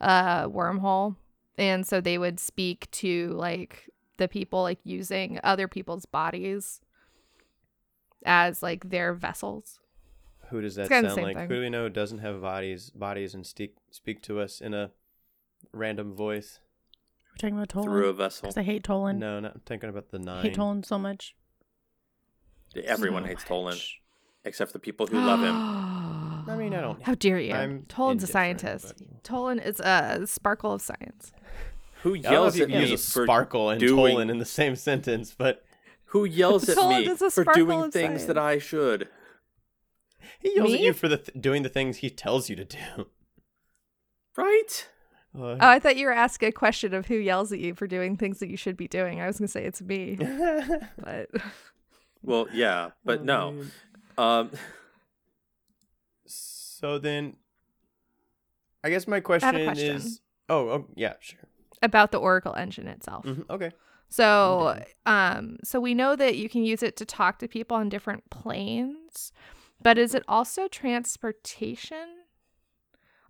a 0.00 0.48
wormhole. 0.48 1.16
And 1.58 1.86
so 1.86 2.00
they 2.00 2.18
would 2.18 2.38
speak 2.38 2.90
to 2.92 3.28
like 3.30 3.88
the 4.18 4.28
people, 4.28 4.62
like 4.62 4.80
using 4.84 5.40
other 5.42 5.66
people's 5.66 6.06
bodies 6.06 6.80
as 8.26 8.62
like 8.62 8.90
their 8.90 9.14
vessels. 9.14 9.78
Who 10.50 10.60
does 10.60 10.74
that 10.74 10.88
sound 10.88 11.04
like? 11.22 11.36
thing. 11.36 11.48
Who 11.48 11.54
do 11.54 11.60
we 11.60 11.70
know 11.70 11.88
doesn't 11.88 12.18
have 12.18 12.42
bodies 12.42 12.90
bodies 12.90 13.34
and 13.34 13.46
speak 13.46 13.74
speak 13.90 14.22
to 14.22 14.40
us 14.40 14.60
in 14.60 14.74
a 14.74 14.90
random 15.72 16.14
voice? 16.14 16.58
We're 17.32 17.36
talking 17.38 17.56
about 17.56 17.70
Toland. 17.70 17.90
through 17.90 18.08
a 18.10 18.12
vessel. 18.12 18.42
Because 18.42 18.58
I 18.58 18.62
hate 18.62 18.84
Toland. 18.84 19.18
No, 19.18 19.40
not 19.40 19.54
I'm 19.54 19.60
thinking 19.64 19.88
about 19.88 20.10
the 20.10 20.18
I 20.18 20.22
nine. 20.22 20.42
hate 20.42 20.54
Toland 20.54 20.84
so 20.84 20.98
much. 20.98 21.34
Everyone 22.84 23.22
So 23.24 23.28
hates 23.28 23.44
Toland, 23.44 23.80
except 24.44 24.72
the 24.72 24.78
people 24.78 25.06
who 25.06 25.18
love 25.18 25.40
him. 25.40 25.54
I 26.48 26.56
mean, 26.56 26.74
I 26.74 26.80
don't. 26.80 27.02
How 27.02 27.14
dare 27.14 27.38
you? 27.38 27.52
I'm 27.54 27.84
Toland's 27.88 28.24
a 28.24 28.26
scientist. 28.26 28.94
but- 28.98 29.24
Toland 29.24 29.60
is 29.62 29.78
a 29.80 30.22
sparkle 30.26 30.72
of 30.72 30.82
science. 30.82 31.32
Who 32.02 32.14
I 32.14 32.18
don't 32.18 32.22
know 32.24 32.30
yells 32.30 32.56
if 32.56 32.68
you 32.68 32.74
me 32.74 32.90
use 32.90 32.92
a 32.92 33.22
sparkle 33.24 33.70
and 33.70 33.78
doing- 33.80 33.96
Toland 34.14 34.30
in 34.30 34.38
the 34.38 34.44
same 34.44 34.74
sentence, 34.76 35.34
but 35.36 35.64
who 36.12 36.24
yells 36.24 36.68
at 36.68 36.76
me 36.88 37.08
for 37.30 37.44
doing 37.44 37.80
of 37.84 37.92
things 37.92 38.26
that. 38.26 38.38
I 38.38 38.58
should? 38.58 39.08
he 40.40 40.54
yells 40.56 40.72
at 40.72 40.80
you 40.80 40.92
for 40.92 41.08
the 41.08 41.16
th- 41.18 41.40
doing 41.40 41.62
the 41.62 41.68
things 41.68 41.98
he 41.98 42.10
tells 42.10 42.48
you 42.50 42.56
to 42.56 42.64
do. 42.64 43.06
Right? 44.36 44.88
Uh, 45.34 45.56
Oh, 45.58 45.58
I 45.60 45.78
thought 45.78 45.96
you 45.96 46.06
were 46.06 46.12
asking 46.12 46.48
a 46.50 46.52
question 46.52 46.92
of 46.94 47.06
who 47.06 47.14
yells 47.16 47.52
at 47.52 47.58
you 47.58 47.74
for 47.74 47.86
doing 47.86 48.16
things 48.16 48.38
that 48.40 48.48
you 48.50 48.56
should 48.56 48.76
be 48.76 48.86
doing. 48.88 49.20
I 49.20 49.26
was 49.26 49.38
gonna 49.38 49.48
say 49.48 49.64
it's 49.64 49.80
me, 49.80 50.16
but 51.02 51.28
Well, 52.22 52.46
yeah, 52.52 52.90
but 53.04 53.20
Oh, 53.20 53.24
no. 53.24 53.50
man. 53.52 53.70
Um, 54.18 54.50
So 56.26 56.98
then, 56.98 57.36
I 58.84 58.90
guess 58.90 59.06
my 59.06 59.20
question, 59.20 59.64
question. 59.64 59.96
is. 59.96 60.20
Oh, 60.48 60.68
oh, 60.68 60.86
yeah, 60.94 61.14
sure. 61.20 61.40
about 61.82 62.12
the 62.12 62.18
Oracle 62.18 62.54
engine 62.54 62.86
itself. 62.88 63.24
Mhm, 63.24 63.48
Okay. 63.50 63.70
So, 64.12 64.82
um, 65.06 65.56
so 65.64 65.80
we 65.80 65.94
know 65.94 66.14
that 66.16 66.36
you 66.36 66.48
can 66.50 66.64
use 66.64 66.82
it 66.82 66.96
to 66.98 67.06
talk 67.06 67.38
to 67.38 67.48
people 67.48 67.76
on 67.78 67.88
different 67.88 68.28
planes, 68.28 69.32
but 69.82 69.96
is 69.96 70.14
it 70.14 70.22
also 70.28 70.68
transportation? 70.68 72.18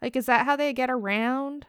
Like, 0.00 0.16
is 0.16 0.26
that 0.26 0.44
how 0.44 0.56
they 0.56 0.72
get 0.72 0.90
around? 0.90 1.66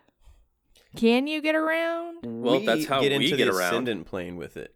Can 0.95 1.27
you 1.27 1.41
get 1.41 1.53
around? 1.55 2.19
Well, 2.23 2.59
that's 2.61 2.87
how 2.87 3.01
we 3.01 3.09
get 3.09 3.19
we 3.19 3.25
into 3.25 3.37
get 3.37 3.45
the 3.45 3.51
around. 3.57 3.73
ascendant 3.73 4.05
plane 4.07 4.35
with 4.35 4.57
it 4.57 4.73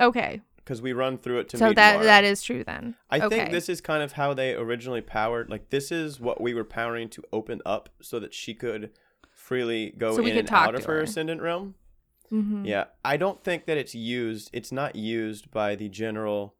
Okay, 0.00 0.40
because 0.58 0.80
we 0.80 0.92
run 0.92 1.18
through 1.18 1.40
it 1.40 1.48
to 1.50 1.56
so 1.58 1.68
meet 1.68 1.76
that 1.76 1.94
Mara. 1.94 2.04
that 2.04 2.24
is 2.24 2.42
true 2.42 2.62
then. 2.62 2.94
I 3.10 3.18
okay. 3.20 3.28
think 3.36 3.50
this 3.50 3.68
is 3.68 3.80
kind 3.80 4.02
of 4.02 4.12
how 4.12 4.32
they 4.34 4.54
originally 4.54 5.00
powered. 5.00 5.50
Like 5.50 5.70
this 5.70 5.90
is 5.90 6.20
what 6.20 6.40
we 6.40 6.54
were 6.54 6.64
powering 6.64 7.08
to 7.10 7.22
open 7.32 7.60
up 7.66 7.88
so 8.00 8.20
that 8.20 8.32
she 8.32 8.54
could 8.54 8.90
freely 9.32 9.90
go 9.98 10.14
So 10.14 10.22
we 10.22 10.30
in 10.30 10.36
could 10.36 10.38
and 10.40 10.48
talk 10.48 10.68
out 10.68 10.74
of 10.76 10.84
her 10.84 10.94
her. 10.94 11.00
ascendant 11.02 11.42
realm. 11.42 11.74
Mhm. 12.32 12.66
Yeah, 12.66 12.84
I 13.04 13.16
don't 13.16 13.42
think 13.42 13.66
that 13.66 13.76
it's 13.78 13.94
used. 13.94 14.50
It's 14.52 14.70
not 14.72 14.96
used 14.96 15.50
by 15.50 15.74
the 15.76 15.88
general 15.88 16.54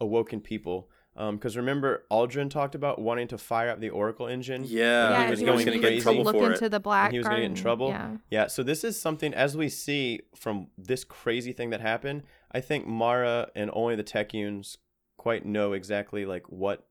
awoken 0.00 0.40
people. 0.40 0.88
Because 1.14 1.58
remember, 1.58 2.06
Uldren 2.10 2.48
talked 2.48 2.74
about 2.74 2.98
wanting 2.98 3.28
to 3.28 3.36
fire 3.36 3.68
up 3.68 3.80
the 3.80 3.90
Oracle 3.90 4.26
engine. 4.26 4.64
yeah, 4.64 5.10
Yeah, 5.10 5.24
he 5.26 5.30
was 5.30 5.40
he 5.40 5.44
going 5.44 5.56
wants 5.56 5.64
gonna 5.66 5.78
get 5.78 5.92
in 5.92 6.00
trouble 6.00 6.24
look 6.24 6.34
for 6.36 6.52
into 6.52 6.64
it. 6.64 6.68
the 6.70 6.80
black. 6.80 7.12
he 7.12 7.18
was 7.18 7.26
gonna 7.26 7.40
get 7.42 7.50
in 7.50 7.54
trouble. 7.54 7.88
Yeah. 7.90 8.16
Yeah, 8.30 8.46
so 8.46 8.62
this 8.62 8.82
is 8.82 8.98
something 8.98 9.34
as 9.34 9.54
we 9.54 9.68
see 9.68 10.20
from 10.34 10.68
this 10.78 11.04
crazy 11.04 11.52
thing 11.52 11.68
that 11.70 11.82
happened. 11.82 12.22
I 12.50 12.60
think 12.62 12.86
Mara 12.86 13.50
and 13.54 13.70
only 13.74 13.94
the 13.94 14.02
Techeuns 14.04 14.78
quite 15.18 15.44
know 15.44 15.74
exactly 15.74 16.24
like 16.24 16.48
what, 16.50 16.86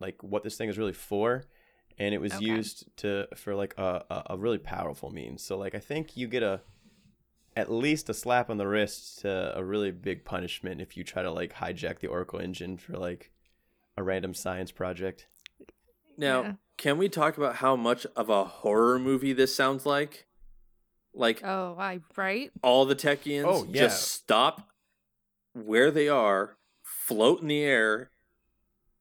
like 0.00 0.22
what 0.22 0.44
this 0.44 0.56
thing 0.56 0.68
is 0.68 0.78
really 0.78 0.92
for, 0.92 1.42
and 1.98 2.14
it 2.14 2.20
was 2.20 2.34
Okay. 2.34 2.44
used 2.44 2.84
to 2.98 3.26
for 3.34 3.54
like 3.56 3.74
a, 3.78 4.04
a 4.10 4.22
a 4.30 4.36
really 4.38 4.58
powerful 4.58 5.10
means. 5.10 5.42
So 5.42 5.58
like 5.58 5.74
I 5.74 5.80
think 5.80 6.16
you 6.16 6.28
get 6.28 6.44
a 6.44 6.60
at 7.58 7.72
least 7.72 8.08
a 8.08 8.14
slap 8.14 8.48
on 8.50 8.56
the 8.56 8.68
wrist 8.68 9.18
to 9.18 9.52
a 9.58 9.64
really 9.64 9.90
big 9.90 10.24
punishment 10.24 10.80
if 10.80 10.96
you 10.96 11.02
try 11.02 11.22
to 11.22 11.30
like 11.32 11.54
hijack 11.54 11.98
the 11.98 12.06
Oracle 12.06 12.38
engine 12.38 12.76
for 12.78 12.92
like 12.96 13.32
a 13.96 14.02
random 14.04 14.32
science 14.32 14.70
project. 14.70 15.26
Now, 16.16 16.42
Yeah. 16.42 16.52
can 16.76 16.98
we 16.98 17.08
talk 17.08 17.36
about 17.36 17.56
how 17.56 17.74
much 17.74 18.06
of 18.14 18.28
a 18.30 18.44
horror 18.44 19.00
movie 19.00 19.32
this 19.32 19.56
sounds 19.56 19.84
like? 19.84 20.26
Like 21.12 21.40
Oh, 21.42 21.74
I 21.76 21.98
right. 22.16 22.52
all 22.62 22.84
the 22.84 22.94
Techeuns 22.94 23.44
Oh, 23.44 23.64
yeah. 23.68 23.82
just 23.82 24.12
stop 24.12 24.68
where 25.52 25.90
they 25.90 26.08
are, 26.08 26.58
float 26.84 27.42
in 27.42 27.48
the 27.48 27.64
air, 27.64 28.12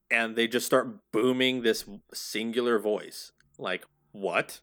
and 0.09 0.35
they 0.35 0.47
just 0.47 0.65
start 0.65 1.11
booming 1.11 1.61
this 1.61 1.85
singular 2.11 2.79
voice. 2.79 3.33
Like, 3.59 3.85
what? 4.13 4.61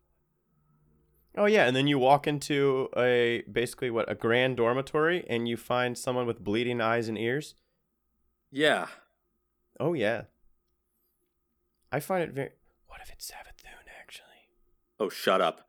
Oh 1.37 1.47
yeah, 1.47 1.67
and 1.67 1.75
then 1.75 1.87
you 1.87 1.99
walk 1.99 2.27
into 2.27 2.89
a 2.97 3.43
basically 3.51 3.91
what 3.91 4.11
a 4.11 4.15
grand 4.15 4.57
dormitory, 4.57 5.25
and 5.29 5.49
you 5.49 5.57
find 5.57 5.99
someone 5.99 6.27
with 6.27 6.43
bleeding 6.45 6.81
eyes 6.81 7.09
and 7.09 7.19
ears. 7.19 7.55
Yeah. 8.51 8.87
Oh 9.81 9.95
yeah. 9.95 10.23
I 11.91 12.01
find 12.01 12.23
it 12.23 12.31
very. 12.31 12.51
What 12.87 13.01
if 13.03 13.11
it's 13.11 13.31
Savathun 13.31 13.89
actually? 14.01 14.27
Oh, 15.01 15.09
shut 15.09 15.41
up. 15.41 15.69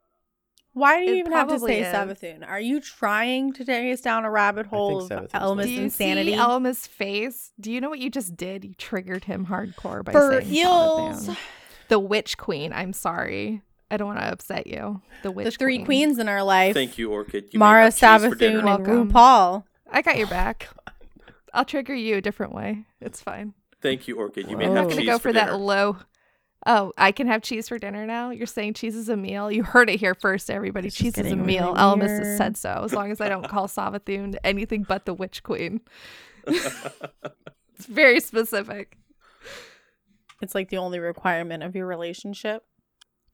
Why 0.74 1.00
do 1.00 1.06
you 1.10 1.16
It 1.16 1.20
even 1.20 1.32
have 1.32 1.48
to 1.48 1.54
probably 1.54 1.74
say 1.74 1.82
is. 1.82 1.88
Savathun? 1.96 2.48
Are 2.48 2.60
you 2.60 2.82
trying 2.82 3.54
to 3.54 3.64
take 3.64 3.92
us 3.94 4.02
down 4.02 4.26
a 4.26 4.30
rabbit 4.30 4.66
hole 4.68 5.04
of 5.06 5.10
Savathun's 5.10 5.32
Elmas. 5.34 5.64
Do 5.64 5.72
you 5.72 5.82
insanity? 5.84 6.32
see 6.34 6.38
Elma's 6.38 6.86
face? 6.86 7.54
Do 7.60 7.72
you 7.72 7.80
know 7.80 7.90
what 7.90 8.00
you 8.00 8.10
just 8.10 8.36
did? 8.36 8.66
You 8.66 8.74
triggered 8.76 9.24
him 9.24 9.46
hardcore 9.48 10.04
by 10.04 10.12
For 10.12 10.42
saying 10.42 10.54
eels. 10.54 11.28
Savathun. 11.28 11.38
The 11.88 12.00
Witch 12.00 12.38
Queen. 12.38 12.74
I'm 12.74 12.94
sorry. 12.94 13.62
I 13.92 13.98
don't 13.98 14.08
want 14.08 14.20
to 14.20 14.32
upset 14.32 14.68
you. 14.68 15.02
The 15.24 15.32
Witch 15.32 15.46
the 15.46 15.52
three 15.52 15.78
Queen. 15.78 15.86
queens 15.86 16.20
in 16.20 16.28
our 16.28 16.44
life. 16.44 16.74
Thank 16.74 16.98
you, 16.98 17.12
Orchid. 17.12 17.50
You 17.52 17.60
Mara 17.60 17.86
have 17.86 17.94
cheese. 17.94 18.02
Savathun 18.02 18.60
and 18.60 19.12
RuPaul. 19.12 19.64
I 19.92 20.02
got 20.02 20.18
your 20.18 20.28
back. 20.28 20.68
I'll 21.54 21.66
trigger 21.66 21.94
you 21.94 22.18
a 22.18 22.22
different 22.22 22.54
way. 22.54 22.86
It's 23.00 23.22
fine. 23.22 23.54
Thank 23.82 24.08
you, 24.08 24.18
Orchid. 24.18 24.50
You 24.50 24.58
may 24.58 24.66
Whoa. 24.66 24.72
I'm 24.72 24.78
have 24.78 24.88
not 24.88 24.94
gonna 24.94 25.06
go 25.06 25.18
for, 25.18 25.30
for 25.30 25.34
that 25.34 25.60
low. 25.60 25.98
Oh, 26.66 26.94
I 26.98 27.12
can 27.12 27.28
have 27.28 27.44
cheese 27.44 27.70
for 27.70 27.78
dinner 27.78 28.08
now. 28.08 28.32
You're 28.32 28.48
saying 28.48 28.74
cheese 28.74 28.96
is 28.96 29.08
a 29.08 29.16
meal. 29.16 29.52
You 29.52 29.64
heard 29.64 29.88
it 29.90 30.00
here 30.00 30.16
first, 30.16 30.50
everybody. 30.50 30.88
This 30.88 30.96
is 30.96 31.00
cheese 31.00 31.18
is 31.20 31.32
a 31.32 31.36
meal. 31.36 31.76
really 31.76 31.80
Elmas 31.80 32.18
has 32.20 32.38
said 32.38 32.58
so. 32.58 32.82
As 32.84 32.92
long 32.92 33.12
as 33.12 33.22
I 33.22 33.30
don't 33.30 33.48
call 33.48 33.68
Savathun 33.70 34.36
anything 34.44 34.84
but 34.84 35.06
the 35.06 35.14
Witch 35.14 35.44
Queen. 35.44 35.82
it's 36.48 37.86
very 37.88 38.20
specific. 38.20 38.98
It's 40.42 40.56
like 40.56 40.70
the 40.70 40.78
only 40.78 41.00
requirement 41.00 41.62
of 41.62 41.76
your 41.76 41.86
relationship. 41.86 42.64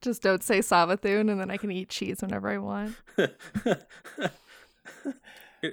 Just 0.02 0.22
don't 0.22 0.42
say 0.42 0.58
Savathun, 0.58 1.30
and 1.30 1.40
then 1.40 1.50
I 1.50 1.56
can 1.56 1.70
eat 1.70 1.88
cheese 1.88 2.20
whenever 2.20 2.48
I 2.50 2.58
want. 2.58 2.96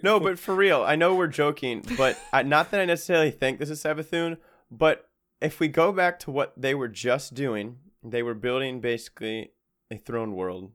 No, 0.03 0.19
but 0.19 0.37
for 0.37 0.53
real, 0.53 0.83
I 0.83 0.95
know 0.95 1.15
we're 1.15 1.27
joking, 1.27 1.83
but 1.97 2.17
I, 2.33 2.43
not 2.43 2.71
that 2.71 2.79
I 2.79 2.85
necessarily 2.85 3.31
think 3.31 3.57
this 3.57 3.69
is 3.69 3.83
Savathun, 3.83 4.37
but 4.69 5.09
if 5.41 5.59
we 5.59 5.67
go 5.67 5.91
back 5.91 6.19
to 6.19 6.31
what 6.31 6.53
they 6.55 6.75
were 6.75 6.87
just 6.87 7.33
doing, 7.33 7.77
they 8.03 8.21
were 8.21 8.35
building 8.35 8.81
basically 8.81 9.51
a 9.89 9.97
throne 9.97 10.35
world. 10.35 10.71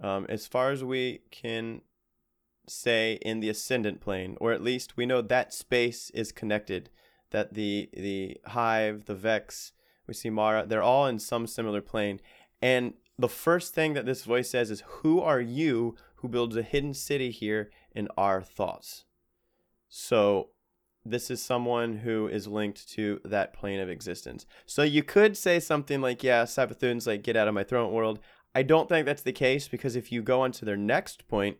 Um, 0.00 0.26
as 0.28 0.46
far 0.46 0.70
as 0.70 0.82
we 0.82 1.20
can 1.30 1.82
say 2.66 3.18
in 3.22 3.40
the 3.40 3.48
ascendant 3.48 4.00
plane, 4.00 4.36
or 4.40 4.52
at 4.52 4.62
least 4.62 4.96
we 4.96 5.06
know 5.06 5.20
that 5.20 5.52
space 5.52 6.10
is 6.10 6.32
connected. 6.32 6.90
That 7.30 7.52
the 7.52 7.90
the 7.92 8.38
hive, 8.46 9.04
the 9.04 9.14
vex, 9.14 9.72
we 10.06 10.14
see 10.14 10.30
Mara, 10.30 10.64
they're 10.66 10.82
all 10.82 11.06
in 11.06 11.18
some 11.18 11.46
similar 11.46 11.82
plane. 11.82 12.20
And 12.60 12.94
the 13.18 13.28
first 13.28 13.74
thing 13.74 13.94
that 13.94 14.06
this 14.06 14.24
voice 14.24 14.50
says 14.50 14.70
is, 14.70 14.82
"Who 14.86 15.20
are 15.20 15.40
you 15.40 15.96
who 16.16 16.28
builds 16.28 16.56
a 16.56 16.62
hidden 16.62 16.94
city 16.94 17.30
here 17.30 17.70
in 17.94 18.08
our 18.16 18.42
thoughts?" 18.42 19.04
So 19.88 20.50
this 21.04 21.30
is 21.30 21.42
someone 21.42 21.98
who 21.98 22.28
is 22.28 22.46
linked 22.46 22.88
to 22.90 23.20
that 23.24 23.52
plane 23.52 23.80
of 23.80 23.88
existence. 23.88 24.46
So 24.66 24.82
you 24.82 25.02
could 25.02 25.36
say 25.36 25.58
something 25.60 26.00
like, 26.00 26.22
yeah, 26.22 26.44
Savathun's 26.44 27.06
like, 27.06 27.22
get 27.22 27.36
out 27.36 27.48
of 27.48 27.54
my 27.54 27.64
throne 27.64 27.92
world. 27.92 28.20
I 28.54 28.62
don't 28.62 28.88
think 28.88 29.06
that's 29.06 29.22
the 29.22 29.32
case 29.32 29.68
because 29.68 29.96
if 29.96 30.12
you 30.12 30.22
go 30.22 30.42
on 30.42 30.52
to 30.52 30.64
their 30.64 30.76
next 30.76 31.28
point, 31.28 31.58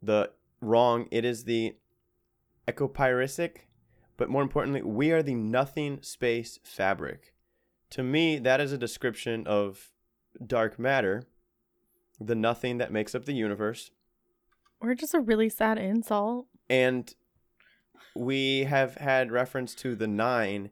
the 0.00 0.30
wrong, 0.60 1.08
it 1.10 1.24
is 1.24 1.44
the 1.44 1.76
ecopyrisic, 2.66 3.66
but 4.16 4.30
more 4.30 4.42
importantly, 4.42 4.82
we 4.82 5.10
are 5.10 5.22
the 5.22 5.34
nothing 5.34 6.00
space 6.02 6.58
fabric. 6.62 7.34
To 7.90 8.02
me, 8.02 8.38
that 8.38 8.60
is 8.60 8.72
a 8.72 8.78
description 8.78 9.46
of 9.46 9.91
dark 10.44 10.78
matter, 10.78 11.24
the 12.20 12.34
nothing 12.34 12.78
that 12.78 12.92
makes 12.92 13.14
up 13.14 13.24
the 13.24 13.34
universe. 13.34 13.90
Or 14.80 14.94
just 14.94 15.14
a 15.14 15.20
really 15.20 15.48
sad 15.48 15.78
insult. 15.78 16.46
And 16.68 17.14
we 18.14 18.64
have 18.64 18.96
had 18.96 19.30
reference 19.32 19.74
to 19.76 19.94
the 19.94 20.06
nine 20.06 20.70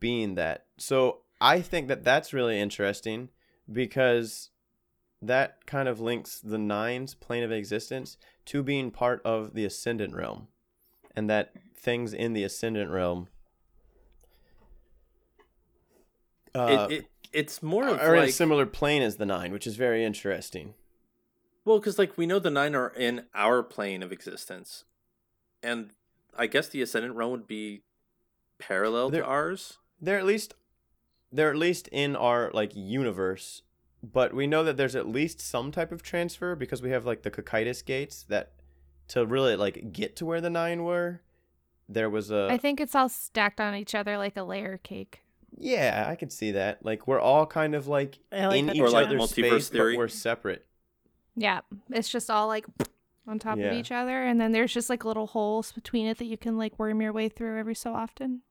being 0.00 0.34
that. 0.34 0.66
So 0.78 1.20
I 1.40 1.60
think 1.60 1.88
that 1.88 2.04
that's 2.04 2.32
really 2.32 2.60
interesting 2.60 3.30
because 3.70 4.50
that 5.20 5.66
kind 5.66 5.88
of 5.88 6.00
links 6.00 6.40
the 6.40 6.58
nine's 6.58 7.14
plane 7.14 7.44
of 7.44 7.52
existence 7.52 8.16
to 8.46 8.62
being 8.62 8.90
part 8.90 9.22
of 9.24 9.54
the 9.54 9.64
ascendant 9.64 10.14
realm. 10.14 10.48
And 11.14 11.28
that 11.30 11.52
things 11.76 12.12
in 12.12 12.32
the 12.32 12.44
ascendant 12.44 12.90
realm 12.90 13.28
uh, 16.54 16.86
it, 16.90 16.92
it 16.92 17.06
it's 17.32 17.62
more 17.62 17.88
of 17.88 18.00
are 18.00 18.14
in 18.14 18.22
a 18.22 18.26
like 18.26 18.34
similar 18.34 18.66
plane 18.66 19.02
as 19.02 19.16
the 19.16 19.26
nine, 19.26 19.52
which 19.52 19.66
is 19.66 19.76
very 19.76 20.04
interesting. 20.04 20.74
well, 21.64 21.78
because 21.78 21.98
like 21.98 22.16
we 22.18 22.26
know 22.26 22.38
the 22.38 22.50
nine 22.50 22.74
are 22.74 22.88
in 22.96 23.24
our 23.34 23.62
plane 23.62 24.02
of 24.02 24.12
existence, 24.12 24.84
and 25.62 25.90
I 26.36 26.46
guess 26.46 26.68
the 26.68 26.82
ascendant 26.82 27.14
realm 27.14 27.30
would 27.32 27.46
be 27.46 27.82
parallel 28.58 29.10
They're- 29.10 29.22
to 29.22 29.28
ours. 29.28 29.78
they're 30.00 30.18
at 30.18 30.24
least 30.24 30.54
they're 31.32 31.50
at 31.50 31.56
least 31.56 31.88
in 31.88 32.14
our 32.14 32.50
like 32.54 32.70
universe 32.76 33.62
but 34.02 34.34
we 34.34 34.46
know 34.46 34.62
that 34.64 34.76
there's 34.76 34.94
at 34.96 35.08
least 35.08 35.40
some 35.40 35.72
type 35.72 35.90
of 35.92 36.02
transfer 36.02 36.54
because 36.54 36.80
we 36.82 36.90
have 36.90 37.04
like 37.06 37.22
the 37.22 37.30
cocytus 37.30 37.84
gates 37.84 38.24
that 38.28 38.52
to 39.08 39.24
really 39.26 39.56
like 39.56 39.92
get 39.92 40.14
to 40.16 40.24
where 40.26 40.40
the 40.40 40.50
nine 40.50 40.84
were 40.84 41.22
there 41.88 42.08
was 42.10 42.30
a 42.30 42.48
I 42.50 42.56
think 42.56 42.80
it's 42.80 42.94
all 42.94 43.08
stacked 43.08 43.60
on 43.60 43.74
each 43.74 43.94
other 43.94 44.16
like 44.16 44.36
a 44.36 44.42
layer 44.44 44.78
cake. 44.82 45.22
Yeah 45.58 46.06
i 46.08 46.14
could 46.16 46.32
see 46.32 46.52
that 46.52 46.84
like 46.84 47.06
we're 47.06 47.20
all 47.20 47.46
kind 47.46 47.74
of 47.74 47.86
like 47.86 48.18
like 48.32 48.58
in 48.58 48.66
that 48.66 48.76
each 48.76 48.82
Or, 48.82 48.88
like, 48.90 49.06
other's 49.06 49.30
space 49.30 49.68
theory. 49.68 49.94
but 49.94 49.98
we're 49.98 50.08
separate 50.08 50.66
Yeah, 51.34 51.60
it's 51.90 52.08
just 52.10 52.30
all 52.30 52.46
like 52.46 52.66
on 53.26 53.38
top 53.38 53.56
Yeah. 53.58 53.66
of 53.66 53.72
each 53.74 53.90
other, 53.92 54.22
and 54.22 54.40
then 54.40 54.52
there's 54.52 54.72
just 54.74 54.90
like 54.90 55.04
little 55.04 55.26
holes 55.28 55.72
between 55.72 56.06
it 56.06 56.18
that 56.18 56.26
you 56.26 56.36
can 56.36 56.58
like 56.58 56.78
worm 56.78 57.00
your 57.00 57.12
way 57.12 57.28
through 57.30 57.58
every 57.58 57.74
so 57.74 57.94
often. 57.94 58.42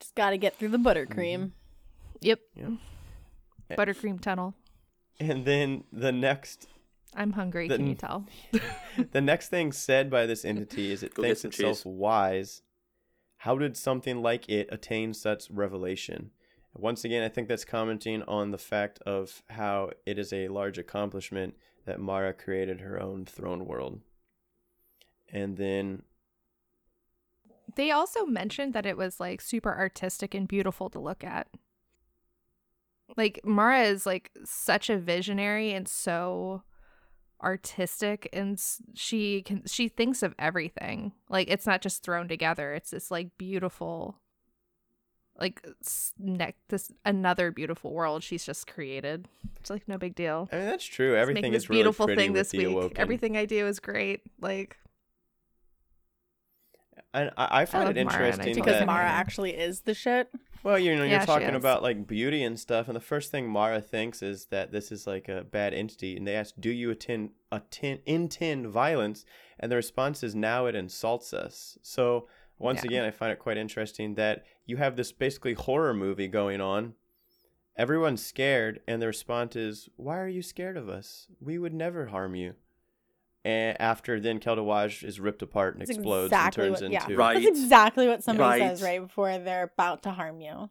Just 0.00 0.14
got 0.14 0.30
to 0.30 0.36
get 0.38 0.56
through 0.56 0.68
the 0.68 0.78
buttercream. 0.78 1.38
Mm-hmm. 1.38 2.18
Yep. 2.20 2.40
Yep. 2.56 2.70
Buttercream 3.78 4.20
tunnel. 4.20 4.54
and 5.20 5.44
then 5.44 5.84
the 5.92 6.12
next 6.12 6.66
I'm 7.14 7.32
hungry. 7.32 7.68
The- 7.68 7.76
can 7.76 7.86
you 7.86 7.94
tell? 7.94 8.26
the 9.12 9.20
next 9.20 9.48
thing 9.48 9.72
said 9.72 10.10
by 10.10 10.26
this 10.26 10.44
entity 10.44 10.92
is 10.92 11.02
it 11.02 11.14
Go 11.14 11.22
thinks 11.22 11.44
itself 11.44 11.78
cheese. 11.78 11.86
wise. 11.86 12.62
How 13.38 13.56
did 13.56 13.76
something 13.76 14.20
like 14.20 14.48
it 14.48 14.68
attain 14.70 15.14
such 15.14 15.48
revelation? 15.50 16.30
Once 16.74 17.04
again, 17.04 17.22
I 17.22 17.28
think 17.28 17.48
that's 17.48 17.64
commenting 17.64 18.22
on 18.24 18.50
the 18.50 18.58
fact 18.58 18.98
of 19.00 19.42
how 19.50 19.90
it 20.06 20.18
is 20.18 20.32
a 20.32 20.48
large 20.48 20.76
accomplishment 20.76 21.54
that 21.86 22.00
Mara 22.00 22.32
created 22.32 22.80
her 22.80 23.00
own 23.00 23.24
throne 23.24 23.64
world. 23.64 24.00
And 25.32 25.56
then, 25.56 26.02
They 27.76 27.90
also 27.90 28.26
mentioned 28.26 28.72
that 28.74 28.86
it 28.86 28.96
was 28.96 29.20
like 29.20 29.40
super 29.40 29.76
artistic 29.76 30.34
and 30.34 30.48
beautiful 30.48 30.90
to 30.90 30.98
look 30.98 31.22
at. 31.22 31.48
Like 33.16 33.40
Mara 33.44 33.82
is 33.82 34.04
like 34.04 34.30
such 34.44 34.90
a 34.90 34.98
visionary 34.98 35.72
and 35.72 35.88
so 35.88 36.62
artistic 37.42 38.28
and 38.32 38.60
she 38.94 39.42
can 39.42 39.62
she 39.66 39.88
thinks 39.88 40.22
of 40.22 40.34
everything. 40.38 41.12
Like 41.28 41.48
it's 41.50 41.66
not 41.66 41.82
just 41.82 42.02
thrown 42.02 42.28
together. 42.28 42.74
It's 42.74 42.90
this 42.90 43.10
like 43.10 43.36
beautiful 43.38 44.16
like 45.38 45.64
ne- 46.18 46.54
this 46.68 46.90
another 47.04 47.50
beautiful 47.52 47.92
world 47.92 48.22
she's 48.22 48.44
just 48.44 48.66
created. 48.66 49.28
It's 49.60 49.70
like 49.70 49.86
no 49.86 49.98
big 49.98 50.14
deal. 50.14 50.48
I 50.52 50.56
mean, 50.56 50.66
that's 50.66 50.84
true. 50.84 51.16
Everything 51.16 51.54
is 51.54 51.68
really 51.68 51.82
beautiful 51.82 52.06
thing 52.06 52.32
this 52.32 52.52
week. 52.52 52.66
Awoken. 52.66 52.98
Everything 52.98 53.36
I 53.36 53.44
do 53.44 53.66
is 53.66 53.78
great. 53.78 54.22
Like 54.40 54.76
And 57.14 57.30
I, 57.36 57.62
I 57.62 57.64
find 57.66 57.84
love 57.84 57.96
it 57.96 58.04
Mara 58.04 58.16
and 58.16 58.26
I 58.26 58.28
interesting 58.28 58.54
do 58.54 58.60
Because 58.60 58.78
that, 58.78 58.86
Mara 58.86 59.08
actually 59.08 59.50
is 59.50 59.80
the 59.82 59.94
shit. 59.94 60.30
Well, 60.62 60.78
you 60.78 60.96
know, 60.96 61.04
you're 61.04 61.20
she 61.20 61.26
talking 61.26 61.54
about 61.54 61.82
like 61.82 62.06
beauty 62.06 62.42
and 62.42 62.58
stuff, 62.58 62.88
and 62.88 62.96
the 62.96 63.00
first 63.00 63.30
thing 63.30 63.48
Mara 63.48 63.80
thinks 63.80 64.22
is 64.22 64.46
that 64.46 64.72
this 64.72 64.90
is 64.90 65.06
like 65.06 65.28
a 65.28 65.44
bad 65.44 65.72
entity, 65.72 66.16
and 66.16 66.26
they 66.26 66.34
ask, 66.34 66.54
"Do 66.58 66.70
you 66.70 66.90
attend 66.90 67.30
attend 67.52 68.00
intend 68.06 68.66
violence?" 68.66 69.24
And 69.60 69.70
the 69.70 69.76
response 69.76 70.22
is, 70.22 70.34
"Now 70.34 70.66
it 70.66 70.74
insults 70.74 71.32
us." 71.32 71.78
So 71.82 72.28
once 72.58 72.82
Yeah. 72.82 72.88
again, 72.88 73.04
I 73.04 73.10
find 73.12 73.32
it 73.32 73.38
quite 73.38 73.56
interesting 73.56 74.14
that 74.16 74.44
you 74.66 74.78
have 74.78 74.96
this 74.96 75.12
basically 75.12 75.54
horror 75.54 75.94
movie 75.94 76.28
going 76.28 76.60
on. 76.60 76.94
Everyone's 77.76 78.26
scared, 78.26 78.80
and 78.88 79.00
the 79.00 79.06
response 79.06 79.54
is, 79.54 79.88
"Why 79.96 80.18
are 80.18 80.28
you 80.28 80.42
scared 80.42 80.76
of 80.76 80.88
us? 80.88 81.28
We 81.40 81.58
would 81.58 81.72
never 81.74 82.06
harm 82.06 82.34
you." 82.34 82.56
And 83.48 83.80
after 83.80 84.20
then, 84.20 84.40
Kelda 84.40 84.60
Wadj 84.62 85.02
is 85.04 85.18
ripped 85.18 85.40
apart 85.40 85.74
and 85.74 85.80
That's 85.80 85.90
explodes 85.96 86.26
exactly 86.32 86.66
and 86.66 86.74
turns 86.76 86.82
what- 86.82 86.92
yeah. 86.92 87.02
into. 87.04 87.16
Right. 87.16 87.34
That's 87.42 87.46
exactly 87.46 88.06
what 88.06 88.22
somebody 88.22 88.60
Right. 88.60 88.68
says 88.70 88.82
right 88.82 89.00
before 89.00 89.38
they're 89.38 89.62
about 89.74 90.02
to 90.02 90.10
harm 90.10 90.40
you. 90.42 90.68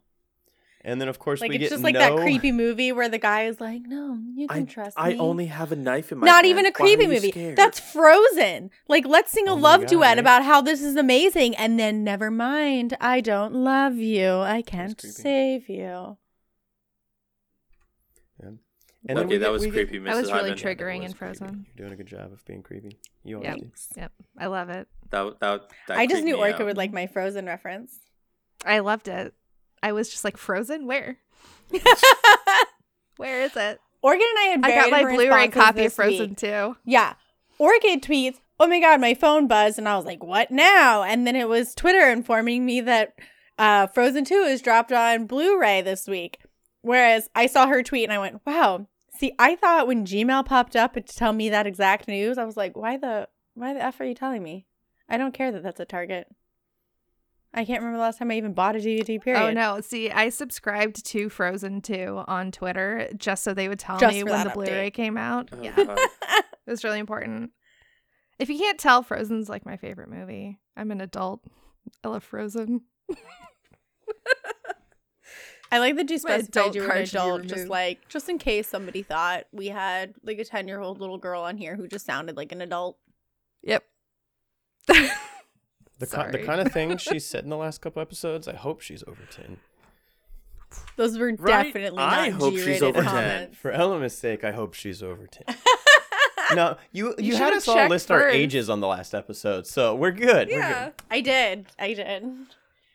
And 0.82 1.02
then, 1.02 1.08
of 1.08 1.18
course, 1.18 1.42
Like 1.42 1.50
we 1.50 1.56
it's 1.56 1.64
get 1.64 1.70
just 1.72 1.84
like 1.84 1.96
no... 1.96 2.00
that 2.00 2.22
creepy 2.22 2.52
movie 2.52 2.92
where 2.92 3.10
the 3.10 3.18
guy 3.18 3.46
is 3.46 3.60
like, 3.60 3.82
"No, 3.88 4.18
you 4.36 4.48
can 4.48 4.62
I, 4.62 4.66
trust 4.66 4.94
I 4.98 5.10
me." 5.10 5.16
I 5.16 5.18
only 5.18 5.46
have 5.48 5.72
a 5.72 5.76
knife 5.76 6.12
in 6.12 6.20
my 6.20 6.26
Not 6.28 6.46
hand. 6.46 6.48
even 6.48 6.66
a 6.68 6.72
creepy 6.72 7.08
movie. 7.08 7.32
scared? 7.32 7.58
That's 7.58 7.80
Frozen. 7.80 8.70
Like, 8.88 9.06
let's 9.06 9.32
sing 9.32 9.48
a 9.48 9.54
Oh 9.54 9.56
love 9.56 9.82
God, 9.82 9.90
duet 9.90 10.08
right? 10.12 10.20
about 10.20 10.44
how 10.46 10.62
this 10.62 10.82
is 10.84 10.96
amazing, 10.96 11.56
and 11.56 11.80
then 11.80 12.04
never 12.04 12.30
mind. 12.30 12.96
I 13.02 13.22
don't 13.22 13.54
love 13.56 13.96
you. 13.96 14.30
I 14.38 14.62
can't 14.62 15.02
save 15.02 15.68
you. 15.68 16.18
And 19.10 19.20
okay, 19.20 19.28
we 19.28 19.38
that 19.38 19.46
get- 19.46 19.52
was 19.52 19.62
we 19.62 19.68
get- 19.72 19.88
creepy, 19.90 20.00
Mrs. 20.00 20.06
That 20.06 20.16
was 20.18 20.32
really 20.32 20.52
Hyven. 20.52 20.58
triggering 20.58 20.78
That 20.78 20.96
in 20.96 21.02
was 21.04 21.14
creepy. 21.14 21.38
Frozen. 21.38 21.66
You're 21.76 21.88
doing 21.88 21.94
a 21.94 21.96
good 21.96 22.08
job 22.08 22.32
of 22.34 22.46
being 22.46 22.62
creepy. 22.64 22.98
You 23.24 23.42
Yep. 23.42 23.56
do. 23.58 23.72
Yep. 23.96 24.12
I 24.38 24.46
love 24.48 24.70
it. 24.70 24.88
That, 25.12 25.40
that, 25.40 25.62
that 25.88 25.98
I 25.98 26.06
just 26.08 26.24
knew 26.24 26.36
Orca 26.38 26.56
out. 26.62 26.66
would 26.66 26.78
like 26.78 26.92
my 26.92 27.08
Frozen 27.08 27.46
reference. 27.46 27.98
I 28.66 28.80
loved 28.80 29.08
it. 29.08 29.34
I 29.82 29.92
was 29.94 30.10
just 30.10 30.24
like 30.24 30.38
frozen. 30.38 30.88
Where? 30.88 31.18
Where 33.18 33.42
is 33.44 33.56
it? 33.56 33.80
Orchid 34.02 34.22
and 34.22 34.38
I 34.40 34.44
had 34.52 34.66
I 34.66 34.70
got 34.82 34.92
my 34.92 34.98
different 35.00 35.18
Blu-ray 35.18 35.48
copy 35.50 35.86
of 35.86 35.94
Frozen 35.94 36.30
week. 36.30 36.38
too. 36.38 36.78
Yeah. 36.86 37.14
Orchid 37.58 38.04
tweets, 38.04 38.40
"Oh 38.60 38.68
my 38.68 38.80
god, 38.80 39.02
my 39.02 39.14
phone 39.16 39.48
buzzed," 39.48 39.80
and 39.80 39.90
I 39.90 39.96
was 39.96 40.06
like, 40.06 40.24
"What 40.24 40.52
now?" 40.52 41.02
And 41.04 41.26
then 41.26 41.36
it 41.36 41.48
was 41.50 41.74
Twitter 41.74 42.10
informing 42.12 42.66
me 42.66 42.82
that 42.82 43.14
uh, 43.58 43.88
Frozen 43.88 44.26
Two 44.26 44.36
is 44.44 44.62
dropped 44.62 44.92
on 44.92 45.26
Blu-ray 45.26 45.82
this 45.82 46.08
week. 46.08 46.40
Whereas 46.82 47.30
I 47.34 47.48
saw 47.48 47.68
her 47.68 47.82
tweet 47.82 48.04
and 48.04 48.14
I 48.14 48.20
went, 48.20 48.42
"Wow." 48.46 48.88
See, 49.18 49.34
I 49.40 49.56
thought 49.56 49.88
when 49.88 50.06
Gmail 50.06 50.46
popped 50.46 50.76
up 50.76 50.94
to 50.94 51.02
tell 51.02 51.34
me 51.34 51.50
that 51.50 51.66
exact 51.66 52.08
news, 52.08 52.38
I 52.38 52.46
was 52.46 52.56
like, 52.56 52.78
"Why 52.78 52.98
the 52.98 53.28
why 53.56 53.74
the 53.74 53.84
f 53.84 54.00
are 54.00 54.06
you 54.06 54.14
telling 54.14 54.44
me? 54.44 54.68
I 55.10 55.18
don't 55.18 55.34
care 55.34 55.52
that 55.52 55.64
that's 55.64 55.80
a 55.80 55.86
Target." 55.86 56.28
I 57.54 57.66
can't 57.66 57.80
remember 57.80 57.98
the 57.98 58.04
last 58.04 58.20
time 58.20 58.30
I 58.30 58.36
even 58.36 58.54
bought 58.54 58.76
a 58.76 58.80
DVD. 58.80 59.18
Oh, 59.18 59.24
period. 59.24 59.42
Oh 59.42 59.52
no! 59.52 59.82
See, 59.82 60.12
I 60.12 60.30
subscribed 60.30 61.04
to 61.08 61.30
Frozen 61.30 61.82
2 61.82 62.26
on 62.28 62.52
Twitter 62.52 63.10
just 63.18 63.44
so 63.44 63.54
they 63.54 63.68
would 63.68 63.80
tell 63.80 63.98
Just 63.98 64.14
me 64.16 64.24
when 64.24 64.34
that 64.34 64.44
the 64.44 64.54
Blu-ray 64.54 64.92
came 64.92 65.18
out. 65.18 65.50
Oh, 65.52 65.64
yeah, 65.64 65.76
God. 65.76 65.98
it 66.22 66.46
was 66.68 66.84
really 66.84 67.00
important. 67.00 67.52
If 68.38 68.50
you 68.50 68.60
can't 68.60 68.78
tell, 68.78 69.02
Frozen's 69.02 69.50
like 69.50 69.66
my 69.66 69.78
favorite 69.78 70.10
movie. 70.10 70.60
I'm 70.76 70.92
an 70.92 71.02
adult. 71.02 71.44
I 72.04 72.10
love 72.10 72.24
Frozen. 72.24 72.82
I 75.72 75.80
like 75.80 75.96
that 75.98 76.10
you 76.10 76.16
My 76.24 76.40
specified 76.40 76.50
adult 76.50 76.76
you 76.76 76.82
were 76.82 76.88
an 76.88 76.94
card 76.94 77.08
should 77.10 77.16
adult, 77.18 77.48
just 77.48 77.68
like 77.68 78.08
just 78.10 78.30
in 78.30 78.38
case 78.38 78.68
somebody 78.68 79.04
thought 79.04 79.46
we 79.52 79.68
had 79.68 80.14
like 80.24 80.40
a 80.40 80.46
ten 80.46 80.68
year 80.68 80.80
old 80.80 81.00
little 81.00 81.18
girl 81.18 81.42
on 81.42 81.58
here 81.58 81.76
who 81.76 81.88
just 81.88 82.06
sounded 82.06 82.38
like 82.38 82.52
an 82.52 82.62
adult. 82.62 82.98
Yep. 83.64 83.84
The, 84.88 86.06
ki- 86.06 86.32
the 86.32 86.44
kind 86.46 86.62
of 86.62 86.72
thing 86.74 86.98
she 86.98 87.20
said 87.20 87.44
in 87.44 87.50
the 87.50 87.58
last 87.58 87.82
couple 87.82 88.02
episodes, 88.02 88.48
I 88.48 88.56
hope 88.56 88.82
she's 88.82 89.04
over 89.08 89.22
10. 89.32 89.58
Those 90.96 91.18
were 91.18 91.34
Right? 91.40 91.64
definitely 91.64 92.00
I 92.04 92.30
not 92.30 92.40
hope 92.40 92.54
she's 92.54 92.64
G-rated 92.66 92.84
over 92.84 93.02
10. 93.02 93.06
comments. 93.10 93.58
For 93.58 93.72
Elma's 93.72 94.16
sake, 94.18 94.44
I 94.44 94.52
hope 94.52 94.74
she's 94.76 95.02
over 95.02 95.26
10. 95.28 95.56
no, 96.56 96.78
you 96.92 97.16
you, 97.18 97.32
You 97.32 97.36
had 97.38 97.54
us 97.54 97.68
all 97.68 97.76
checked 97.76 97.90
list 97.90 98.12
our 98.12 98.30
ages 98.30 98.70
on 98.70 98.80
the 98.80 98.88
last 98.88 99.16
episode, 99.16 99.66
so 99.66 99.96
we're 99.96 100.12
good. 100.12 100.50
We're 100.50 100.60
Yeah. 100.60 100.86
good. 100.86 100.94
I 101.10 101.22
did. 101.22 101.66
I 101.80 101.94
did. 101.94 102.24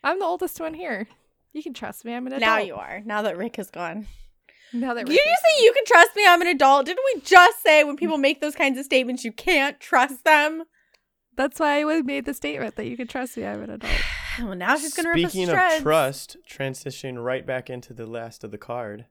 I'm 0.05 0.19
the 0.21 0.25
oldest 0.25 0.61
one 0.61 0.75
here. 0.75 1.09
You 1.53 1.63
can 1.63 1.75
trust 1.75 2.05
me. 2.05 2.15
I'm 2.15 2.27
an 2.27 2.33
adult. 2.35 2.41
Now 2.49 2.59
you 2.59 2.75
are. 2.75 3.03
Now 3.05 3.23
that 3.23 3.37
Rick 3.37 3.59
is 3.59 3.71
gone. 3.71 4.07
Now 4.73 4.95
that 4.95 5.05
Did 5.07 5.13
you 5.15 5.19
say 5.45 5.65
you 5.65 5.73
can 5.75 5.85
trust 5.85 6.11
me? 6.17 6.25
I'm 6.27 6.41
an 6.41 6.47
adult. 6.49 6.87
Didn't 6.87 7.05
we 7.15 7.21
just 7.21 7.63
say 7.63 7.85
when 7.85 7.97
people 7.97 8.17
make 8.17 8.41
those 8.41 8.55
kinds 8.55 8.79
of 8.79 8.85
statements, 8.87 9.23
you 9.25 9.33
can't 9.33 9.79
trust 9.81 10.25
them? 10.25 10.65
That's 11.37 11.61
why 11.61 11.81
I 11.85 12.03
made 12.03 12.25
the 12.25 12.35
statement 12.35 12.77
that 12.77 12.87
you 12.87 12.97
can 12.97 13.07
trust 13.07 13.37
me. 13.37 13.45
I'm 13.45 13.63
an 13.63 13.71
adult. 13.71 13.93
Well, 14.39 14.55
now 14.55 14.77
she's 14.79 14.95
gonna 14.95 15.11
rip 15.11 15.27
us 15.27 15.33
Speaking 15.33 15.49
to 15.49 15.53
of 15.77 15.83
trust, 15.83 16.39
transitioning 16.51 17.23
right 17.23 17.45
back 17.47 17.69
into 17.69 17.93
the 17.93 18.07
last 18.07 18.45
of 18.45 18.51
the 18.51 18.57
card. 18.57 19.05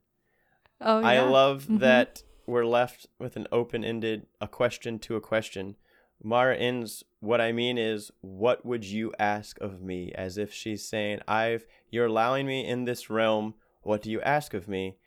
Oh, 0.84 1.00
yeah. 1.00 1.08
I 1.08 1.20
love 1.22 1.66
Mhm. 1.70 1.80
that 1.82 2.24
we're 2.48 2.66
left 2.66 3.06
with 3.20 3.36
an 3.36 3.46
open-ended, 3.52 4.26
a 4.42 4.48
question 4.48 4.98
to 4.98 5.16
a 5.16 5.22
question. 5.22 5.76
Mara 6.24 6.58
ends. 6.58 7.04
What 7.22 7.40
I 7.40 7.52
mean 7.52 7.78
is, 7.78 8.12
what 8.22 8.66
would 8.66 8.84
you 8.84 9.14
ask 9.20 9.62
of 9.62 9.82
me? 9.82 10.12
As 10.14 10.38
if 10.40 10.52
she's 10.52 10.84
saying, 10.84 11.22
"I've 11.28 11.68
you're 11.90 12.08
allowing 12.08 12.48
me 12.48 12.66
in 12.66 12.86
this 12.86 13.10
realm. 13.12 13.54
What 13.84 14.02
do 14.02 14.12
you 14.12 14.20
ask 14.22 14.56
of 14.56 14.68
me?" 14.68 14.98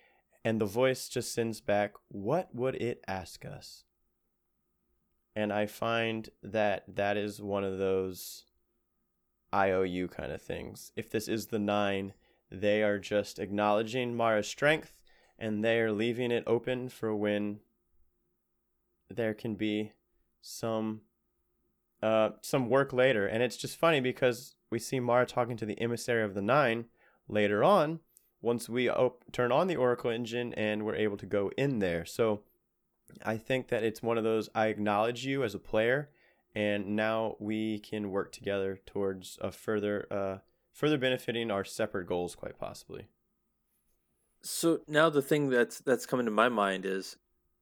And 0.44 0.60
the 0.60 0.64
voice 0.64 1.08
just 1.08 1.34
sends 1.34 1.60
back, 1.60 1.94
"What 2.08 2.54
would 2.54 2.76
it 2.76 3.02
ask 3.08 3.44
us?" 3.44 3.84
And 5.34 5.52
I 5.52 5.66
find 5.66 6.30
that 6.40 6.84
that 6.86 7.16
is 7.16 7.42
one 7.42 7.64
of 7.64 7.78
those 7.78 8.46
IOU 9.52 10.06
kind 10.06 10.30
of 10.30 10.40
things. 10.40 10.92
If 10.94 11.10
this 11.10 11.26
is 11.26 11.48
the 11.48 11.58
nine, 11.58 12.14
they 12.48 12.84
are 12.84 13.00
just 13.00 13.40
acknowledging 13.40 14.14
Mara's 14.14 14.46
strength 14.46 14.96
and 15.36 15.64
they 15.64 15.80
are 15.80 15.90
leaving 15.90 16.30
it 16.30 16.44
open 16.46 16.88
for 16.88 17.14
when 17.14 17.60
there 19.08 19.34
can 19.34 19.56
be 19.56 19.92
some 20.40 21.02
uh 22.04 22.30
some 22.42 22.68
work 22.68 22.92
later. 22.92 23.26
And 23.26 23.42
it's 23.42 23.56
just 23.56 23.76
funny 23.76 24.00
because 24.00 24.54
we 24.70 24.78
see 24.78 25.00
Mara 25.00 25.26
talking 25.26 25.56
to 25.56 25.66
the 25.66 25.80
emissary 25.80 26.22
of 26.22 26.34
the 26.34 26.42
nine 26.42 26.86
later 27.28 27.64
on 27.64 28.00
once 28.42 28.68
we 28.68 28.90
op- 28.90 29.24
turn 29.32 29.50
on 29.50 29.66
the 29.66 29.76
oracle 29.76 30.10
engine 30.10 30.52
and 30.54 30.84
we're 30.84 30.94
able 30.96 31.16
to 31.16 31.26
go 31.26 31.50
in 31.56 31.78
there. 31.78 32.04
So 32.04 32.42
i 33.24 33.36
think 33.36 33.68
that 33.68 33.84
it's 33.84 34.02
one 34.02 34.18
of 34.18 34.24
those 34.24 34.48
i 34.54 34.66
acknowledge 34.66 35.24
you 35.24 35.44
as 35.44 35.54
a 35.54 35.58
player 35.58 36.10
and 36.54 36.96
now 36.96 37.36
we 37.38 37.78
can 37.78 38.10
work 38.10 38.32
together 38.32 38.80
towards 38.86 39.38
a 39.40 39.52
further 39.52 40.06
uh 40.10 40.38
further 40.74 40.98
benefiting 40.98 41.50
our 41.50 41.64
separate 41.64 42.06
goals 42.06 42.34
quite 42.34 42.58
possibly. 42.58 43.06
So 44.42 44.80
now 44.86 45.08
the 45.08 45.22
thing 45.22 45.48
that's 45.48 45.78
that's 45.78 46.04
coming 46.04 46.26
to 46.26 46.32
my 46.32 46.50
mind 46.50 46.84
is 46.84 47.16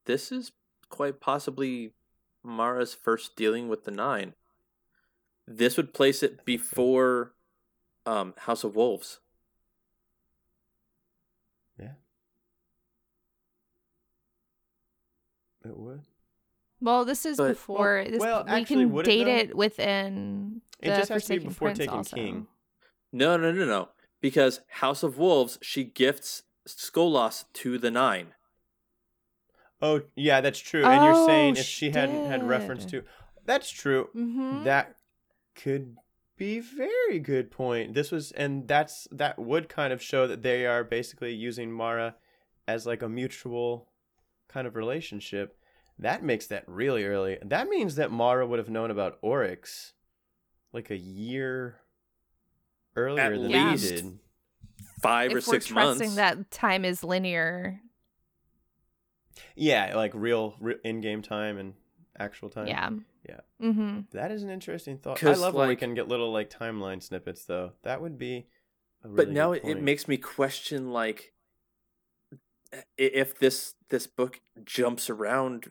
this 0.07 0.33
is 0.33 0.51
quite 0.89 1.21
possibly 1.21 1.93
Mara's 2.45 2.95
first 2.95 3.37
dealing 3.37 3.69
with 3.69 3.85
the 3.85 3.91
nine. 3.91 4.35
This 5.47 5.77
would 5.77 5.93
place 5.95 6.23
it 6.23 6.45
before 6.45 7.33
um, 8.07 8.35
House 8.39 8.65
of 8.65 8.75
Wolves. 8.77 9.19
yeah 11.79 11.93
it 15.65 15.77
would 15.77 16.03
Well, 16.81 17.05
this 17.05 17.25
is 17.25 17.37
But- 17.37 17.49
before. 17.51 18.05
this, 18.09 18.21
well, 18.21 18.45
we 18.45 18.51
actually, 18.51 18.85
can 18.85 18.93
would 18.93 19.07
it, 19.07 19.11
date 19.11 19.25
though? 19.25 19.31
it 19.53 19.57
within. 19.57 20.61
It 20.81 20.91
the 20.91 20.97
just 20.97 21.11
has 21.11 21.25
to 21.27 21.39
be 21.39 21.47
before 21.47 21.69
Prince 21.69 21.79
taking 21.79 21.95
also. 21.95 22.17
King. 22.17 22.47
No, 23.13 23.37
no, 23.37 23.53
no, 23.53 23.65
no. 23.67 23.89
Because 24.21 24.61
House 24.69 25.03
of 25.05 25.17
Wolves, 25.19 25.59
she 25.63 25.85
gifts 25.85 26.43
Skolas 26.67 27.45
to 27.55 27.79
the 27.79 27.91
nine. 27.91 28.35
Oh 29.83 30.03
yeah, 30.15 30.41
that's 30.41 30.61
true. 30.61 30.85
And 30.85 31.05
you're 31.05 31.27
saying 31.27 31.57
Oh, 31.57 31.61
if 31.61 31.67
she 31.67 31.91
hadn't 31.91 32.27
had 32.27 32.49
reference 32.49 32.85
to, 32.87 33.03
that's 33.45 33.69
true. 33.71 34.09
Mm-hmm. 34.17 34.65
That 34.65 34.95
could 35.57 35.97
be 36.39 36.61
very 36.61 37.19
good 37.19 37.51
point. 37.51 37.95
This 37.95 38.11
was, 38.11 38.31
and 38.33 38.67
that's 38.69 39.09
that 39.11 39.39
would 39.39 39.69
kind 39.69 39.93
of 39.93 40.01
show 40.01 40.27
that 40.29 40.43
they 40.43 40.67
are 40.67 40.85
basically 40.85 41.35
using 41.35 41.71
Mara 41.73 42.15
as 42.69 42.87
like 42.87 43.03
a 43.03 43.09
mutual 43.09 43.89
kind 44.49 44.67
of 44.67 44.77
relationship. 44.77 45.57
That 45.99 46.23
makes 46.23 46.47
that 46.47 46.65
really 46.67 47.05
early. 47.05 47.39
That 47.45 47.69
means 47.69 47.97
that 47.97 48.11
Mara 48.11 48.47
would 48.47 48.59
have 48.59 48.71
known 48.71 48.91
about 48.91 49.19
Oryx 49.21 49.93
like 50.73 50.91
a 50.91 50.97
year 50.97 51.81
earlier 52.97 53.23
At 53.25 53.33
than 53.33 53.49
least. 53.51 53.85
we 53.85 53.91
did. 53.97 54.19
Five 55.03 55.31
if 55.31 55.33
or 55.33 55.37
we're 55.37 55.41
six 55.41 55.67
trusting 55.67 56.15
months. 56.15 56.17
that 56.17 56.51
time 56.51 56.85
is 56.85 57.03
linear, 57.03 57.81
Yeah, 59.57 59.95
like 59.97 60.13
real, 60.15 60.55
real 60.61 60.79
in-game 60.85 61.23
time 61.23 61.59
and 61.59 61.75
actual 62.19 62.51
time. 62.51 62.67
yeah, 62.67 62.91
Yeah. 63.29 63.41
Mm-hmm. 63.61 64.01
That 64.13 64.31
is 64.31 64.43
an 64.43 64.51
interesting 64.51 64.99
thought. 64.99 65.23
I 65.23 65.35
love 65.35 65.55
when 65.55 65.69
we 65.69 65.77
can 65.77 65.95
get 65.95 66.09
little 66.09 66.33
like 66.33 66.51
timeline 66.51 67.03
snippets, 67.03 67.45
though. 67.45 67.73
That 67.83 68.01
would 68.03 68.19
be. 68.19 68.47
A 69.05 69.09
really 69.09 69.17
but 69.17 69.29
now 69.33 69.53
good 69.53 69.65
it, 69.65 69.71
it 69.79 69.83
makes 69.83 70.07
me 70.07 70.17
question 70.17 70.93
like 70.93 71.33
if 72.97 73.39
this 73.39 73.75
this 73.91 74.07
book 74.07 74.41
jumps 74.65 75.11
around 75.11 75.71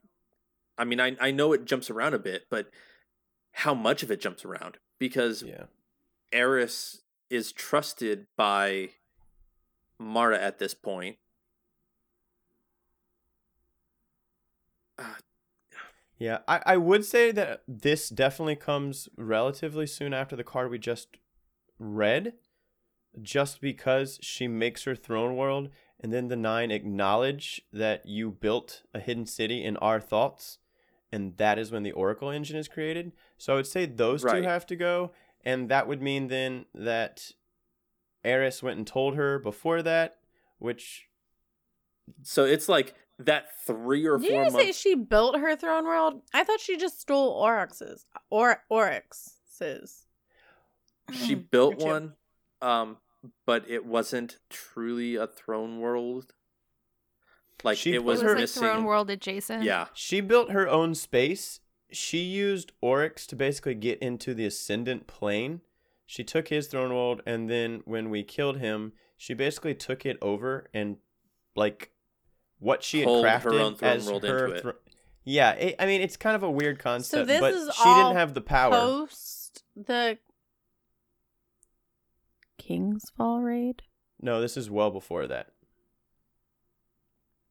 i 0.78 0.84
mean 0.84 1.00
i 1.00 1.16
i 1.20 1.32
know 1.32 1.54
it 1.54 1.66
jumps 1.66 1.90
around 1.90 2.14
a 2.14 2.20
bit 2.20 2.44
but 2.50 2.70
how 3.54 3.74
much 3.74 4.04
of 4.04 4.12
it 4.12 4.22
jumps 4.22 4.46
around 4.46 4.78
because 5.00 5.42
Yeah. 5.44 5.64
eris 6.32 7.02
is 7.30 7.52
trusted 7.52 8.28
by 8.38 8.90
mara 9.98 10.38
at 10.40 10.60
this 10.60 10.74
point 10.74 11.18
Yeah, 16.18 16.40
I, 16.48 16.62
I 16.66 16.78
would 16.78 17.04
say 17.04 17.32
that 17.32 17.64
this 17.68 18.10
definitely 18.10 18.56
comes 18.56 19.10
relatively 19.18 19.88
soon 19.88 20.14
after 20.14 20.36
the 20.36 20.44
card 20.44 20.70
we 20.70 20.78
just 20.78 21.18
read, 21.80 22.34
just 23.22 23.60
because 23.60 24.20
she 24.22 24.48
makes 24.48 24.84
her 24.84 24.96
throne 24.96 25.36
world, 25.36 25.70
and 26.00 26.14
then 26.14 26.28
the 26.28 26.36
nine 26.36 26.70
acknowledge 26.70 27.62
that 27.74 28.06
you 28.06 28.30
built 28.30 28.84
a 28.94 29.00
hidden 29.00 29.26
city 29.26 29.64
in 29.64 29.78
our 29.78 30.00
thoughts, 30.00 30.60
and 31.12 31.38
that 31.38 31.58
is 31.58 31.72
when 31.72 31.84
the 31.84 31.92
Oracle 31.92 32.30
engine 32.30 32.56
is 32.56 32.68
created. 32.68 33.12
So 33.38 33.54
I 33.54 33.56
would 33.56 33.68
say 33.68 33.88
those 33.88 34.24
Right. 34.24 34.44
two 34.44 34.48
have 34.48 34.66
to 34.68 34.76
go, 34.76 35.12
and 35.44 35.70
that 35.70 35.88
would 35.88 36.02
mean 36.04 36.28
then 36.28 36.66
that 36.76 37.32
Eris 38.24 38.62
went 38.62 38.78
and 38.78 38.86
told 38.86 39.16
her 39.16 39.40
before 39.40 39.82
that, 39.82 40.20
which 40.60 41.08
so 42.22 42.46
it's 42.46 42.70
like 42.70 42.94
that 43.26 43.46
three 43.66 44.06
or 44.06 44.18
Did 44.18 44.30
four 44.32 44.44
you 44.46 44.52
say 44.52 44.72
she 44.72 44.96
built 44.96 45.38
her 45.40 45.56
throne 45.56 45.86
world? 45.86 46.22
I 46.34 46.44
thought 46.44 46.60
she 46.60 46.78
just 46.78 47.00
stole 47.02 47.30
Oryx's. 47.32 48.06
Or 48.30 48.64
Oryx's. 48.70 50.06
she 51.12 51.36
Mm, 51.36 51.50
built 51.52 51.78
one 51.78 52.14
um 52.62 52.98
but 53.46 53.70
it 53.70 53.86
wasn't 53.86 54.38
truly 54.50 55.16
a 55.16 55.28
throne 55.28 55.80
world 55.80 56.34
like 57.64 57.78
She 57.78 57.92
it 57.96 57.98
put 57.98 57.98
It 57.98 58.06
was, 58.06 58.24
was 58.24 58.32
her- 58.32 58.40
like 58.40 58.50
Throne 58.50 58.84
World 58.86 59.10
adjacent. 59.10 59.64
yeah 59.64 59.88
She 59.94 60.22
built 60.22 60.52
her 60.52 60.68
own 60.68 60.96
space. 60.96 61.60
She 61.92 62.20
used 62.20 62.72
Oryx 62.82 63.28
to 63.28 63.36
basically 63.36 63.76
get 63.76 64.00
into 64.00 64.34
the 64.34 64.46
Ascendant 64.46 65.06
plane. 65.08 65.62
She 66.08 66.24
took 66.24 66.48
his 66.48 66.68
throne 66.68 66.94
world, 66.94 67.22
and 67.26 67.50
then 67.50 67.82
when 67.86 68.10
we 68.10 68.24
killed 68.24 68.58
him, 68.58 68.94
she 69.18 69.34
basically 69.34 69.76
took 69.76 70.06
it 70.06 70.18
over 70.22 70.68
and, 70.74 70.98
like, 71.56 71.92
what 72.62 72.84
she 72.84 73.00
had 73.00 73.08
Pulled 73.08 73.26
her 73.26 73.30
crafted 73.40 73.60
own 73.60 73.76
throne 73.76 73.92
as 73.98 74.08
world 74.08 74.24
her. 74.24 74.46
into 74.46 74.56
it. 74.58 74.62
thro- 74.62 74.74
yeah, 75.26 75.52
it, 75.52 75.76
I 75.78 75.86
mean, 75.86 76.00
it's 76.02 76.16
kind 76.16 76.36
of 76.36 76.44
a 76.44 76.50
weird 76.50 76.80
concept, 76.80 77.28
this 77.28 77.40
but 77.42 77.54
is 77.54 77.74
she 77.76 77.82
all 77.84 78.04
didn't 78.06 78.18
have 78.18 78.34
the 78.34 78.42
power. 78.42 78.72
Post 78.72 79.64
the 79.76 80.18
King's 82.58 83.10
Fall 83.18 83.42
raid. 83.42 83.82
No, 84.22 84.40
this 84.42 84.56
is 84.58 84.70
well 84.70 84.92
before 84.92 85.28
that. 85.28 85.48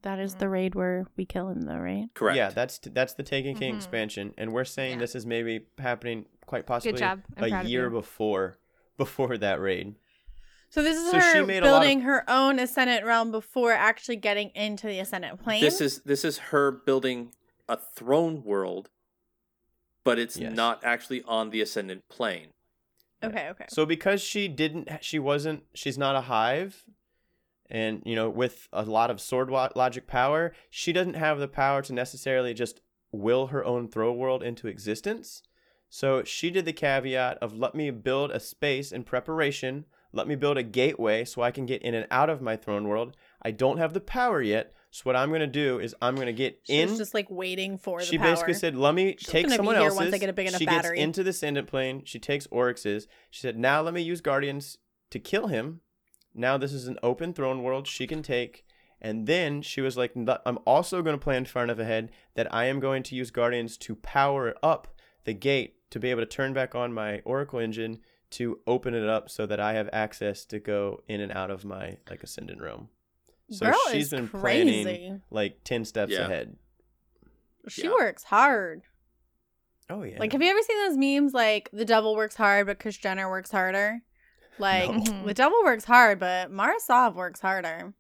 That 0.03 0.19
is 0.19 0.37
the 0.37 0.49
raid 0.49 0.75
where 0.75 1.07
we 1.17 1.27
kill 1.27 1.49
him, 1.51 1.63
though, 1.63 1.77
right? 1.77 2.07
correct 2.15 2.37
Yeah, 2.37 2.49
that's 2.51 2.79
that's 2.79 3.13
the 3.15 3.23
Taken 3.23 3.55
King 3.55 3.75
Mhm. 3.75 3.77
expansion, 3.77 4.35
and 4.39 4.53
we're 4.53 4.65
saying 4.65 4.93
Yeah. 4.95 4.99
this 5.01 5.15
is 5.15 5.27
maybe 5.27 5.67
happening 5.79 6.25
quite 6.47 6.65
possibly 6.67 6.99
job. 6.99 7.23
I'm 7.37 7.51
proud 7.51 7.53
a 7.53 7.61
of 7.61 7.67
year 7.69 7.85
you. 7.85 7.91
before 7.91 8.57
before 8.97 9.37
that 9.39 9.61
raid. 9.61 9.97
So 10.71 10.83
this 10.83 10.97
is 10.97 11.11
So 11.11 11.19
she 11.21 11.39
her 11.39 11.45
made 11.47 11.63
a 11.63 11.67
lot 11.67 11.77
of- 11.77 11.81
building 11.83 12.01
her 12.03 12.25
own 12.31 12.59
Ascendant 12.59 13.05
realm 13.05 13.31
before 13.31 13.73
actually 13.73 14.17
getting 14.17 14.51
into 14.51 14.87
the 14.87 15.01
Ascendant 15.01 15.43
plane. 15.43 15.61
this 15.61 15.81
is 15.81 16.01
this 16.03 16.25
is 16.25 16.39
her 16.39 16.71
building 16.71 17.33
a 17.69 17.77
throne 17.77 18.43
world 18.43 18.89
but 20.03 20.19
it's 20.19 20.37
Yes. 20.37 20.55
not 20.57 20.83
actually 20.83 21.23
on 21.25 21.51
the 21.51 21.61
ascendant 21.61 22.09
plane 22.09 22.49
okay. 23.23 23.49
Okay. 23.51 23.67
So 23.69 23.85
because 23.85 24.23
she 24.23 24.49
didn't, 24.49 24.89
she 25.03 25.19
wasn't, 25.19 25.65
she's 25.75 25.99
not 25.99 26.17
a 26.17 26.23
hive, 26.23 26.87
and 27.69 28.03
you 28.07 28.17
know, 28.17 28.31
with 28.31 28.67
a 28.73 28.83
lot 28.85 29.11
of 29.11 29.21
sword 29.21 29.51
wa- 29.51 29.69
logic 29.77 30.07
power, 30.07 30.55
she 30.71 30.91
doesn't 30.93 31.15
have 31.15 31.39
the 31.39 31.47
power 31.47 31.83
to 31.83 31.93
necessarily 31.93 32.55
just 32.55 32.81
will 33.13 33.49
her 33.49 33.63
own 33.63 33.89
throw 33.89 34.11
world 34.11 34.43
into 34.43 34.69
existence. 34.69 35.43
So 35.91 36.25
she 36.25 36.51
did 36.51 36.65
the 36.65 36.73
caveat 36.73 37.37
of 37.43 37.53
let 37.53 37.75
me 37.75 37.91
build 37.91 38.31
a 38.31 38.41
space 38.41 38.91
in 38.91 39.05
preparation 39.05 39.85
Let 40.13 40.27
me 40.27 40.35
build 40.35 40.59
a 40.59 40.63
gateway 40.63 41.25
so 41.25 41.43
I 41.43 41.51
can 41.51 41.67
get 41.67 41.83
in 41.83 41.95
and 41.95 42.07
out 42.11 42.31
of 42.31 42.43
my 42.43 42.57
throne 42.57 42.89
world. 42.89 43.17
I 43.43 43.53
don't 43.53 43.79
have 43.79 43.93
the 43.93 44.01
power 44.01 44.43
yet, 44.43 44.75
so 44.91 45.03
what 45.05 45.15
I'm 45.15 45.29
going 45.29 45.41
to 45.41 45.47
do 45.47 45.79
is 45.79 45.95
I'm 46.03 46.17
going 46.17 46.27
to 46.27 46.33
get 46.33 46.61
in. 46.69 46.89
was 46.91 46.99
just 46.99 47.15
like 47.15 47.31
waiting 47.31 47.79
for 47.79 48.01
the 48.01 48.07
she 48.07 48.19
basically 48.19 48.55
said, 48.55 48.75
"Let 48.75 48.95
me 48.95 49.15
She's 49.19 49.29
take 49.29 49.49
someone 49.49 49.77
else's." 49.77 49.99
once 49.99 50.15
I 50.15 50.19
get 50.19 50.29
a 50.29 50.33
big 50.33 50.49
enough 50.49 50.59
she 50.59 50.67
battery. 50.67 50.97
gets 50.97 51.05
into 51.05 51.23
the 51.23 51.31
ascendant 51.31 51.69
plane. 51.69 52.03
She 52.05 52.19
takes 52.19 52.47
Oryx's. 52.49 53.07
She 53.31 53.41
said, 53.41 53.57
"Now 53.57 53.83
let 53.83 53.95
me 53.95 54.03
use 54.03 54.21
Guardians 54.21 54.79
to 55.11 55.21
kill 55.21 55.47
him. 55.47 55.81
Now 56.35 56.59
this 56.59 56.73
is 56.73 56.89
an 56.89 56.99
open 57.03 57.33
throne 57.33 57.63
world 57.63 57.87
she 57.87 58.07
can 58.07 58.23
take." 58.23 58.65
And 59.01 59.27
then 59.27 59.63
she 59.63 59.81
was 59.81 59.97
like, 59.97 60.13
"I'm 60.45 60.59
also 60.67 61.03
going 61.03 61.17
to 61.17 61.23
plan 61.23 61.45
far 61.45 61.65
enough 61.65 61.79
ahead 61.79 62.11
that 62.35 62.53
I 62.53 62.67
am 62.67 62.81
going 62.81 63.03
to 63.05 63.15
use 63.15 63.31
Guardians 63.31 63.79
to 63.79 63.95
power 63.95 64.55
up 64.63 64.89
the 65.25 65.33
gate 65.35 65.77
to 65.91 66.01
be 66.01 66.11
able 66.11 66.23
to 66.23 66.27
turn 66.27 66.53
back 66.53 66.75
on 66.75 66.93
my 66.93 67.21
Oracle 67.25 67.61
engine 67.61 68.01
to 68.31 68.61
open 68.67 68.95
it 68.95 69.09
up 69.09 69.29
so 69.31 69.47
that 69.47 69.61
I 69.61 69.73
have 69.75 69.89
access 69.93 70.45
to 70.47 70.59
go 70.59 71.03
in 71.09 71.21
and 71.21 71.33
out 71.33 71.51
of 71.51 71.65
my 71.65 71.97
like 72.09 72.23
ascendant 72.23 72.61
realm." 72.61 72.89
So 73.51 73.67
Girl 73.67 73.79
she's 73.91 74.05
is 74.05 74.11
been 74.11 74.29
crazy. 74.29 74.85
planning 74.85 75.23
like 75.31 75.65
ten 75.65 75.85
steps 75.85 76.13
Yeah. 76.13 76.27
ahead. 76.27 76.57
She 77.69 77.83
Yeah. 77.85 77.91
works 77.91 78.25
hard. 78.25 78.83
Oh 79.89 80.03
yeah. 80.05 80.19
Like, 80.21 80.33
have 80.33 80.41
you 80.43 80.49
ever 80.51 80.63
seen 80.63 80.79
those 80.89 80.97
memes 80.97 81.35
like 81.35 81.69
the 81.73 81.85
devil 81.85 82.15
works 82.15 82.37
hard, 82.37 82.67
but 82.67 82.79
Kris 82.79 82.97
Jenner 82.97 83.29
works 83.29 83.51
harder? 83.51 84.01
Like, 84.59 84.91
No. 84.91 85.25
the 85.25 85.33
devil 85.33 85.59
works 85.65 85.85
hard, 85.85 86.19
but 86.21 86.51
Mara 86.51 86.79
Sov 86.81 87.17
works 87.17 87.41
harder. 87.41 87.95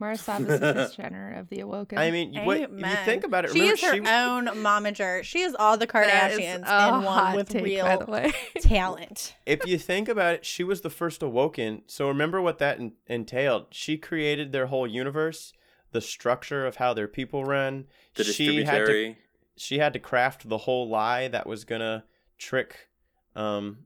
Yeah, 0.00 0.04
Mara 0.06 0.16
Sov 0.16 0.40
is 0.48 0.60
the 0.60 0.72
Kris 0.74 0.96
Jenner 0.96 1.34
of 1.38 1.48
the 1.48 1.60
Awoken. 1.60 1.98
I 1.98 2.10
mean, 2.10 2.34
what, 2.44 2.58
if 2.58 2.70
you 2.70 2.96
think 3.04 3.24
about 3.24 3.44
it, 3.44 3.52
she 3.52 3.60
remember 3.60 3.74
is 3.74 3.82
her 3.82 3.94
she, 3.94 4.00
own 4.00 4.46
momager. 4.46 5.22
She 5.22 5.40
is 5.40 5.54
all 5.58 5.76
the 5.76 5.86
Kardashians 5.86 6.98
in 6.98 7.04
one 7.04 7.36
with 7.36 7.48
take, 7.48 7.64
real 7.64 7.86
talent. 8.60 9.34
if 9.46 9.66
you 9.66 9.78
think 9.78 10.08
about 10.08 10.34
it, 10.34 10.44
she 10.44 10.64
was 10.64 10.82
the 10.82 10.90
first 10.90 11.22
awoken. 11.22 11.82
So 11.86 12.08
remember 12.08 12.40
what 12.40 12.58
that 12.58 12.78
en- 12.78 12.92
entailed. 13.06 13.66
She 13.70 13.96
created 13.96 14.52
their 14.52 14.66
whole 14.66 14.86
universe, 14.86 15.52
the 15.92 16.00
structure 16.00 16.66
of 16.66 16.76
how 16.76 16.94
their 16.94 17.08
people 17.08 17.44
run. 17.44 17.86
The 18.14 18.24
she 18.24 18.64
had 18.64 18.86
to 18.86 19.14
she 19.56 19.78
had 19.78 19.92
to 19.92 19.98
craft 19.98 20.48
the 20.48 20.58
whole 20.58 20.88
lie 20.88 21.28
that 21.28 21.46
was 21.46 21.64
gonna 21.64 22.04
trick 22.38 22.88
um 23.34 23.78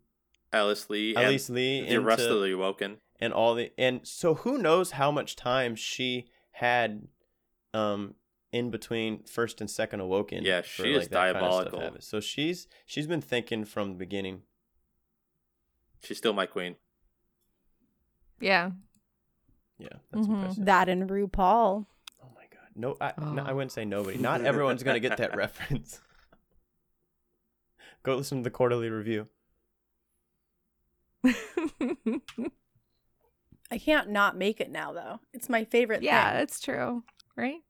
Alice 0.52 0.90
Lee. 0.90 1.14
Elise 1.14 1.48
and 1.48 1.56
Lee 1.56 1.88
the 1.88 2.00
rest 2.00 2.24
of 2.24 2.40
the 2.40 2.52
Awoken. 2.52 2.98
And 3.22 3.32
all 3.32 3.54
the 3.54 3.70
and 3.78 4.00
so 4.02 4.34
who 4.34 4.58
knows 4.58 4.90
how 4.92 5.10
much 5.12 5.36
time 5.36 5.74
she 5.76 6.26
had 6.52 7.06
um 7.72 8.14
in 8.52 8.70
between 8.70 9.22
first 9.24 9.60
and 9.60 9.70
second 9.70 10.00
awoken 10.00 10.44
Yeah, 10.44 10.60
for, 10.62 10.82
she 10.82 10.92
is 10.92 11.02
like, 11.04 11.10
that 11.10 11.32
kind 11.34 11.36
of 11.36 11.42
diabolical. 11.70 11.96
so 12.00 12.20
she's 12.20 12.66
she's 12.84 13.06
been 13.06 13.20
thinking 13.22 13.64
from 13.64 13.90
the 13.92 13.94
beginning 13.98 14.42
She's 16.04 16.18
still 16.18 16.32
my 16.32 16.46
queen. 16.46 16.74
yeah. 18.40 18.72
yeah 19.78 19.88
that's 20.10 20.26
Mhm. 20.26 20.34
impressive 20.34 20.64
That 20.64 20.88
and 20.88 21.08
RuPaul. 21.08 21.86
oh 22.22 22.28
my 22.34 22.42
god 22.50 22.68
no 22.74 22.96
I, 23.00 23.12
no 23.32 23.42
I 23.44 23.52
Oh. 23.52 23.54
wouldn't 23.54 23.72
say 23.72 23.84
nobody 23.84 24.18
not 24.18 24.40
everyone's 24.50 24.82
gonna 24.82 25.00
get 25.00 25.16
that 25.18 25.36
reference 25.44 26.00
go 28.02 28.16
listen 28.16 28.38
to 28.38 28.44
the 28.44 28.50
quarterly 28.50 28.90
review 28.90 29.28
I 33.72 33.78
can't 33.78 34.10
not 34.10 34.36
make 34.36 34.60
it 34.60 34.70
now, 34.70 34.92
though. 34.92 35.20
It's 35.32 35.48
my 35.48 35.64
favorite 35.64 36.02
yeah, 36.02 36.32
thing. 36.32 36.42
it's 36.42 36.60
true, 36.60 37.04
right? 37.36 37.60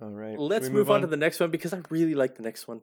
all 0.00 0.08
right 0.08 0.38
Let's 0.38 0.68
we 0.68 0.74
move, 0.74 0.90
on, 0.90 1.00
to 1.02 1.06
the 1.08 1.16
next 1.16 1.40
one 1.40 1.50
because 1.50 1.74
I 1.74 1.82
really 1.90 2.14
like 2.14 2.36
the 2.36 2.42
next 2.44 2.68
one. 2.68 2.82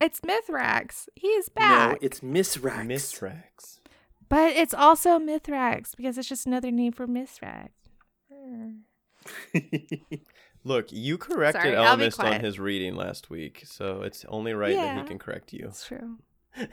It's 0.00 0.20
Mithrax. 0.20 1.08
He 1.14 1.28
is 1.28 1.48
back. 1.48 1.92
No, 1.92 1.98
it's 2.02 2.20
Misraaks. 2.20 3.80
But 4.28 4.54
it's 4.54 4.74
also 4.74 5.18
Mithrax 5.18 5.96
because 5.96 6.18
it's 6.18 6.28
just 6.28 6.46
another 6.46 6.70
name 6.70 6.92
for 6.92 7.06
Mithrax. 7.06 7.70
look 10.64 10.92
you 10.92 11.16
corrected 11.16 11.62
Sorry, 11.62 11.76
I'll 11.76 11.96
be 11.96 12.04
Elmist 12.04 12.20
on 12.20 12.26
quiet. 12.26 12.42
his 12.42 12.60
reading 12.60 12.94
last 12.94 13.28
week 13.28 13.62
so 13.64 14.02
it's 14.02 14.24
only 14.28 14.52
right 14.52 14.76
that 14.76 14.98
he 14.98 15.04
can 15.04 15.18
correct 15.18 15.52
you 15.52 15.66
It's 15.66 15.84
true. 15.84 16.18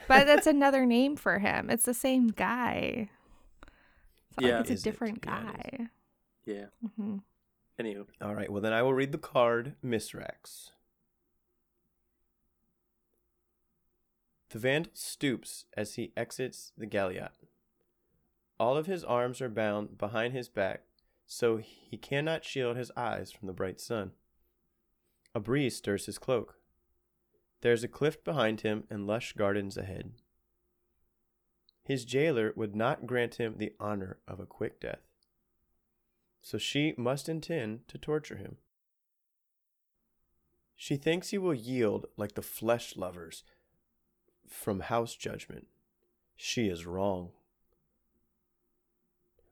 But 0.08 0.26
that's 0.26 0.46
another 0.46 0.86
name 0.86 1.16
for 1.16 1.38
him. 1.38 1.70
It's 1.70 1.84
the 1.84 1.94
same 1.94 2.28
guy. 2.28 3.08
It's 4.30 4.40
Yeah. 4.40 4.52
like 4.58 4.60
it's 4.62 4.70
a 4.70 4.74
Is 4.74 4.80
it? 4.80 4.84
different 4.84 5.24
Yeah, 5.24 5.40
it 5.50 5.56
guy. 5.78 5.88
yeah. 6.46 6.66
hmm 6.96 7.16
Anywho, 7.80 8.06
All 8.22 8.34
right, 8.34 8.50
well, 8.50 8.62
then 8.62 8.72
I 8.72 8.82
will 8.82 8.94
read 8.94 9.10
the 9.12 9.18
card, 9.18 9.74
Misraaks. 9.84 10.70
The 14.50 14.58
Vandal 14.60 14.92
stoops 14.94 15.64
as 15.76 15.94
he 15.94 16.12
exits 16.16 16.72
the 16.78 16.86
galliot. 16.86 17.30
All 18.60 18.76
of 18.76 18.86
his 18.86 19.02
arms 19.02 19.40
are 19.40 19.48
bound 19.48 19.98
behind 19.98 20.32
his 20.32 20.48
back, 20.48 20.82
so 21.26 21.56
he 21.56 21.96
cannot 21.96 22.44
shield 22.44 22.76
his 22.76 22.92
eyes 22.96 23.32
from 23.32 23.48
the 23.48 23.52
bright 23.52 23.80
sun. 23.80 24.12
A 25.34 25.40
breeze 25.40 25.74
stirs 25.76 26.06
his 26.06 26.18
cloak. 26.18 26.60
There 27.64 27.72
is 27.72 27.82
a 27.82 27.88
cliff 27.88 28.22
behind 28.22 28.60
him 28.60 28.84
and 28.88 29.08
lush 29.08 29.32
gardens 29.32 29.76
ahead. 29.76 30.12
His 31.82 32.04
jailer 32.04 32.52
would 32.54 32.76
not 32.76 33.06
grant 33.06 33.34
him 33.34 33.56
the 33.56 33.72
honor 33.80 34.18
of 34.28 34.38
a 34.38 34.46
quick 34.46 34.78
death 34.78 35.00
so 36.44 36.58
she 36.58 36.92
must 36.98 37.26
intend 37.26 37.88
to 37.88 37.96
torture 37.96 38.36
him. 38.36 38.58
She 40.76 40.96
thinks 40.96 41.30
he 41.30 41.38
will 41.38 41.54
yield 41.54 42.04
like 42.18 42.34
the 42.34 42.42
flesh 42.42 42.96
lovers 42.96 43.44
from 44.46 44.80
house 44.80 45.14
judgment. 45.14 45.68
She 46.36 46.68
is 46.68 46.84
wrong. 46.84 47.30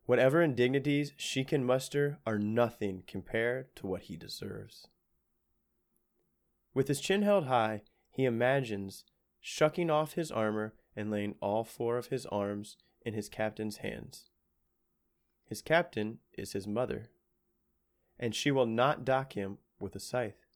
Whatever 0.05 0.43
indignities 0.43 1.13
she 1.17 1.45
can 1.45 1.65
muster 1.65 2.19
are 2.27 2.39
nothing 2.39 3.05
compared 3.07 3.75
to 3.77 3.87
what 3.87 4.03
he 4.03 4.17
deserves. 4.17 4.89
With 6.75 6.89
his 6.89 7.01
chin 7.01 7.23
held 7.23 7.47
high, 7.47 7.83
he 8.13 8.25
imagines 8.25 9.05
shucking 9.41 9.91
off 9.91 10.13
his 10.13 10.31
armor 10.31 10.75
and 10.95 11.11
laying 11.11 11.35
all 11.41 11.65
four 11.65 11.97
of 11.97 12.09
his 12.09 12.27
arms 12.27 12.77
in 13.05 13.15
his 13.15 13.29
captain's 13.29 13.79
hands. 13.79 14.31
His 15.49 15.63
captain 15.63 16.19
is 16.35 16.53
his 16.53 16.67
mother, 16.67 17.11
and 18.19 18.35
she 18.35 18.51
will 18.51 18.67
not 18.67 19.05
dock 19.05 19.33
him 19.33 19.59
with 19.81 19.97
a 19.97 20.01
scythe. 20.01 20.47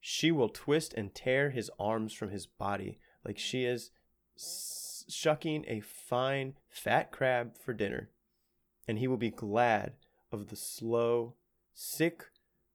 She 0.00 0.30
will 0.30 0.50
twist 0.50 0.92
and 0.94 1.14
tear 1.14 1.50
his 1.50 1.70
arms 1.78 2.12
from 2.12 2.30
his 2.30 2.46
body 2.46 2.98
like 3.24 3.38
she 3.38 3.64
is 3.64 3.90
shucking 5.08 5.64
a 5.66 5.80
fine, 5.80 6.54
fat 6.68 7.10
crab 7.10 7.56
for 7.58 7.72
dinner, 7.72 8.10
and 8.86 8.98
he 8.98 9.08
will 9.08 9.16
be 9.16 9.30
glad 9.30 9.94
of 10.30 10.48
the 10.48 10.56
slow, 10.56 11.34
sick 11.72 12.26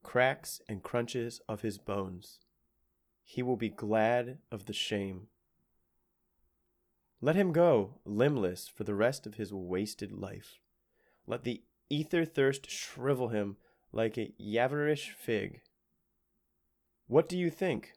cracks 0.01 0.61
and 0.68 0.81
crunches 0.81 1.39
of 1.47 1.61
his 1.61 1.77
bones. 1.77 2.39
He 3.31 3.43
will 3.43 3.57
be 3.57 3.69
glad 3.69 4.39
of 4.51 4.65
the 4.65 4.73
shame. 4.73 5.27
Let 7.22 7.35
him 7.35 7.53
go, 7.53 7.99
limbless, 8.03 8.68
for 8.68 8.85
the 8.85 8.95
rest 8.95 9.27
of 9.27 9.35
his 9.35 9.53
wasted 9.53 10.11
life. 10.11 10.57
Let 11.27 11.43
the 11.43 11.61
ether 11.91 12.26
thirst 12.26 12.72
shrivel 12.72 13.27
him 13.27 13.57
like 13.91 14.18
a 14.18 14.34
yaverish 14.41 15.11
fig. 15.11 15.61
What 17.06 17.30
do 17.30 17.38
you 17.38 17.51
think? 17.51 17.93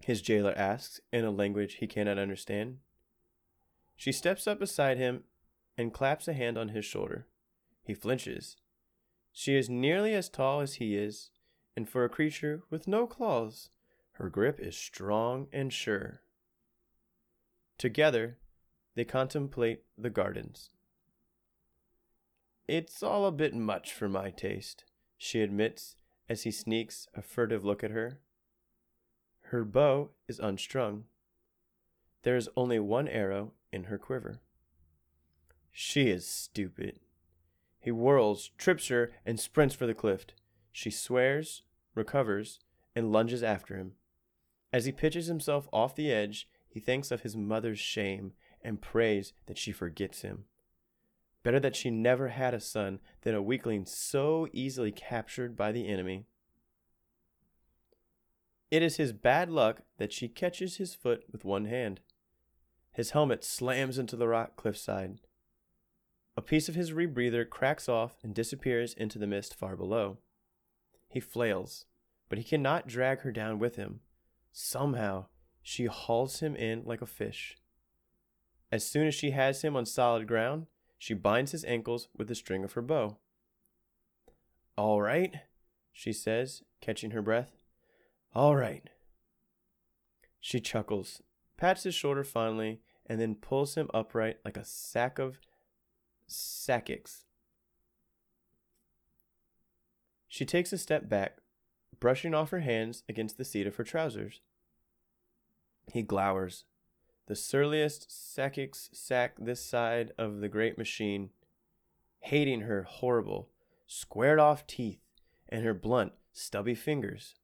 His 0.00 0.20
jailer 0.20 0.52
asks 0.56 1.00
in 1.12 1.24
a 1.24 1.30
language 1.30 1.74
he 1.74 1.86
cannot 1.86 2.18
understand. 2.18 2.78
She 3.94 4.10
steps 4.10 4.48
up 4.48 4.58
beside 4.58 4.98
him 4.98 5.22
and 5.78 5.94
claps 5.94 6.26
a 6.26 6.32
hand 6.32 6.58
on 6.58 6.70
his 6.70 6.84
shoulder. 6.84 7.28
He 7.84 7.94
flinches. 7.94 8.56
She 9.30 9.54
is 9.54 9.70
nearly 9.70 10.12
as 10.12 10.28
tall 10.28 10.60
as 10.60 10.74
he 10.74 10.96
is, 10.96 11.30
and 11.76 11.88
for 11.88 12.04
a 12.04 12.08
creature 12.08 12.64
with 12.68 12.88
no 12.88 13.06
claws, 13.06 13.70
her 14.12 14.28
grip 14.28 14.60
is 14.60 14.76
strong 14.76 15.48
and 15.52 15.72
sure. 15.72 16.22
Together, 17.78 18.38
they 18.94 19.04
contemplate 19.04 19.82
the 19.96 20.10
gardens. 20.10 20.70
It's 22.68 23.02
all 23.02 23.26
a 23.26 23.32
bit 23.32 23.54
much 23.54 23.92
for 23.92 24.08
my 24.08 24.30
taste, 24.30 24.84
she 25.16 25.40
admits 25.40 25.96
as 26.28 26.42
he 26.42 26.50
sneaks 26.50 27.08
a 27.14 27.22
furtive 27.22 27.64
look 27.64 27.82
at 27.82 27.90
her. 27.90 28.18
Her 29.46 29.64
bow 29.64 30.10
is 30.28 30.38
unstrung. 30.38 31.04
There 32.22 32.36
is 32.36 32.48
only 32.56 32.78
one 32.78 33.08
arrow 33.08 33.52
in 33.72 33.84
her 33.84 33.98
quiver. 33.98 34.40
She 35.70 36.08
is 36.08 36.26
stupid. 36.26 37.00
He 37.80 37.90
whirls, 37.90 38.50
trips 38.56 38.88
her, 38.88 39.12
and 39.26 39.40
sprints 39.40 39.74
for 39.74 39.86
the 39.86 39.94
cliff. 39.94 40.26
She 40.70 40.90
swears, 40.90 41.62
recovers, 41.94 42.60
and 42.94 43.10
lunges 43.10 43.42
after 43.42 43.76
him. 43.76 43.94
As 44.72 44.86
he 44.86 44.92
pitches 44.92 45.26
himself 45.26 45.68
off 45.72 45.94
the 45.94 46.10
edge, 46.10 46.48
he 46.68 46.80
thinks 46.80 47.10
of 47.10 47.22
his 47.22 47.36
mother's 47.36 47.78
shame 47.78 48.32
and 48.64 48.80
prays 48.80 49.34
that 49.46 49.58
she 49.58 49.72
forgets 49.72 50.22
him. 50.22 50.44
Better 51.42 51.60
that 51.60 51.76
she 51.76 51.90
never 51.90 52.28
had 52.28 52.54
a 52.54 52.60
son 52.60 53.00
than 53.22 53.34
a 53.34 53.42
weakling 53.42 53.84
so 53.84 54.48
easily 54.52 54.92
captured 54.92 55.56
by 55.56 55.72
the 55.72 55.88
enemy. 55.88 56.24
It 58.70 58.82
is 58.82 58.96
his 58.96 59.12
bad 59.12 59.50
luck 59.50 59.82
that 59.98 60.12
she 60.12 60.28
catches 60.28 60.76
his 60.76 60.94
foot 60.94 61.24
with 61.30 61.44
one 61.44 61.66
hand. 61.66 62.00
His 62.92 63.10
helmet 63.10 63.44
slams 63.44 63.98
into 63.98 64.16
the 64.16 64.28
rock 64.28 64.56
cliffside. 64.56 65.20
A 66.36 66.42
piece 66.42 66.70
of 66.70 66.74
his 66.74 66.92
rebreather 66.92 67.48
cracks 67.48 67.88
off 67.88 68.16
and 68.22 68.34
disappears 68.34 68.94
into 68.94 69.18
the 69.18 69.26
mist 69.26 69.54
far 69.54 69.76
below. 69.76 70.18
He 71.08 71.20
flails, 71.20 71.84
but 72.30 72.38
he 72.38 72.44
cannot 72.44 72.86
drag 72.86 73.20
her 73.20 73.32
down 73.32 73.58
with 73.58 73.76
him. 73.76 74.00
Somehow, 74.52 75.26
she 75.62 75.86
hauls 75.86 76.40
him 76.40 76.54
in 76.54 76.82
like 76.84 77.00
a 77.00 77.06
fish. 77.06 77.56
As 78.70 78.86
soon 78.86 79.06
as 79.06 79.14
she 79.14 79.30
has 79.30 79.62
him 79.62 79.76
on 79.76 79.86
solid 79.86 80.26
ground, 80.28 80.66
she 80.98 81.14
binds 81.14 81.52
his 81.52 81.64
ankles 81.64 82.08
with 82.16 82.28
the 82.28 82.34
string 82.34 82.64
of 82.64 82.74
her 82.74 82.82
bow. 82.82 83.18
All 84.76 85.02
right, 85.02 85.34
she 85.92 86.12
says, 86.12 86.62
catching 86.80 87.10
her 87.10 87.22
breath. 87.22 87.52
All 88.34 88.56
right. 88.56 88.88
She 90.40 90.58
chuckles, 90.58 91.22
pats 91.56 91.84
his 91.84 91.94
shoulder 91.94 92.24
fondly, 92.24 92.80
and 93.06 93.20
then 93.20 93.34
pulls 93.34 93.74
him 93.74 93.90
upright 93.92 94.38
like 94.44 94.56
a 94.56 94.64
sack 94.64 95.18
of 95.18 95.38
sackics. 96.26 97.24
She 100.26 100.46
takes 100.46 100.72
a 100.72 100.78
step 100.78 101.08
back, 101.08 101.41
brushing 102.02 102.34
off 102.34 102.50
her 102.50 102.58
hands 102.58 103.04
against 103.08 103.38
the 103.38 103.44
seat 103.44 103.64
of 103.64 103.76
her 103.76 103.84
trousers. 103.84 104.40
He 105.92 106.02
glowers, 106.02 106.64
the 107.28 107.36
surliest 107.36 108.10
Sakix 108.10 108.88
sack 108.92 109.36
this 109.38 109.64
side 109.64 110.10
of 110.18 110.40
the 110.40 110.48
great 110.48 110.76
machine, 110.76 111.30
hating 112.18 112.62
her 112.62 112.82
horrible, 112.82 113.50
squared 113.86 114.40
off 114.40 114.66
teeth 114.66 114.98
and 115.48 115.64
her 115.64 115.74
blunt, 115.74 116.12
stubby 116.32 116.74
fingers. 116.74 117.36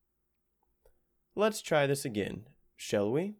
Let's 1.36 1.62
try 1.62 1.86
this 1.86 2.04
again, 2.04 2.48
shall 2.76 3.12
we? 3.12 3.36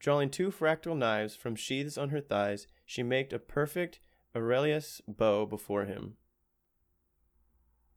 Drawing 0.00 0.28
two 0.28 0.50
fractal 0.50 0.98
knives 0.98 1.34
from 1.34 1.56
sheaths 1.56 1.96
on 1.96 2.10
her 2.10 2.20
thighs, 2.20 2.66
she 2.84 3.02
made 3.02 3.32
a 3.32 3.38
perfect 3.38 4.00
Aurelius 4.36 5.00
bow 5.08 5.46
before 5.46 5.86
him. 5.86 6.18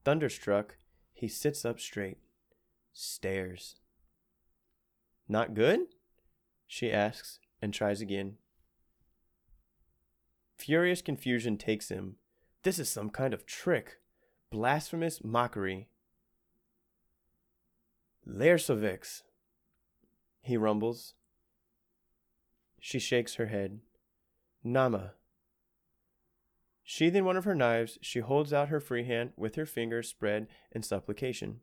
Thunderstruck, 0.05 0.77
he 1.17 1.27
sits 1.27 1.65
up 1.65 1.79
straight, 1.79 2.19
stares. 2.93 3.77
Not 5.27 5.55
good? 5.55 5.79
She 6.67 6.91
asks 6.91 7.39
and 7.59 7.73
tries 7.73 8.01
again. 8.01 8.37
Furious 10.59 11.01
confusion 11.01 11.57
takes 11.57 11.89
him. 11.89 12.17
This 12.61 12.77
is 12.77 12.87
some 12.87 13.09
kind 13.09 13.33
of 13.33 13.47
trick, 13.47 13.97
blasphemous 14.51 15.23
mockery. 15.23 15.89
Lersovix, 18.27 19.23
he 20.43 20.55
rumbles. 20.55 21.15
She 22.79 22.99
shakes 22.99 23.35
her 23.35 23.47
head. 23.47 23.79
Nama. 24.63 25.13
Sheathing 26.89 27.25
one 27.25 27.35
of 27.35 27.43
her 27.43 27.53
knives, 27.53 27.97
she 28.01 28.21
holds 28.21 28.53
out 28.53 28.69
her 28.69 28.79
free 28.79 29.03
hand 29.03 29.33
with 29.35 29.55
her 29.55 29.65
fingers 29.65 30.07
spread 30.07 30.47
in 30.71 30.83
supplication. 30.83 31.59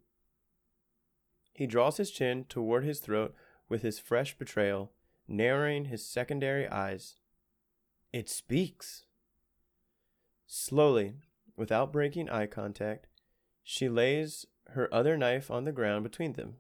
He 1.55 1.67
draws 1.67 1.97
his 1.97 2.11
chin 2.11 2.45
toward 2.45 2.85
his 2.85 3.01
throat 3.01 3.35
with 3.67 3.81
his 3.81 3.99
fresh 3.99 4.37
betrayal, 4.37 4.93
narrowing 5.27 5.87
his 5.87 6.05
secondary 6.05 6.69
eyes. 6.69 7.17
It 8.13 8.29
speaks. 8.29 9.07
Slowly, 10.47 11.15
without 11.57 11.91
breaking 11.91 12.29
eye 12.29 12.47
contact, 12.47 13.07
she 13.63 13.89
lays 13.89 14.45
her 14.73 14.93
other 14.93 15.17
knife 15.17 15.51
on 15.51 15.65
the 15.65 15.73
ground 15.73 16.03
between 16.03 16.35
them. 16.35 16.57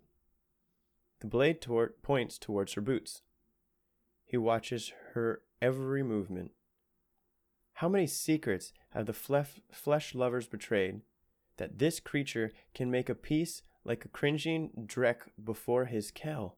The 1.20 1.27
blade 1.27 1.61
tor- 1.61 1.97
points 2.01 2.39
towards 2.39 2.73
her 2.73 2.81
boots. 2.81 3.20
He 4.24 4.39
watches 4.39 4.91
her 5.12 5.43
every 5.61 6.03
movement. 6.03 6.53
How 7.75 7.89
many 7.89 8.07
secrets 8.07 8.73
have 8.91 9.07
the 9.07 9.13
flef- 9.13 9.61
flesh 9.71 10.15
lovers 10.15 10.47
betrayed 10.47 11.01
that 11.57 11.79
this 11.79 12.01
creature 12.01 12.53
can 12.73 12.91
make 12.91 13.09
a 13.09 13.15
peace 13.15 13.63
like 13.85 14.05
a 14.05 14.09
cringing 14.09 14.71
dreck 14.87 15.17
before 15.43 15.87
his 15.87 16.11
Kell? 16.11 16.57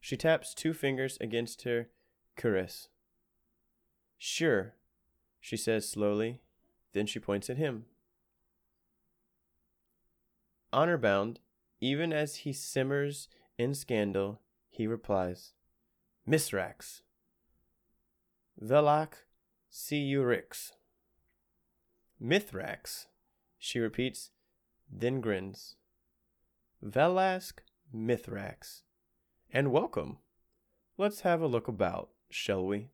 She 0.00 0.16
taps 0.16 0.54
two 0.54 0.74
fingers 0.74 1.16
against 1.20 1.62
her 1.62 1.88
cuirass. 2.36 2.88
Sure, 4.18 4.74
she 5.40 5.56
says 5.56 5.88
slowly. 5.88 6.40
Then 6.92 7.06
she 7.06 7.18
points 7.18 7.48
at 7.48 7.56
him. 7.56 7.84
Honor 10.72 10.98
bound, 10.98 11.40
even 11.80 12.12
as 12.12 12.36
he 12.36 12.52
simmers 12.52 13.28
in 13.56 13.74
scandal, 13.74 14.40
he 14.68 14.86
replies, 14.86 15.52
Misraaks. 16.28 17.02
Velak 18.62 19.12
Siurix. 19.78 20.72
Mithrax, 22.20 23.06
she 23.58 23.78
repeats, 23.78 24.32
then 24.90 25.20
grins. 25.20 25.76
Velask 26.84 27.60
Mithrax. 27.94 28.82
And 29.52 29.70
welcome. 29.70 30.18
Let's 30.96 31.20
have 31.20 31.40
a 31.40 31.46
look 31.46 31.68
about, 31.68 32.08
shall 32.28 32.66
we? 32.66 32.88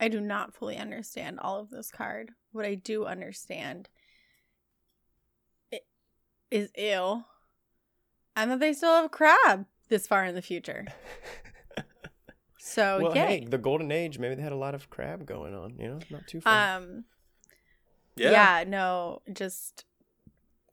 I 0.00 0.08
do 0.08 0.20
not 0.20 0.54
fully 0.54 0.76
understand 0.76 1.38
all 1.38 1.60
of 1.60 1.70
this 1.70 1.92
card. 1.92 2.32
What 2.50 2.66
I 2.66 2.74
do 2.74 3.04
understand 3.04 3.88
is 6.50 6.70
ill, 6.76 7.26
and 8.34 8.50
that 8.50 8.58
they 8.58 8.72
still 8.72 9.00
have 9.00 9.12
crab 9.12 9.66
this 9.88 10.08
far 10.08 10.24
in 10.24 10.34
the 10.34 10.42
future. 10.42 10.86
So 12.74 12.98
well, 13.02 13.14
yay. 13.14 13.26
hey, 13.40 13.44
the 13.44 13.58
golden 13.58 13.92
age, 13.92 14.18
maybe 14.18 14.34
they 14.34 14.42
had 14.42 14.52
a 14.52 14.56
lot 14.56 14.74
of 14.74 14.90
crab 14.90 15.26
going 15.26 15.54
on, 15.54 15.76
you 15.78 15.88
know? 15.88 15.98
Not 16.10 16.26
too 16.26 16.40
far. 16.40 16.76
um, 16.76 17.04
Yeah. 18.16 18.30
yeah, 18.30 18.64
no, 18.66 19.22
just 19.32 19.84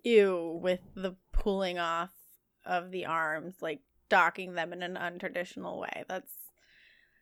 ew 0.03 0.59
with 0.61 0.79
the 0.95 1.15
pulling 1.31 1.77
off 1.77 2.11
of 2.65 2.89
the 2.91 3.05
arms, 3.05 3.55
like 3.61 3.81
docking 4.09 4.53
them 4.55 4.73
in 4.73 4.81
an 4.83 4.95
untraditional 4.95 5.79
way. 5.79 6.03
That's 6.07 6.31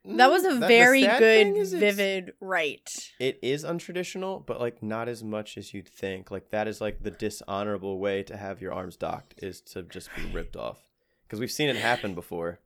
that 0.06 0.30
was 0.30 0.45
a 0.45 0.51
Mm, 0.51 0.60
the 0.61 0.68
very 0.68 1.01
good, 1.01 1.19
thing 1.19 1.57
is 1.57 1.73
it's- 1.73 1.95
vivid 1.95 2.34
right. 2.39 2.89
It 3.19 3.38
is 3.41 3.65
untraditional, 3.65 4.45
but 4.45 4.60
like 4.61 4.81
not 4.81 5.10
as 5.10 5.23
much 5.26 5.57
as 5.57 5.73
you'd 5.73 5.89
think. 5.89 6.31
Like 6.31 6.49
that 6.51 6.69
is 6.69 6.80
like 6.80 7.03
the 7.03 7.11
dishonorable 7.11 7.99
way 7.99 8.23
to 8.23 8.38
have 8.38 8.61
your 8.61 8.72
arms 8.73 8.95
docked 8.95 9.34
is 9.43 9.60
to 9.73 9.84
just 9.84 10.10
be 10.15 10.23
ripped 10.31 10.56
off. 10.56 10.88
Because 11.23 11.41
we've 11.41 11.51
seen 11.51 11.68
it 11.69 11.76
happen 11.76 12.15
before. 12.15 12.60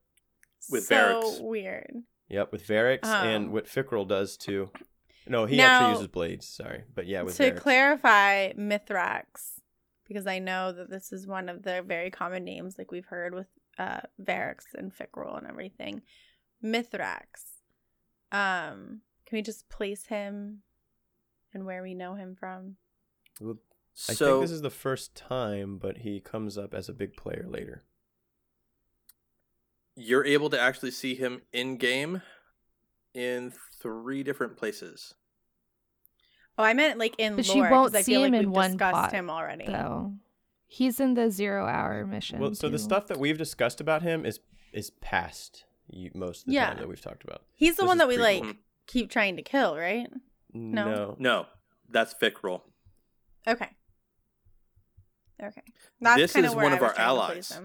With 0.69 0.85
so 0.85 0.95
Variks. 1.21 1.41
weird. 1.41 2.03
Yep, 2.29 2.51
with 2.51 2.65
Variks 2.67 3.05
and 3.05 3.45
Um, 3.47 3.51
what 3.51 3.65
Fikrul 3.65 4.07
does 4.07 4.37
too. 4.37 4.71
No, 5.27 5.45
he 5.45 5.57
Now- 5.57 5.79
actually 5.79 5.91
uses 5.93 6.07
blades. 6.07 6.47
Sorry, 6.47 6.83
but 6.93 7.05
yeah, 7.07 7.21
with 7.21 7.35
to 7.37 7.51
Variks. 7.51 7.57
clarify 7.59 8.53
Mithrax, 8.53 9.59
because 10.07 10.27
I 10.27 10.39
know 10.39 10.71
that 10.71 10.89
this 10.89 11.11
is 11.13 11.27
one 11.27 11.47
of 11.49 11.63
the 11.63 11.81
very 11.81 12.09
common 12.11 12.43
names, 12.43 12.77
like 12.77 12.91
we've 12.91 13.05
heard 13.05 13.33
with 13.33 13.47
uh 13.77 14.01
Variks 14.21 14.73
and 14.73 14.91
Fikrul 14.95 15.37
and 15.37 15.47
everything. 15.47 16.01
Mithrax. 16.63 17.61
Um, 18.31 19.01
can 19.25 19.37
we 19.37 19.41
just 19.41 19.69
place 19.69 20.07
him 20.07 20.63
and 21.53 21.65
where 21.65 21.83
we 21.83 21.93
know 21.93 22.15
him 22.15 22.35
from? 22.35 22.77
Well, 23.39 23.57
I 24.09 24.13
So 24.13 24.25
think 24.37 24.43
this 24.43 24.51
is 24.51 24.61
the 24.61 24.69
first 24.69 25.15
time, 25.15 25.77
but 25.77 25.99
he 25.99 26.19
comes 26.19 26.57
up 26.57 26.73
as 26.73 26.89
a 26.89 26.93
big 26.93 27.15
player 27.15 27.45
later. 27.47 27.83
You're 29.95 30.25
able 30.25 30.49
to 30.49 30.59
actually 30.59 30.91
see 30.91 31.15
him 31.15 31.41
in 31.51 31.77
game 31.77 32.21
in 33.13 33.53
three 33.79 34.23
different 34.23 34.57
places. 34.57 35.13
Oh, 36.57 36.63
I 36.63 36.73
meant 36.73 36.99
like 36.99 37.15
in 37.17 37.35
But 37.35 37.47
lore. 37.47 37.55
she 37.55 37.61
'cause 37.61 37.71
won't 37.71 37.95
I 37.95 38.01
see 38.01 38.13
feel 38.13 38.23
him 38.23 38.31
like 38.33 38.43
in 38.43 38.51
one 38.51 38.71
discussed 38.71 38.91
plot, 38.91 39.11
him 39.11 39.29
already. 39.29 39.65
though. 39.65 40.13
He's 40.67 40.99
in 40.99 41.13
the 41.13 41.29
zero 41.29 41.67
hour 41.67 42.05
mission. 42.05 42.39
Well, 42.39 42.55
so 42.55 42.69
the 42.69 42.79
stuff 42.79 43.07
that 43.07 43.19
we've 43.19 43.37
discussed 43.37 43.79
about 43.81 44.01
him 44.01 44.25
is 44.25 44.39
is 44.71 44.89
past 44.89 45.65
you, 45.87 46.09
most 46.15 46.41
of 46.41 46.45
the 46.47 46.53
Yeah. 46.53 46.69
time 46.69 46.77
that 46.79 46.87
we've 46.87 46.99
talked 47.01 47.23
about. 47.23 47.43
He's 47.53 47.75
the 47.75 47.83
This 47.83 47.87
one 47.89 47.97
that 47.99 48.07
we 48.07 48.17
prequel. 48.17 48.41
like 48.47 48.57
keep 48.87 49.11
trying 49.11 49.35
to 49.35 49.43
kill, 49.43 49.77
right? 49.77 50.09
Mm, 50.55 50.71
no. 50.71 50.85
No. 50.91 51.15
No, 51.19 51.47
that's 51.89 52.15
Fikrul. 52.15 52.61
Okay. 53.47 53.69
Okay. 55.41 55.61
That's 56.01 56.17
This 56.21 56.33
kinda 56.33 56.49
is 56.49 56.55
where 56.55 56.63
one 56.65 56.73
I 56.73 56.77
of 56.77 56.81
our 56.81 56.93
trying 56.93 56.97
to 56.97 57.01
allies. 57.03 57.59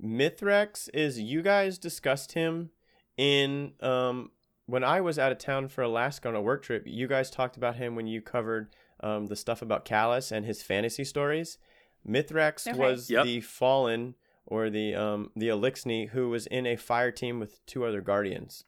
Him. 0.00 0.18
Mithrax 0.18 0.88
is 0.94 1.18
you 1.20 1.42
guys 1.42 1.78
discussed 1.78 2.32
him 2.32 2.70
in 3.16 3.72
um 3.80 4.30
when 4.66 4.84
I 4.84 5.00
was 5.00 5.18
out 5.18 5.32
of 5.32 5.38
town 5.38 5.68
for 5.68 5.82
Alaska 5.82 6.28
on 6.28 6.34
a 6.36 6.42
work 6.42 6.62
trip. 6.62 6.84
You 6.86 7.06
guys 7.08 7.30
talked 7.30 7.56
about 7.56 7.76
him 7.76 7.94
when 7.96 8.06
you 8.06 8.20
covered 8.20 8.74
um 9.00 9.26
the 9.26 9.36
stuff 9.36 9.62
about 9.62 9.84
Calus 9.84 10.30
and 10.32 10.44
his 10.46 10.62
fantasy 10.62 11.04
stories. 11.04 11.58
Mithrax 12.06 12.66
Okay. 12.68 12.78
was 12.78 13.10
Yep. 13.10 13.24
the 13.24 13.40
fallen 13.40 14.14
or 14.46 14.70
the 14.70 14.94
um 14.94 15.30
the 15.34 15.48
Eliksni 15.48 16.08
who 16.10 16.28
was 16.30 16.46
in 16.46 16.66
a 16.66 16.76
fire 16.76 17.10
team 17.10 17.40
with 17.40 17.64
two 17.66 17.84
other 17.84 18.00
guardians. 18.00 18.64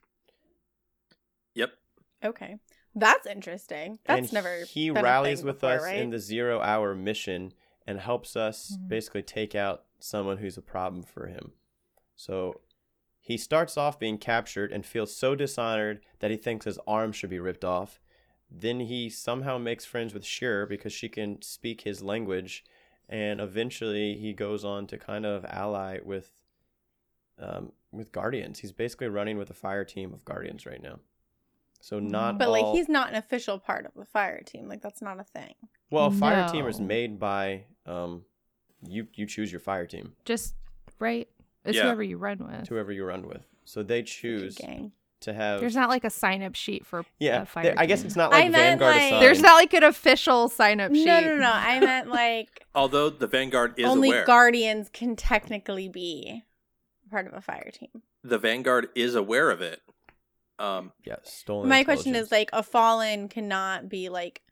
Yep. 1.55 1.71
Okay. 2.25 2.57
That's 2.95 3.27
interesting. 3.27 3.99
That's 4.05 4.21
and 4.29 4.33
never. 4.33 4.65
he 4.65 4.91
rallies 4.91 5.45
with 5.45 5.61
before, 5.61 5.77
us 5.77 5.83
right? 5.83 5.97
in 5.99 6.11
the 6.11 6.19
zero 6.19 6.61
hour 6.61 6.95
mission 6.95 7.53
and 7.87 7.99
helps 8.01 8.37
us 8.37 8.77
Mhm. 8.77 8.89
basically 8.89 9.23
take 9.23 9.55
out 9.55 9.85
someone 9.99 10.39
who's 10.39 10.57
a 10.59 10.63
problem 10.63 11.03
for 11.03 11.27
him. 11.27 11.53
So 12.17 12.61
he 13.19 13.37
starts 13.37 13.77
off 13.77 13.99
being 13.99 14.19
captured 14.19 14.73
and 14.73 14.85
feels 14.85 15.15
so 15.15 15.35
dishonored 15.35 16.05
that 16.21 16.31
he 16.31 16.37
thinks 16.37 16.65
his 16.65 16.79
arm 16.87 17.13
should 17.13 17.31
be 17.31 17.39
ripped 17.39 17.65
off. 17.65 18.01
Then 18.51 18.81
he 18.81 19.09
somehow 19.11 19.59
makes 19.59 19.85
friends 19.85 20.13
with 20.13 20.25
Sjur 20.25 20.69
because 20.69 20.93
she 20.93 21.09
can 21.09 21.41
speak 21.43 21.83
his 21.83 22.03
language 22.03 22.65
and 23.09 23.41
eventually 23.41 24.17
he 24.17 24.33
goes 24.33 24.65
on 24.65 24.87
to 24.89 24.99
kind 24.99 25.27
of 25.27 25.45
ally 25.47 25.99
with 26.05 26.33
um, 27.39 27.73
with 27.91 28.13
guardians. 28.13 28.59
He's 28.59 28.73
basically 28.73 29.09
running 29.09 29.39
with 29.39 29.49
a 29.51 29.55
fire 29.55 29.85
team 29.85 30.13
of 30.13 30.25
guardians 30.25 30.67
right 30.67 30.83
now 30.83 31.01
so 31.81 31.99
not 31.99 32.39
But 32.39 32.51
like 32.51 32.67
he's 32.75 32.89
not 32.89 33.09
an 33.11 33.15
official 33.17 33.59
part 33.59 33.87
of 33.87 33.93
the 33.97 34.05
fire 34.05 34.43
team. 34.43 34.69
Like 34.69 34.83
that's 34.83 35.03
not 35.03 35.19
a 35.21 35.25
thing. 35.25 35.55
Well, 35.91 36.07
a 36.07 36.11
fire 36.11 36.49
team 36.49 36.67
is 36.67 36.81
made 36.81 37.19
by 37.19 37.65
um, 37.87 38.25
you. 38.87 39.07
You 39.15 39.27
choose 39.27 39.51
your 39.51 39.61
fire 39.61 39.87
team, 39.87 40.13
Just 40.25 40.55
right. 40.99 41.29
It's 41.65 41.77
Yeah. 41.77 41.85
whoever 41.85 42.03
you 42.03 42.17
run 42.17 42.39
with. 42.39 42.55
It's 42.61 42.69
whoever 42.69 42.93
you 42.93 43.05
run 43.05 43.27
with. 43.27 43.43
So 43.65 43.83
they 43.83 44.03
choose 44.03 44.57
to 45.21 45.33
have. 45.35 45.61
There's 45.61 45.77
not 45.77 45.89
like 45.91 46.05
a 46.05 46.11
sign 46.11 46.43
up 46.43 46.55
sheet 46.55 46.87
for 46.87 47.05
yeah, 47.19 47.43
a 47.43 47.47
fire 47.47 47.65
there- 47.65 47.75
I 47.77 47.85
guess 47.87 48.03
it's 48.05 48.17
not 48.17 48.33
I 48.33 48.41
like 48.43 48.53
meant, 48.53 48.81
Vanguard 48.81 48.97
like- 48.97 49.21
There's 49.21 49.41
not 49.43 49.55
like 49.55 49.75
an 49.75 49.83
official 49.83 50.49
sign 50.49 50.81
up 50.81 50.95
sheet. 50.95 51.05
No, 51.07 51.21
no, 51.21 51.37
no. 51.37 51.51
I 51.53 51.79
meant 51.81 52.09
like 52.09 52.65
Although 52.75 53.11
the 53.11 53.27
Vanguard 53.27 53.75
is 53.79 53.85
only 53.85 54.09
aware. 54.11 54.25
guardians 54.25 54.89
can 54.93 55.17
technically 55.17 55.89
be 55.89 56.43
part 57.11 57.27
of 57.27 57.35
a 57.35 57.41
fire 57.41 57.71
team. 57.73 58.03
the 58.25 58.39
Vanguard 58.39 58.89
is 58.95 59.15
aware 59.15 59.51
of 59.51 59.61
it. 59.61 59.81
Um, 60.61 60.93
Yeah, 61.05 61.17
stolen. 61.25 61.69
My 61.69 61.83
question 61.85 62.15
is 62.15 62.31
like 62.31 62.51
a 62.53 62.63
fallen 62.63 63.29
cannot 63.29 63.89
be 63.89 64.09
like 64.09 64.43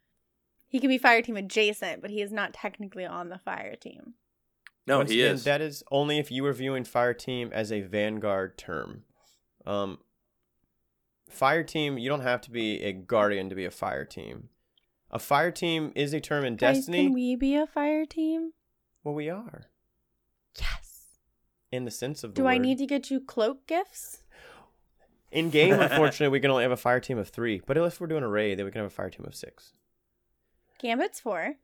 he 0.67 0.81
can 0.81 0.89
be 0.89 0.99
fire 0.99 1.23
team 1.23 1.37
adjacent, 1.37 2.03
but 2.03 2.11
he 2.11 2.21
is 2.23 2.33
not 2.33 2.53
technically 2.55 3.05
on 3.07 3.29
the 3.29 3.39
fire 3.39 3.77
team. 3.77 4.15
no, 4.87 4.99
Once 4.99 5.11
he 5.11 5.23
again, 5.23 5.35
is. 5.37 5.45
That 5.45 5.61
is 5.61 5.83
only 5.91 6.19
if 6.19 6.31
you 6.31 6.43
were 6.43 6.53
viewing 6.53 6.85
fire 6.85 7.15
team 7.15 7.51
as 7.53 7.71
a 7.73 7.81
Vanguard 7.83 8.57
term. 8.59 9.05
Um, 9.67 9.99
fire 11.29 11.63
team, 11.63 11.99
you 11.99 12.09
don't 12.09 12.21
have 12.23 12.41
to 12.43 12.51
be 12.51 12.83
a 12.83 12.93
guardian 12.93 13.49
to 13.51 13.55
be 13.55 13.65
a 13.67 13.71
fire 13.71 14.05
team. 14.05 14.49
A 15.11 15.19
fire 15.19 15.51
team 15.51 15.93
is 15.95 16.13
a 16.13 16.21
term 16.21 16.45
in 16.45 16.57
Guys, 16.57 16.77
Destiny. 16.79 17.05
can 17.05 17.13
we 17.15 17.35
be 17.37 17.55
a 17.55 17.67
fire 17.67 18.05
team? 18.07 18.53
Well, 19.05 19.15
we 19.15 19.29
are 19.31 19.63
Yes. 20.59 21.19
in 21.71 21.85
the 21.85 21.91
sense 21.91 22.25
of 22.25 22.35
the 22.35 22.43
Do 22.43 22.47
I 22.49 22.59
need 22.59 22.79
to 22.79 22.87
get 22.87 23.11
you 23.11 23.21
cloak 23.21 23.67
gifts? 23.67 24.23
In 25.31 25.51
game, 25.51 25.75
unfortunately, 25.75 26.33
we 26.33 26.41
can 26.41 26.51
only 26.51 26.63
have 26.63 26.73
a 26.73 26.77
fire 26.77 27.01
team 27.01 27.19
of 27.19 27.29
three. 27.29 27.61
But 27.65 27.77
if 27.77 28.01
we're 28.01 28.07
doing 28.07 28.25
a 28.25 28.29
raid, 28.29 28.59
then 28.59 28.65
we 28.65 28.73
can 28.73 28.81
have 28.81 28.91
a 28.91 28.95
fire 28.95 29.11
team 29.11 29.27
of 29.27 29.35
six. 29.35 29.73
Gambit's 30.79 31.21
four. 31.21 31.55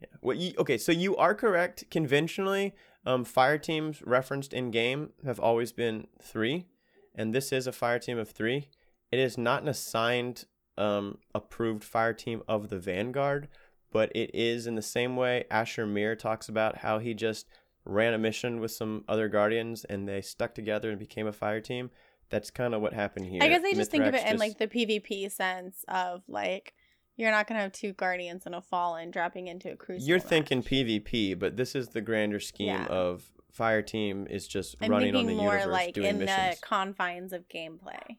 Yeah. 0.00 0.08
Well, 0.20 0.36
you, 0.36 0.54
okay, 0.58 0.78
so 0.78 0.90
you 0.90 1.16
are 1.16 1.34
correct. 1.34 1.84
Conventionally, 1.90 2.74
um, 3.06 3.24
fire 3.24 3.58
teams 3.58 4.02
referenced 4.02 4.52
in 4.52 4.70
game 4.70 5.10
have 5.24 5.38
always 5.38 5.72
been 5.72 6.08
three, 6.20 6.66
and 7.14 7.34
this 7.34 7.52
is 7.52 7.66
a 7.66 7.72
fire 7.72 7.98
team 7.98 8.18
of 8.18 8.30
three. 8.30 8.68
It 9.12 9.18
is 9.18 9.38
not 9.38 9.62
an 9.62 9.68
assigned, 9.68 10.46
um, 10.76 11.18
approved 11.34 11.84
fire 11.84 12.14
team 12.14 12.42
of 12.48 12.68
the 12.68 12.78
Vanguard, 12.78 13.48
but 13.92 14.10
it 14.14 14.34
is 14.34 14.66
in 14.66 14.74
the 14.74 14.82
same 14.82 15.14
way 15.14 15.44
Asher 15.50 15.86
Mir 15.86 16.16
talks 16.16 16.48
about 16.48 16.78
how 16.78 16.98
he 16.98 17.14
just 17.14 17.46
ran 17.84 18.14
a 18.14 18.18
mission 18.18 18.60
with 18.60 18.72
some 18.72 19.04
other 19.06 19.28
guardians 19.28 19.84
and 19.84 20.08
they 20.08 20.20
stuck 20.20 20.54
together 20.54 20.90
and 20.90 20.98
became 20.98 21.26
a 21.26 21.32
fire 21.32 21.60
team. 21.60 21.90
That's 22.30 22.50
kind 22.50 22.74
of 22.74 22.80
what 22.82 22.92
happened 22.92 23.26
here. 23.26 23.42
I 23.42 23.48
guess 23.48 23.62
I 23.64 23.74
just 23.74 23.90
think 23.90 24.04
of 24.04 24.14
it 24.14 24.26
in 24.26 24.38
like 24.38 24.58
the 24.58 24.66
PvP 24.66 25.30
sense 25.30 25.84
of 25.88 26.22
like 26.28 26.74
you're 27.16 27.30
not 27.30 27.46
gonna 27.46 27.60
have 27.60 27.72
two 27.72 27.92
guardians 27.92 28.44
and 28.46 28.54
a 28.54 28.60
fallen 28.60 29.10
dropping 29.10 29.46
into 29.48 29.70
a 29.70 29.76
crucible. 29.76 30.08
You're 30.08 30.18
match. 30.18 30.26
thinking 30.26 30.62
PvP, 30.62 31.38
but 31.38 31.56
this 31.56 31.74
is 31.74 31.88
the 31.88 32.00
grander 32.00 32.40
scheme 32.40 32.66
Yeah. 32.68 32.86
of 32.86 33.30
fire 33.52 33.82
team 33.82 34.26
is 34.28 34.48
just 34.48 34.74
I'm 34.80 34.90
running 34.90 35.14
on 35.14 35.26
the 35.26 35.34
more 35.34 35.52
universe 35.54 35.72
like 35.72 35.94
doing 35.94 36.06
in 36.08 36.18
missions. 36.18 36.58
the 36.60 36.66
confines 36.66 37.32
of 37.32 37.48
gameplay, 37.48 38.16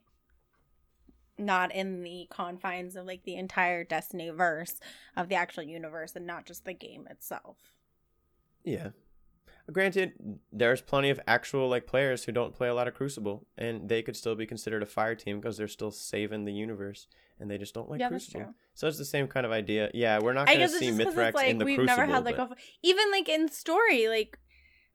not 1.36 1.74
in 1.74 2.02
the 2.02 2.26
confines 2.30 2.96
of 2.96 3.04
like 3.04 3.22
the 3.24 3.34
entire 3.36 3.84
Destiny 3.84 4.30
verse 4.30 4.80
of 5.14 5.28
the 5.28 5.34
actual 5.34 5.64
universe, 5.64 6.16
and 6.16 6.26
not 6.26 6.46
just 6.46 6.64
the 6.64 6.72
game 6.72 7.06
itself. 7.10 7.58
Yeah. 8.64 8.90
Granted, 9.72 10.12
there's 10.52 10.80
plenty 10.80 11.10
of 11.10 11.18
actual 11.26 11.68
like 11.68 11.86
players 11.86 12.24
who 12.24 12.32
don't 12.32 12.54
play 12.54 12.68
a 12.68 12.74
lot 12.74 12.86
of 12.88 12.94
Crucible, 12.94 13.46
and 13.58 13.88
they 13.88 14.02
could 14.02 14.16
still 14.16 14.34
be 14.34 14.46
considered 14.46 14.82
a 14.82 14.86
fire 14.86 15.14
team 15.14 15.40
because 15.40 15.56
they're 15.56 15.66
still 15.68 15.90
saving 15.90 16.44
the 16.44 16.52
universe, 16.52 17.08
and 17.40 17.50
they 17.50 17.58
just 17.58 17.74
don't 17.74 17.90
like 17.90 17.98
Yeah, 18.00 18.08
that's 18.08 18.26
Crucible. 18.26 18.44
true. 18.44 18.54
So 18.74 18.86
it's 18.86 18.98
the 18.98 19.04
same 19.04 19.26
kind 19.26 19.44
of 19.44 19.52
idea. 19.52 19.90
Yeah, 19.92 20.20
we're 20.20 20.34
not 20.34 20.46
going 20.46 20.60
to 20.60 20.68
see 20.68 20.88
just 20.90 20.98
Mithrax 21.00 21.34
like 21.34 21.48
in 21.48 21.58
the 21.58 21.64
we've 21.64 21.78
Crucible. 21.78 21.96
never 21.98 22.12
had 22.12 22.24
like 22.24 22.36
but 22.36 22.52
a 22.52 22.56
even 22.82 23.10
like 23.10 23.28
in 23.28 23.48
story 23.50 24.08
like. 24.08 24.38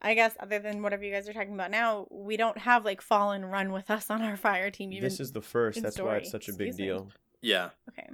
I 0.04 0.16
guess 0.16 0.36
other 0.40 0.58
than 0.58 0.82
whatever 0.82 1.04
you 1.04 1.12
guys 1.14 1.30
are 1.30 1.34
talking 1.34 1.54
about 1.54 1.70
now, 1.70 2.08
we 2.10 2.36
don't 2.36 2.58
have 2.58 2.84
like 2.84 3.02
fallen 3.02 3.46
run 3.46 3.72
with 3.72 3.92
us 3.92 4.10
on 4.10 4.24
our 4.24 4.36
fire 4.36 4.72
team. 4.72 4.92
Even 4.92 5.04
this 5.04 5.20
is 5.20 5.32
the 5.32 5.44
first. 5.44 5.78
in 5.78 5.84
That's 5.84 6.00
why 6.00 6.16
it's 6.16 6.32
such 6.32 6.50
a 6.50 6.54
big 6.54 6.70
Excuse 6.70 6.80
me. 6.80 6.86
deal. 6.86 7.10
yeah. 7.44 7.70
Okay. 7.90 8.08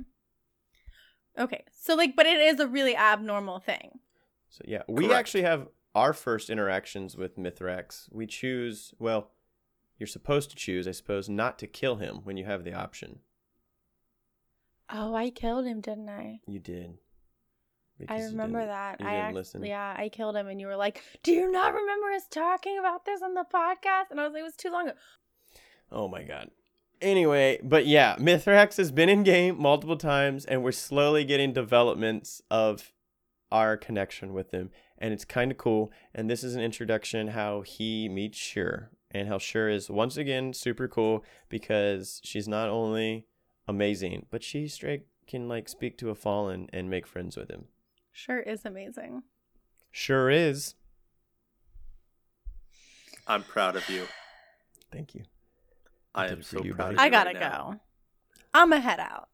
Okay. 1.39 1.64
So 1.80 1.95
like 1.95 2.14
but 2.15 2.26
it 2.26 2.39
is 2.39 2.59
a 2.59 2.68
really 2.68 2.95
abnormal 2.95 3.59
thing. 3.59 3.99
So 4.49 4.64
yeah, 4.68 4.81
we 4.89 5.05
Correct. 5.05 5.19
actually 5.19 5.43
have 5.43 5.68
our 5.97 6.13
first 6.13 6.51
interactions 6.51 7.17
with 7.17 7.37
Mithrax. 7.39 8.07
We 8.11 8.27
choose, 8.27 8.93
well, 8.99 9.31
you're 9.97 10.05
supposed 10.05 10.51
to 10.51 10.55
choose, 10.55 10.87
I 10.87 10.91
suppose, 10.91 11.27
not 11.27 11.57
to 11.57 11.65
kill 11.65 11.95
him 11.95 12.17
when 12.23 12.37
you 12.37 12.45
have 12.45 12.63
the 12.63 12.73
option. 12.73 13.19
Oh, 14.91 15.15
I 15.15 15.31
killed 15.31 15.65
him, 15.65 15.81
didn't 15.81 16.07
I? 16.07 16.39
You 16.47 16.59
did. 16.59 16.99
I 18.07 18.21
remember 18.21 18.63
that. 18.63 18.97
I 18.99 19.03
didn't 19.03 19.13
actually, 19.15 19.39
listen. 19.39 19.65
yeah, 19.65 19.95
I 19.97 20.09
killed 20.09 20.35
him, 20.35 20.47
and 20.47 20.61
you 20.61 20.67
were 20.67 20.75
like, 20.75 21.01
"Do 21.23 21.31
you 21.31 21.51
not 21.51 21.73
remember 21.73 22.11
us 22.11 22.27
talking 22.29 22.77
about 22.77 23.05
this 23.05 23.23
on 23.23 23.33
the 23.33 23.43
podcast?" 23.51 24.11
And 24.11 24.19
I 24.19 24.23
was 24.23 24.33
like, 24.33 24.41
"It 24.41 24.43
was 24.43 24.55
too 24.55 24.69
long 24.69 24.89
ago." 24.89 24.97
Oh 25.91 26.07
my 26.07 26.21
god. 26.21 26.51
Anyway, 27.01 27.59
but 27.63 27.87
yeah, 27.87 28.15
Mithrax 28.19 28.77
has 28.77 28.91
been 28.91 29.09
in 29.09 29.23
game 29.23 29.59
multiple 29.59 29.97
times, 29.97 30.45
and 30.45 30.63
we're 30.63 30.71
slowly 30.71 31.25
getting 31.25 31.53
developments 31.53 32.43
of 32.51 32.93
our 33.51 33.75
connection 33.75 34.31
with 34.31 34.51
him, 34.51 34.69
and 34.97 35.13
it's 35.13 35.25
kind 35.25 35.51
of 35.51 35.57
cool. 35.57 35.91
And 36.13 36.29
this 36.29 36.43
is 36.43 36.55
an 36.55 36.61
introduction 36.61 37.29
how 37.29 37.61
he 37.61 38.09
meets 38.09 38.37
Sjur, 38.37 38.87
and 39.11 39.27
how 39.27 39.37
Sjur 39.37 39.73
is 39.73 39.89
once 39.89 40.17
again 40.17 40.53
super 40.53 40.87
cool 40.87 41.23
because 41.49 42.21
she's 42.23 42.47
not 42.47 42.69
only 42.69 43.25
amazing, 43.67 44.25
but 44.29 44.43
she 44.43 44.67
straight 44.67 45.05
can 45.27 45.47
like 45.47 45.67
speak 45.67 45.97
to 45.97 46.09
a 46.09 46.15
fallen 46.15 46.69
and 46.71 46.89
make 46.89 47.05
friends 47.05 47.35
with 47.35 47.49
him. 47.49 47.65
Sure 48.11 48.39
is 48.39 48.65
amazing. 48.65 49.23
Sure 49.91 50.29
is. 50.29 50.75
I'm 53.27 53.43
proud 53.43 53.75
of 53.75 53.89
you. 53.89 54.05
Thank 54.91 55.13
you. 55.13 55.23
I 56.15 56.23
did 56.23 56.33
am 56.33 56.39
it 56.39 56.45
so 56.45 56.63
you, 56.63 56.73
proud 56.73 56.95
buddy. 56.95 56.95
of 56.95 56.99
you. 56.99 57.05
I 57.05 57.09
gotta 57.09 57.39
right 57.39 57.51
go. 57.51 57.79
I'm 58.53 58.73
a 58.73 58.79
head 58.79 58.99
out. 58.99 59.29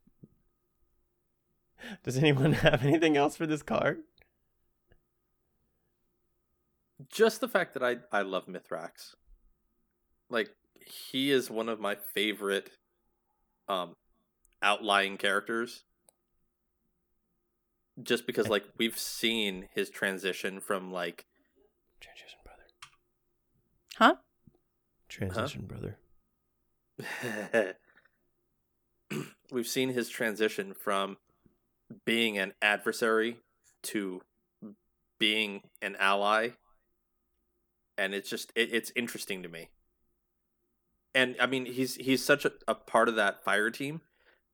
Does 2.04 2.18
anyone 2.18 2.54
have 2.54 2.84
anything 2.84 3.16
else 3.18 3.36
for 3.36 3.46
this 3.46 3.62
card? 3.62 4.00
Just 7.10 7.42
the 7.42 7.48
fact 7.48 7.74
that 7.74 7.84
I 7.84 7.98
I 8.12 8.22
love 8.22 8.46
Mithrax. 8.48 9.16
Like 10.30 10.50
he 10.86 11.32
is 11.32 11.50
one 11.50 11.70
of 11.70 11.80
my 11.80 11.96
favorite 11.96 12.72
um 13.68 13.96
outlying 14.62 15.18
characters. 15.18 15.84
Just 18.02 18.26
because 18.26 18.48
like 18.48 18.64
we've 18.78 18.98
seen 18.98 19.68
his 19.74 19.90
transition 19.90 20.60
from 20.60 20.92
like 20.92 21.26
Transition 22.00 22.40
brother. 22.44 22.64
Huh? 23.98 24.16
Transition 25.10 25.66
brother. 25.66 25.98
we've 29.52 29.68
seen 29.68 29.90
his 29.90 30.10
transition 30.10 30.74
from 30.74 31.18
being 32.06 32.38
an 32.38 32.54
adversary 32.62 33.38
to 33.84 34.22
being 35.20 35.62
an 35.82 35.96
ally 36.00 36.50
and 38.04 38.14
it's 38.14 38.30
just 38.30 38.52
it, 38.56 38.70
it's 38.74 38.92
interesting 38.96 39.42
to 39.44 39.50
me 39.50 39.70
and 41.16 41.36
i 41.40 41.46
mean 41.46 41.66
he's 41.66 41.96
he's 41.96 42.24
such 42.24 42.46
a, 42.46 42.52
a 42.68 42.76
part 42.76 43.08
of 43.08 43.16
that 43.16 43.44
fire 43.44 43.70
team 43.70 44.02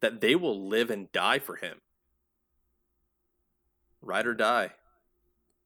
that 0.02 0.22
they 0.22 0.36
will 0.36 0.68
live 0.68 0.90
and 0.90 1.12
die 1.12 1.40
for 1.40 1.56
him 1.56 1.82
ride 4.02 4.28
or 4.28 4.34
die 4.34 4.72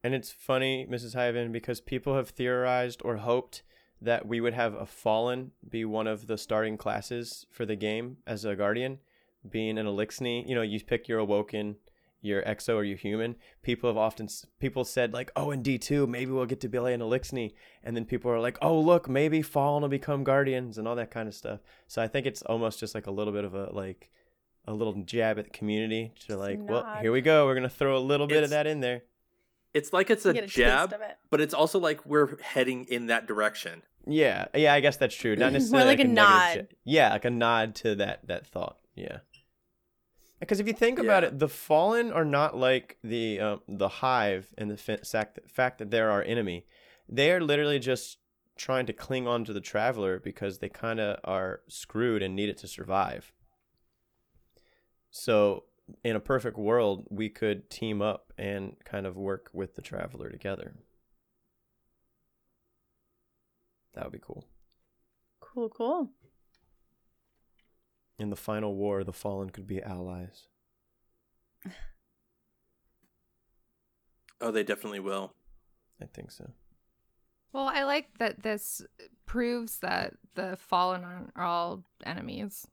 And 0.04 0.14
it's 0.14 0.32
funny, 0.32 0.86
Mrs. 0.86 1.16
Hyven, 1.16 1.52
because 1.52 1.80
people 1.80 2.16
have 2.16 2.30
theorized 2.30 3.02
or 3.06 3.18
hoped 3.18 3.64
that 4.02 4.28
we 4.28 4.42
would 4.42 4.54
have 4.54 4.74
a 4.74 4.86
fallen 4.86 5.52
be 5.68 5.86
one 5.86 6.08
of 6.08 6.28
the 6.28 6.38
starting 6.38 6.78
classes 6.78 7.46
for 7.50 7.66
the 7.66 7.78
game 7.78 8.18
as 8.28 8.44
a 8.44 8.56
guardian, 8.56 9.00
being 9.50 9.78
an 9.78 9.86
Eliksni. 9.86 10.46
You 10.46 10.56
know, 10.56 10.62
you 10.62 10.82
pick 10.84 11.08
your 11.08 11.20
awoken, 11.20 11.78
your 12.24 12.42
exo, 12.44 12.76
or 12.76 12.84
your 12.84 12.98
human. 12.98 13.36
People 13.62 13.90
have 13.90 13.98
often 13.98 14.28
people 14.60 14.84
said 14.86 15.14
like, 15.14 15.32
oh, 15.36 15.52
in 15.52 15.62
D 15.62 15.78
two 15.78 16.08
maybe 16.08 16.32
we'll 16.32 16.46
get 16.46 16.62
to 16.62 16.70
be 16.70 16.78
and 16.78 17.04
Eliksni, 17.04 17.54
and 17.84 17.96
then 17.96 18.06
people 18.06 18.32
are 18.32 18.40
like, 18.40 18.58
oh, 18.62 18.80
look, 18.80 19.08
maybe 19.08 19.42
fallen 19.42 19.82
will 19.82 19.90
become 19.90 20.24
guardians 20.24 20.78
and 20.78 20.88
all 20.88 20.96
that 20.96 21.12
kind 21.12 21.28
of 21.28 21.36
stuff. 21.36 21.60
So 21.88 22.02
I 22.02 22.08
think 22.08 22.26
it's 22.26 22.42
almost 22.44 22.80
just 22.80 22.96
like 22.96 23.06
a 23.08 23.12
little 23.12 23.34
bit 23.34 23.44
of 23.44 23.54
a 23.54 23.70
like 23.72 24.10
a 24.66 24.74
little 24.74 24.94
jab 25.04 25.38
at 25.38 25.46
the 25.46 25.52
community 25.52 26.14
to 26.28 26.38
like, 26.38 26.58
well, 26.62 26.98
here 27.02 27.12
we 27.12 27.22
go. 27.22 27.46
We're 27.46 27.56
gonna 27.56 27.70
throw 27.70 27.98
a 27.98 28.00
little 28.00 28.28
bit 28.28 28.44
of 28.44 28.50
that 28.52 28.66
in 28.66 28.80
there. 28.80 29.04
It's 29.74 29.92
like 29.92 30.10
it's 30.10 30.26
a 30.26 30.30
a 30.30 30.48
jab, 30.48 30.94
it. 30.94 31.18
but 31.30 31.42
it's 31.42 31.54
also 31.54 31.80
like 31.80 32.06
we're 32.06 32.40
heading 32.42 32.86
in 32.86 33.08
that 33.08 33.28
direction. 33.28 33.82
Yeah, 34.06 34.46
yeah, 34.54 34.74
I 34.74 34.80
guess 34.82 34.98
that's 34.98 35.16
true. 35.16 35.36
Not 35.36 35.46
More 35.52 35.52
necessarily 35.52 35.88
like 35.88 36.00
a 36.00 36.04
negative 36.04 36.16
nod. 36.16 36.56
ja- 36.56 36.78
Yeah, 36.84 37.10
like 37.14 37.26
a 37.26 37.30
nod 37.30 37.76
to 37.76 37.96
that 37.96 38.28
that 38.28 38.46
thought. 38.48 38.78
Yeah. 38.96 39.20
Because 40.44 40.60
if 40.60 40.68
you 40.68 40.74
think 40.74 41.00
about 41.00 41.24
it, 41.24 41.40
the 41.40 41.48
fallen 41.48 42.12
are 42.12 42.26
not 42.26 42.58
like 42.58 42.98
the 43.02 43.40
um, 43.40 43.62
the 43.66 43.88
hive 43.88 44.54
and 44.58 44.70
the 44.70 44.76
fa- 44.76 45.06
sac- 45.06 45.40
fact 45.48 45.78
that 45.78 45.90
they're 45.90 46.12
our 46.12 46.22
enemy. 46.22 46.66
They 47.08 47.32
are 47.32 47.40
literally 47.40 47.80
just 47.80 48.18
trying 48.58 48.86
to 48.88 48.94
cling 48.94 49.26
on 49.26 49.46
to 49.46 49.54
the 49.54 49.62
traveler 49.62 50.20
because 50.20 50.58
they 50.58 50.68
kind 50.68 51.00
of 51.00 51.18
are 51.24 51.62
screwed 51.70 52.22
and 52.22 52.36
need 52.36 52.50
it 52.50 52.58
to 52.58 52.68
survive. 52.68 53.32
So, 55.12 55.64
in 56.04 56.18
a 56.18 56.20
perfect 56.20 56.58
world, 56.58 57.08
we 57.10 57.30
could 57.30 57.70
team 57.70 58.02
up 58.02 58.34
and 58.38 58.76
kind 58.84 59.06
of 59.06 59.16
work 59.16 59.50
with 59.54 59.76
the 59.76 59.82
traveler 59.82 60.30
together. 60.30 60.74
That 63.94 64.04
would 64.04 64.14
be 64.14 64.20
cool. 64.22 64.44
Cool, 65.40 65.70
cool. 65.70 66.10
In 68.20 68.30
the 68.30 68.36
final 68.36 68.76
war, 68.76 69.04
the 69.04 69.14
fallen 69.14 69.50
could 69.50 69.68
be 69.68 69.82
allies. 69.82 70.48
Oh, 74.40 74.52
they 74.52 74.64
definitely 74.64 75.00
will. 75.00 75.34
I 76.02 76.06
think 76.06 76.32
so. 76.32 76.52
Well, 77.54 77.72
I 77.74 77.84
like 77.84 78.18
that 78.18 78.44
this 78.44 78.82
proves 79.26 79.80
that 79.80 80.14
the 80.36 80.58
fallen 80.58 81.04
are 81.04 81.32
are 81.36 81.46
all 81.46 81.84
enemies. 82.06 82.68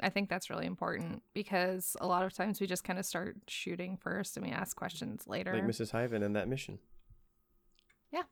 I 0.00 0.08
think 0.08 0.28
that's 0.28 0.50
really 0.50 0.66
important 0.66 1.22
because 1.34 1.96
a 2.00 2.06
lot 2.06 2.24
of 2.24 2.32
times 2.32 2.60
we 2.60 2.66
just 2.66 2.82
kind 2.82 2.98
of 2.98 3.06
start 3.06 3.36
shooting 3.46 3.96
first 3.96 4.36
and 4.36 4.44
we 4.44 4.52
ask 4.52 4.76
questions 4.76 5.26
later. 5.28 5.54
Like 5.54 5.64
Mrs. 5.64 5.92
Hyven 5.92 6.22
in 6.24 6.32
that 6.32 6.48
mission. 6.48 6.78
Yeah. 8.12 8.22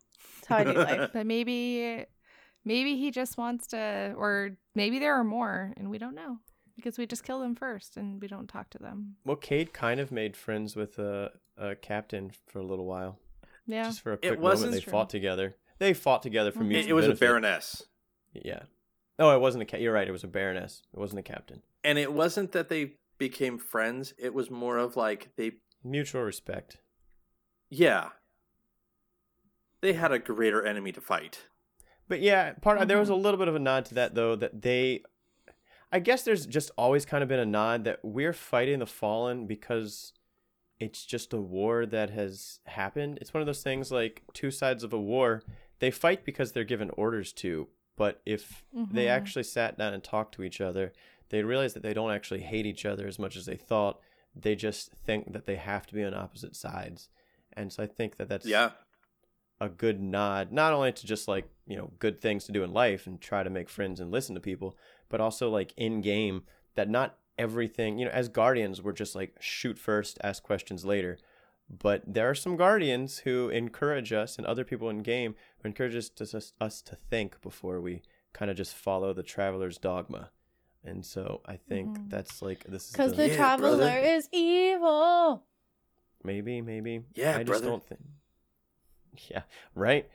That's 0.41 0.47
how 0.49 0.57
I 0.57 0.65
do 0.65 0.73
life. 0.73 1.11
But 1.13 1.27
maybe 1.27 2.07
maybe 2.65 2.97
he 2.97 3.11
just 3.11 3.37
wants 3.39 3.67
to 3.69 4.15
or 4.17 4.51
maybe 4.75 4.99
there 4.99 5.15
are 5.15 5.25
more 5.25 5.73
and 5.77 5.91
we 5.91 5.99
don't 5.99 6.15
know 6.15 6.39
because 6.77 6.99
we 6.99 7.07
just 7.07 7.25
kill 7.25 7.41
them 7.41 7.55
first 7.55 7.97
and 7.97 8.21
we 8.21 8.29
don't 8.29 8.49
talk 8.49 8.71
to 8.71 8.79
them. 8.79 9.17
Well, 9.25 9.37
Cayde 9.37 9.73
kind 9.73 10.01
of 10.01 10.11
made 10.13 10.37
friends 10.37 10.75
with 10.77 10.99
a, 10.99 11.31
a 11.57 11.75
captain 11.75 12.31
for 12.49 12.59
a 12.61 12.65
little 12.65 12.87
while. 12.87 13.19
Yeah. 13.67 13.85
Just 13.85 14.01
for 14.01 14.13
a 14.15 14.17
quick 14.17 14.33
moment, 14.33 14.43
wasn't 14.43 14.73
they 14.73 14.81
true. 14.81 14.91
fought 14.91 15.11
together. 15.11 15.57
They 15.79 15.95
fought 15.95 16.23
together 16.23 16.51
for 16.53 16.61
Mhm. 16.61 16.67
It, 16.67 16.69
mutual 16.69 16.91
it 16.91 16.95
was 16.95 17.09
a 17.09 17.15
baroness, 17.15 17.83
Yeah. 18.33 18.63
Oh, 19.19 19.35
it 19.37 19.41
wasn't 19.41 19.63
a. 19.63 19.67
Ca- 19.67 19.77
you're 19.79 19.93
right. 19.93 20.09
It 20.09 20.13
was 20.13 20.25
a 20.25 20.29
baroness. 20.29 20.83
It 20.93 20.99
wasn't 20.99 21.21
a 21.21 21.23
captain. 21.23 21.63
and 21.85 21.99
it 21.99 22.13
wasn't 22.13 22.53
that 22.53 22.69
they 22.71 22.95
became 23.19 23.59
friends. 23.59 24.15
It 24.19 24.33
was 24.35 24.51
more 24.51 24.79
of 24.79 24.97
like 24.97 25.31
they, 25.37 25.53
Mutual 25.85 26.23
respect. 26.23 26.79
yeah, 27.71 28.09
they 29.81 29.93
had 29.93 30.13
a 30.13 30.19
greater 30.19 30.65
enemy 30.65 30.93
to 30.93 31.01
fight. 31.01 31.47
But 32.13 32.21
yeah, 32.21 32.53
part 32.61 32.87
there 32.89 32.99
was 32.99 33.09
a 33.09 33.13
Mhm. 33.15 33.23
little 33.23 33.39
bit 33.39 33.49
of 33.49 33.55
a 33.55 33.59
nod 33.59 33.87
to 33.87 33.95
that 33.95 34.15
though 34.15 34.37
that 34.37 34.61
they 34.61 35.03
I 35.91 35.99
guess 35.99 36.25
there's 36.25 36.45
just 36.45 36.71
always 36.77 37.07
kind 37.07 37.23
of 37.23 37.29
been 37.31 37.39
a 37.39 37.47
nod 37.47 37.85
that 37.85 38.01
we're 38.03 38.35
fighting 38.35 38.81
the 38.81 38.87
fallen 38.87 39.47
because 39.47 40.13
it's 40.79 41.07
just 41.07 41.33
a 41.33 41.41
war 41.41 41.87
that 41.87 42.11
has 42.11 42.61
happened. 42.67 43.17
It's 43.23 43.33
one 43.33 43.41
of 43.41 43.47
those 43.47 43.63
things 43.63 43.91
like 43.91 44.25
two 44.35 44.51
sides 44.51 44.85
of 44.85 44.93
a 44.93 45.01
war, 45.01 45.43
they 45.79 45.91
fight 45.91 46.23
because 46.27 46.53
they're 46.53 46.65
given 46.65 46.91
orders 46.99 47.33
to, 47.35 47.69
but 47.97 48.21
if 48.27 48.63
they 48.91 49.05
Mhm. 49.07 49.09
actually 49.09 49.45
sat 49.45 49.79
down 49.79 49.95
and 49.95 50.05
talked 50.05 50.35
to 50.35 50.43
each 50.43 50.61
other, 50.61 50.93
they 51.31 51.43
realize 51.43 51.73
that 51.73 51.83
they 51.83 51.95
don't 51.95 52.11
actually 52.13 52.41
hate 52.43 52.67
each 52.67 52.85
other 52.85 53.07
as 53.07 53.19
much 53.19 53.37
as 53.37 53.47
they 53.47 53.57
thought. 53.57 54.03
They 54.35 54.55
just 54.55 54.93
think 54.93 55.33
that 55.33 55.47
they 55.47 55.57
have 55.57 55.87
to 55.87 55.95
be 55.95 56.05
on 56.05 56.13
opposite 56.13 56.57
sides. 56.57 57.09
And 57.55 57.73
so 57.73 57.83
I 57.83 57.87
think 57.87 58.17
that 58.19 58.29
that's 58.29 58.45
Yeah, 58.47 58.73
a 59.63 59.69
good 59.69 60.01
nod, 60.01 60.51
not 60.51 60.73
only 60.73 60.91
to 60.93 61.07
just 61.07 61.29
like, 61.29 61.49
you 61.67 61.77
know, 61.77 61.93
good 61.99 62.21
things 62.21 62.45
to 62.45 62.53
do 62.53 62.65
in 62.65 62.73
life 62.73 63.07
and 63.07 63.21
try 63.21 63.43
to 63.43 63.51
make 63.51 63.69
friends 63.69 64.01
and 64.01 64.11
listen 64.11 64.35
to 64.35 64.41
people, 64.41 64.77
but 65.09 65.21
also 65.21 65.49
like 65.49 65.73
in 65.77 66.01
game 66.01 66.43
that 66.75 66.89
not 66.91 67.17
everything, 67.39 67.99
you 67.99 68.05
know, 68.05 68.11
as 68.11 68.29
guardians, 68.29 68.83
we're 68.83 68.93
just 68.93 69.15
like 69.15 69.37
shoot 69.41 69.79
first, 69.79 70.19
ask 70.25 70.43
questions 70.43 70.85
later. 70.85 71.17
But 71.71 72.03
there 72.07 72.29
are 72.29 72.35
some 72.35 72.57
guardians 72.57 73.19
who 73.19 73.49
encourage 73.51 74.13
us 74.13 74.37
and 74.37 74.47
other 74.47 74.65
people 74.65 74.91
in 74.91 74.99
game 75.03 75.35
who 75.61 75.69
encourage 75.69 75.95
us 75.95 76.09
to, 76.11 76.25
us, 76.37 76.53
us 76.61 76.83
to 76.83 76.97
think 76.97 77.41
before 77.41 77.81
we 77.81 78.03
kind 78.33 78.51
of 78.51 78.57
just 78.57 78.75
follow 78.75 79.13
the 79.15 79.23
traveler's 79.23 79.79
dogma. 79.79 80.31
And 80.85 81.07
so 81.07 81.41
I 81.47 81.57
think 81.57 81.97
Mhm. 81.97 82.11
that's 82.11 82.43
like, 82.43 82.65
this 82.65 82.87
is 82.87 82.93
Because 82.93 83.13
the, 83.13 83.19
the 83.23 83.29
Yeah, 83.29 83.37
traveler 83.37 83.77
brother. 83.77 83.99
is 84.01 84.29
evil. 84.33 85.45
maybe, 86.25 86.61
maybe. 86.61 87.03
Yeah, 87.15 87.37
I 87.37 87.39
just 87.45 87.47
brother. 87.47 87.67
don't 87.69 87.87
think. 87.87 88.01
Yeah, 89.31 89.43
right. 89.75 90.09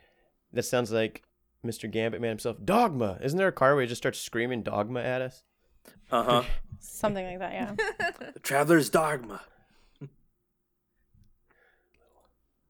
That 0.54 0.64
sounds 0.64 0.92
like 0.92 1.24
Mr. 1.66 1.90
Gambit 1.90 2.20
Man 2.20 2.30
himself. 2.30 2.58
Dogma. 2.64 3.20
Isn't 3.22 3.38
there 3.38 3.48
a 3.48 3.52
car 3.52 3.76
where 3.76 3.84
he 3.84 3.88
just 3.88 4.02
starts 4.02 4.20
screaming 4.20 4.64
dogma 4.64 5.02
at 5.02 5.22
us? 5.22 5.44
uh 6.12 6.24
huh. 6.24 6.44
Something 6.80 7.26
like 7.26 7.40
that, 7.40 7.54
yeah. 7.54 7.76
the 8.34 8.40
Traveler's 8.44 8.90
Dogma. 8.90 9.42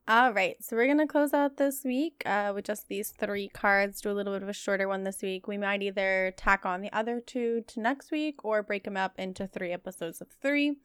All 0.09 0.31
right, 0.31 0.55
so 0.63 0.77
we're 0.77 0.85
going 0.85 0.99
to 0.99 1.05
close 1.05 1.33
out 1.33 1.57
this 1.57 1.83
week 1.83 2.23
uh, 2.25 2.53
with 2.55 2.63
just 2.63 2.87
these 2.87 3.09
three 3.09 3.49
cards. 3.49 3.99
Do 3.99 4.09
a 4.09 4.13
little 4.13 4.33
bit 4.33 4.41
of 4.41 4.47
a 4.47 4.53
shorter 4.53 4.87
one 4.87 5.03
this 5.03 5.21
week. 5.21 5.49
We 5.49 5.57
might 5.57 5.81
either 5.81 6.33
tack 6.37 6.65
on 6.65 6.81
the 6.81 6.91
other 6.93 7.19
two 7.19 7.65
to 7.67 7.81
next 7.81 8.09
week 8.09 8.45
or 8.45 8.63
break 8.63 8.85
them 8.85 8.95
up 8.95 9.19
into 9.19 9.47
three 9.47 9.73
episodes 9.73 10.21
of 10.21 10.29
three. 10.41 10.77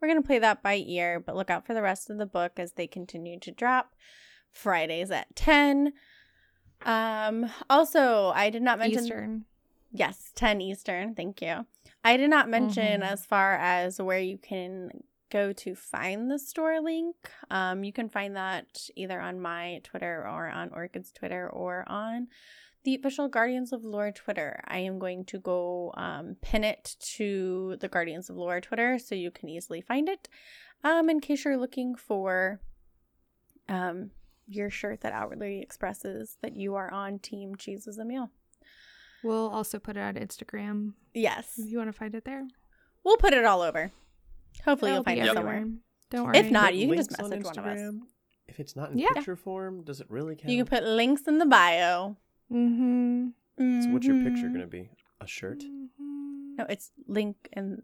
We're 0.00 0.06
going 0.06 0.22
to 0.22 0.26
play 0.26 0.38
that 0.38 0.62
by 0.62 0.76
ear, 0.76 1.18
but 1.18 1.34
look 1.34 1.50
out 1.50 1.66
for 1.66 1.74
the 1.74 1.82
rest 1.82 2.08
of 2.08 2.18
the 2.18 2.26
book 2.26 2.52
as 2.56 2.74
they 2.74 2.86
continue 2.86 3.40
to 3.40 3.50
drop. 3.50 3.96
Fridays 4.52 5.10
at 5.10 5.34
10. 5.36 5.92
Um, 6.84 7.50
also, 7.68 8.28
I 8.34 8.50
did 8.50 8.62
not 8.62 8.78
mention 8.78 9.04
Eastern. 9.04 9.44
Yes, 9.92 10.32
10 10.34 10.60
Eastern. 10.60 11.14
Thank 11.14 11.40
you. 11.42 11.66
I 12.04 12.16
did 12.16 12.30
not 12.30 12.48
mention 12.48 13.00
Mhm. 13.00 13.10
as 13.10 13.26
far 13.26 13.54
as 13.56 14.00
where 14.00 14.20
you 14.20 14.38
can 14.38 15.02
go 15.30 15.52
to 15.52 15.74
find 15.74 16.30
the 16.30 16.38
store 16.38 16.80
link. 16.80 17.14
Um, 17.50 17.84
you 17.84 17.92
can 17.92 18.08
find 18.08 18.36
that 18.36 18.88
either 18.96 19.20
on 19.20 19.40
my 19.40 19.80
Twitter 19.84 20.26
or 20.26 20.48
on 20.48 20.70
Orchid's 20.70 21.12
Twitter 21.12 21.48
or 21.50 21.84
on 21.86 22.28
the 22.84 22.94
official 22.94 23.28
Guardians 23.28 23.72
of 23.72 23.84
Lore 23.84 24.12
Twitter. 24.12 24.62
I 24.66 24.78
am 24.78 24.98
going 24.98 25.24
to 25.26 25.38
go 25.38 25.92
um, 25.96 26.36
pin 26.40 26.64
it 26.64 26.96
to 27.16 27.76
the 27.80 27.88
Guardians 27.88 28.30
of 28.30 28.36
Lore 28.36 28.60
Twitter 28.60 28.98
so 28.98 29.14
you 29.14 29.30
can 29.30 29.48
easily 29.48 29.80
find 29.82 30.08
it. 30.08 30.28
Um, 30.84 31.10
in 31.10 31.20
case 31.20 31.44
you're 31.44 31.58
looking 31.58 31.94
for 31.96 32.60
um, 33.68 34.12
your 34.48 34.70
shirt 34.70 35.00
that 35.02 35.12
outwardly 35.12 35.60
expresses 35.60 36.36
that 36.42 36.56
you 36.56 36.74
are 36.74 36.92
on 36.92 37.18
Team 37.18 37.54
Cheese 37.56 37.86
is 37.86 37.98
a 37.98 38.04
Meal. 38.04 38.30
We'll 39.22 39.48
also 39.50 39.78
put 39.78 39.96
it 39.96 40.00
on 40.00 40.14
Instagram 40.14 40.92
Yes. 41.14 41.54
if 41.58 41.70
you 41.70 41.78
want 41.78 41.88
to 41.88 41.92
find 41.92 42.14
it 42.14 42.24
there. 42.24 42.46
We'll 43.04 43.16
put 43.16 43.34
it 43.34 43.44
all 43.44 43.62
over. 43.62 43.90
Hopefully, 44.64 44.92
you'll 44.92 45.02
That'll 45.02 45.04
find 45.04 45.18
it 45.18 45.28
everywhere. 45.36 45.60
somewhere. 45.60 45.78
Don't 46.10 46.26
worry. 46.26 46.38
If 46.38 46.50
not, 46.50 46.74
you 46.74 46.88
can 46.88 46.96
just 46.96 47.10
links 47.10 47.24
on 47.24 47.30
message 47.30 47.56
one 47.56 47.58
of 47.58 47.78
us. 48.00 48.06
If 48.48 48.60
it's 48.60 48.74
not 48.76 48.92
in 48.92 48.98
Yeah. 48.98 49.08
picture 49.14 49.36
form, 49.36 49.82
does 49.84 50.00
it 50.00 50.10
really 50.10 50.36
count? 50.36 50.48
You 50.50 50.64
can 50.64 50.66
put 50.66 50.84
links 50.84 51.22
in 51.28 51.38
the 51.38 51.46
bio. 51.46 52.16
Mm-hmm. 52.50 53.28
so 53.82 53.88
what's 53.90 54.06
your 54.06 54.16
picture 54.22 54.46
Mhm. 54.46 54.52
going 54.54 54.60
to 54.60 54.66
be? 54.66 54.90
A 55.20 55.26
shirt? 55.26 55.62
No, 55.98 56.64
it's 56.68 56.92
link 57.06 57.36
in 57.52 57.82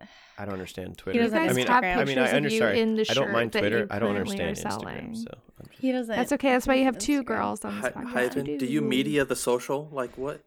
the. 0.00 0.06
I 0.36 0.44
don't 0.44 0.54
understand 0.54 0.98
Twitter. 0.98 1.20
doesn't 1.20 1.38
I 1.38 1.52
mean, 1.52 1.64
Instagram. 1.66 1.96
I, 1.96 2.00
I 2.00 2.04
mean, 2.04 2.18
I 2.18 2.22
understand. 2.30 2.52
you 2.52 2.58
sorry, 2.58 2.80
in 2.80 2.94
the 2.96 3.06
I 3.08 3.14
don't 3.14 3.30
mind 3.32 3.52
Twitter. 3.52 3.86
I 3.90 3.98
don't 4.00 4.16
understand. 4.16 4.56
Instagram. 4.56 5.16
So 5.16 5.28
I'm 5.60 5.66
just, 5.70 5.71
He 5.82 5.90
doesn't. 5.92 6.14
That's 6.14 6.30
okay. 6.32 6.50
That's 6.52 6.66
why 6.66 6.74
you 6.76 6.84
have 6.84 6.96
two 6.96 7.22
Instagram. 7.22 7.26
girls 7.26 7.64
on 7.64 7.80
this 7.80 7.92
Hi- 7.92 8.02
podcast. 8.04 8.34
Hyven, 8.34 8.58
do 8.58 8.66
you 8.66 8.80
media 8.80 9.24
the 9.24 9.34
social? 9.36 9.88
Like 9.90 10.16
what? 10.16 10.40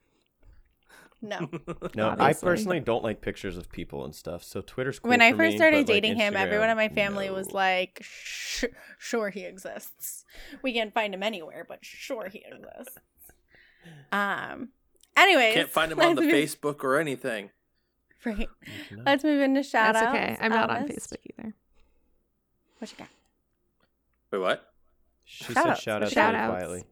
No. 1.22 1.50
no, 1.96 2.08
I 2.10 2.12
Obviously. 2.12 2.46
personally 2.48 2.80
don't 2.80 3.04
like 3.04 3.20
pictures 3.20 3.58
of 3.58 3.70
people 3.72 4.06
and 4.06 4.14
stuff. 4.16 4.44
So 4.44 4.62
Twitter's 4.62 5.00
cool 5.00 5.10
when 5.10 5.22
I 5.22 5.32
for 5.32 5.38
first 5.40 5.52
me, 5.54 5.58
started 5.58 5.86
but, 5.88 5.94
like, 5.94 6.04
dating 6.04 6.18
him, 6.20 6.36
everyone 6.38 6.70
in 6.70 6.78
my 6.78 6.88
family 6.90 7.30
was 7.30 7.48
no. 7.50 7.54
like, 7.56 8.00
Sh- 8.04 8.66
"Sure, 8.98 9.30
he 9.30 9.42
exists. 9.44 10.24
We 10.62 10.72
can't 10.74 10.94
find 10.94 11.14
him 11.14 11.22
anywhere, 11.24 11.66
but 11.68 11.80
sure 11.84 12.30
he 12.30 12.44
exists." 12.50 12.98
Um. 14.12 14.70
Anyways, 15.18 15.54
Can't 15.56 15.70
find 15.70 15.92
him 15.92 16.00
on 16.02 16.16
the 16.16 16.22
let's 16.22 16.34
Facebook 16.56 16.84
or 16.84 16.98
anything. 16.98 17.50
Right. 18.24 18.50
You. 18.92 19.02
Let's 19.06 19.24
move 19.24 19.42
into 19.42 19.64
shout 19.64 19.94
That's 19.94 20.06
outs. 20.08 20.16
okay. 20.16 20.38
I'm 20.42 20.52
not 20.52 20.70
on 20.70 20.78
Alice, 20.84 21.08
Facebook 21.08 21.20
either. 21.38 21.54
What 22.80 22.92
you 22.92 22.98
got? 22.98 23.08
Wait, 24.32 24.40
what? 24.40 24.74
She 25.26 25.44
Shout 25.54 25.56
said 25.56 25.68
outs. 25.72 25.82
shout 25.82 26.04
out 26.04 26.12
Shout 26.12 26.34
really 26.34 26.44
outs. 26.44 26.52
quietly. 26.52 26.84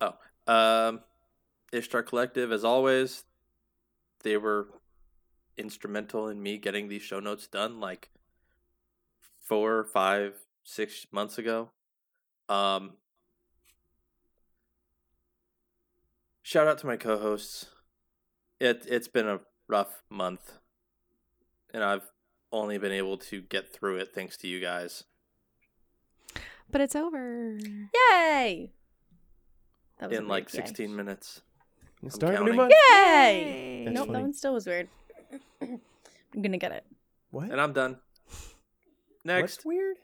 Oh. 0.00 0.14
Um, 0.88 1.00
Ishtar 1.72 2.02
Collective, 2.04 2.52
as 2.52 2.64
always, 2.64 3.24
they 4.22 4.36
were 4.36 4.68
instrumental 5.56 6.28
in 6.28 6.40
me 6.42 6.56
getting 6.58 6.88
these 6.88 7.02
show 7.02 7.18
notes 7.20 7.46
done 7.48 7.80
like 7.80 8.10
four, 9.42 9.84
five, 9.84 10.34
six 10.62 11.06
months 11.10 11.36
ago. 11.38 11.70
Um, 12.48 12.92
shout 16.42 16.68
out 16.68 16.78
to 16.78 16.86
my 16.86 16.96
co-hosts. 16.96 17.66
It 18.60 18.86
it's 18.88 19.08
been 19.08 19.28
a 19.28 19.40
rough 19.68 20.02
month, 20.08 20.52
and 21.74 21.82
I've 21.84 22.10
only 22.52 22.78
been 22.78 22.92
able 22.92 23.18
to 23.18 23.40
get 23.42 23.72
through 23.72 23.96
it 23.96 24.14
thanks 24.14 24.36
to 24.38 24.48
you 24.48 24.60
guys. 24.60 25.04
But 26.70 26.80
it's 26.82 26.94
over. 26.96 27.56
Yay! 27.58 28.70
That 29.98 30.10
was 30.10 30.18
a 30.18 30.20
In 30.20 30.28
like 30.28 30.52
weird 30.52 30.64
yay. 30.64 30.66
16 30.66 30.94
minutes. 30.96 31.40
Let's 32.02 32.14
start 32.14 32.32
new 32.34 32.38
counting. 32.40 32.56
month. 32.56 32.72
Yay! 32.94 33.82
That's 33.86 33.94
nope, 33.94 34.06
funny. 34.06 34.16
that 34.18 34.22
one 34.22 34.32
still 34.34 34.54
was 34.54 34.66
weird. 34.66 34.88
I'm 35.62 36.42
gonna 36.42 36.58
get 36.58 36.72
it. 36.72 36.84
What? 37.30 37.50
And 37.50 37.60
I'm 37.60 37.72
done. 37.72 37.96
Next. 39.24 39.42
What's 39.58 39.64
weird? 39.66 39.96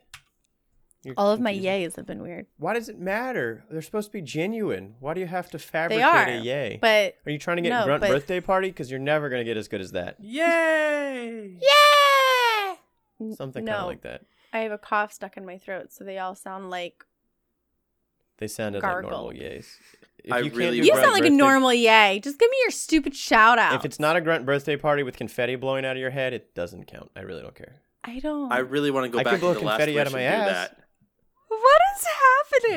You're 1.04 1.14
All 1.18 1.30
of 1.30 1.38
my 1.40 1.52
confusing. 1.52 1.70
yays 1.90 1.96
have 1.96 2.06
been 2.06 2.22
weird, 2.22 2.46
Why 2.56 2.72
does 2.72 2.88
it 2.88 2.98
matter? 2.98 3.62
They're 3.70 3.82
supposed 3.82 4.08
to 4.08 4.12
be 4.12 4.22
genuine. 4.22 4.94
Why 5.00 5.12
do 5.12 5.20
you 5.20 5.26
have 5.26 5.50
to 5.50 5.58
fabricate 5.58 6.02
are, 6.02 6.24
a 6.28 6.38
yay? 6.40 6.78
but 6.80 7.16
Are 7.26 7.30
you 7.30 7.38
trying 7.38 7.58
to 7.58 7.62
get 7.62 7.68
no, 7.68 7.84
grunt 7.84 8.00
but- 8.00 8.08
birthday 8.10 8.40
party? 8.40 8.68
Because 8.68 8.90
you're 8.90 8.98
never 9.00 9.28
gonna 9.28 9.44
get 9.44 9.58
as 9.58 9.68
good 9.68 9.82
as 9.82 9.92
that. 9.92 10.16
Yay! 10.18 11.58
Yay! 11.60 13.34
Something 13.36 13.64
no, 13.66 13.72
kind 13.72 13.82
of 13.82 13.88
like 13.88 14.00
that. 14.02 14.22
I 14.54 14.58
have 14.58 14.72
a 14.72 14.78
cough 14.78 15.12
stuck 15.12 15.36
in 15.36 15.44
my 15.44 15.58
throat, 15.58 15.92
so 15.92 16.04
they 16.04 16.18
all 16.18 16.34
sound 16.36 16.70
like 16.70 17.04
They 18.38 18.46
sounded 18.48 18.80
Gargle. 18.82 19.10
like 19.10 19.12
normal 19.12 19.32
yays. 19.32 19.66
If 20.24 20.32
I 20.32 20.38
you 20.38 20.44
can't 20.44 20.56
really 20.56 20.76
you 20.78 20.86
sound 20.96 21.12
like 21.12 21.24
a 21.26 21.30
normal 21.30 21.74
yay. 21.74 22.20
Just 22.22 22.38
give 22.38 22.48
me 22.50 22.56
your 22.62 22.70
stupid 22.70 23.14
shout 23.14 23.58
out. 23.58 23.74
If 23.74 23.84
it's 23.84 24.00
not 24.00 24.16
a 24.16 24.20
grunt 24.22 24.46
birthday 24.46 24.76
party 24.76 25.02
with 25.02 25.16
confetti 25.16 25.56
blowing 25.56 25.84
out 25.84 25.96
of 25.96 26.00
your 26.00 26.10
head, 26.10 26.32
it 26.32 26.54
doesn't 26.54 26.86
count. 26.86 27.10
I 27.16 27.20
really 27.20 27.42
don't 27.42 27.54
care. 27.54 27.82
I 28.04 28.20
don't. 28.20 28.50
I 28.52 28.58
really 28.58 28.90
want 28.90 29.04
to 29.04 29.08
go 29.10 29.18
I 29.18 29.24
could 29.24 29.30
back 29.32 29.40
blow 29.40 29.54
to 29.54 29.58
the 29.60 29.66
last 29.66 29.78
confetti 29.78 30.00
out 30.00 30.06
of 30.06 30.12
my 30.12 30.20
and 30.20 30.44
do 30.44 30.50
ass. 30.50 30.68
that. 30.68 30.78
What 31.48 31.80
is 31.96 32.06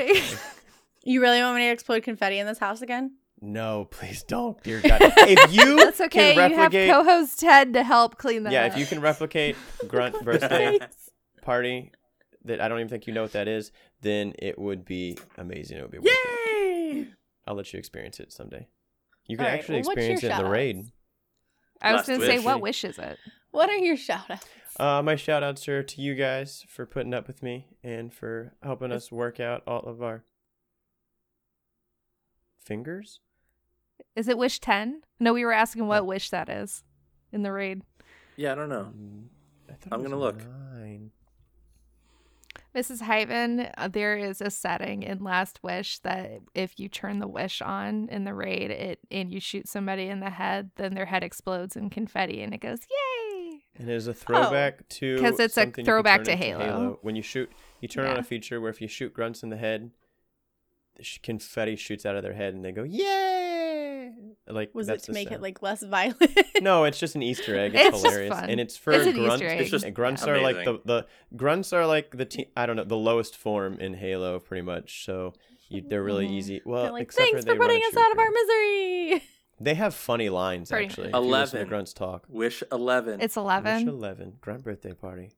happening? 0.09 0.39
you 1.03 1.21
really 1.21 1.41
want 1.41 1.55
me 1.57 1.61
to 1.67 1.71
explode 1.71 2.03
confetti 2.03 2.39
in 2.39 2.47
this 2.47 2.57
house 2.57 2.81
again? 2.81 3.17
No, 3.39 3.85
please 3.91 4.23
don't, 4.23 4.61
dear 4.63 4.81
God. 4.81 4.97
if 5.01 5.53
you 5.53 5.75
That's 5.77 6.01
okay. 6.01 6.33
can 6.33 6.49
You 6.49 6.55
have 6.57 6.73
replicate, 6.73 6.89
co-host 6.91 7.39
Ted 7.39 7.73
to 7.73 7.83
help 7.83 8.17
clean 8.17 8.43
that 8.43 8.51
yeah, 8.51 8.65
up. 8.65 8.71
if 8.73 8.79
you 8.79 8.85
can 8.87 8.99
replicate 8.99 9.55
grunt 9.87 10.19
birthday 10.25 10.79
party, 11.47 11.91
that 12.43 12.59
I 12.59 12.67
don't 12.67 12.79
even 12.79 12.89
think 12.89 13.07
you 13.07 13.13
know 13.13 13.21
what 13.21 13.31
that 13.31 13.47
is, 13.47 13.71
then 14.01 14.33
it 14.37 14.59
would 14.59 14.83
be 14.83 15.17
amazing. 15.37 15.77
It 15.77 15.81
would 15.81 15.91
be 15.91 15.99
worth 15.99 16.07
it. 16.07 16.95
Yay! 16.95 17.07
I'll 17.47 17.55
let 17.55 17.71
you 17.71 17.79
experience 17.79 18.19
it 18.19 18.33
someday. 18.33 18.67
You 19.27 19.37
can 19.37 19.45
All 19.45 19.51
right, 19.51 19.59
actually 19.59 19.75
well, 19.75 19.85
what's 19.85 20.03
your 20.03 20.11
experience 20.11 20.23
it 20.23 20.31
in 20.31 20.45
the 20.45 20.51
raid. 20.51 20.91
I 21.81 21.93
was 21.93 22.05
going 22.05 22.19
to 22.19 22.25
say, 22.25 22.39
what 22.39 22.59
wish 22.59 22.83
is 22.83 22.99
it? 22.99 23.17
What 23.51 23.69
are 23.69 23.77
your 23.77 23.95
shout 23.95 24.29
outs? 24.29 24.45
Uh, 24.77 25.01
my 25.01 25.15
shout 25.15 25.41
outs 25.41 25.67
are 25.69 25.81
to 25.83 26.01
you 26.01 26.15
guys 26.15 26.65
for 26.67 26.85
putting 26.85 27.13
up 27.13 27.27
with 27.27 27.41
me 27.41 27.67
and 27.81 28.13
for 28.13 28.53
helping 28.61 28.91
us 28.91 29.09
work 29.09 29.39
out 29.39 29.63
all 29.65 29.79
of 29.79 30.03
our 30.03 30.23
fingers. 32.59 33.21
Is 34.15 34.27
it 34.27 34.37
wish 34.37 34.59
10? 34.59 35.01
No, 35.19 35.33
we 35.33 35.45
were 35.45 35.53
asking 35.53 35.87
what 35.87 36.05
wish 36.05 36.29
that 36.29 36.49
is 36.49 36.83
in 37.31 37.43
the 37.43 37.51
raid. 37.51 37.83
Yeah, 38.35 38.51
I 38.51 38.55
don't 38.55 38.69
know. 38.69 38.91
Mm, 38.95 39.27
I 39.69 39.73
thought 39.73 39.87
it 39.87 39.93
I'm 39.93 40.03
gonna 40.03 40.19
look. 40.19 40.43
Nine. 40.73 41.11
Mrs. 42.77 43.01
Hyven, 43.01 43.71
uh, 43.75 43.87
there 43.87 44.15
is 44.15 44.39
a 44.39 44.51
setting 44.51 45.01
in 45.01 45.23
Last 45.23 45.59
Wish 45.63 45.97
that 45.99 46.41
if 46.53 46.79
you 46.79 46.87
turn 46.87 47.17
the 47.17 47.27
wish 47.27 47.59
on 47.59 48.07
in 48.09 48.23
the 48.23 48.35
raid 48.35 48.69
it 48.69 48.99
and 49.09 49.31
you 49.31 49.39
shoot 49.39 49.67
somebody 49.67 50.09
in 50.09 50.19
the 50.19 50.29
head, 50.29 50.69
then 50.75 50.93
their 50.93 51.07
head 51.07 51.23
explodes 51.23 51.75
in 51.75 51.89
confetti 51.89 52.43
and 52.43 52.53
it 52.53 52.59
goes, 52.59 52.81
Yay! 52.81 53.63
And 53.77 53.89
it 53.89 53.95
is 53.95 54.07
a 54.07 54.13
throwback 54.13 54.87
to 54.89 55.15
because 55.15 55.39
it's 55.39 55.57
a 55.57 55.61
something 55.61 55.69
you 55.69 55.73
can 55.73 55.85
throwback 55.85 56.23
to 56.25 56.31
into 56.33 56.45
Halo. 56.45 56.99
When 57.01 57.15
you 57.15 57.23
shoot, 57.23 57.51
you 57.81 57.87
turn 57.87 58.05
on 58.05 58.17
a 58.17 58.23
feature 58.23 58.61
where 58.61 58.69
if 58.69 58.79
you 58.79 58.87
shoot 58.87 59.11
grunts 59.11 59.41
in 59.41 59.49
the 59.49 59.57
head, 59.57 59.89
the 60.97 61.19
confetti 61.23 61.77
shoots 61.77 62.05
out 62.05 62.15
of 62.15 62.21
their 62.21 62.33
head 62.33 62.53
and 62.53 62.63
they 62.63 62.71
go 62.71 62.83
yay! 62.83 63.36
Like 64.49 64.73
Was 64.73 64.87
that's 64.87 65.03
it 65.03 65.05
to 65.07 65.11
the 65.11 65.15
make 65.15 65.31
it 65.31 65.41
like 65.41 65.61
less 65.61 65.83
violent? 65.83 66.21
No, 66.61 66.85
it's 66.85 66.99
just 66.99 67.15
an 67.15 67.21
Easter 67.23 67.57
egg. 67.57 67.71
It's, 67.75 67.83
It's 67.87 67.91
just 68.01 68.05
hilarious, 68.05 68.33
fun. 68.33 68.49
and 68.49 68.59
it's 68.59 68.77
for 68.77 68.91
It's 68.93 69.03
grunts. 69.13 69.35
Easter 69.35 69.47
egg. 69.47 69.61
It's 69.61 69.69
just 69.71 69.85
and 69.85 69.95
grunts 69.95 70.25
are 70.27 70.41
like 70.41 70.63
the, 70.63 70.79
the 70.85 71.05
grunts 71.35 71.73
are 71.73 71.85
like 71.85 72.15
the 72.17 72.25
te- 72.25 72.49
I 72.55 72.65
don't 72.65 72.75
know 72.75 72.83
the 72.83 72.95
lowest 72.97 73.35
form 73.35 73.79
in 73.79 73.93
Halo, 73.93 74.39
pretty 74.39 74.61
much. 74.63 75.05
So 75.05 75.33
you, 75.69 75.83
they're 75.87 76.03
really 76.03 76.27
easy. 76.27 76.61
Well, 76.65 76.83
They're 76.83 76.91
like, 76.93 77.03
except 77.03 77.21
thanks 77.29 77.41
for, 77.43 77.47
for 77.49 77.53
they 77.53 77.59
run 77.59 77.67
putting 77.69 77.83
us 77.83 77.97
out 77.97 78.11
of 78.11 78.17
our 78.19 78.29
misery. 78.31 79.23
They 79.59 79.73
have 79.73 79.93
funny 79.95 80.29
lines 80.29 80.69
Pretty 80.69 80.85
actually. 80.85 81.09
much. 81.09 81.19
if 81.19 81.25
you 81.25 81.31
listen 81.31 81.51
to 81.51 81.57
11. 81.57 81.69
grunts 81.69 81.93
talk. 81.93 82.25
Wish 82.29 82.63
11. 82.71 83.21
It's 83.21 83.35
eleven. 83.35 83.73
Wish 83.73 83.81
11. 83.87 83.95
11 83.95 84.33
grunt 84.39 84.63
birthday 84.63 84.93
party. 84.93 85.31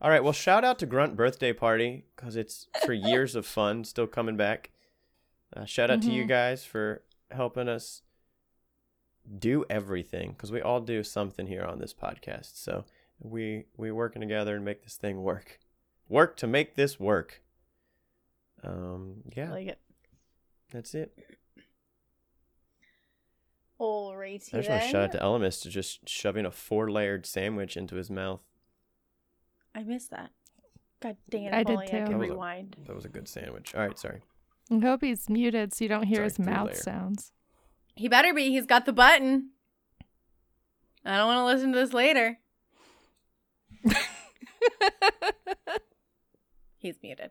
All 0.00 0.10
right, 0.10 0.24
well, 0.24 0.32
shout 0.32 0.64
out 0.64 0.78
to 0.80 0.86
grunt 0.86 1.14
birthday 1.14 1.52
party 1.52 2.04
because 2.16 2.36
it's 2.36 2.66
for 2.84 2.92
years 2.92 3.34
of 3.36 3.46
fun, 3.46 3.84
still 3.84 4.06
coming 4.06 4.36
back. 4.36 4.70
Uh, 5.56 5.64
shout 5.66 5.90
out 5.90 6.02
to 6.02 6.10
you 6.10 6.24
Mhm. 6.24 6.28
guys 6.28 6.64
for 6.64 7.02
helping 7.30 7.68
us 7.68 8.02
do 9.38 9.64
everything 9.68 10.32
because 10.32 10.52
we 10.52 10.60
all 10.60 10.80
do 10.80 11.02
something 11.02 11.46
here 11.46 11.64
on 11.64 11.78
this 11.78 11.94
podcast. 11.94 12.56
So 12.56 12.84
we 13.20 13.64
we 13.76 13.90
working 13.92 14.20
together 14.20 14.56
and 14.56 14.64
make 14.64 14.82
this 14.84 14.96
thing 14.96 15.22
work. 15.22 15.58
Work 16.08 16.36
to 16.38 16.46
make 16.46 16.76
this 16.76 17.00
work. 17.00 17.42
Um, 18.62 19.22
I 19.26 19.32
yeah, 19.36 19.50
like 19.50 19.66
it. 19.68 19.78
that's 20.72 20.94
it. 20.94 21.16
Alrighty 23.80 24.54
I 24.54 24.58
just 24.58 24.70
want 24.70 24.82
to 24.82 24.88
shout 24.88 25.02
out 25.02 25.12
to 25.12 25.18
Elemis 25.18 25.60
to 25.62 25.68
just 25.68 26.08
shoving 26.08 26.46
a 26.46 26.50
four 26.50 26.90
layered 26.90 27.26
sandwich 27.26 27.76
into 27.76 27.96
his 27.96 28.10
mouth. 28.10 28.40
I 29.74 29.82
missed 29.82 30.10
that. 30.12 30.30
God 31.02 31.16
dang 31.28 31.44
it! 31.44 31.52
I 31.52 31.60
if 31.60 31.66
did 31.66 31.72
only 31.74 31.86
I 31.86 31.90
too. 31.90 31.96
That 31.98 32.18
was 32.18 32.28
a- 32.28 32.32
rewind. 32.32 32.76
That 32.86 32.96
was 32.96 33.04
a 33.04 33.10
good 33.10 33.28
sandwich. 33.28 33.74
All 33.74 33.86
right, 33.86 33.98
sorry. 33.98 34.22
I 34.70 34.78
hope 34.78 35.02
he's 35.02 35.28
muted 35.28 35.74
so 35.74 35.84
you 35.84 35.88
don't 35.90 36.04
hear 36.04 36.16
Sorry, 36.16 36.24
his 36.28 36.38
mouth 36.38 36.66
layer. 36.68 36.74
sounds. 36.76 37.32
He 37.96 38.08
better 38.08 38.32
be. 38.34 38.50
He's 38.50 38.66
got 38.66 38.84
the 38.86 38.92
button. 38.92 39.50
I 41.04 41.16
don't 41.16 41.26
want 41.28 41.38
to 41.38 41.44
listen 41.44 41.72
to 41.72 41.78
this 41.78 41.92
later. 41.92 42.38
He's 46.78 46.96
muted. 47.02 47.30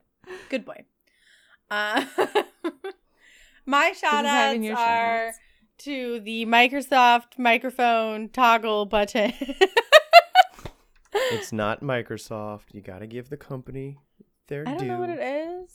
Good 0.50 0.66
boy. 0.66 0.86
Uh, 1.70 2.04
my 3.66 3.92
shout 3.94 4.26
outs 4.26 4.58
are 4.60 4.64
shout-outs. 4.64 5.38
to 5.80 6.20
the 6.22 6.46
Microsoft 6.46 7.38
microphone 7.38 8.30
toggle 8.30 8.86
button. 8.86 9.34
It's 11.32 11.52
not 11.54 11.82
Microsoft. 11.82 12.74
You 12.74 12.82
got 12.82 13.00
to 13.00 13.08
give 13.08 13.30
the 13.30 13.38
company 13.38 13.98
their 14.48 14.64
due. 14.66 14.70
I 14.72 14.74
don't 14.74 14.84
due. 14.84 14.88
know 14.88 15.00
what 15.00 15.10
it 15.10 15.20
is. 15.22 15.72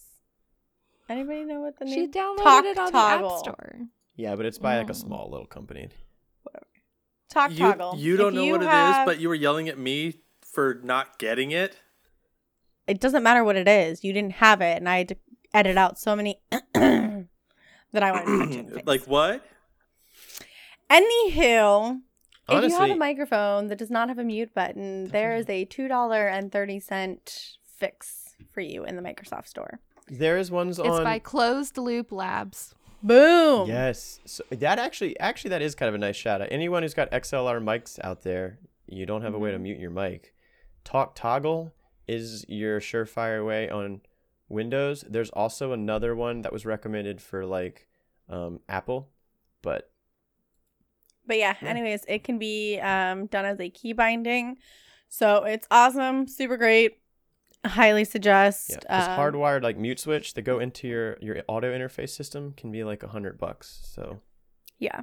Anybody 1.09 1.45
know 1.45 1.61
what 1.61 1.79
the 1.79 1.87
She 1.87 1.97
name? 1.97 2.13
She 2.13 2.19
downloaded 2.19 2.43
Talk 2.43 2.65
it 2.67 2.79
on 2.79 2.93
Toggle. 2.93 3.29
the 3.29 3.35
App 3.35 3.39
Store. 3.41 3.81
Yeah, 4.21 4.37
but 4.37 4.45
it's 4.45 4.59
by 4.59 4.77
like 4.79 4.91
a 4.91 4.95
small 4.95 5.31
little 5.31 5.47
company. 5.47 5.89
Talk 7.31 7.53
you, 7.53 7.59
toggle. 7.59 7.95
you 7.97 8.17
don't 8.17 8.29
If 8.29 8.35
know 8.35 8.43
you 8.45 8.53
what 8.53 8.63
it 8.63 8.67
is, 8.67 8.97
but 9.07 9.19
you 9.21 9.29
were 9.29 9.35
yelling 9.37 9.69
at 9.69 9.79
me 9.79 10.15
for 10.43 10.81
not 10.83 11.19
getting 11.19 11.53
it. 11.53 11.77
it 12.89 13.01
doesn't 13.01 13.23
matter 13.23 13.45
what 13.45 13.57
it 13.57 13.69
is. 13.69 14.03
You 14.05 14.13
didn't 14.13 14.33
have 14.35 14.61
it, 14.61 14.77
and 14.77 14.89
I 14.89 14.99
had 14.99 15.09
to 15.09 15.17
edit 15.55 15.77
out 15.79 15.99
so 15.99 16.15
many 16.17 16.41
that 16.75 17.23
I 17.95 18.11
wanted 18.11 18.25
to 18.27 18.31
mention. 18.37 18.71
things. 18.71 18.83
like 18.87 19.05
what? 19.07 19.43
Anywho, 20.91 22.01
if 22.49 22.65
you 22.71 22.77
have 22.79 22.91
a 22.91 22.97
microphone 22.97 23.69
that 23.69 23.79
does 23.79 23.91
not 23.91 24.09
have 24.09 24.19
a 24.19 24.25
mute 24.25 24.53
button, 24.55 25.09
there 25.09 25.37
is 25.37 25.49
a 25.49 25.65
two 25.65 25.89
dollar 25.89 26.27
and 26.27 26.51
thirty 26.51 26.81
cent 26.81 27.57
fix 27.65 28.35
for 28.53 28.61
you 28.61 28.85
in 28.85 28.97
the 28.97 29.03
Microsoft 29.03 29.47
Store. 29.47 29.79
There 30.09 30.37
is 30.37 30.51
ones 30.51 30.79
It's 30.81 30.89
on. 30.89 30.95
It's 30.97 31.05
by 31.05 31.21
Closed 31.21 31.79
Loop 31.79 32.11
Labs. 32.11 32.75
Boom. 33.03 33.67
Yes, 33.69 34.21
so 34.25 34.45
that 34.51 34.79
actually, 34.79 35.19
actually, 35.19 35.51
that 35.51 35.63
is 35.63 35.75
kind 35.75 35.89
of 35.89 35.95
a 35.95 35.99
nice 35.99 36.17
shout 36.17 36.43
out. 36.43 36.49
Anyone 36.51 36.83
who's 36.83 36.95
got 36.95 37.11
XLR 37.13 37.61
mics 37.61 37.99
out 38.05 38.23
there, 38.23 38.59
you 38.87 39.07
don't 39.07 39.23
have 39.23 39.35
a 39.35 39.39
way 39.39 39.51
to 39.51 39.59
Mhm. 39.59 39.63
mute 39.63 39.79
your 39.81 39.91
mic. 39.91 40.35
Talk 40.85 41.15
Toggle 41.15 41.73
is 42.07 42.45
your 42.49 42.81
surefire 42.81 43.45
way 43.47 43.69
on 43.71 44.03
Windows. 44.49 45.03
There's 45.09 45.31
also 45.31 45.73
another 45.73 46.15
one 46.15 46.43
that 46.43 46.53
was 46.53 46.67
recommended 46.67 47.21
for 47.21 47.45
like 47.47 47.87
um, 48.29 48.61
Apple, 48.69 49.09
but 49.63 49.91
But 51.27 51.39
yeah, 51.39 51.57
Yeah. 51.61 51.69
anyways, 51.69 52.05
it 52.09 52.23
can 52.25 52.39
be 52.39 52.79
um, 52.79 53.27
done 53.27 53.45
as 53.45 53.61
a 53.61 53.71
key 53.71 53.93
binding. 53.93 54.57
So 55.09 55.45
it's 55.45 55.67
awesome, 55.71 56.27
super 56.29 56.57
great. 56.57 57.00
Highly 57.65 58.05
suggest. 58.05 58.71
Yeah, 58.71 58.77
this 58.99 59.09
um, 59.09 59.19
hardwired 59.19 59.63
like 59.63 59.77
mute 59.77 60.01
switch 60.01 60.33
that 60.35 60.43
go 60.43 60.59
into 60.59 60.89
your 60.89 61.19
your 61.21 61.43
audio 61.49 61.77
interface 61.77 62.11
system 62.11 62.55
can 62.57 62.73
be 62.73 62.85
like 62.85 63.03
a 63.03 63.09
hundred 63.09 63.39
bucks. 63.39 63.81
So 63.85 64.21
Yeah. 64.79 65.03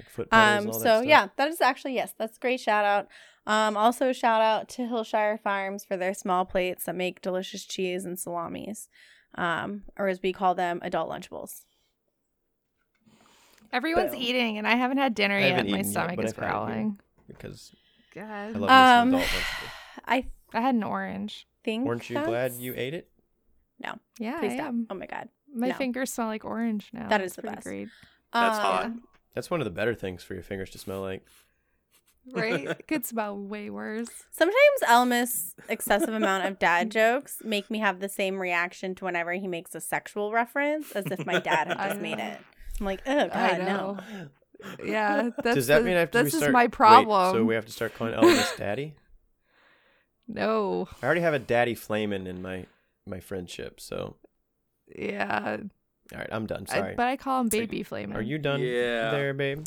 like 0.00 0.10
foot 0.10 0.28
pedals 0.30 0.48
Um, 0.48 0.58
and 0.58 0.66
all 0.72 0.78
that 0.80 0.84
so 0.84 0.96
stuff. 0.98 1.04
yeah, 1.06 1.28
that 1.36 1.48
is 1.48 1.60
actually 1.60 1.94
yes, 1.94 2.12
that's 2.18 2.36
a 2.36 2.40
great 2.40 2.58
shout 2.60 2.84
out. 2.84 3.06
Um, 3.46 3.76
also 3.76 4.12
shout 4.12 4.40
out 4.40 4.68
to 4.70 4.82
Hillshire 4.82 5.38
Farms 5.40 5.84
for 5.84 5.96
their 5.96 6.14
small 6.14 6.44
plates 6.44 6.84
that 6.84 6.96
make 6.96 7.20
delicious 7.22 7.64
cheese 7.64 8.04
and 8.04 8.18
salamis, 8.18 8.88
um, 9.36 9.82
or 9.98 10.08
as 10.08 10.20
we 10.20 10.32
call 10.32 10.54
them, 10.56 10.80
adult 10.82 11.08
Lunchables. 11.10 11.62
Everyone's 13.72 14.12
Boom. 14.12 14.20
eating, 14.22 14.58
and 14.58 14.66
I 14.66 14.76
haven't 14.76 14.98
had 14.98 15.14
dinner 15.14 15.38
yet. 15.38 15.50
haven't 15.56 15.70
My 15.70 15.78
eaten 15.80 15.92
yet, 15.92 15.92
stomach 15.92 16.20
is 16.24 16.32
I've 16.32 16.36
had 16.36 16.42
it 16.42 16.46
here. 16.46 16.50
growling. 16.50 17.00
because 17.28 17.72
I 18.16 18.18
God. 18.52 18.56
love 18.56 18.70
Um, 18.70 19.08
adult 19.08 19.22
vegetables. 19.22 19.70
I 20.06 20.26
I 20.52 20.60
had 20.60 20.74
an 20.74 20.82
orange. 20.84 21.46
Think. 21.64 21.86
Weren't 21.86 22.08
you 22.10 22.22
glad 22.22 22.52
you 22.54 22.74
ate 22.76 22.94
it? 22.94 23.08
No. 23.82 23.94
Yeah, 24.18 24.38
Please 24.38 24.52
I 24.52 24.56
stop. 24.56 24.68
am. 24.68 24.86
Oh 24.90 24.94
my 24.94 25.06
god, 25.06 25.28
My 25.52 25.68
no. 25.68 25.74
fingers 25.74 26.12
smell 26.12 26.28
like 26.28 26.44
orange 26.44 26.90
now. 26.92 27.08
That 27.08 27.20
is 27.20 27.28
It's 27.28 27.36
the 27.36 27.42
pretty 27.42 27.54
best. 27.56 27.66
Great. 27.66 27.88
That's 28.32 28.58
hot. 28.58 28.84
Um, 28.86 29.02
That's 29.34 29.50
one 29.50 29.60
of 29.60 29.64
the 29.64 29.70
better 29.70 29.94
things 29.94 30.22
for 30.22 30.34
your 30.34 30.42
fingers 30.42 30.70
to 30.70 30.78
smell 30.78 31.00
like. 31.00 31.24
right? 32.32 32.68
It 32.78 32.86
could 32.88 33.04
smell 33.04 33.36
way 33.38 33.68
worse. 33.70 34.08
Sometimes 34.30 34.80
Elmas' 34.86 35.54
excessive 35.68 36.14
amount 36.14 36.46
of 36.46 36.58
dad 36.58 36.90
jokes 37.00 37.42
make 37.44 37.70
me 37.70 37.78
have 37.80 38.00
the 38.00 38.08
same 38.08 38.38
reaction 38.38 38.94
to 38.96 39.04
whenever 39.04 39.32
he 39.32 39.46
makes 39.48 39.74
a 39.74 39.80
sexual 39.80 40.32
reference 40.32 40.92
as 40.92 41.06
if 41.06 41.26
my 41.26 41.38
dad 41.40 41.68
had 41.68 41.78
just 41.88 42.00
made 42.00 42.18
it. 42.18 42.38
I'm 42.80 42.86
like, 42.86 43.02
oh 43.06 43.18
I 43.24 43.28
god, 43.28 43.58
no. 43.58 43.98
Yeah, 44.84 45.30
that's 45.42 45.54
Does 45.56 45.66
that 45.66 45.80
the- 45.80 45.84
mean 45.84 45.96
I 45.96 46.00
have 46.00 46.10
to 46.12 46.18
this 46.22 46.32
restart? 46.34 46.50
is 46.50 46.52
my 46.52 46.64
Wait, 46.64 46.72
problem. 46.72 47.34
so 47.34 47.44
we 47.44 47.54
have 47.54 47.66
to 47.66 47.72
start 47.72 47.94
calling 47.94 48.14
Elvis 48.14 48.56
daddy? 48.56 48.94
No, 50.28 50.88
I 51.02 51.06
already 51.06 51.20
have 51.22 51.34
a 51.34 51.38
daddy 51.38 51.74
flaming 51.74 52.26
in 52.26 52.40
my 52.42 52.66
my 53.06 53.20
friendship, 53.20 53.80
so 53.80 54.16
yeah, 54.96 55.58
all 56.12 56.18
right, 56.18 56.28
I'm 56.32 56.46
done. 56.46 56.66
I- 56.70 56.74
Sorry. 56.78 56.94
but 56.96 57.06
I 57.06 57.16
call 57.16 57.40
him 57.42 57.48
Baby 57.48 57.82
Flamin'. 57.82 58.16
Are 58.16 58.22
you 58.22 58.38
done 58.38 58.60
Yeah. 58.60 59.10
there, 59.10 59.34
babe? 59.34 59.64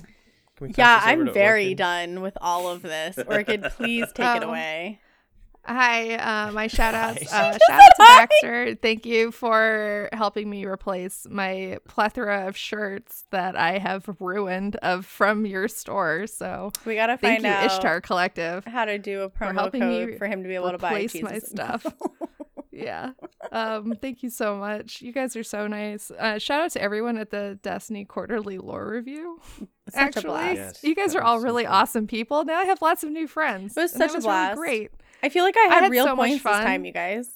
Can 0.56 0.68
we 0.68 0.74
Yeah, 0.78 1.00
I'm 1.04 1.32
very 1.34 1.66
Orchid? 1.66 1.78
done 1.78 2.22
with 2.22 2.38
all 2.42 2.68
of 2.70 2.82
this. 2.82 3.18
Orchid, 3.28 3.64
please 3.78 4.06
take 4.14 4.38
it 4.38 4.44
Oh. 4.44 4.50
away. 4.50 5.00
Hi, 5.68 6.16
uh, 6.16 6.52
my 6.54 6.68
shout 6.68 6.94
outs. 6.94 7.30
Hi. 7.32 7.50
Uh, 7.50 7.52
shout 7.70 7.82
out 7.82 7.90
to 7.98 8.04
Baxter. 8.08 8.76
Thank 8.82 9.06
you 9.06 9.32
for 9.32 10.10
helping 10.14 10.50
me 10.50 10.66
replace 10.66 11.28
my 11.30 11.78
plethora 11.88 12.48
of 12.48 12.56
shirts 12.56 13.26
that 13.32 13.56
I 13.58 13.78
have 13.78 14.08
ruined 14.20 14.78
of 14.78 15.06
from 15.06 15.46
your 15.46 15.68
store. 15.68 16.26
So 16.28 16.72
We 16.86 16.96
gotta 16.96 17.18
thank 17.18 17.42
find 17.42 17.44
you, 17.44 17.50
out 17.52 17.66
Ishtar 17.66 18.02
Collective. 18.02 18.64
how 18.66 18.86
to 18.86 18.98
do 18.98 19.22
a 19.24 19.30
promo 19.30 19.54
helping 19.56 19.82
code 19.82 20.10
me 20.12 20.18
for 20.18 20.28
him 20.28 20.42
to 20.44 20.48
be 20.48 20.56
able 20.56 20.72
to 20.72 20.78
buy 20.78 20.94
replace 21.04 21.22
my 21.22 21.40
stuff. 21.40 21.86
Yeah. 22.70 23.14
Um, 23.52 23.96
thank 24.00 24.22
you 24.22 24.30
so 24.30 24.56
much. 24.56 25.02
You 25.02 25.12
guys 25.12 25.36
are 25.36 25.42
so 25.44 25.66
nice. 25.66 26.12
Uh, 26.12 26.38
shout 26.38 26.62
out 26.62 26.70
to 26.74 26.82
everyone 26.82 27.18
at 27.18 27.32
the 27.32 27.58
Destiny 27.64 28.06
Quarterly 28.06 28.60
Lore 28.60 28.88
Review. 28.88 29.42
Such 29.90 29.96
a 29.96 29.98
Actually, 30.00 30.24
blast. 30.26 30.56
Yes, 30.58 30.84
you 30.84 30.94
guys 30.94 31.16
are 31.16 31.24
all 31.24 31.36
was 31.38 31.42
so 31.42 31.46
really 31.48 31.64
fun. 31.64 31.74
awesome 31.74 32.06
people. 32.06 32.46
Now 32.46 32.60
I 32.60 32.66
have 32.66 32.80
lots 32.84 33.04
of 33.04 33.10
new 33.10 33.26
friends. 33.28 33.76
It 33.76 33.82
was 33.82 33.94
and 33.94 34.02
that 34.02 34.10
such 34.12 34.16
a 34.16 34.18
was 34.18 34.26
blast. 34.26 34.60
Really 34.60 34.78
great. 34.80 34.92
I 35.24 35.30
feel 35.30 35.44
like 35.44 35.56
I 35.58 35.74
had, 35.74 35.84
had 35.84 35.92
real 35.92 36.06
so 36.06 36.16
much 36.16 36.30
points 36.30 36.44
this 36.44 36.52
time, 36.52 36.86
you 36.86 36.92
guys. 36.94 37.30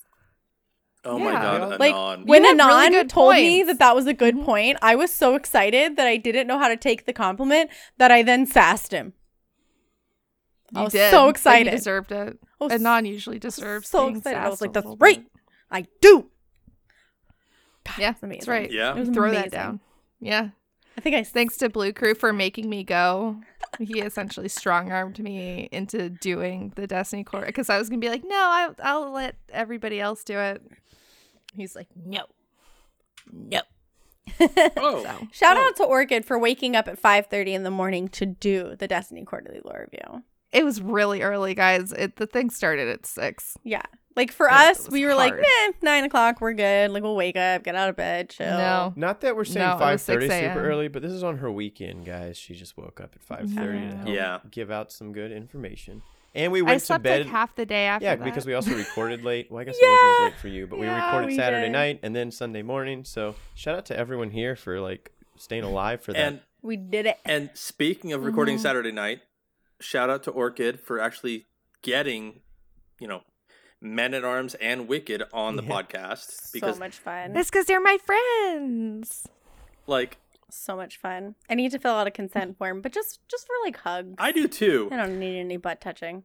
Oh 1.03 1.17
Yeah. 1.17 1.23
my 1.23 1.31
god, 1.31 1.79
Like 1.79 1.93
Anon. 1.95 2.25
when 2.27 2.43
You 2.43 2.49
had 2.49 2.57
really 2.67 2.71
Anon 2.85 2.91
good 2.91 3.09
told 3.09 3.33
me 3.33 3.63
that 3.63 3.79
that 3.79 3.95
was 3.95 4.05
a 4.05 4.13
good 4.13 4.35
Mhm. 4.35 4.45
point, 4.45 4.77
I 4.83 4.95
was 4.95 5.11
so 5.11 5.33
excited 5.35 5.95
that 5.95 6.05
I 6.05 6.17
didn't 6.17 6.45
know 6.47 6.59
how 6.59 6.67
to 6.67 6.77
take 6.77 7.05
the 7.05 7.13
compliment 7.13 7.71
that 7.97 8.11
I 8.11 8.21
then 8.21 8.45
sassed 8.45 8.91
him. 8.91 9.13
I 10.75 10.83
was 10.83 10.93
did. 10.93 11.09
so 11.11 11.23
and 11.23 11.29
excited. 11.35 11.71
You 11.71 11.77
deserved 11.77 12.11
it. 12.11 12.37
I 12.59 12.63
was 12.63 12.73
And 12.73 12.83
non 12.83 13.05
usually 13.05 13.39
deserves 13.39 13.89
so 13.89 14.05
being 14.05 14.17
excited. 14.17 14.39
I 14.39 14.47
was 14.47 14.61
like, 14.61 14.73
"That's 14.73 14.87
right. 14.99 15.17
bit. 15.23 15.41
I 15.71 15.85
do. 16.01 16.29
God, 17.83 17.97
Yeah, 17.97 18.11
it's 18.11 18.21
amazing. 18.23 18.39
that's 18.39 18.47
right. 18.47 18.71
Yeah. 18.71 18.91
It 18.95 18.99
was 18.99 19.09
Throw 19.09 19.31
that 19.31 19.51
down. 19.51 19.79
Yeah. 20.19 20.49
I 20.97 21.01
think 21.01 21.15
I 21.15 21.23
Thanks 21.23 21.57
to 21.57 21.69
Blue 21.69 21.91
Crew 21.93 22.13
for 22.13 22.31
making 22.31 22.69
me 22.69 22.83
go. 22.83 23.37
He 23.79 24.01
essentially 24.01 24.49
strong 24.49 24.91
armed 24.91 25.19
me 25.19 25.67
into 25.71 26.09
doing 26.09 26.73
the 26.75 26.87
Destiny 26.87 27.23
Core 27.23 27.45
because 27.45 27.69
I 27.69 27.77
was 27.77 27.89
gonna 27.89 27.99
be 27.99 28.09
like, 28.09 28.23
no, 28.23 28.35
I, 28.35 28.69
I'll 28.83 29.11
let 29.11 29.35
everybody 29.49 29.99
else 29.99 30.23
do 30.23 30.37
it. 30.37 30.61
He's 31.55 31.75
like, 31.75 31.87
no, 31.95 32.25
no. 33.31 33.61
Oh, 34.77 35.03
So 35.03 35.27
Shout 35.31 35.57
Oh. 35.57 35.67
out 35.67 35.75
to 35.77 35.83
Orchid 35.83 36.25
for 36.25 36.37
waking 36.37 36.75
up 36.75 36.87
at 36.87 37.01
5:30 37.01 37.47
in 37.53 37.63
the 37.63 37.71
morning 37.71 38.07
to 38.09 38.25
do 38.25 38.75
the 38.77 38.87
Destiny 38.87 39.23
Quarterly 39.25 39.61
Lore 39.65 39.87
Review. 39.91 40.23
it 40.51 40.63
was 40.65 40.81
really 40.81 41.21
early, 41.21 41.55
guys. 41.55 41.91
It 41.93 42.17
the 42.17 42.27
thing 42.27 42.49
started 42.49 42.87
at 42.89 43.05
six. 43.05 43.57
Yeah. 43.63 43.81
Like 44.15 44.31
for 44.31 44.47
Yeah, 44.49 44.71
us, 44.71 44.89
we 44.89 45.05
were 45.05 45.15
like, 45.15 45.33
hard. 45.33 45.41
meh, 45.41 45.73
nine 45.81 46.03
o'clock, 46.03 46.41
we're 46.41 46.53
good. 46.53 46.91
Like 46.91 47.01
we'll 47.03 47.15
wake 47.15 47.37
up, 47.37 47.63
get 47.63 47.75
out 47.75 47.89
of 47.89 47.95
bed, 47.95 48.29
chill. 48.29 48.45
No, 48.57 48.93
Not 48.95 49.21
that 49.21 49.35
we're 49.35 49.45
saying 49.45 49.65
No, 49.65 49.75
it 49.75 49.79
five 49.79 49.93
was 49.93 50.01
6 50.01 50.13
thirty 50.15 50.27
a.m. 50.33 50.53
super 50.55 50.67
early, 50.69 50.87
but 50.89 51.01
this 51.01 51.11
is 51.13 51.23
on 51.23 51.37
her 51.37 51.49
weekend, 51.51 52.05
guys. 52.05 52.37
She 52.37 52.53
just 52.53 52.77
woke 52.77 52.99
up 52.99 53.11
at 53.15 53.21
five 53.23 53.49
thirty 53.49 53.79
to 53.79 53.85
Yeah. 53.85 53.95
help 53.95 54.07
Yeah. 54.09 54.39
give 54.49 54.69
out 54.71 54.91
some 54.91 55.13
good 55.13 55.31
information. 55.31 56.01
And 56.35 56.51
we 56.51 56.59
I 56.59 56.63
went 56.63 56.83
to 56.83 56.99
bed. 56.99 57.21
like 57.23 57.29
half 57.31 57.55
the 57.55 57.65
day 57.65 57.85
after 57.85 58.05
yeah, 58.05 58.15
that. 58.15 58.23
because 58.23 58.45
we 58.45 58.53
also 58.53 58.73
recorded 58.75 59.23
late. 59.23 59.51
Well, 59.51 59.59
I 59.59 59.63
guess 59.65 59.75
it 59.77 59.85
wasn't 59.85 60.09
as 60.27 60.33
late 60.33 60.39
for 60.41 60.47
you, 60.47 60.65
but 60.67 60.79
we 60.79 60.85
Yeah, 60.85 61.05
recorded 61.05 61.27
we 61.27 61.35
Saturday 61.35 61.65
did. 61.67 61.71
night 61.73 61.99
and 62.03 62.15
then 62.15 62.31
Sunday 62.31 62.61
morning. 62.61 63.03
So 63.03 63.35
shout 63.53 63.75
out 63.77 63.85
to 63.87 63.97
everyone 63.97 64.31
here 64.31 64.55
for 64.55 64.79
like 64.79 65.11
staying 65.37 65.63
alive 65.63 66.01
for 66.01 66.13
that. 66.13 66.19
and 66.19 66.39
We 66.61 66.77
did 66.77 67.05
it. 67.05 67.17
and 67.25 67.49
speaking 67.53 68.13
of 68.13 68.23
recording 68.23 68.57
Mhm. 68.57 68.61
Saturday 68.61 68.91
night, 68.93 69.21
shout 69.81 70.09
out 70.09 70.23
to 70.23 70.31
Orchid 70.31 70.79
for 70.79 70.99
actually 71.01 71.47
getting, 71.81 72.39
you 72.99 73.07
know, 73.09 73.23
Men 73.81 74.13
at 74.13 74.23
Arms 74.23 74.53
and 74.55 74.87
Wicked 74.87 75.23
on 75.33 75.55
the 75.55 75.63
Yeah. 75.63 75.69
podcast 75.81 76.53
because 76.53 76.75
so 76.75 76.79
much 76.79 76.97
fun. 76.97 77.33
That's 77.33 77.49
because 77.49 77.65
they're 77.65 77.81
my 77.81 77.97
friends. 77.97 79.27
like 79.87 80.17
so 80.49 80.75
much 80.75 80.97
fun. 80.97 81.35
I 81.49 81.55
need 81.55 81.71
to 81.71 81.79
fill 81.79 81.93
out 81.93 82.07
a 82.07 82.11
consent 82.11 82.57
form, 82.59 82.81
but 82.81 82.91
just 82.91 83.19
just 83.27 83.47
for 83.47 83.53
like 83.65 83.77
hugs. 83.77 84.15
I 84.19 84.31
do 84.31 84.47
too. 84.47 84.89
I 84.91 84.97
don't 84.97 85.17
need 85.19 85.39
any 85.39 85.57
butt 85.57 85.81
touching. 85.81 86.23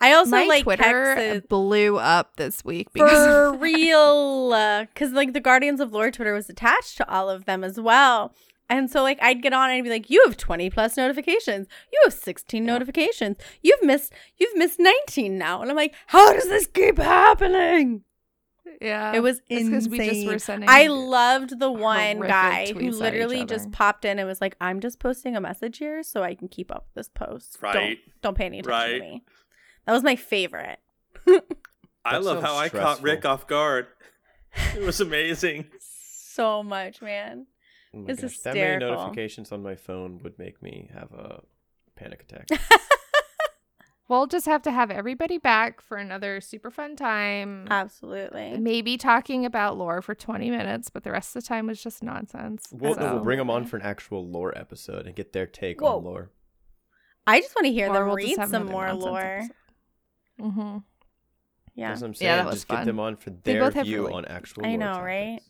I 0.00 0.12
also 0.12 0.32
my 0.32 0.44
like 0.46 0.64
Twitter 0.64 1.14
Kex's- 1.14 1.46
blew 1.48 1.96
up 1.98 2.36
this 2.36 2.64
week 2.64 2.92
because 2.92 3.24
for 3.26 3.52
real 3.58 4.50
because 4.82 5.12
like 5.12 5.32
the 5.32 5.40
guardians 5.40 5.78
of 5.80 5.92
lore 5.92 6.10
twitter 6.10 6.34
was 6.34 6.50
attached 6.50 6.96
to 6.96 7.08
all 7.08 7.30
of 7.30 7.44
them 7.44 7.62
as 7.62 7.78
well 7.78 8.34
and 8.70 8.90
so 8.90 9.02
like 9.02 9.18
i'd 9.22 9.42
get 9.42 9.52
on 9.52 9.68
and 9.68 9.76
I'd 9.78 9.84
be 9.84 9.90
like 9.90 10.08
you 10.08 10.22
have 10.26 10.36
20 10.36 10.70
plus 10.70 10.96
notifications 10.96 11.66
you 11.92 12.00
have 12.04 12.14
16 12.14 12.64
notifications 12.64 13.36
you've 13.62 13.82
missed 13.82 14.12
you've 14.38 14.56
missed 14.56 14.78
19 14.78 15.36
now 15.36 15.60
and 15.60 15.70
i'm 15.70 15.76
like 15.76 15.94
how 16.06 16.32
does 16.32 16.48
this 16.48 16.66
keep 16.66 16.96
happening 16.96 18.04
yeah, 18.80 19.12
it 19.12 19.20
was 19.20 19.40
insane 19.48 19.90
we 19.90 19.98
just 19.98 20.26
were 20.26 20.38
sending. 20.38 20.68
I 20.68 20.86
loved 20.86 21.58
the 21.58 21.70
one 21.70 22.20
guy 22.20 22.66
who 22.68 22.74
tweets 22.74 22.76
at 22.76 22.82
each 22.82 22.94
literally 22.94 23.44
just 23.44 23.72
popped 23.72 24.04
in 24.06 24.18
and 24.18 24.26
was 24.26 24.40
like, 24.40 24.56
"I'm 24.60 24.80
just 24.80 24.98
posting 24.98 25.36
a 25.36 25.40
message 25.40 25.78
here 25.78 26.02
so 26.02 26.22
I 26.22 26.34
can 26.34 26.48
keep 26.48 26.70
up 26.70 26.86
with 26.86 26.94
this 26.94 27.08
post. 27.08 27.58
Right. 27.60 27.74
Don't 27.74 27.98
don't 28.22 28.36
pay 28.38 28.46
any 28.46 28.60
attention 28.60 28.80
Right. 28.80 28.92
to 28.92 29.00
me." 29.00 29.24
That 29.86 29.92
was 29.92 30.02
my 30.02 30.16
favorite. 30.16 30.78
I 32.04 32.18
love 32.18 32.38
sounds 32.38 32.46
how 32.46 32.56
I 32.56 32.68
caught. 32.68 33.02
Rick 33.02 33.24
off 33.24 33.46
guard. 33.46 33.86
It 34.74 34.82
was 34.82 35.00
amazing. 35.00 35.66
So 35.78 36.62
much, 36.62 37.00
man. 37.00 37.46
Oh 37.94 38.04
It's 38.08 38.22
gosh, 38.22 38.38
that 38.40 38.54
many 38.54 38.78
notifications 38.84 39.50
on 39.52 39.62
my 39.62 39.74
phone 39.74 40.20
would 40.22 40.38
make 40.38 40.62
me 40.62 40.90
have 40.92 41.12
a 41.12 41.42
panic 41.96 42.22
attack. 42.22 42.48
We'll 44.08 44.26
just 44.26 44.46
have 44.46 44.62
to 44.62 44.72
have 44.72 44.90
everybody 44.90 45.38
back 45.38 45.80
for 45.80 45.96
another 45.96 46.40
super 46.40 46.72
fun 46.72 46.96
time. 46.96 47.68
Absolutely. 47.70 48.56
Maybe 48.58 48.96
talking 48.96 49.46
about 49.46 49.78
lore 49.78 50.02
for 50.02 50.16
20 50.16 50.50
minutes, 50.50 50.90
but 50.90 51.04
the 51.04 51.12
rest 51.12 51.36
of 51.36 51.44
the 51.44 51.46
time 51.46 51.68
was 51.68 51.80
just 51.80 52.02
nonsense. 52.02 52.66
We'll, 52.72 52.96
no, 52.96 53.14
we'll 53.14 53.22
bring 53.22 53.38
them 53.38 53.50
on 53.50 53.66
for 53.66 53.76
an 53.76 53.82
actual 53.84 54.26
lore 54.28 54.52
episode 54.58 55.06
and 55.06 55.14
get 55.14 55.32
their 55.32 55.46
take 55.46 55.80
Whoa. 55.80 55.98
on 55.98 56.02
lore. 56.04 56.30
I 57.24 57.40
just 57.40 57.54
want 57.54 57.66
to 57.66 57.72
hear 57.72 57.88
Or 57.88 57.92
them 57.92 58.06
we'll 58.08 58.16
read 58.16 58.36
have 58.36 58.48
some 58.50 58.66
more 58.66 58.92
lore. 58.94 59.20
episode. 59.20 59.52
Mhm. 60.40 60.82
Yeah. 61.76 61.88
That's 61.90 62.00
what 62.00 62.06
I'm 62.08 62.12
Yeah, 62.14 62.18
saying. 62.18 62.36
that 62.38 62.46
was 62.46 62.54
Just 62.56 62.68
get 62.68 62.76
fun. 62.78 62.86
them 62.88 62.98
on 62.98 63.14
for 63.14 63.30
They 63.30 63.52
their 63.52 63.60
both 63.62 63.74
have 63.74 63.86
view 63.86 64.00
really- 64.06 64.12
on 64.14 64.24
actual 64.24 64.66
I 64.66 64.70
lore 64.70 64.78
know, 64.78 65.00
right? 65.02 65.40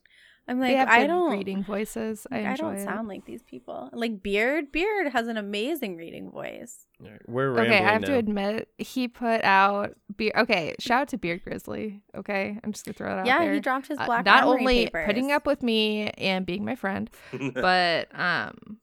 Topics. 0.50 0.56
I'm 0.56 0.60
They 0.60 0.68
like, 0.68 0.76
have 0.76 0.88
I 0.88 1.00
good 1.02 1.06
don't 1.08 1.32
reading 1.32 1.64
voices. 1.64 2.26
I 2.30 2.36
like, 2.38 2.46
I, 2.46 2.56
don't 2.56 2.74
it. 2.76 2.84
sound 2.84 3.08
like 3.08 3.24
these 3.24 3.42
people. 3.42 3.90
Like 3.92 4.22
Beard, 4.22 4.72
Beard 4.72 5.12
has 5.12 5.28
an 5.28 5.36
amazing 5.36 5.96
reading 5.96 6.30
voice. 6.30 6.86
All 7.02 7.10
right, 7.10 7.20
We're 7.28 7.58
Okay, 7.60 7.78
I 7.78 7.82
have 7.92 8.02
now. 8.02 8.08
to 8.08 8.14
admit, 8.16 8.68
he 8.78 9.08
put 9.08 9.42
out 9.44 9.94
beer. 10.16 10.32
Okay, 10.36 10.74
shout 10.78 11.02
out 11.02 11.08
to 11.08 11.18
Beard 11.18 11.42
Grizzly. 11.44 12.02
Okay, 12.14 12.58
I'm 12.62 12.72
just 12.72 12.84
gonna 12.84 12.94
throw 12.94 13.12
it 13.16 13.20
out 13.20 13.26
yeah, 13.26 13.38
there. 13.38 13.54
he 13.54 13.60
dropped 13.60 13.86
his 13.88 13.98
Uh, 13.98 14.04
black 14.06 14.24
not 14.26 14.44
only 14.44 14.84
papers. 14.86 15.06
putting 15.06 15.32
up 15.32 15.46
with 15.46 15.62
me 15.62 16.08
and 16.18 16.44
being 16.44 16.64
my 16.64 16.74
friend, 16.74 17.08
but 17.54 18.08
um 18.18 18.78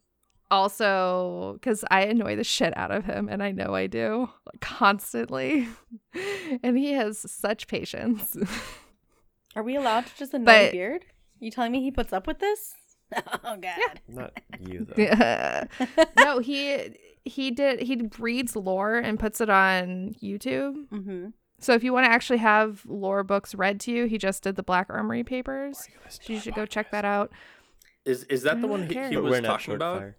also 0.50 1.54
because 1.60 1.84
I 1.92 2.02
annoy 2.06 2.36
the 2.38 2.44
shit 2.44 2.76
out 2.78 2.90
of 2.92 3.06
him, 3.06 3.28
and 3.30 3.44
I 3.44 3.52
know 3.52 3.76
I 3.76 3.88
do 3.88 4.30
like, 4.46 4.62
constantly, 4.62 5.68
and 6.64 6.78
he 6.78 6.94
has 6.94 7.20
such 7.32 7.68
patience. 7.68 8.36
Are 9.56 9.64
we 9.64 9.76
allowed 9.76 10.06
to 10.08 10.16
just 10.18 10.34
annoy 10.34 10.46
But- 10.46 10.72
Beard? 10.72 11.06
You 11.40 11.52
telling 11.52 11.72
me 11.72 11.82
he 11.82 11.92
puts 11.92 12.14
up 12.14 12.28
with 12.28 12.40
this? 12.40 12.74
Oh 13.46 13.56
god. 13.56 14.02
Not 14.10 14.38
you 14.60 14.86
though. 14.86 15.02
Yeah. 15.02 15.64
no, 16.18 16.40
he 16.40 16.90
he 17.24 17.52
did 17.52 17.80
he 17.82 18.10
reads 18.20 18.54
lore 18.56 18.96
and 18.98 19.18
puts 19.18 19.40
it 19.40 19.50
on 19.50 20.14
YouTube. 20.22 20.76
mm-hmm. 20.90 21.28
So 21.60 21.74
if 21.74 21.84
you 21.86 21.94
want 21.94 22.06
to 22.06 22.12
actually 22.12 22.40
have 22.40 22.84
lore 22.86 23.24
books 23.24 23.56
read 23.56 23.80
to 23.82 23.92
you, 23.92 24.06
he 24.06 24.18
just 24.18 24.44
did 24.44 24.58
the 24.58 24.64
Black 24.64 24.88
Armory 24.90 25.24
papers. 25.24 25.88
So 26.10 26.34
you 26.34 26.40
should 26.40 26.54
go 26.54 26.66
check 26.66 26.92
that 26.92 27.06
out. 27.06 27.32
Is 28.04 28.24
is 28.26 28.44
that 28.44 28.60
the 28.60 28.68
one 28.68 28.88
he, 28.88 28.94
he 29.10 29.16
was 29.18 29.40
talking 29.40 29.74
about? 29.74 30.00
fire. 30.00 30.18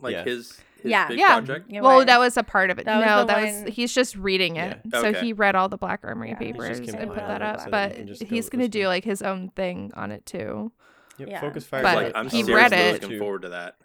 Like 0.00 0.12
Yeah. 0.12 0.24
his 0.24 0.38
his 0.46 0.62
Yeah. 0.84 1.08
big 1.08 1.18
Yeah. 1.18 1.34
project? 1.40 1.72
It 1.72 1.80
well, 1.82 1.96
was. 1.98 2.06
that 2.06 2.18
was 2.18 2.36
a 2.36 2.42
part 2.42 2.70
of 2.70 2.78
it. 2.78 2.84
That 2.86 3.04
no, 3.04 3.20
the 3.20 3.26
that 3.26 3.44
one- 3.44 3.64
was 3.64 3.74
he's 3.74 3.92
just 3.94 4.16
reading 4.16 4.56
it. 4.56 4.80
Yeah. 4.92 5.00
So 5.00 5.12
he 5.12 5.32
read 5.32 5.54
all 5.54 5.68
the 5.68 5.76
Black 5.78 6.00
Armory 6.04 6.30
Yeah. 6.30 6.36
Papers 6.38 6.78
and 6.78 7.08
put 7.08 7.16
that 7.16 7.42
up, 7.42 7.70
but 7.70 7.98
you 7.98 8.14
go 8.16 8.26
he's 8.26 8.48
gonna 8.48 8.68
do 8.68 8.86
like 8.88 9.04
his 9.04 9.22
own 9.22 9.50
thing 9.50 9.92
on 9.94 10.10
it 10.12 10.24
too. 10.26 10.72
Yep, 11.18 11.28
Yeah. 11.28 11.40
Focus 11.40 11.64
fire. 11.66 11.82
But 11.82 11.96
like 11.96 12.12
I'm 12.14 12.28
he 12.28 12.42
read 12.44 12.72
it. 12.72 13.02
looking 13.02 13.18
forward 13.18 13.42
to 13.42 13.48
that. 13.50 13.76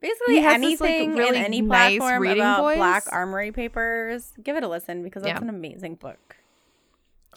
Basically 0.00 0.34
He 0.36 0.40
has 0.42 0.60
this, 0.60 0.80
like, 0.80 0.90
anything 0.90 1.16
really 1.16 1.38
in 1.38 1.44
any 1.44 1.62
nice 1.62 1.96
platform 1.98 2.22
reading 2.22 2.42
about 2.42 2.60
voice. 2.60 2.76
Black 2.76 3.04
Armory 3.10 3.50
papers, 3.50 4.32
give 4.42 4.54
it 4.56 4.62
a 4.62 4.68
listen 4.68 5.02
because 5.02 5.22
that's 5.22 5.38
Yeah. 5.40 5.42
an 5.42 5.48
amazing 5.48 5.94
book. 5.94 6.36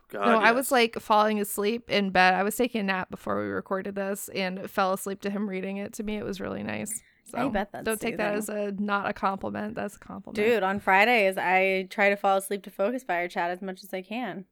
God, 0.10 0.26
no, 0.26 0.38
I 0.40 0.52
was 0.52 0.72
like 0.72 0.96
falling 1.00 1.40
asleep 1.40 1.90
in 1.90 2.10
bed. 2.10 2.34
I 2.34 2.44
was 2.44 2.56
taking 2.56 2.82
a 2.82 2.84
nap 2.84 3.10
before 3.12 3.40
we 3.42 3.48
recorded 3.48 3.96
this 3.96 4.28
and 4.36 4.70
fell 4.70 4.92
asleep 4.94 5.22
to 5.22 5.30
him 5.30 5.48
reading 5.50 5.78
it 5.78 5.94
to 5.94 6.04
me. 6.04 6.18
It 6.18 6.26
was 6.26 6.42
really 6.42 6.64
nice. 6.64 7.02
So 7.32 7.50
bet 7.50 7.72
that's 7.72 7.86
don't 7.86 8.00
take 8.00 8.18
that 8.18 8.36
as 8.36 8.50
a 8.50 8.72
not 8.72 9.10
a 9.10 9.14
compliment. 9.14 9.76
That's 9.76 9.96
a 9.96 10.00
compliment. 10.00 10.36
Dude, 10.36 10.64
on 10.64 10.80
Fridays, 10.80 11.38
I 11.38 11.88
try 11.90 12.10
to 12.10 12.16
fall 12.16 12.38
asleep 12.38 12.64
to 12.64 12.72
Focus 12.72 13.04
Fire 13.04 13.28
chat 13.28 13.52
as 13.52 13.62
much 13.62 13.84
as 13.84 13.94
I 13.94 14.02
can. 14.02 14.46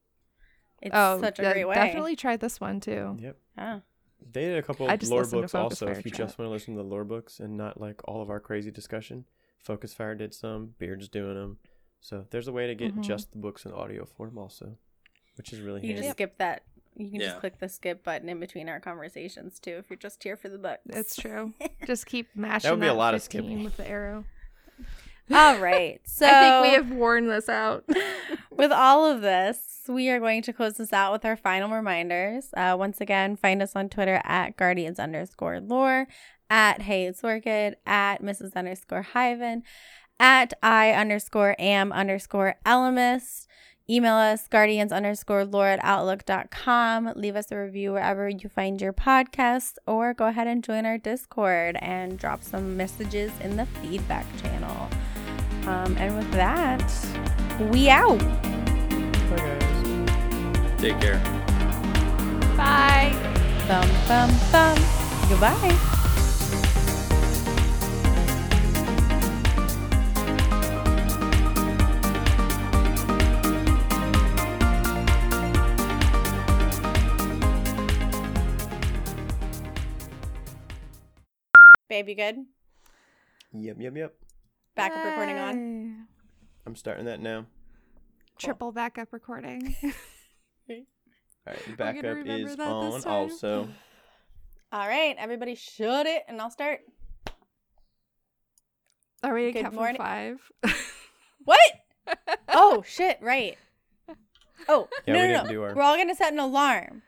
It's 0.82 0.96
oh, 0.96 1.20
such 1.22 1.40
a 1.40 1.44
yeah, 1.44 1.54
great 1.54 1.66
way. 1.66 1.76
Definitely 1.76 2.16
try 2.16 2.38
this 2.38 2.60
one 2.60 2.80
too. 2.80 3.18
Yep. 3.20 3.38
Yeah. 3.58 3.80
They 4.32 4.42
did 4.42 4.58
a 4.58 4.62
couple 4.64 4.90
of 4.90 5.04
lore 5.04 5.26
books 5.26 5.56
also. 5.56 5.88
If 5.88 6.06
you 6.06 6.12
Chat. 6.12 6.20
just 6.20 6.40
want 6.40 6.48
to 6.48 6.52
listen 6.52 6.76
to 6.76 6.84
the 6.84 6.88
lore 6.88 7.06
books 7.06 7.40
and 7.40 7.56
not 7.58 7.80
like 7.80 8.02
all 8.08 8.22
of 8.22 8.30
our 8.30 8.40
crazy 8.40 8.72
discussion, 8.72 9.26
Focus 9.64 9.94
Fire 9.94 10.16
did 10.16 10.34
some. 10.34 10.76
Beard's 10.80 11.08
doing 11.10 11.36
them. 11.36 11.58
So 12.02 12.26
there's 12.30 12.48
a 12.48 12.52
way 12.52 12.68
to 12.68 12.76
get 12.76 12.96
Mhm. 12.96 13.02
just 13.04 13.32
the 13.32 13.38
books 13.38 13.66
in 13.66 13.72
audio 13.72 14.06
form 14.06 14.38
also, 14.38 14.78
which 15.36 15.54
is 15.54 15.62
really 15.62 15.82
You 15.82 15.88
handy. 15.94 16.02
just 16.04 16.12
skip 16.12 16.38
that. 16.38 16.64
You 16.98 17.12
can 17.12 17.20
Yeah. 17.22 17.28
just 17.28 17.40
click 17.42 17.60
the 17.60 17.70
skip 17.70 18.04
button 18.04 18.28
in 18.28 18.40
between 18.40 18.68
our 18.70 18.80
conversations 18.80 19.60
too 19.60 19.78
if 19.78 19.90
you're 19.90 19.98
just 19.98 20.24
here 20.24 20.36
for 20.36 20.50
the 20.50 20.58
books. 20.58 20.82
That's 20.86 21.16
true. 21.16 21.54
Just 21.86 22.06
keep 22.08 22.28
mashing. 22.36 22.68
That 22.70 22.72
would 22.76 22.82
be 22.82 22.88
a 22.88 22.94
lot 22.94 23.14
of 23.14 23.22
15 23.22 23.42
skipping. 23.42 23.64
with 23.64 23.78
the 23.78 23.88
arrow. 23.88 24.26
All 25.32 25.58
right. 25.60 26.00
So 26.06 26.26
I 26.28 26.32
think 26.42 26.64
we 26.64 26.74
have 26.74 26.92
worn 26.98 27.28
this 27.28 27.48
out. 27.50 27.84
with 28.52 28.72
all 28.72 29.06
of 29.06 29.22
this, 29.22 29.60
we 29.88 30.10
are 30.10 30.20
going 30.20 30.42
to 30.42 30.54
close 30.54 30.78
this 30.78 30.92
out 30.92 31.12
with 31.12 31.24
our 31.24 31.38
final 31.38 31.70
reminders. 31.70 32.50
Uh, 32.58 32.76
once 32.78 33.00
again, 33.00 33.36
find 33.36 33.62
us 33.62 33.76
on 33.76 33.90
Twitter 33.90 34.20
at 34.24 34.58
guardians 34.58 35.00
underscore 35.00 35.60
lore, 35.62 36.08
at 36.50 36.82
hey 36.84 37.06
it's 37.06 37.24
orchid, 37.24 37.76
at 37.86 38.22
Mrs. 38.24 38.56
underscore 38.56 39.06
hyven, 39.14 39.62
at 40.20 40.54
I 40.64 40.92
underscore 40.94 41.56
am 41.60 41.92
underscore 41.92 42.56
elemist. 42.66 43.46
Email 43.90 44.16
us 44.16 44.48
guardians 44.50 44.92
underscore 44.92 45.46
lore 45.46 45.68
at 45.68 45.80
outlook.com. 45.82 47.14
Leave 47.16 47.38
us 47.38 47.52
a 47.52 47.58
review 47.58 47.94
wherever 47.94 48.28
you 48.28 48.50
find 48.50 48.82
your 48.82 48.92
podcast, 48.92 49.76
or 49.88 50.14
go 50.14 50.26
ahead 50.28 50.48
and 50.48 50.62
join 50.64 50.86
our 50.86 50.98
Discord 50.98 51.78
and 51.82 52.20
drop 52.20 52.44
some 52.44 52.76
messages 52.76 53.32
in 53.42 53.56
the 53.56 53.66
feedback 53.66 54.26
channel. 54.42 54.90
Um, 55.68 55.96
and 55.98 56.18
with 56.18 56.30
that, 56.32 56.84
we 57.72 57.90
out. 57.90 58.20
Bye. 59.30 60.76
Take 60.78 61.00
care. 61.00 61.20
Bye. 62.58 63.14
Thumb, 63.68 63.90
thumb, 64.06 64.30
thumb. 64.52 65.30
Goodbye. 65.30 65.94
Babe, 81.98 82.10
you 82.10 82.16
good? 82.16 82.36
Yep, 83.54 83.78
yep, 83.80 83.98
yep. 83.98 84.14
Backup 84.76 85.04
recording 85.04 85.40
on. 85.40 86.08
I'm 86.68 86.76
starting 86.76 87.06
that 87.06 87.20
now. 87.20 87.48
Triple 88.38 88.72
backup 88.72 89.12
recording. 89.12 89.76
All 89.84 90.76
right, 91.48 91.76
backup 91.78 92.06
is 92.28 92.60
on 92.60 93.04
also. 93.04 93.68
All 94.72 94.88
right, 94.88 95.16
everybody 95.18 95.56
shut 95.56 96.06
it 96.06 96.22
and 96.28 96.40
I'll 96.40 96.52
start. 96.52 96.82
Are 99.24 99.34
we 99.34 99.52
Good 99.52 99.54
to 99.54 99.72
count 99.72 99.76
from 99.76 99.96
five? 99.96 100.52
What? 101.46 101.60
oh, 102.50 102.84
shit, 102.86 103.18
right. 103.22 103.58
Oh, 104.70 104.88
Yeah, 105.08 105.14
no, 105.16 105.20
we 105.22 105.28
no, 105.30 105.34
didn't 105.34 105.44
no. 105.46 105.52
do 105.52 105.64
our- 105.64 105.74
We're 105.76 105.82
all 105.82 105.96
going 105.96 106.10
to 106.10 106.16
set 106.16 106.32
an 106.32 106.38
alarm. 106.38 107.02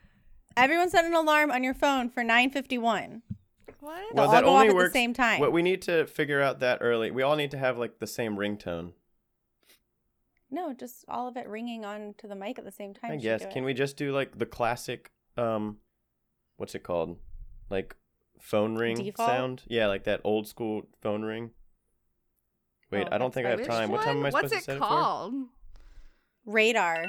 Everyone 0.58 0.90
set 0.90 1.06
an 1.06 1.14
alarm 1.14 1.52
on 1.52 1.64
your 1.64 1.76
phone 1.76 2.10
for 2.10 2.24
9:51. 2.24 3.22
What? 3.80 4.14
Well, 4.14 4.14
They'll 4.14 4.26
all 4.26 4.32
that 4.32 4.44
go 4.44 4.50
off 4.50 4.56
only 4.56 4.68
at 4.70 4.76
works. 4.76 4.90
the 4.94 5.00
same 5.00 5.14
time. 5.14 5.40
What 5.40 5.52
we 5.52 5.62
need 5.62 5.82
to 5.84 6.06
figure 6.08 6.42
out 6.42 6.60
that 6.60 6.80
early. 6.82 7.12
We 7.12 7.22
all 7.24 7.36
need 7.36 7.52
to 7.52 7.58
have 7.58 7.78
like 7.78 8.00
the 8.00 8.08
same 8.08 8.36
ringtone. 8.38 8.94
No, 10.52 10.74
just 10.74 11.06
all 11.08 11.28
of 11.28 11.38
it 11.38 11.48
ringing 11.48 11.86
on 11.86 12.16
to 12.18 12.28
the 12.28 12.36
mic 12.36 12.58
at 12.58 12.66
the 12.66 12.72
same 12.72 12.94
time. 12.94 13.12
I 13.12 13.16
should 13.16 13.22
guess. 13.22 13.42
do 13.42 13.48
it. 13.48 13.54
Can 13.54 13.64
we 13.66 13.74
just 13.74 13.98
do 13.98 14.12
like 14.12 14.38
the 14.38 14.46
classic 14.46 15.12
um 15.38 15.78
what's 16.58 16.74
it 16.76 16.84
called? 16.84 17.18
Like 17.70 17.96
phone 18.40 18.76
ring 18.76 18.98
Default? 18.98 19.30
sound? 19.30 19.64
Yeah, 19.68 19.88
like 19.88 20.06
that 20.06 20.22
old 20.24 20.48
school 20.48 20.88
phone 21.02 21.22
ring. 21.24 21.52
Wait, 22.92 23.04
Oh, 23.10 23.16
I 23.16 23.18
don't 23.20 23.28
that's 23.28 23.36
think 23.36 23.46
I 23.46 23.50
have 23.52 23.60
Which 23.60 23.68
time. 23.68 23.92
What 23.92 24.02
time 24.04 24.18
am 24.18 24.26
I 24.26 24.30
What's 24.32 24.50
supposed 24.50 24.54
to 24.54 24.58
it 24.58 24.64
set 24.64 24.76
it 24.78 24.80
called? 24.80 25.34
Radar. 26.46 27.06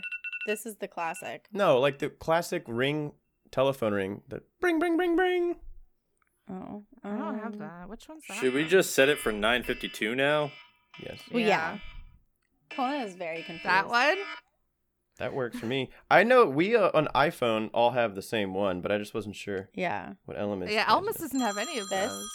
This 0.46 0.66
is 0.66 0.76
the 0.76 0.88
classic. 0.88 1.46
for? 1.50 1.56
No, 1.58 1.78
like 1.80 1.98
the 1.98 2.10
classic 2.10 2.64
ring 2.66 3.12
telephone 3.50 3.94
ring. 3.94 4.22
The 4.28 4.42
bring 4.60 4.78
bring 4.78 4.96
bring 4.98 5.16
bring. 5.16 5.56
Oh, 6.50 6.82
I 7.04 7.10
don't 7.10 7.38
have 7.38 7.52
um, 7.54 7.58
that. 7.60 7.88
Which 7.88 8.08
one's 8.08 8.24
that? 8.28 8.38
Should 8.38 8.54
we 8.54 8.64
just 8.66 8.94
set 8.94 9.08
it 9.08 9.18
for 9.18 9.32
9:52 9.32 10.16
now? 10.16 10.50
Yes. 11.00 11.20
Well, 11.30 11.40
yeah. 11.40 11.78
Kona 12.70 13.04
is 13.04 13.14
very 13.14 13.42
confused. 13.42 13.64
That 13.64 13.88
one? 13.88 14.16
That 15.18 15.34
works 15.34 15.58
for 15.58 15.66
me. 15.66 15.90
I 16.10 16.24
know 16.24 16.46
we 16.46 16.74
uh, 16.74 16.90
on 16.94 17.06
iPhone 17.14 17.70
all 17.74 17.90
have 17.90 18.14
the 18.14 18.22
same 18.22 18.54
one, 18.54 18.80
but 18.80 18.90
I 18.90 18.98
just 18.98 19.12
wasn't 19.14 19.36
sure 19.36 19.68
Yeah. 19.74 20.14
what 20.24 20.38
element. 20.38 20.70
Is? 20.70 20.74
Yeah, 20.74 20.86
Elmas 20.86 21.18
doesn't 21.18 21.40
have 21.40 21.58
any 21.58 21.78
of 21.78 21.88
This? 21.90 22.10
those. 22.10 22.30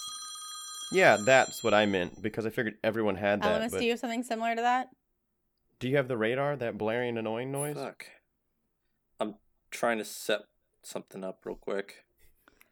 Yeah, 0.91 1.17
that's 1.25 1.63
what 1.63 1.73
I 1.73 1.87
meant 1.87 2.21
because 2.21 2.45
I 2.45 2.51
figured 2.51 2.75
everyone 2.83 3.15
had 3.15 3.41
that. 3.41 3.61
Elemis, 3.61 3.71
but 3.71 3.79
do 3.79 3.85
you 3.85 3.91
have 3.91 3.99
something 3.99 4.23
similar 4.23 4.55
to 4.55 4.61
that? 4.61 4.89
do 5.79 5.89
you 5.89 5.97
have 5.97 6.07
the 6.07 6.17
radar, 6.17 6.55
that 6.55 6.77
blaring 6.77 7.17
annoying 7.17 7.51
noise? 7.51 7.75
Fuck. 7.75 8.05
I'm 9.19 9.35
trying 9.71 9.97
to 9.97 10.05
set 10.05 10.41
something 10.83 11.23
up 11.23 11.41
real 11.45 11.55
quick. 11.55 12.04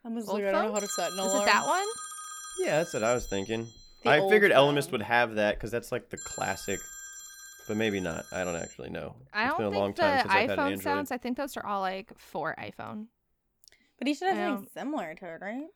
I'm 0.04 0.14
just 0.16 0.28
Old 0.28 0.38
like, 0.40 0.48
I 0.48 0.52
don't 0.52 0.66
know 0.66 0.72
how 0.72 0.80
to 0.80 0.86
set 0.86 1.12
an 1.12 1.18
Is 1.20 1.34
it 1.34 1.44
that 1.46 1.66
one? 1.66 1.86
Yeah, 2.60 2.78
that's 2.78 2.92
what 2.94 3.02
I 3.02 3.14
was 3.14 3.26
thinking. 3.26 3.66
The 4.02 4.10
I 4.10 4.18
old 4.20 4.30
figured 4.30 4.52
Elemist 4.52 4.92
would 4.92 5.02
have 5.02 5.34
that 5.36 5.54
because 5.56 5.70
that's 5.70 5.90
like 5.90 6.10
the 6.10 6.18
classic, 6.18 6.78
but 7.66 7.76
maybe 7.76 8.00
not. 8.00 8.26
I 8.32 8.44
don't 8.44 8.56
actually 8.56 8.90
know. 8.90 9.14
I 9.32 9.44
It's 9.46 9.52
don't 9.52 9.58
been 9.58 9.66
a 9.66 9.70
think 9.70 9.80
long 9.80 9.92
the 9.94 10.02
time 10.02 10.18
since 10.20 10.32
I've 10.32 10.40
had 10.40 10.50
an 10.50 10.56
iPhone 10.58 10.66
Android. 10.66 10.82
sounds. 10.82 11.10
I 11.10 11.18
think 11.18 11.36
those 11.36 11.56
are 11.56 11.64
all 11.66 11.80
like 11.80 12.12
for 12.18 12.54
iPhone. 12.58 13.06
But 13.98 14.08
he 14.08 14.14
should 14.14 14.28
have 14.28 14.36
I 14.38 14.54
something 14.56 14.68
similar 14.74 15.14
to 15.14 15.26
it, 15.26 15.38
right? 15.40 15.66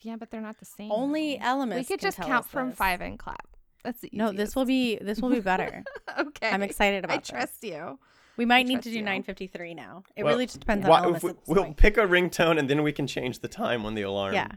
Yeah, 0.00 0.16
but 0.16 0.30
they're 0.30 0.40
not 0.40 0.58
the 0.58 0.64
same. 0.64 0.90
Only 0.90 1.36
though. 1.36 1.44
Elemis. 1.44 1.74
We 1.76 1.84
could 1.84 1.98
can 2.00 2.08
just 2.08 2.16
tell 2.16 2.26
count 2.28 2.44
us 2.46 2.50
from 2.50 2.68
this. 2.70 2.78
five 2.78 3.00
and 3.00 3.18
clap. 3.18 3.46
That's 3.82 4.00
the 4.00 4.10
No, 4.12 4.32
this 4.32 4.56
will 4.56 4.64
be 4.64 4.96
this 4.96 5.20
will 5.20 5.30
be 5.30 5.40
better. 5.40 5.84
okay. 6.18 6.48
I'm 6.50 6.62
excited 6.62 7.04
about 7.04 7.14
I 7.16 7.18
this. 7.18 7.28
trust 7.28 7.64
you. 7.64 7.98
We 8.36 8.44
might 8.44 8.66
need 8.66 8.82
to 8.82 8.90
do 8.90 8.96
you. 8.98 9.02
9:53 9.04 9.74
now. 9.74 10.02
It 10.16 10.24
Well, 10.24 10.32
really 10.34 10.46
just 10.46 10.60
depends 10.60 10.86
Why- 10.86 11.00
on 11.00 11.14
if 11.14 11.20
Elemis. 11.20 11.22
we, 11.22 11.30
at 11.30 11.36
this 11.40 11.48
we'll 11.48 11.64
point. 11.64 11.76
pick 11.76 11.96
a 11.96 12.00
ringtone 12.00 12.58
and 12.58 12.68
then 12.68 12.82
we 12.82 12.92
can 12.92 13.06
change 13.06 13.38
the 13.40 13.48
time 13.48 13.84
on 13.86 13.94
the 13.94 14.02
alarm. 14.02 14.34
Yeah. 14.34 14.48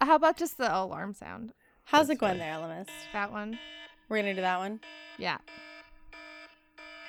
How 0.00 0.16
about 0.16 0.36
just 0.36 0.58
the 0.58 0.74
alarm 0.74 1.14
sound? 1.14 1.52
How's 1.84 2.08
That's 2.08 2.16
it 2.16 2.20
going 2.20 2.32
fine. 2.32 2.38
there, 2.40 2.54
Elemis? 2.54 2.88
That 3.12 3.30
one. 3.30 3.58
We're 4.08 4.18
gonna 4.18 4.34
do 4.34 4.40
that 4.40 4.58
one. 4.58 4.80
Yeah. 5.18 5.38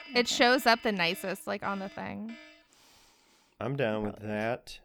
Okay. 0.10 0.20
It 0.20 0.28
shows 0.28 0.66
up 0.66 0.84
the 0.84 0.92
nicest, 0.92 1.48
like 1.48 1.64
on 1.64 1.80
the 1.80 1.90
thing. 1.90 2.36
I'm 3.60 3.76
down 3.76 4.04
with 4.04 4.20
that. 4.20 4.80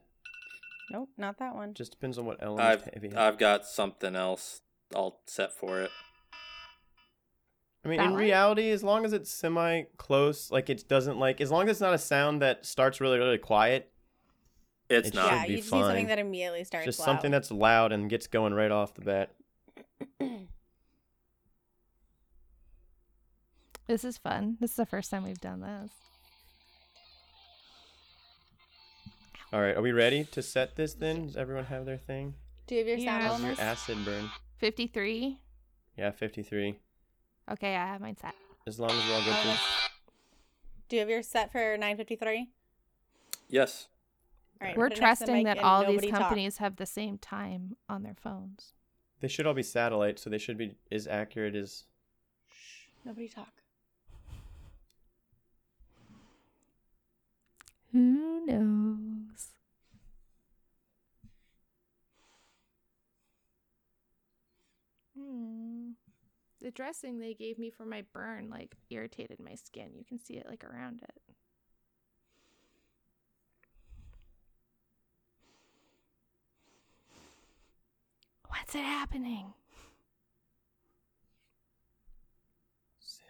Nope, 0.90 1.10
not 1.18 1.38
that 1.38 1.54
one. 1.54 1.74
Just 1.74 1.92
depends 1.92 2.18
on 2.18 2.24
what 2.24 2.38
element 2.42 2.82
I've. 2.94 3.16
I've 3.16 3.38
got 3.38 3.66
something 3.66 4.16
else 4.16 4.62
all 4.94 5.20
set 5.26 5.52
for 5.52 5.80
it. 5.82 5.90
I 7.84 7.88
mean, 7.88 7.96
that 7.98 8.06
in 8.06 8.10
one? 8.12 8.20
reality, 8.20 8.70
as 8.70 8.82
long 8.84 9.04
as 9.06 9.12
it's 9.12 9.30
semi 9.30 9.82
close, 9.96 10.50
like 10.50 10.68
it 10.68 10.86
doesn't 10.88 11.18
like, 11.18 11.40
as 11.40 11.50
long 11.50 11.64
as 11.64 11.76
it's 11.76 11.80
not 11.80 11.94
a 11.94 11.98
sound 11.98 12.42
that 12.42 12.66
starts 12.66 13.00
really 13.00 13.18
really 13.18 13.38
quiet, 13.38 13.90
It's 14.90 15.08
It 15.08 15.14
not. 15.14 15.32
yeah, 15.32 15.46
be 15.46 15.52
you 15.52 15.58
just 15.58 15.72
need 15.72 15.80
something 15.80 16.06
that 16.08 16.18
immediately 16.18 16.64
starts. 16.64 16.84
just 16.84 16.98
loud. 16.98 17.04
something 17.06 17.30
that's 17.30 17.50
loud 17.50 17.92
and 17.92 18.10
gets 18.10 18.26
going 18.26 18.52
right 18.54 18.70
off 18.70 18.92
the 18.94 19.02
bat. 19.02 19.30
This 23.86 24.04
is 24.04 24.18
fun. 24.18 24.56
This 24.60 24.70
is 24.70 24.76
the 24.76 24.86
first 24.86 25.10
time 25.10 25.24
we've 25.24 25.40
done 25.40 25.60
this. 25.62 25.90
All 29.52 29.60
right, 29.60 29.76
are 29.76 29.82
we 29.82 29.90
ready 29.90 30.22
to 30.30 30.42
set 30.42 30.76
this 30.76 30.94
then? 30.94 31.26
Does 31.26 31.36
everyone 31.36 31.64
have 31.64 31.86
their 31.86 31.96
thing? 31.98 32.34
Do 32.68 32.76
you 32.76 32.80
have 32.82 32.88
your 32.88 32.98
Yeah. 32.98 33.18
sound 33.30 33.44
How's 33.44 33.58
your 33.58 33.66
acid 33.66 34.04
burn? 34.04 34.30
53. 34.58 35.40
Yeah, 35.96 36.12
53. 36.12 36.78
Okay, 37.50 37.74
I 37.76 37.86
have 37.86 38.00
mine 38.00 38.16
set. 38.16 38.34
As 38.66 38.78
long 38.78 38.90
as 38.90 39.06
we're 39.08 39.14
all 39.14 39.24
good. 39.24 39.32
to- 39.32 39.48
Elemis. 39.48 39.88
Do 40.88 40.96
you 40.96 41.00
have 41.00 41.10
your 41.10 41.22
set 41.22 41.50
for 41.52 41.76
9:53? 41.76 42.48
Yes. 43.48 43.88
All 44.60 44.68
right. 44.68 44.76
We're 44.76 44.88
put 44.88 44.98
it 44.98 45.00
next 45.00 45.18
to 45.20 45.24
the 45.26 45.32
trusting 45.32 45.44
that 45.44 45.58
all 45.58 45.82
nobody 45.82 45.98
these 46.06 46.10
talk. 46.10 46.20
companies 46.20 46.56
have 46.58 46.76
the 46.76 46.86
same 46.86 47.18
time 47.18 47.76
on 47.88 48.02
their 48.02 48.14
phones. 48.14 48.74
They 49.20 49.28
should 49.28 49.46
all 49.46 49.54
be 49.54 49.62
satellite, 49.62 50.18
so 50.18 50.30
they 50.30 50.38
should 50.38 50.56
be 50.58 50.76
as 50.90 51.06
accurate 51.06 51.54
as. 51.54 51.84
Nobody 53.04 53.28
talk. 53.28 53.62
Who 57.92 58.46
knows? 58.46 59.48
Hmm 65.16 65.92
the 66.60 66.70
dressing 66.70 67.18
they 67.18 67.34
gave 67.34 67.58
me 67.58 67.70
for 67.70 67.84
my 67.84 68.04
burn 68.12 68.50
like 68.50 68.76
irritated 68.90 69.40
my 69.40 69.54
skin. 69.54 69.90
You 69.94 70.04
can 70.04 70.18
see 70.18 70.34
it 70.34 70.46
like 70.48 70.64
around 70.64 71.02
it. 71.02 71.34
What's 78.48 78.74
it 78.74 78.84
happening? 78.84 79.54
Soon. 82.98 83.26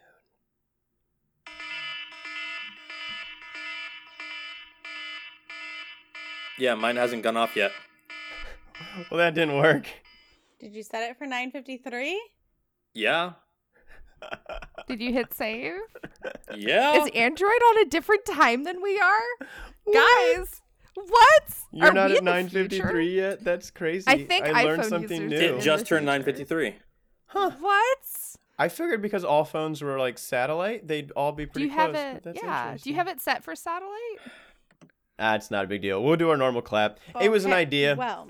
Yeah, 6.59 6.74
mine 6.74 6.97
hasn't 6.97 7.23
gone 7.23 7.36
off 7.36 7.55
yet. 7.55 7.70
well, 9.11 9.19
that 9.19 9.35
didn't 9.35 9.57
work. 9.57 9.86
Did 10.59 10.74
you 10.74 10.82
set 10.82 11.09
it 11.09 11.16
for 11.16 11.24
953? 11.24 12.20
Yeah. 12.95 13.33
Did 14.89 15.01
you 15.01 15.12
hit 15.12 15.33
save? 15.33 15.75
Yeah. 16.55 17.03
Is 17.03 17.11
Android 17.15 17.51
on 17.71 17.79
a 17.79 17.85
different 17.87 18.25
time 18.27 18.65
than 18.65 18.83
we 18.83 18.99
are? 19.01 19.47
Guys, 19.93 20.61
what? 20.95 21.43
You're 21.73 21.89
Are 21.89 21.93
not 21.93 22.11
we 22.11 22.17
at 22.17 22.19
in 22.19 22.25
the 22.25 22.31
953 22.31 23.17
yet? 23.17 23.45
That's 23.45 23.71
crazy. 23.71 24.05
I 24.09 24.25
think 24.25 24.47
I 24.47 24.65
learned 24.65 24.85
something 24.85 25.29
new. 25.29 25.37
it 25.37 25.61
just 25.62 25.87
turned 25.87 26.05
953. 26.07 26.75
Huh. 27.27 27.53
What? 27.61 27.99
I 28.59 28.69
figured 28.69 29.01
because 29.01 29.25
all 29.25 29.45
phones 29.45 29.81
were 29.81 29.99
like 29.99 30.19
satellite, 30.19 30.87
they'd 30.87 31.11
all 31.12 31.33
be 31.33 31.47
pretty 31.47 31.69
Do 31.69 31.75
pretty 31.75 31.75
you 31.75 31.81
have 31.81 31.93
close. 31.93 32.17
it? 32.17 32.23
that's 32.25 32.43
Yeah. 32.43 32.77
Do 32.83 32.91
you 32.91 32.97
have 32.97 33.09
it 33.09 33.21
set 33.21 33.43
for 33.43 33.55
satellite? 33.57 34.19
Ah, 35.19 35.35
it's 35.35 35.51
not 35.51 35.65
a 35.65 35.69
big 35.69 35.81
deal. 35.83 36.03
We'll 36.03 36.17
do 36.17 36.29
our 36.31 36.37
normal 36.37 36.61
clap. 36.61 36.99
It 37.21 37.31
was 37.31 37.45
an 37.45 37.53
idea. 37.53 37.95
Well, 37.97 38.29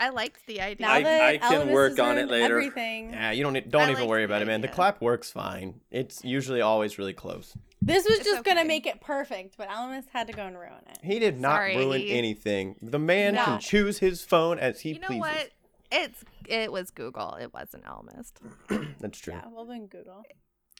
I 0.00 0.10
liked 0.10 0.46
the 0.46 0.60
idea. 0.60 0.86
now 0.86 0.92
I- 0.94 1.02
that 1.02 1.20
I 1.22 1.38
can 1.38 1.66
Elemis 1.68 1.72
work 1.72 1.90
has 1.92 2.00
on 2.00 2.18
it 2.18 2.28
later. 2.28 2.44
Everything. 2.58 3.10
Yeah, 3.12 3.32
you 3.32 3.42
don't 3.42 3.52
need, 3.52 3.70
don't 3.70 3.82
I 3.82 3.90
even 3.90 4.02
liked 4.02 4.08
worry 4.10 4.20
the 4.22 4.24
about 4.26 4.42
it, 4.42 4.46
man. 4.46 4.60
The 4.60 4.68
idea. 4.68 4.74
clap 4.76 5.00
works 5.00 5.30
fine. 5.30 5.80
It's 5.90 6.24
usually 6.24 6.60
always 6.60 6.98
really 6.98 7.12
close. 7.14 7.54
This 7.82 8.04
was 8.04 8.18
It's 8.18 8.24
just 8.28 8.44
gonna 8.44 8.60
okay. 8.60 8.68
make 8.68 8.86
it 8.86 9.00
perfect, 9.00 9.56
but 9.56 9.68
Alamus 9.68 10.04
had 10.12 10.26
to 10.26 10.32
go 10.32 10.44
and 10.46 10.56
ruin 10.58 10.82
it. 10.90 10.98
He 11.02 11.18
did 11.18 11.40
not 11.40 11.58
ruin 11.60 12.00
anything. 12.02 12.76
The 12.82 12.98
man 12.98 13.34
No. 13.34 13.44
can 13.44 13.60
choose 13.60 13.98
his 13.98 14.24
phone 14.24 14.58
as 14.58 14.80
he 14.80 14.94
you 14.94 14.98
know 15.00 15.06
pleases. 15.08 15.20
what? 15.20 15.50
It's 15.90 16.24
it 16.48 16.70
was 16.72 16.90
Google. 16.90 17.34
It 17.40 17.52
wasn't 17.54 17.84
Elmist. 17.86 18.40
That's 19.00 19.18
true. 19.18 19.34
Yeah, 19.34 19.44
well 19.50 19.64
then 19.64 19.86
Google. 19.86 20.22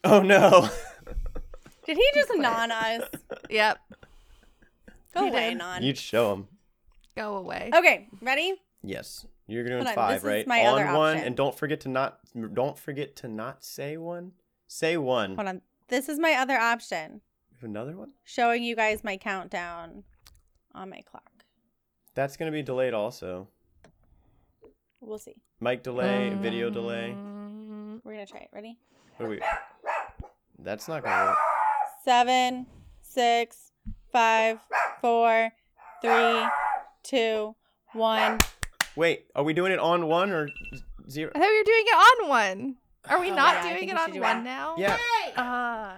Oh 0.05 0.21
no. 0.23 0.69
Did 1.87 1.97
he 1.97 2.07
just 2.15 2.31
non 2.37 2.71
us? 2.71 3.03
Yep. 3.49 3.79
Go 5.15 5.23
He 5.25 5.29
away, 5.31 5.49
did. 5.51 5.59
non. 5.59 5.83
You'd 5.83 5.97
show 5.99 6.35
him. 6.35 6.49
Go 7.17 7.37
away. 7.37 7.71
Okay, 7.75 8.07
ready? 8.21 8.55
Yes. 8.89 9.27
You're 9.47 9.65
doing 9.65 9.77
Hold 9.85 9.89
on, 9.89 9.95
five, 9.95 10.13
this 10.15 10.23
is 10.23 10.27
right? 10.29 10.47
my 10.47 10.61
On 10.67 10.81
other 10.81 10.97
one, 10.97 11.17
option. 11.17 11.27
and 11.27 11.37
don't 11.37 11.55
forget 11.55 11.81
to 11.81 11.89
not 11.91 12.19
don't 12.55 12.79
forget 12.79 13.17
to 13.17 13.29
not 13.29 13.63
say 13.63 13.97
one. 13.99 14.33
Say 14.67 14.97
one. 14.97 15.35
Hold 15.37 15.49
on. 15.49 15.61
This 15.89 16.09
is 16.09 16.19
my 16.19 16.33
other 16.35 16.57
option, 16.59 17.21
Another 17.63 17.97
one. 17.97 18.13
showing 18.25 18.63
you 18.63 18.75
guys 18.77 19.05
my 19.05 19.17
countdown 19.19 20.05
on 20.75 20.89
my 20.91 21.01
clock. 21.03 21.45
That's 22.15 22.37
gonna 22.39 22.51
be 22.51 22.63
delayed 22.63 22.95
also. 22.95 23.49
We'll 25.01 25.19
see. 25.19 25.35
Mic 25.61 25.83
delay, 25.83 26.31
video 26.41 26.71
delay. 26.71 27.15
Mm, 27.17 28.01
We're 28.05 28.13
gonna 28.13 28.27
try 28.27 28.41
it. 28.41 28.49
Ready? 28.55 28.79
What 29.17 29.27
are 29.27 29.31
we? 29.31 29.41
That's 30.59 30.89
not 30.89 31.05
gonna 31.05 31.27
work. 31.31 31.39
Seven, 32.05 32.67
six, 33.03 33.71
five, 34.13 34.59
four, 35.03 35.51
three, 36.03 36.43
two, 37.03 37.55
one. 37.93 38.39
Wait, 38.99 39.27
are 39.37 39.45
we 39.45 39.53
doing 39.53 39.71
it 39.71 39.79
on 39.79 40.07
one 40.09 40.31
or 40.31 40.49
z- 40.49 40.83
zero? 41.09 41.31
I 41.35 41.39
thought 41.39 41.49
we 41.49 41.59
were 41.59 41.65
doing 41.65 41.85
it 41.87 41.95
on 42.25 42.29
one. 42.29 42.77
Are 43.09 43.21
we 43.21 43.31
Oh, 43.31 43.35
not 43.37 43.55
yeah, 43.65 43.75
doing 43.77 43.89
it 43.91 43.97
on 43.97 44.11
do 44.11 44.21
one 44.21 44.39
it. 44.39 44.43
now? 44.43 44.75
Yeah. 44.77 44.97
Uh, 45.37 45.95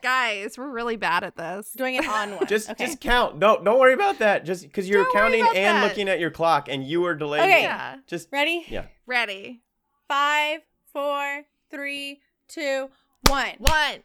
guys, 0.00 0.56
we're 0.56 0.70
really 0.70 0.96
bad 0.96 1.24
at 1.24 1.36
this. 1.36 1.72
Doing 1.72 1.96
it 1.96 2.08
on 2.08 2.36
one. 2.36 2.46
Just 2.48 2.70
okay. 2.70 2.86
just 2.86 3.00
count. 3.00 3.38
Don't 3.38 3.64
don't 3.64 3.78
worry 3.78 3.92
about 3.92 4.18
that. 4.20 4.46
Just 4.46 4.62
because 4.62 4.88
you're 4.88 5.04
Don't 5.04 5.12
counting 5.12 5.42
and 5.42 5.76
that. 5.76 5.84
looking 5.86 6.08
at 6.08 6.18
your 6.20 6.30
clock, 6.30 6.68
and 6.70 6.82
you 6.82 7.04
are 7.04 7.14
delayed. 7.14 7.42
Okay. 7.42 7.62
Yeah. 7.62 7.96
Just 8.06 8.28
ready? 8.32 8.64
yeah. 8.68 8.86
Ready. 9.06 9.60
Five, 10.08 10.60
four, 10.92 11.42
three, 11.70 12.20
two, 12.48 12.88
one. 13.28 13.50
One. 13.58 14.02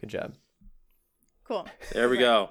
Good 0.00 0.10
job. 0.10 0.34
Cool. 1.44 1.66
There 1.92 2.08
we 2.08 2.18
go. 2.18 2.50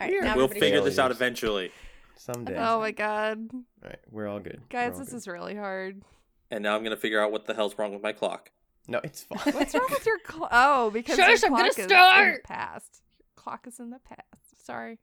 right, 0.00 0.10
We're- 0.10 0.24
now 0.24 0.36
We'll 0.36 0.48
figure 0.48 0.80
this 0.80 0.98
out 0.98 1.10
eventually. 1.10 1.70
Someday. 2.18 2.56
Oh 2.58 2.80
my 2.80 2.90
god. 2.90 3.48
All 3.52 3.62
right, 3.84 3.98
we're 4.10 4.28
all 4.28 4.40
good. 4.40 4.60
Guys, 4.68 4.94
all 4.94 4.98
this 5.00 5.10
good. 5.10 5.16
is 5.16 5.28
really 5.28 5.54
hard. 5.54 6.02
And 6.50 6.62
now 6.62 6.74
I'm 6.74 6.82
going 6.82 6.94
to 6.94 7.00
figure 7.00 7.22
out 7.22 7.30
what 7.30 7.46
the 7.46 7.54
hell's 7.54 7.78
wrong 7.78 7.92
with 7.92 8.02
my 8.02 8.12
clock. 8.12 8.50
No, 8.88 9.00
it's 9.04 9.22
fine. 9.22 9.54
What's 9.54 9.74
wrong 9.74 9.86
with 9.90 10.06
your 10.06 10.18
clock? 10.24 10.48
Oh, 10.52 10.90
because 10.90 11.16
Shush, 11.16 11.42
your 11.42 11.50
I'm 11.50 11.56
gonna 11.56 11.70
clock 11.70 11.78
is 11.78 11.84
in 11.84 11.88
the 11.88 12.40
past. 12.44 13.02
Your 13.18 13.26
clock 13.36 13.66
is 13.66 13.78
in 13.78 13.90
the 13.90 13.98
past. 14.00 14.64
Sorry. 14.66 14.98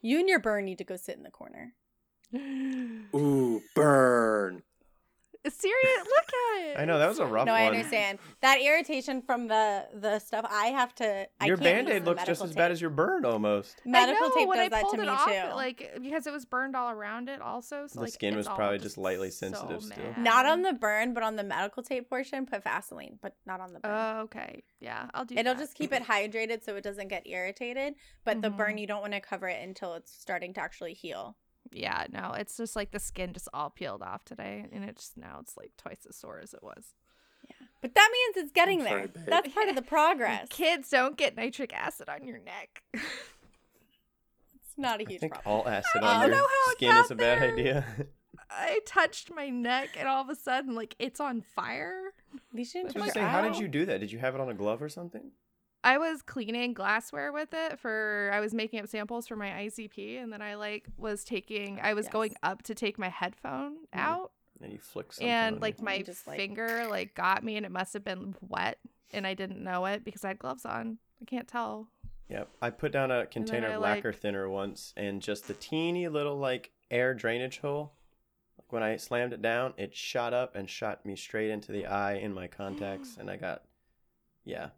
You 0.00 0.20
and 0.20 0.28
your 0.28 0.38
burn 0.38 0.64
need 0.64 0.78
to 0.78 0.84
go 0.84 0.96
sit 0.96 1.16
in 1.16 1.24
the 1.24 1.30
corner. 1.30 1.74
Ooh, 3.14 3.62
burn. 3.74 4.62
Serious? 5.46 5.98
Look 5.98 6.24
at 6.24 6.66
it. 6.68 6.78
I 6.78 6.84
know 6.86 6.98
that 6.98 7.08
was 7.08 7.18
a 7.18 7.24
rough 7.26 7.40
one. 7.40 7.46
no, 7.46 7.52
one. 7.52 7.62
I 7.62 7.66
understand 7.66 8.18
that 8.40 8.60
irritation 8.62 9.20
from 9.22 9.46
the 9.48 9.86
the 9.94 10.18
stuff. 10.18 10.46
I 10.50 10.66
have 10.68 10.94
to. 10.96 11.26
Your 11.44 11.56
can't 11.56 11.60
band 11.62 11.88
use 11.88 11.96
aid 11.96 12.04
looks 12.04 12.24
just 12.24 12.40
medical 12.40 12.46
as 12.46 12.54
bad 12.56 12.70
as 12.72 12.80
your 12.80 12.90
burn 12.90 13.24
almost. 13.24 13.80
medical 13.84 14.24
I 14.24 14.28
know, 14.28 14.34
tape 14.34 14.48
when 14.48 14.58
does 14.58 14.66
I 14.66 14.68
that 14.70 14.82
pulled 14.82 14.94
to 14.94 15.00
it 15.00 15.04
me 15.04 15.08
off, 15.08 15.24
too. 15.26 15.30
it, 15.32 15.54
like 15.54 15.90
because 16.02 16.26
it 16.26 16.32
was 16.32 16.44
burned 16.44 16.74
all 16.74 16.90
around 16.90 17.28
it, 17.28 17.40
also. 17.42 17.86
So 17.86 17.94
The 17.96 18.00
like, 18.02 18.12
skin 18.12 18.36
was 18.36 18.46
probably 18.46 18.78
just 18.78 18.96
lightly 18.96 19.30
sensitive 19.30 19.82
so 19.82 19.90
still. 19.90 20.14
not 20.16 20.46
on 20.46 20.62
the 20.62 20.72
burn, 20.72 21.12
but 21.14 21.22
on 21.22 21.36
the 21.36 21.44
medical 21.44 21.82
tape 21.82 22.08
portion, 22.08 22.46
put 22.46 22.64
Vaseline, 22.64 23.18
but 23.22 23.34
not 23.46 23.60
on 23.60 23.72
the 23.74 23.80
burn. 23.80 23.92
Oh, 23.92 24.20
okay. 24.22 24.62
Yeah, 24.80 25.08
I'll 25.14 25.24
do. 25.24 25.34
It'll 25.36 25.54
that. 25.54 25.60
just 25.60 25.74
keep 25.74 25.92
it 25.92 26.02
hydrated 26.04 26.64
so 26.64 26.74
it 26.76 26.82
doesn't 26.84 27.08
get 27.08 27.26
irritated. 27.26 27.94
But 28.24 28.40
the 28.42 28.50
burn, 28.50 28.76
Mhm. 28.76 28.80
you 28.80 28.86
don't 28.86 29.00
want 29.02 29.12
to 29.12 29.20
cover 29.20 29.48
it 29.48 29.62
until 29.62 29.94
it's 29.94 30.12
starting 30.12 30.54
to 30.54 30.60
actually 30.60 30.94
heal. 30.94 31.36
Yeah, 31.72 32.06
no, 32.12 32.32
it's 32.36 32.56
just 32.56 32.76
like 32.76 32.90
the 32.92 33.00
skin 33.00 33.32
just 33.32 33.48
all 33.52 33.70
peeled 33.70 34.02
off 34.02 34.24
today, 34.24 34.64
and 34.72 34.84
it's 34.84 35.12
now 35.16 35.38
it's 35.40 35.56
like 35.56 35.72
twice 35.76 36.06
as 36.08 36.16
sore 36.16 36.38
as 36.42 36.54
it 36.54 36.62
was. 36.62 36.94
Yeah, 37.48 37.66
but 37.82 37.94
that 37.94 38.10
means 38.12 38.44
it's 38.44 38.52
getting 38.52 38.78
I'm 38.80 38.84
there. 38.84 38.92
sorry, 38.98 39.06
babe. 39.08 39.24
That's 39.26 39.52
part 39.54 39.68
of 39.68 39.74
the 39.76 39.82
progress. 39.96 40.46
Kids 40.50 40.88
don't 40.90 41.16
get 41.16 41.36
nitric 41.36 41.74
acid 41.74 42.08
on 42.08 42.26
your 42.26 42.38
neck. 42.38 42.82
It's 44.66 44.78
not 44.82 45.00
a 45.00 45.04
huge 45.04 45.20
think 45.20 45.34
problem. 45.34 45.54
all 45.60 45.68
acid 45.68 46.02
I 46.02 46.16
on 46.16 46.20
your 46.22 46.30
know 46.36 46.42
how 46.42 46.70
it 46.72 46.76
skin 46.78 46.96
is 46.96 47.10
a 47.10 47.14
bad 47.14 47.40
there. 47.42 47.52
idea. 47.52 47.86
I 48.50 48.80
touched 48.86 49.30
my 49.32 49.48
neck, 49.48 49.90
and 49.96 50.08
all 50.08 50.20
of 50.20 50.28
a 50.28 50.34
sudden, 50.34 50.74
like 50.74 50.96
it's 50.98 51.20
on 51.20 51.42
fire. 51.54 52.12
We 52.52 52.64
should 52.64 52.80
I 52.80 52.84
was 52.86 52.92
check 52.94 53.00
gonna 53.02 53.12
say, 53.12 53.20
how 53.20 53.42
did 53.42 53.56
you 53.56 53.68
do 53.68 53.86
that? 53.86 54.00
Did 54.00 54.10
you 54.10 54.18
have 54.18 54.34
it 54.34 54.40
on 54.40 54.48
a 54.48 54.54
glove 54.54 54.82
or 54.82 54.88
something? 54.88 55.30
I 55.84 55.98
was 55.98 56.22
cleaning 56.22 56.72
glassware 56.74 57.30
with 57.32 57.50
it 57.52 57.78
for 57.78 58.30
I 58.32 58.40
was 58.40 58.52
making 58.54 58.80
up 58.80 58.88
samples 58.88 59.28
for 59.28 59.36
my 59.36 59.50
ICP 59.50 60.20
and 60.20 60.32
then 60.32 60.40
I 60.42 60.54
like 60.54 60.86
was 60.96 61.22
taking 61.24 61.78
I 61.82 61.94
was 61.94 62.06
Yes. 62.06 62.12
going 62.12 62.34
up 62.42 62.62
to 62.62 62.74
take 62.74 62.98
my 62.98 63.08
headphone 63.10 63.76
out 63.92 64.32
And 64.62 64.72
you 64.72 64.78
flick 64.78 65.12
something. 65.12 65.28
and 65.30 65.60
like 65.60 65.80
my 65.82 65.94
And 65.94 66.06
just, 66.06 66.26
like- 66.26 66.38
finger 66.38 66.86
like 66.88 67.14
got 67.14 67.44
me 67.44 67.56
and 67.56 67.66
it 67.66 67.70
must 67.72 67.92
have 67.92 68.02
been 68.04 68.34
wet 68.40 68.78
and 69.12 69.26
I 69.26 69.34
didn't 69.34 69.62
know 69.62 69.84
it 69.84 70.04
because 70.04 70.24
I 70.24 70.28
had 70.28 70.38
gloves 70.40 70.64
on. 70.64 70.98
I 71.22 71.24
can't 71.26 71.46
tell. 71.46 71.86
Yep. 72.30 72.48
I 72.62 72.70
put 72.70 72.90
down 72.90 73.10
a 73.10 73.26
container 73.26 73.68
I, 73.68 73.72
of 73.74 73.82
like- 73.82 73.96
lacquer 73.96 74.12
thinner 74.14 74.48
once, 74.48 74.92
and 74.96 75.20
just 75.22 75.46
the 75.46 75.54
teeny 75.54 76.08
little 76.08 76.36
like 76.38 76.72
air 76.90 77.12
drainage 77.14 77.58
hole. 77.58 77.92
Like 78.58 78.72
when 78.72 78.82
I 78.82 78.96
slammed 78.96 79.32
it 79.34 79.42
down, 79.42 79.74
it 79.76 79.94
shot 79.94 80.32
up 80.32 80.56
and 80.56 80.68
shot 80.68 81.04
me 81.04 81.14
straight 81.16 81.50
into 81.50 81.70
the 81.70 81.84
eye 81.86 82.14
in 82.14 82.32
my 82.32 82.46
contacts, 82.48 83.16
and 83.20 83.30
I 83.30 83.36
got, 83.36 83.62
yeah, 84.44 84.70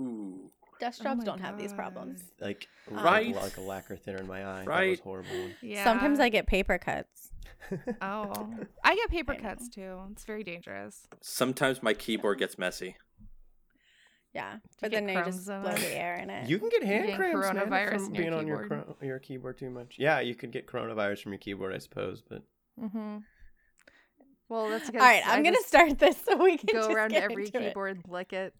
Ooh. 0.00 0.50
Dust 0.80 1.00
Oh 1.00 1.04
jobs 1.04 1.18
my 1.18 1.24
don't 1.24 1.40
have 1.40 1.58
these 1.58 1.72
problems. 1.72 2.22
like 2.40 2.66
Right. 2.90 3.34
like 3.34 3.56
a 3.56 3.60
lacquer 3.60 3.96
thinner 3.96 4.18
in 4.18 4.26
my 4.26 4.40
eye. 4.44 4.52
That 4.52 4.58
was 4.60 4.66
Right. 4.66 5.00
horrible. 5.00 5.50
Yeah. 5.60 5.84
Sometimes 5.84 6.18
I 6.20 6.28
get 6.28 6.46
paper 6.46 6.78
cuts. 6.78 7.30
Oh. 8.02 8.50
I 8.82 8.96
get 8.96 9.08
paper 9.08 9.32
I 9.32 9.36
know. 9.36 9.42
cuts 9.42 9.68
too. 9.68 10.00
It's 10.10 10.24
very 10.24 10.42
dangerous. 10.42 11.06
Sometimes 11.20 11.82
my 11.82 11.94
keyboard 11.94 12.38
gets 12.38 12.58
messy. 12.58 12.96
Yeah, 14.34 14.56
but 14.80 14.90
then 14.90 15.04
they 15.06 15.14
just 15.14 15.44
blow 15.46 15.60
it? 15.66 15.76
the 15.76 15.94
air 15.94 16.16
in 16.16 16.30
it. 16.30 16.48
You 16.48 16.58
can 16.58 16.70
get 16.70 16.82
hand 16.82 17.02
getting 17.04 17.16
cramps, 17.16 17.52
man, 17.52 17.68
coronavirus 17.68 17.90
from 17.96 18.04
in 18.06 18.14
your 18.14 18.22
being 18.24 18.32
on 18.34 18.46
your 18.46 18.62
keyboard. 18.62 18.84
cro- 18.86 18.96
your 19.06 19.18
keyboard 19.18 19.58
too 19.58 19.68
much. 19.70 19.96
Yeah, 19.98 20.20
you 20.20 20.34
could 20.34 20.50
get 20.52 20.66
coronavirus 20.66 21.22
from 21.22 21.32
your 21.32 21.38
keyboard, 21.38 21.74
I 21.74 21.78
suppose. 21.78 22.22
But 22.28 22.42
Mm-hmm. 22.80 23.18
Well, 24.48 24.68
that's 24.70 24.86
All 24.86 24.92
because 24.92 25.02
right, 25.02 25.26
I 25.26 25.36
I'm 25.36 25.42
gonna 25.42 25.56
start 25.66 25.98
this 25.98 26.16
so 26.24 26.36
we 26.42 26.56
can 26.56 26.66
go 26.72 26.80
just 26.80 26.90
around 26.90 27.10
get 27.10 27.22
every 27.22 27.44
into 27.44 27.58
it. 27.60 27.68
keyboard 27.68 27.96
and 28.04 28.08
lick 28.12 28.32
it. 28.32 28.54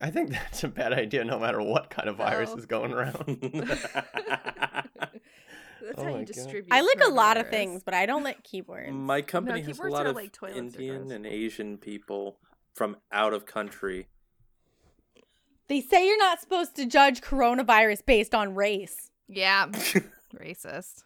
I 0.00 0.10
think 0.10 0.30
that's 0.32 0.62
a 0.64 0.68
bad 0.68 0.92
idea, 0.92 1.24
no 1.24 1.38
matter 1.38 1.60
what 1.62 1.90
kind 1.90 2.08
of 2.08 2.16
virus 2.16 2.50
Oh. 2.52 2.58
is 2.58 2.66
going 2.66 2.92
around. 2.92 3.38
That's 5.82 5.98
Oh 5.98 6.04
how 6.04 6.10
my 6.10 6.18
you 6.20 6.24
God. 6.26 6.34
distribute. 6.34 6.72
I 6.72 6.80
lick 6.80 7.00
a 7.04 7.10
lot 7.10 7.36
of 7.36 7.48
things, 7.48 7.82
but 7.84 7.94
I 7.94 8.06
don't 8.06 8.24
lick 8.24 8.42
keyboards. 8.42 8.90
My 8.92 9.22
company 9.22 9.60
has 9.60 9.68
a 9.68 9.72
keyboards 9.72 9.92
lot 9.92 10.06
are 10.06 10.10
of 10.10 10.16
like 10.16 10.32
toilets 10.32 10.58
Indian 10.58 11.12
and 11.12 11.24
Asian 11.24 11.78
people 11.78 12.38
from 12.74 12.96
out 13.12 13.32
of 13.32 13.46
country. 13.46 14.08
They 15.68 15.80
say 15.80 16.06
you're 16.06 16.18
not 16.18 16.40
supposed 16.40 16.74
to 16.76 16.86
judge 16.86 17.20
coronavirus 17.20 18.04
based 18.04 18.34
on 18.34 18.54
race. 18.56 19.10
Yeah, 19.28 19.66
racist. 20.34 21.04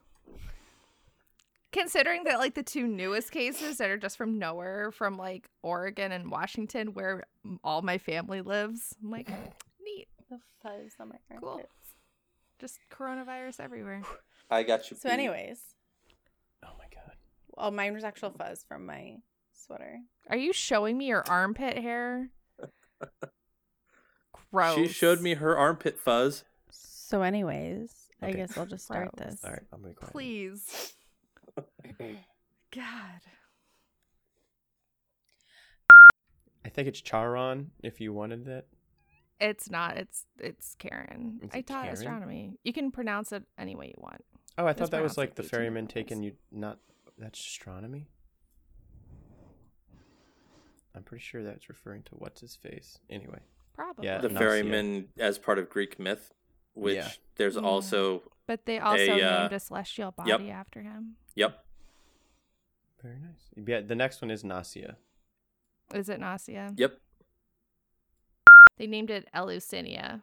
Considering 1.73 2.25
that 2.25 2.39
like 2.39 2.55
the 2.55 2.63
two 2.63 2.87
newest 2.87 3.31
cases 3.31 3.79
that 3.79 3.91
are 3.91 3.97
just 3.97 4.17
from 4.17 4.39
nowhere, 4.39 4.91
from 4.91 5.17
like 5.17 5.49
Oregon 5.63 6.11
and 6.11 6.31
Washington, 6.31 6.95
where 6.95 7.25
all 7.63 7.83
my 7.83 7.99
family 7.99 8.41
lives, 8.41 8.95
I'm 9.03 9.11
like, 9.11 9.29
neat. 9.85 10.09
The 10.29 10.39
fuzz 10.63 10.95
on 11.01 11.09
my 11.11 11.17
Cool. 11.41 11.63
Just 12.61 12.79
coronavirus 12.93 13.61
everywhere. 13.61 14.03
I 14.51 14.63
got 14.65 14.91
you. 14.91 14.97
So, 14.97 15.09
beat. 15.09 15.15
anyways, 15.15 15.61
oh 16.65 16.71
my 16.79 16.85
god. 16.93 17.15
oh, 17.57 17.71
mine 17.71 17.95
was 17.95 18.05
actual 18.05 18.31
fuzz 18.31 18.65
from 18.69 18.87
my 18.87 19.17
sweater. 19.53 19.99
Are 20.29 20.37
you 20.37 20.53
showing 20.53 20.99
me 20.99 21.07
your 21.07 21.25
armpit 21.29 21.79
hair? 21.79 22.31
Gross. 24.53 24.75
she 24.75 24.89
showed 24.89 25.21
me 25.21 25.35
her 25.35 25.57
armpit 25.57 25.99
fuzz. 25.99 26.45
So, 26.71 27.23
anyways, 27.23 27.93
I 28.21 28.33
guess 28.33 28.59
I'll 28.59 28.67
just 28.67 28.85
start 28.85 29.11
Gross. 29.17 29.31
this. 29.31 29.45
All 29.45 29.51
right, 29.51 29.63
I'm 29.73 29.81
gonna 29.81 29.91
be 29.93 29.95
quiet. 29.95 30.13
Please. 30.13 30.95
God. 32.75 33.21
I 36.65 36.69
think 36.69 36.89
it's 36.89 37.01
Charon. 37.01 37.71
If 37.83 38.01
you 38.01 38.13
wanted 38.13 38.45
that, 38.47 38.67
It's 39.41 39.71
not. 39.71 39.97
It's 39.97 40.27
it's 40.39 40.75
Karen. 40.79 41.41
Is 41.43 41.51
I 41.55 41.59
it 41.59 41.67
taught 41.67 41.83
Karen? 41.85 41.95
astronomy. 41.97 42.53
You 42.65 42.73
can 42.73 42.91
pronounce 42.91 43.33
it 43.33 43.43
any 43.59 43.75
way 43.75 43.87
you 43.87 43.95
want. 44.03 44.23
oh, 44.59 44.67
I 44.67 44.71
It's 44.71 44.79
thought 44.79 44.91
that 44.91 45.03
was 45.03 45.17
like 45.17 45.31
like 45.31 45.35
the 45.37 45.43
ferryman 45.43 45.87
taking 45.87 46.23
you. 46.23 46.33
Not 46.53 46.79
that's 47.19 47.39
astronomy. 47.41 48.07
I'm 50.95 51.03
pretty 51.03 51.23
sure 51.23 51.43
that's 51.43 51.69
referring 51.69 52.03
to 52.05 52.11
what's 52.17 52.41
his 52.41 52.57
face. 52.57 52.99
Anyway, 53.09 53.39
Probably. 53.75 54.07
Yeah, 54.07 54.19
the 54.19 54.29
ferryman 54.31 55.09
as 55.19 55.39
part 55.39 55.59
of 55.59 55.71
Greek 55.71 55.99
myth, 55.99 56.33
which 56.75 56.97
Yeah. 56.97 57.09
there's 57.37 57.55
Yeah. 57.55 57.63
also 57.63 58.23
But 58.47 58.67
they 58.67 58.79
also 58.81 58.99
A, 58.99 59.23
uh, 59.23 59.41
named 59.43 59.53
a 59.53 59.61
celestial 59.61 60.11
body 60.11 60.31
yep. 60.31 60.41
after 60.43 60.83
him. 60.83 61.17
yep. 61.37 61.65
Very 63.03 63.17
nice. 63.19 63.67
Yeah, 63.69 63.81
the 63.81 63.95
next 63.95 64.21
one 64.23 64.31
is 64.31 64.45
Nausea. 64.45 64.97
Is 65.95 66.09
it 66.09 66.21
Nausea? 66.21 66.73
Yep. 66.77 66.95
They 68.79 68.87
named 68.87 69.11
it 69.11 69.29
Eleusinia. 69.35 70.23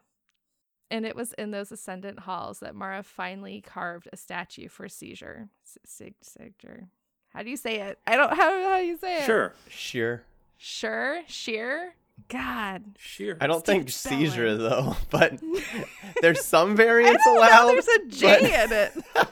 And 0.89 1.05
it 1.05 1.15
was 1.15 1.33
in 1.33 1.51
those 1.51 1.71
ascendant 1.71 2.19
halls 2.19 2.59
that 2.61 2.73
Mara 2.73 3.03
finally 3.03 3.61
carved 3.61 4.07
a 4.13 4.17
statue 4.17 4.69
for 4.69 4.87
seizure. 4.87 5.49
S- 5.65 5.77
Sig 5.85 6.13
Sigger. 6.23 6.87
How 7.33 7.43
do 7.43 7.49
you 7.49 7.57
say 7.57 7.81
it? 7.81 7.99
I 8.07 8.15
don't 8.15 8.29
how 8.29 8.63
how 8.69 8.77
do 8.79 8.85
you 8.85 8.97
say 8.97 9.17
it? 9.19 9.25
Sure. 9.25 9.53
Sheer. 9.69 10.23
Sure. 10.57 11.21
Sheer. 11.27 11.93
God. 12.29 12.83
Sheer. 12.97 13.37
I 13.41 13.47
don't 13.47 13.65
think 13.65 13.89
Stupid 13.89 14.17
seizure 14.17 14.57
though, 14.57 14.95
but 15.11 15.39
there's 16.21 16.43
some 16.45 16.71
I 16.71 16.75
variants 16.75 17.25
allowed. 17.27 17.65
know. 17.67 17.71
There's 17.73 17.87
a 17.87 18.05
J 18.07 18.63
in 18.63 18.71
it. 18.71 18.93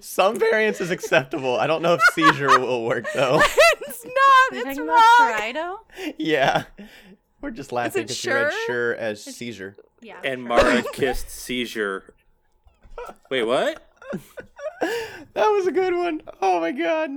some 0.00 0.38
variants 0.38 0.80
is 0.80 0.90
acceptable. 0.90 1.56
I 1.58 1.66
don't 1.66 1.82
know 1.82 1.94
if 1.94 2.00
seizure 2.14 2.48
will 2.60 2.84
work 2.84 3.06
though. 3.14 3.40
it's 3.42 4.04
not. 4.04 4.14
You're 4.52 4.68
It's 4.68 4.76
talking 4.78 4.86
wrong. 4.86 4.98
about 5.20 5.40
Trido? 5.40 6.14
yeah, 6.18 6.64
we're 7.40 7.50
just 7.50 7.72
laughing 7.72 8.02
it 8.02 8.04
because 8.08 8.24
you 8.24 8.32
read 8.34 8.52
sure? 8.52 8.66
sure 8.66 8.94
as 8.94 9.22
seizure. 9.22 9.76
Yeah. 10.00 10.18
and 10.24 10.42
Mara 10.42 10.82
kissed 10.92 11.30
seizure. 11.30 12.14
Wait, 13.30 13.44
what? 13.44 13.82
That 15.34 15.46
was 15.48 15.66
a 15.66 15.72
good 15.72 15.94
one. 15.94 16.22
Oh 16.40 16.60
my 16.60 16.72
god. 16.72 17.10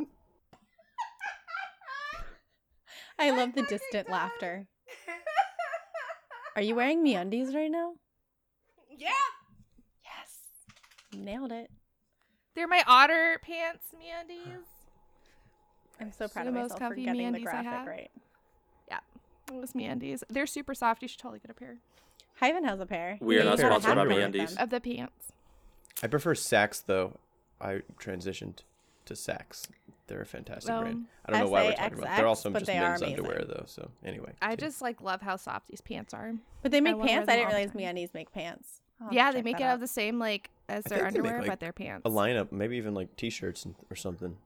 I 3.17 3.31
love 3.31 3.53
the 3.55 3.63
distant 3.63 4.09
laughter. 4.09 4.67
Are 6.55 6.61
you 6.61 6.75
wearing 6.75 7.03
MeUndies 7.03 7.53
right 7.55 7.71
now? 7.71 7.93
Yeah. 8.89 9.09
Yes. 10.03 10.39
Nailed 11.17 11.51
it. 11.51 11.69
They're 12.55 12.67
my 12.67 12.83
otter 12.87 13.39
pants, 13.43 13.87
MeUndies. 13.95 14.63
I'm 15.99 16.11
so 16.11 16.25
It's 16.25 16.33
proud 16.33 16.45
the 16.45 16.49
of 16.49 16.55
most 16.55 16.63
myself 16.71 16.79
for 16.79 16.85
comfy 16.85 17.05
getting 17.05 17.31
the 17.33 17.39
MeUndies 17.39 17.41
I 17.41 17.51
graphic 17.51 17.65
have. 17.71 17.87
right. 17.87 18.11
It 19.47 19.53
was 19.61 19.73
MeUndies. 19.73 20.23
They're 20.27 20.47
super 20.47 20.73
soft. 20.73 21.03
You 21.03 21.07
should 21.07 21.19
totally 21.19 21.37
get 21.39 21.51
a 21.51 21.53
pair 21.53 21.77
Hyven 22.41 22.65
has 22.67 22.79
a 22.79 22.85
pair. 22.87 23.17
We 23.21 23.37
are 23.37 23.43
not 23.43 23.59
made 23.59 23.63
me 23.65 23.69
sponsored 23.69 23.95
by 23.95 24.01
happy 24.01 24.07
with 24.15 24.33
MeUndies. 24.33 24.55
them. 24.55 24.63
of 24.63 24.69
the 24.71 24.79
pants. 24.81 25.31
I 26.01 26.07
prefer 26.07 26.33
SAXX 26.33 26.85
though. 26.87 27.19
I 27.61 27.81
transitioned 27.99 28.63
to 29.05 29.13
SAXX. 29.13 29.67
They're 30.07 30.21
a 30.21 30.25
fantastic 30.25 30.67
brand. 30.75 31.05
I 31.25 31.31
don't 31.31 31.41
know 31.41 31.49
why 31.49 31.63
we're 31.65 31.73
talking 31.73 31.93
about. 31.99 32.07
Them. 32.07 32.15
They're 32.15 32.25
SAXX, 32.25 32.27
also 32.27 32.49
but 32.49 32.59
just 32.59 32.71
they 32.71 32.77
are 32.79 32.89
men's 32.89 33.01
underwear 33.03 33.45
though. 33.47 33.63
So 33.67 33.91
anyway. 34.03 34.31
I 34.41 34.49
continue. 34.49 34.67
just 34.71 34.81
like 34.81 34.99
love 35.01 35.21
how 35.21 35.35
soft 35.35 35.67
these 35.67 35.81
pants 35.81 36.13
are. 36.13 36.33
But 36.63 36.71
they 36.71 36.81
make 36.81 36.95
wanna 36.95 37.05
wear 37.05 37.07
pants. 37.15 37.27
them 37.27 37.33
I 37.33 37.35
didn't 37.37 37.45
all 37.45 37.51
the 37.51 37.57
realize 37.57 37.95
time. 37.95 37.95
MeUndies 38.09 38.13
make 38.15 38.31
pants. 38.33 38.81
I'll 39.01 39.13
yeah, 39.13 39.31
they 39.31 39.41
make 39.41 39.59
it 39.59 39.63
out 39.63 39.69
out. 39.71 39.73
of 39.75 39.79
the 39.81 39.87
same 39.87 40.19
like 40.19 40.49
as 40.69 40.83
I 40.87 40.89
their 40.89 40.97
think 40.99 41.13
they 41.15 41.19
make, 41.21 41.27
underwear, 41.31 41.41
like, 41.41 41.49
but 41.51 41.59
their 41.59 41.73
pants. 41.73 42.03
a 42.05 42.09
lineup, 42.09 42.51
maybe 42.51 42.77
even 42.77 42.93
like 42.93 43.15
T-shirts 43.17 43.65
and, 43.65 43.75
or 43.89 43.95
something. 43.95 44.37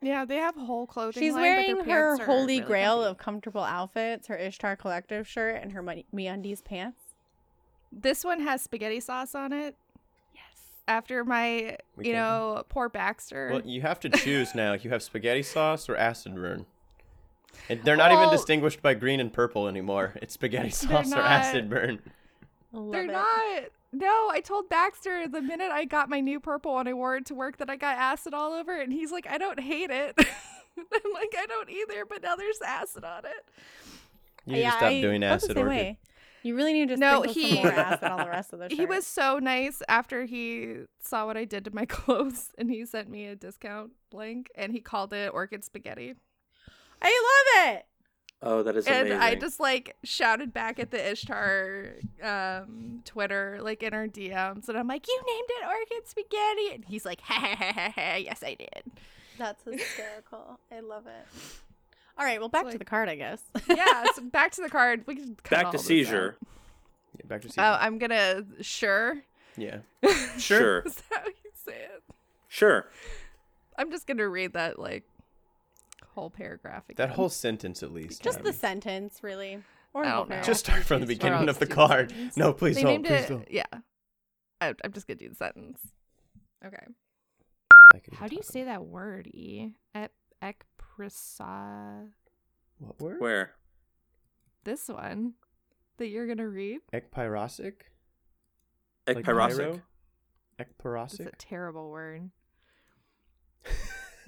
Yeah, 0.00 0.24
they 0.24 0.36
have 0.36 0.54
whole 0.54 0.86
clothing. 0.86 1.20
She's 1.22 1.32
line, 1.32 1.42
wearing 1.42 1.76
but 1.76 1.86
their 1.86 2.10
her 2.10 2.16
pants 2.18 2.26
holy 2.26 2.54
really 2.56 2.60
grail 2.60 2.96
comfy. 2.96 3.08
of 3.10 3.18
comfortable 3.18 3.62
outfits, 3.64 4.28
her 4.28 4.36
Ishtar 4.36 4.76
Collective 4.76 5.26
shirt, 5.26 5.60
and 5.62 5.72
her 5.72 5.82
MeUndies 5.82 6.62
pants. 6.62 7.00
This 7.90 8.24
one 8.24 8.40
has 8.40 8.62
spaghetti 8.62 9.00
sauce 9.00 9.34
on 9.34 9.52
it. 9.52 9.74
Yes. 10.34 10.42
After 10.86 11.24
my, 11.24 11.78
We 11.96 12.06
you 12.08 12.12
can't- 12.12 12.16
know, 12.16 12.64
poor 12.68 12.88
Baxter. 12.88 13.48
Well, 13.52 13.62
you 13.64 13.80
have 13.80 13.98
to 14.00 14.08
choose 14.10 14.54
now. 14.54 14.74
You 14.74 14.90
have 14.90 15.02
spaghetti 15.02 15.42
sauce 15.42 15.88
or 15.88 15.96
acid 15.96 16.34
burn. 16.34 16.66
And 17.68 17.82
they're 17.82 17.96
not 17.96 18.12
even 18.12 18.30
distinguished 18.30 18.82
by 18.82 18.94
green 18.94 19.18
and 19.20 19.32
purple 19.32 19.66
anymore. 19.66 20.12
It's 20.22 20.34
spaghetti 20.34 20.70
sauce 20.70 21.12
or 21.12 21.18
acid 21.20 21.68
burn. 21.70 22.00
Love 22.72 22.92
They're 22.92 23.04
it. 23.04 23.12
not. 23.12 23.62
No, 23.92 24.28
I 24.30 24.40
told 24.40 24.68
Baxter 24.68 25.26
the 25.28 25.40
minute 25.40 25.70
I 25.72 25.84
got 25.86 26.10
my 26.10 26.20
new 26.20 26.40
purple 26.40 26.78
and 26.78 26.88
I 26.88 26.92
wore 26.92 27.16
it 27.16 27.26
to 27.26 27.34
work 27.34 27.56
that 27.58 27.70
I 27.70 27.76
got 27.76 27.96
acid 27.96 28.34
all 28.34 28.52
over 28.52 28.76
it, 28.76 28.84
and 28.84 28.92
he's 28.92 29.10
like, 29.10 29.26
I 29.28 29.38
don't 29.38 29.58
hate 29.60 29.90
it. 29.90 30.14
I'm 30.18 31.12
like, 31.14 31.34
I 31.38 31.46
don't 31.46 31.70
either, 31.70 32.04
but 32.04 32.22
now 32.22 32.36
there's 32.36 32.60
acid 32.60 33.04
on 33.04 33.24
it. 33.24 33.44
You 34.46 34.56
yeah, 34.58 34.70
to 34.72 34.76
stop 34.76 34.82
I 34.90 35.00
doing 35.00 35.22
felt 35.22 35.40
the 35.40 35.44
acid 35.46 35.56
same 35.56 35.66
orchid. 35.66 35.70
way. 35.76 35.98
You 36.44 36.54
really 36.54 36.72
need 36.72 36.88
to 36.90 36.96
No, 36.96 37.22
sprinkle 37.22 37.42
he- 37.42 37.54
some 37.54 37.62
more 37.64 37.72
acid 37.72 38.08
on 38.10 38.18
the 38.20 38.28
rest 38.28 38.52
of 38.52 38.58
the 38.60 38.68
shirt. 38.68 38.78
He 38.78 38.86
was 38.86 39.06
so 39.06 39.38
nice 39.40 39.82
after 39.88 40.24
he 40.24 40.82
saw 41.02 41.26
what 41.26 41.36
I 41.36 41.44
did 41.44 41.64
to 41.64 41.74
my 41.74 41.84
clothes, 41.86 42.52
and 42.58 42.70
he 42.70 42.84
sent 42.86 43.08
me 43.10 43.26
a 43.26 43.34
discount 43.34 43.90
link, 44.12 44.50
and 44.54 44.70
he 44.72 44.80
called 44.80 45.12
it 45.12 45.32
Orchid 45.34 45.64
Spaghetti. 45.64 46.14
I 47.02 47.54
love 47.66 47.74
it. 47.74 47.86
Oh, 48.40 48.62
that 48.62 48.76
is 48.76 48.86
and 48.86 49.08
amazing. 49.08 49.20
I 49.20 49.34
just 49.34 49.58
like 49.58 49.96
shouted 50.04 50.52
back 50.52 50.78
at 50.78 50.92
the 50.92 51.10
Ishtar 51.10 51.94
um, 52.22 53.02
Twitter, 53.04 53.58
like 53.60 53.82
in 53.82 53.92
our 53.94 54.06
DMs, 54.06 54.68
and 54.68 54.78
I'm 54.78 54.86
like, 54.86 55.08
"You 55.08 55.20
named 55.26 55.48
it 55.48 55.66
Orchid 55.66 56.08
Spaghetti," 56.08 56.74
and 56.74 56.84
he's 56.84 57.04
like, 57.04 57.20
"Ha 57.22 57.34
ha 57.34 57.56
ha 57.56 57.72
ha 57.72 57.92
ha! 57.94 58.14
Yes, 58.16 58.44
I 58.44 58.54
did." 58.54 58.92
That's 59.38 59.64
hysterical. 59.64 60.60
I 60.72 60.80
love 60.80 61.06
it. 61.06 61.26
All 62.16 62.24
right, 62.24 62.40
well, 62.40 62.48
back 62.48 62.68
to 62.70 62.78
the 62.78 62.84
card, 62.84 63.08
I 63.08 63.14
guess. 63.14 63.42
yeah. 63.68 64.04
So 64.14 64.22
back 64.22 64.52
to 64.52 64.62
the 64.62 64.68
card. 64.68 65.04
We 65.06 65.14
can 65.16 65.36
Back 65.48 65.70
to 65.72 65.78
seizure. 65.78 66.36
Yeah, 67.16 67.26
back 67.26 67.42
to 67.42 67.48
seizure. 67.48 67.60
Oh, 67.60 67.76
I'm 67.80 67.98
gonna 67.98 68.44
sure. 68.60 69.22
yeah. 69.56 69.78
Sure. 70.38 70.80
Is 70.80 70.94
that 70.94 71.20
how 71.22 71.26
you 71.26 71.50
say 71.54 71.72
it? 71.72 72.02
Sure. 72.48 72.88
I'm 73.76 73.90
just 73.90 74.06
gonna 74.06 74.28
read 74.28 74.52
that 74.54 74.78
like 74.78 75.04
whole 76.18 76.30
paragraph 76.30 76.84
again. 76.88 77.08
That 77.08 77.14
whole 77.14 77.28
sentence 77.28 77.82
at 77.82 77.92
least. 77.92 78.22
Just 78.22 78.42
the 78.42 78.52
sentence, 78.52 79.20
really. 79.22 79.62
Or 79.94 80.04
I 80.04 80.10
don't 80.10 80.28
know. 80.28 80.42
Just 80.42 80.60
start 80.60 80.82
from 80.82 81.00
the 81.00 81.06
beginning 81.06 81.48
of 81.48 81.58
the 81.58 81.66
card. 81.66 82.10
sentence. 82.10 82.36
No, 82.36 82.52
please 82.52 82.76
they 82.76 82.82
don't. 82.82 83.04
Please 83.06 83.22
it. 83.24 83.28
don't. 83.28 83.50
Yeah. 83.50 83.64
I, 84.60 84.74
I'm 84.84 84.92
just 84.92 85.06
gonna 85.06 85.18
do 85.18 85.28
the 85.28 85.34
sentence. 85.34 85.80
Okay. 86.64 86.76
I 87.94 87.98
could 87.98 88.12
even 88.12 88.18
How 88.18 88.26
do 88.28 88.36
you 88.36 88.42
say 88.42 88.64
that 88.64 88.84
word? 88.84 89.28
E. 89.28 89.70
Ep- 89.94 90.12
ekprisa. 90.42 91.40
about- 91.40 92.08
What 92.80 93.00
word? 93.00 93.20
Where? 93.20 93.52
This 94.64 94.88
one 94.88 95.34
that 95.98 96.08
you're 96.08 96.26
gonna 96.26 96.48
read. 96.48 96.80
Ekpyrosic? 96.92 97.74
Ekpyrosic. 99.06 99.24
pyro? 99.24 99.80
It's 100.58 100.68
Ekpyrosic? 100.82 101.26
a 101.28 101.36
terrible 101.36 101.90
word. 101.90 102.30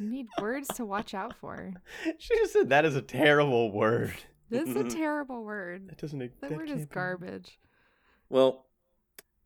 You 0.00 0.08
need 0.08 0.26
words 0.40 0.68
to 0.76 0.84
watch 0.86 1.12
out 1.12 1.34
for. 1.36 1.74
she 2.18 2.34
just 2.38 2.54
said 2.54 2.70
that 2.70 2.84
is 2.86 2.96
a 2.96 3.02
terrible 3.02 3.70
word. 3.70 4.14
This 4.48 4.68
is 4.68 4.74
a 4.76 4.84
terrible 4.88 5.44
word. 5.44 5.88
That 5.90 5.98
doesn't. 5.98 6.18
That, 6.18 6.40
that 6.40 6.50
word 6.52 6.68
can't 6.68 6.80
is 6.80 6.86
be- 6.86 6.94
garbage. 6.94 7.58
Well, 8.30 8.64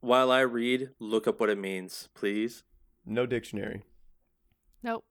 while 0.01 0.31
I 0.31 0.41
read, 0.41 0.91
look 1.01 1.27
up 1.27 1.41
what 1.41 1.51
it 1.51 1.59
means, 1.59 2.09
please. 2.15 2.63
No 3.05 3.27
dictionary. 3.27 3.83
Nope. 4.83 5.03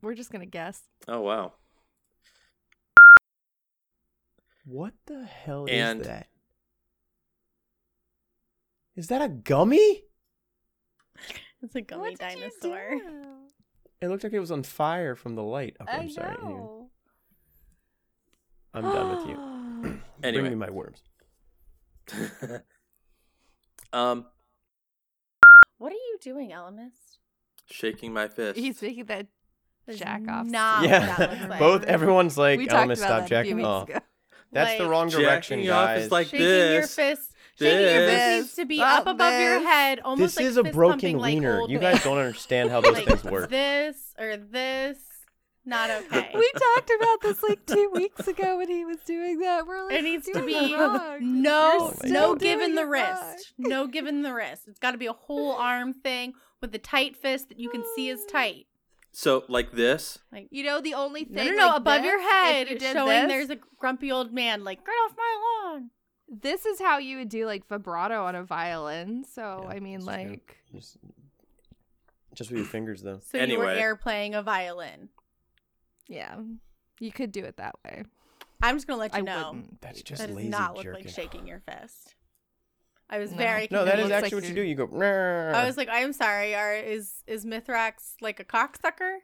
We're 0.00 0.14
just 0.14 0.30
gonna 0.32 0.46
guess. 0.46 0.80
Oh 1.06 1.20
wow. 1.20 1.52
What 4.64 4.94
the 5.06 5.24
hell 5.24 5.66
And- 5.68 6.00
is 6.00 6.06
that? 6.06 6.26
Is 8.94 9.06
that 9.08 9.22
a 9.22 9.28
gummy? 9.28 10.02
It's 11.62 11.74
a 11.74 11.80
gummy 11.80 12.10
What 12.10 12.18
did 12.18 12.32
you 12.32 12.40
dinosaur. 12.40 13.00
Do? 14.02 14.06
It 14.06 14.10
looked 14.10 14.24
like 14.24 14.32
it 14.32 14.40
was 14.40 14.50
on 14.50 14.62
fire 14.62 15.14
from 15.14 15.34
the 15.34 15.42
light. 15.42 15.76
Okay, 15.80 15.90
I 15.92 15.96
I'm 15.98 16.10
sorry. 16.10 16.36
Know. 16.42 16.86
I'm 18.74 18.82
done 18.84 19.16
with 19.16 19.28
you. 19.28 19.36
Anyway. 20.22 20.42
Bring 20.42 20.52
me 20.52 20.66
my 20.66 20.70
worms. 20.70 21.02
um, 23.92 24.24
What 25.78 25.90
are 25.92 25.96
you 25.96 26.18
doing, 26.20 26.50
Elemist? 26.50 26.92
shaking 27.68 28.12
my 28.12 28.28
fist. 28.28 28.58
He's 28.58 28.80
making 28.82 29.06
that 29.06 29.26
That 29.86 29.92
is 29.94 29.98
jack 29.98 30.22
off. 30.28 30.46
not 30.46 30.82
sign. 30.82 30.90
that 30.90 31.18
yeah, 31.18 31.46
like. 31.50 31.58
both. 31.58 31.82
Everyone's 31.84 32.38
like, 32.38 32.58
we 32.58 32.66
talked 32.66 32.88
Elmas, 32.88 32.98
about 32.98 32.98
stop 32.98 33.20
that 33.22 33.28
jacking 33.28 33.64
off. 33.64 33.88
ago. 33.88 33.98
That's 34.52 34.78
the 34.78 34.86
wrong 34.88 35.08
direction, 35.08 35.58
Jacking 35.60 35.70
off 35.72 35.86
guys. 35.86 36.04
is 36.04 36.12
like 36.12 36.26
shaking 36.28 36.40
your 36.46 36.48
this. 36.80 36.94
Shaking 36.94 37.06
your 37.06 37.16
fist 37.16 37.31
This. 37.58 38.42
needs 38.42 38.54
to 38.54 38.64
be 38.64 38.80
up 38.80 39.06
above 39.06 39.40
your 39.40 39.60
head, 39.60 40.00
almost 40.00 40.36
this 40.36 40.36
like 40.36 40.46
is 40.46 40.56
a 40.56 40.64
broken 40.64 41.18
pumping 41.18 41.18
like 41.18 41.70
you 41.70 41.78
guys 41.78 42.02
don't 42.02 42.18
understand 42.18 42.70
how 42.70 42.80
those 42.80 42.94
like 42.94 43.06
things 43.06 43.24
work. 43.24 43.50
This 43.50 44.14
or 44.18 44.36
this. 44.36 44.98
Not 45.64 45.90
okay. 45.90 46.30
We 46.34 46.52
talked 46.52 46.90
about 46.90 47.20
this 47.22 47.42
like 47.42 47.64
two 47.66 47.90
weeks 47.94 48.26
ago 48.26 48.58
when 48.58 48.68
he 48.68 48.84
was 48.84 48.96
doing 49.06 49.38
that. 49.40 49.64
We're 49.64 49.84
like, 49.84 49.94
it 49.94 50.02
needs 50.02 50.26
to 50.26 50.44
be 50.44 50.72
no, 50.72 51.18
no 51.20 51.94
still 52.04 52.34
giving 52.34 52.74
the 52.74 52.82
it 52.82 52.86
wrist. 52.86 53.54
No 53.58 53.86
giving 53.86 54.22
the 54.22 54.34
wrist. 54.34 54.62
It's 54.66 54.80
got 54.80 54.90
to 54.90 54.98
be 54.98 55.06
a 55.06 55.12
whole 55.12 55.52
arm 55.52 55.94
thing 55.94 56.34
with 56.60 56.74
a 56.74 56.78
tight 56.78 57.16
fist 57.16 57.48
that 57.48 57.60
you 57.60 57.70
can 57.70 57.84
see 57.94 58.08
is 58.08 58.20
mm. 58.20 58.32
tight. 58.32 58.66
So 59.12 59.44
like 59.48 59.72
this. 59.72 60.18
Like 60.32 60.48
You 60.50 60.64
know, 60.64 60.80
the 60.80 60.94
only 60.94 61.24
thing 61.24 61.46
no, 61.46 61.52
no, 61.52 61.66
like 61.68 61.76
above 61.76 62.02
this, 62.02 62.10
your 62.10 62.32
head, 62.32 62.68
you 62.68 62.80
showing 62.80 63.28
this, 63.28 63.28
there's 63.28 63.50
a 63.50 63.58
grumpy 63.78 64.10
old 64.10 64.32
man. 64.32 64.64
Like 64.64 64.84
get 64.84 64.90
off 64.90 65.12
my 65.16 65.70
lawn. 65.70 65.90
This 66.34 66.64
is 66.64 66.80
how 66.80 66.96
you 66.98 67.18
would 67.18 67.28
do 67.28 67.44
like 67.44 67.66
vibrato 67.68 68.24
on 68.24 68.34
a 68.34 68.42
violin. 68.42 69.24
So 69.24 69.60
Yeah, 69.64 69.68
I 69.76 69.80
mean, 69.80 70.04
like, 70.04 70.56
Just, 70.74 70.96
just 72.34 72.50
with 72.50 72.58
your 72.60 72.66
fingers, 72.66 73.02
though. 73.02 73.20
So 73.20 73.36
you 73.38 73.58
were 73.58 73.66
Anyway. 73.68 73.78
air 73.78 73.96
playing 73.96 74.34
a 74.34 74.42
violin. 74.42 75.10
yeah, 76.08 76.38
you 77.00 77.12
could 77.12 77.32
do 77.32 77.44
it 77.44 77.56
that 77.58 77.74
way. 77.84 78.04
I'm 78.62 78.76
just 78.76 78.86
gonna 78.86 78.98
let 79.00 79.12
you 79.12 79.18
I 79.18 79.22
know 79.22 79.50
wouldn't. 79.52 79.80
That's 79.82 80.02
just 80.02 80.20
that 80.20 80.28
that. 80.28 80.34
does 80.34 80.36
lazy 80.36 80.48
not 80.48 80.74
look 80.74 80.84
jerking. 80.84 81.04
like 81.04 81.14
shaking 81.14 81.46
your 81.46 81.60
fist. 81.60 82.14
I 83.10 83.18
was 83.18 83.30
No. 83.32 83.36
very 83.36 83.68
No, 83.70 83.84
that 83.84 83.98
is 83.98 84.08
looks 84.08 84.10
confused. 84.10 84.10
like 84.12 84.24
actually 84.24 84.36
what 84.40 84.48
you 84.48 84.54
do. 84.54 84.62
you're- 84.62 84.74
go. 84.74 84.86
"Rrrr." 84.86 85.54
I 85.54 85.66
was 85.66 85.76
like, 85.76 85.88
I'm 85.90 86.12
sorry. 86.14 86.54
Are 86.54 86.74
is 86.74 87.22
is 87.26 87.44
Mithrax 87.44 88.14
like 88.22 88.40
a 88.40 88.44
cocksucker? 88.44 89.18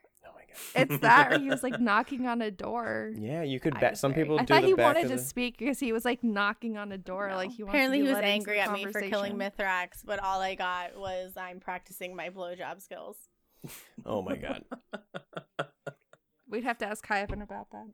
It's 0.75 0.99
that, 1.03 1.33
or 1.33 1.39
he 1.39 1.49
was 1.49 1.63
like 1.63 1.81
knocking 1.81 2.27
on 2.27 2.43
a 2.43 2.51
door. 2.51 3.13
Yeah, 3.17 3.43
you 3.43 3.61
could 3.61 3.79
bet. 3.79 3.97
Some 3.99 4.13
people 4.15 4.39
I 4.39 4.45
do 4.45 4.55
thought 4.55 4.61
the 4.63 4.67
he 4.69 4.75
back 4.75 4.95
wanted 4.97 5.09
to 5.09 5.17
the- 5.17 5.23
speak 5.23 5.59
because 5.59 5.79
he 5.79 5.93
was 5.93 6.05
like 6.05 6.23
knocking 6.25 6.77
on 6.77 6.91
a 6.93 6.99
door, 6.99 7.29
No. 7.29 7.37
like 7.37 7.51
he 7.53 7.63
wants 7.63 7.75
Apparently 7.75 7.99
to 8.01 8.05
he 8.07 8.11
was 8.13 8.21
angry 8.23 8.61
at 8.61 8.73
me 8.73 8.85
for 8.87 9.01
killing 9.01 9.33
conversation. 9.39 9.39
Mithrax, 9.59 10.05
but 10.05 10.19
all 10.23 10.41
I 10.41 10.55
got 10.55 10.97
was 10.99 11.33
I'm 11.37 11.61
practicing 11.61 12.15
my 12.17 12.31
blowjob 12.31 12.81
skills. 12.83 13.17
Oh 14.07 14.23
my 14.23 14.37
god. 14.37 14.65
We'd 16.49 16.65
have 16.65 16.79
to 16.79 16.87
ask 16.87 17.07
Hyven 17.07 17.43
about 17.43 17.71
that. 17.73 17.87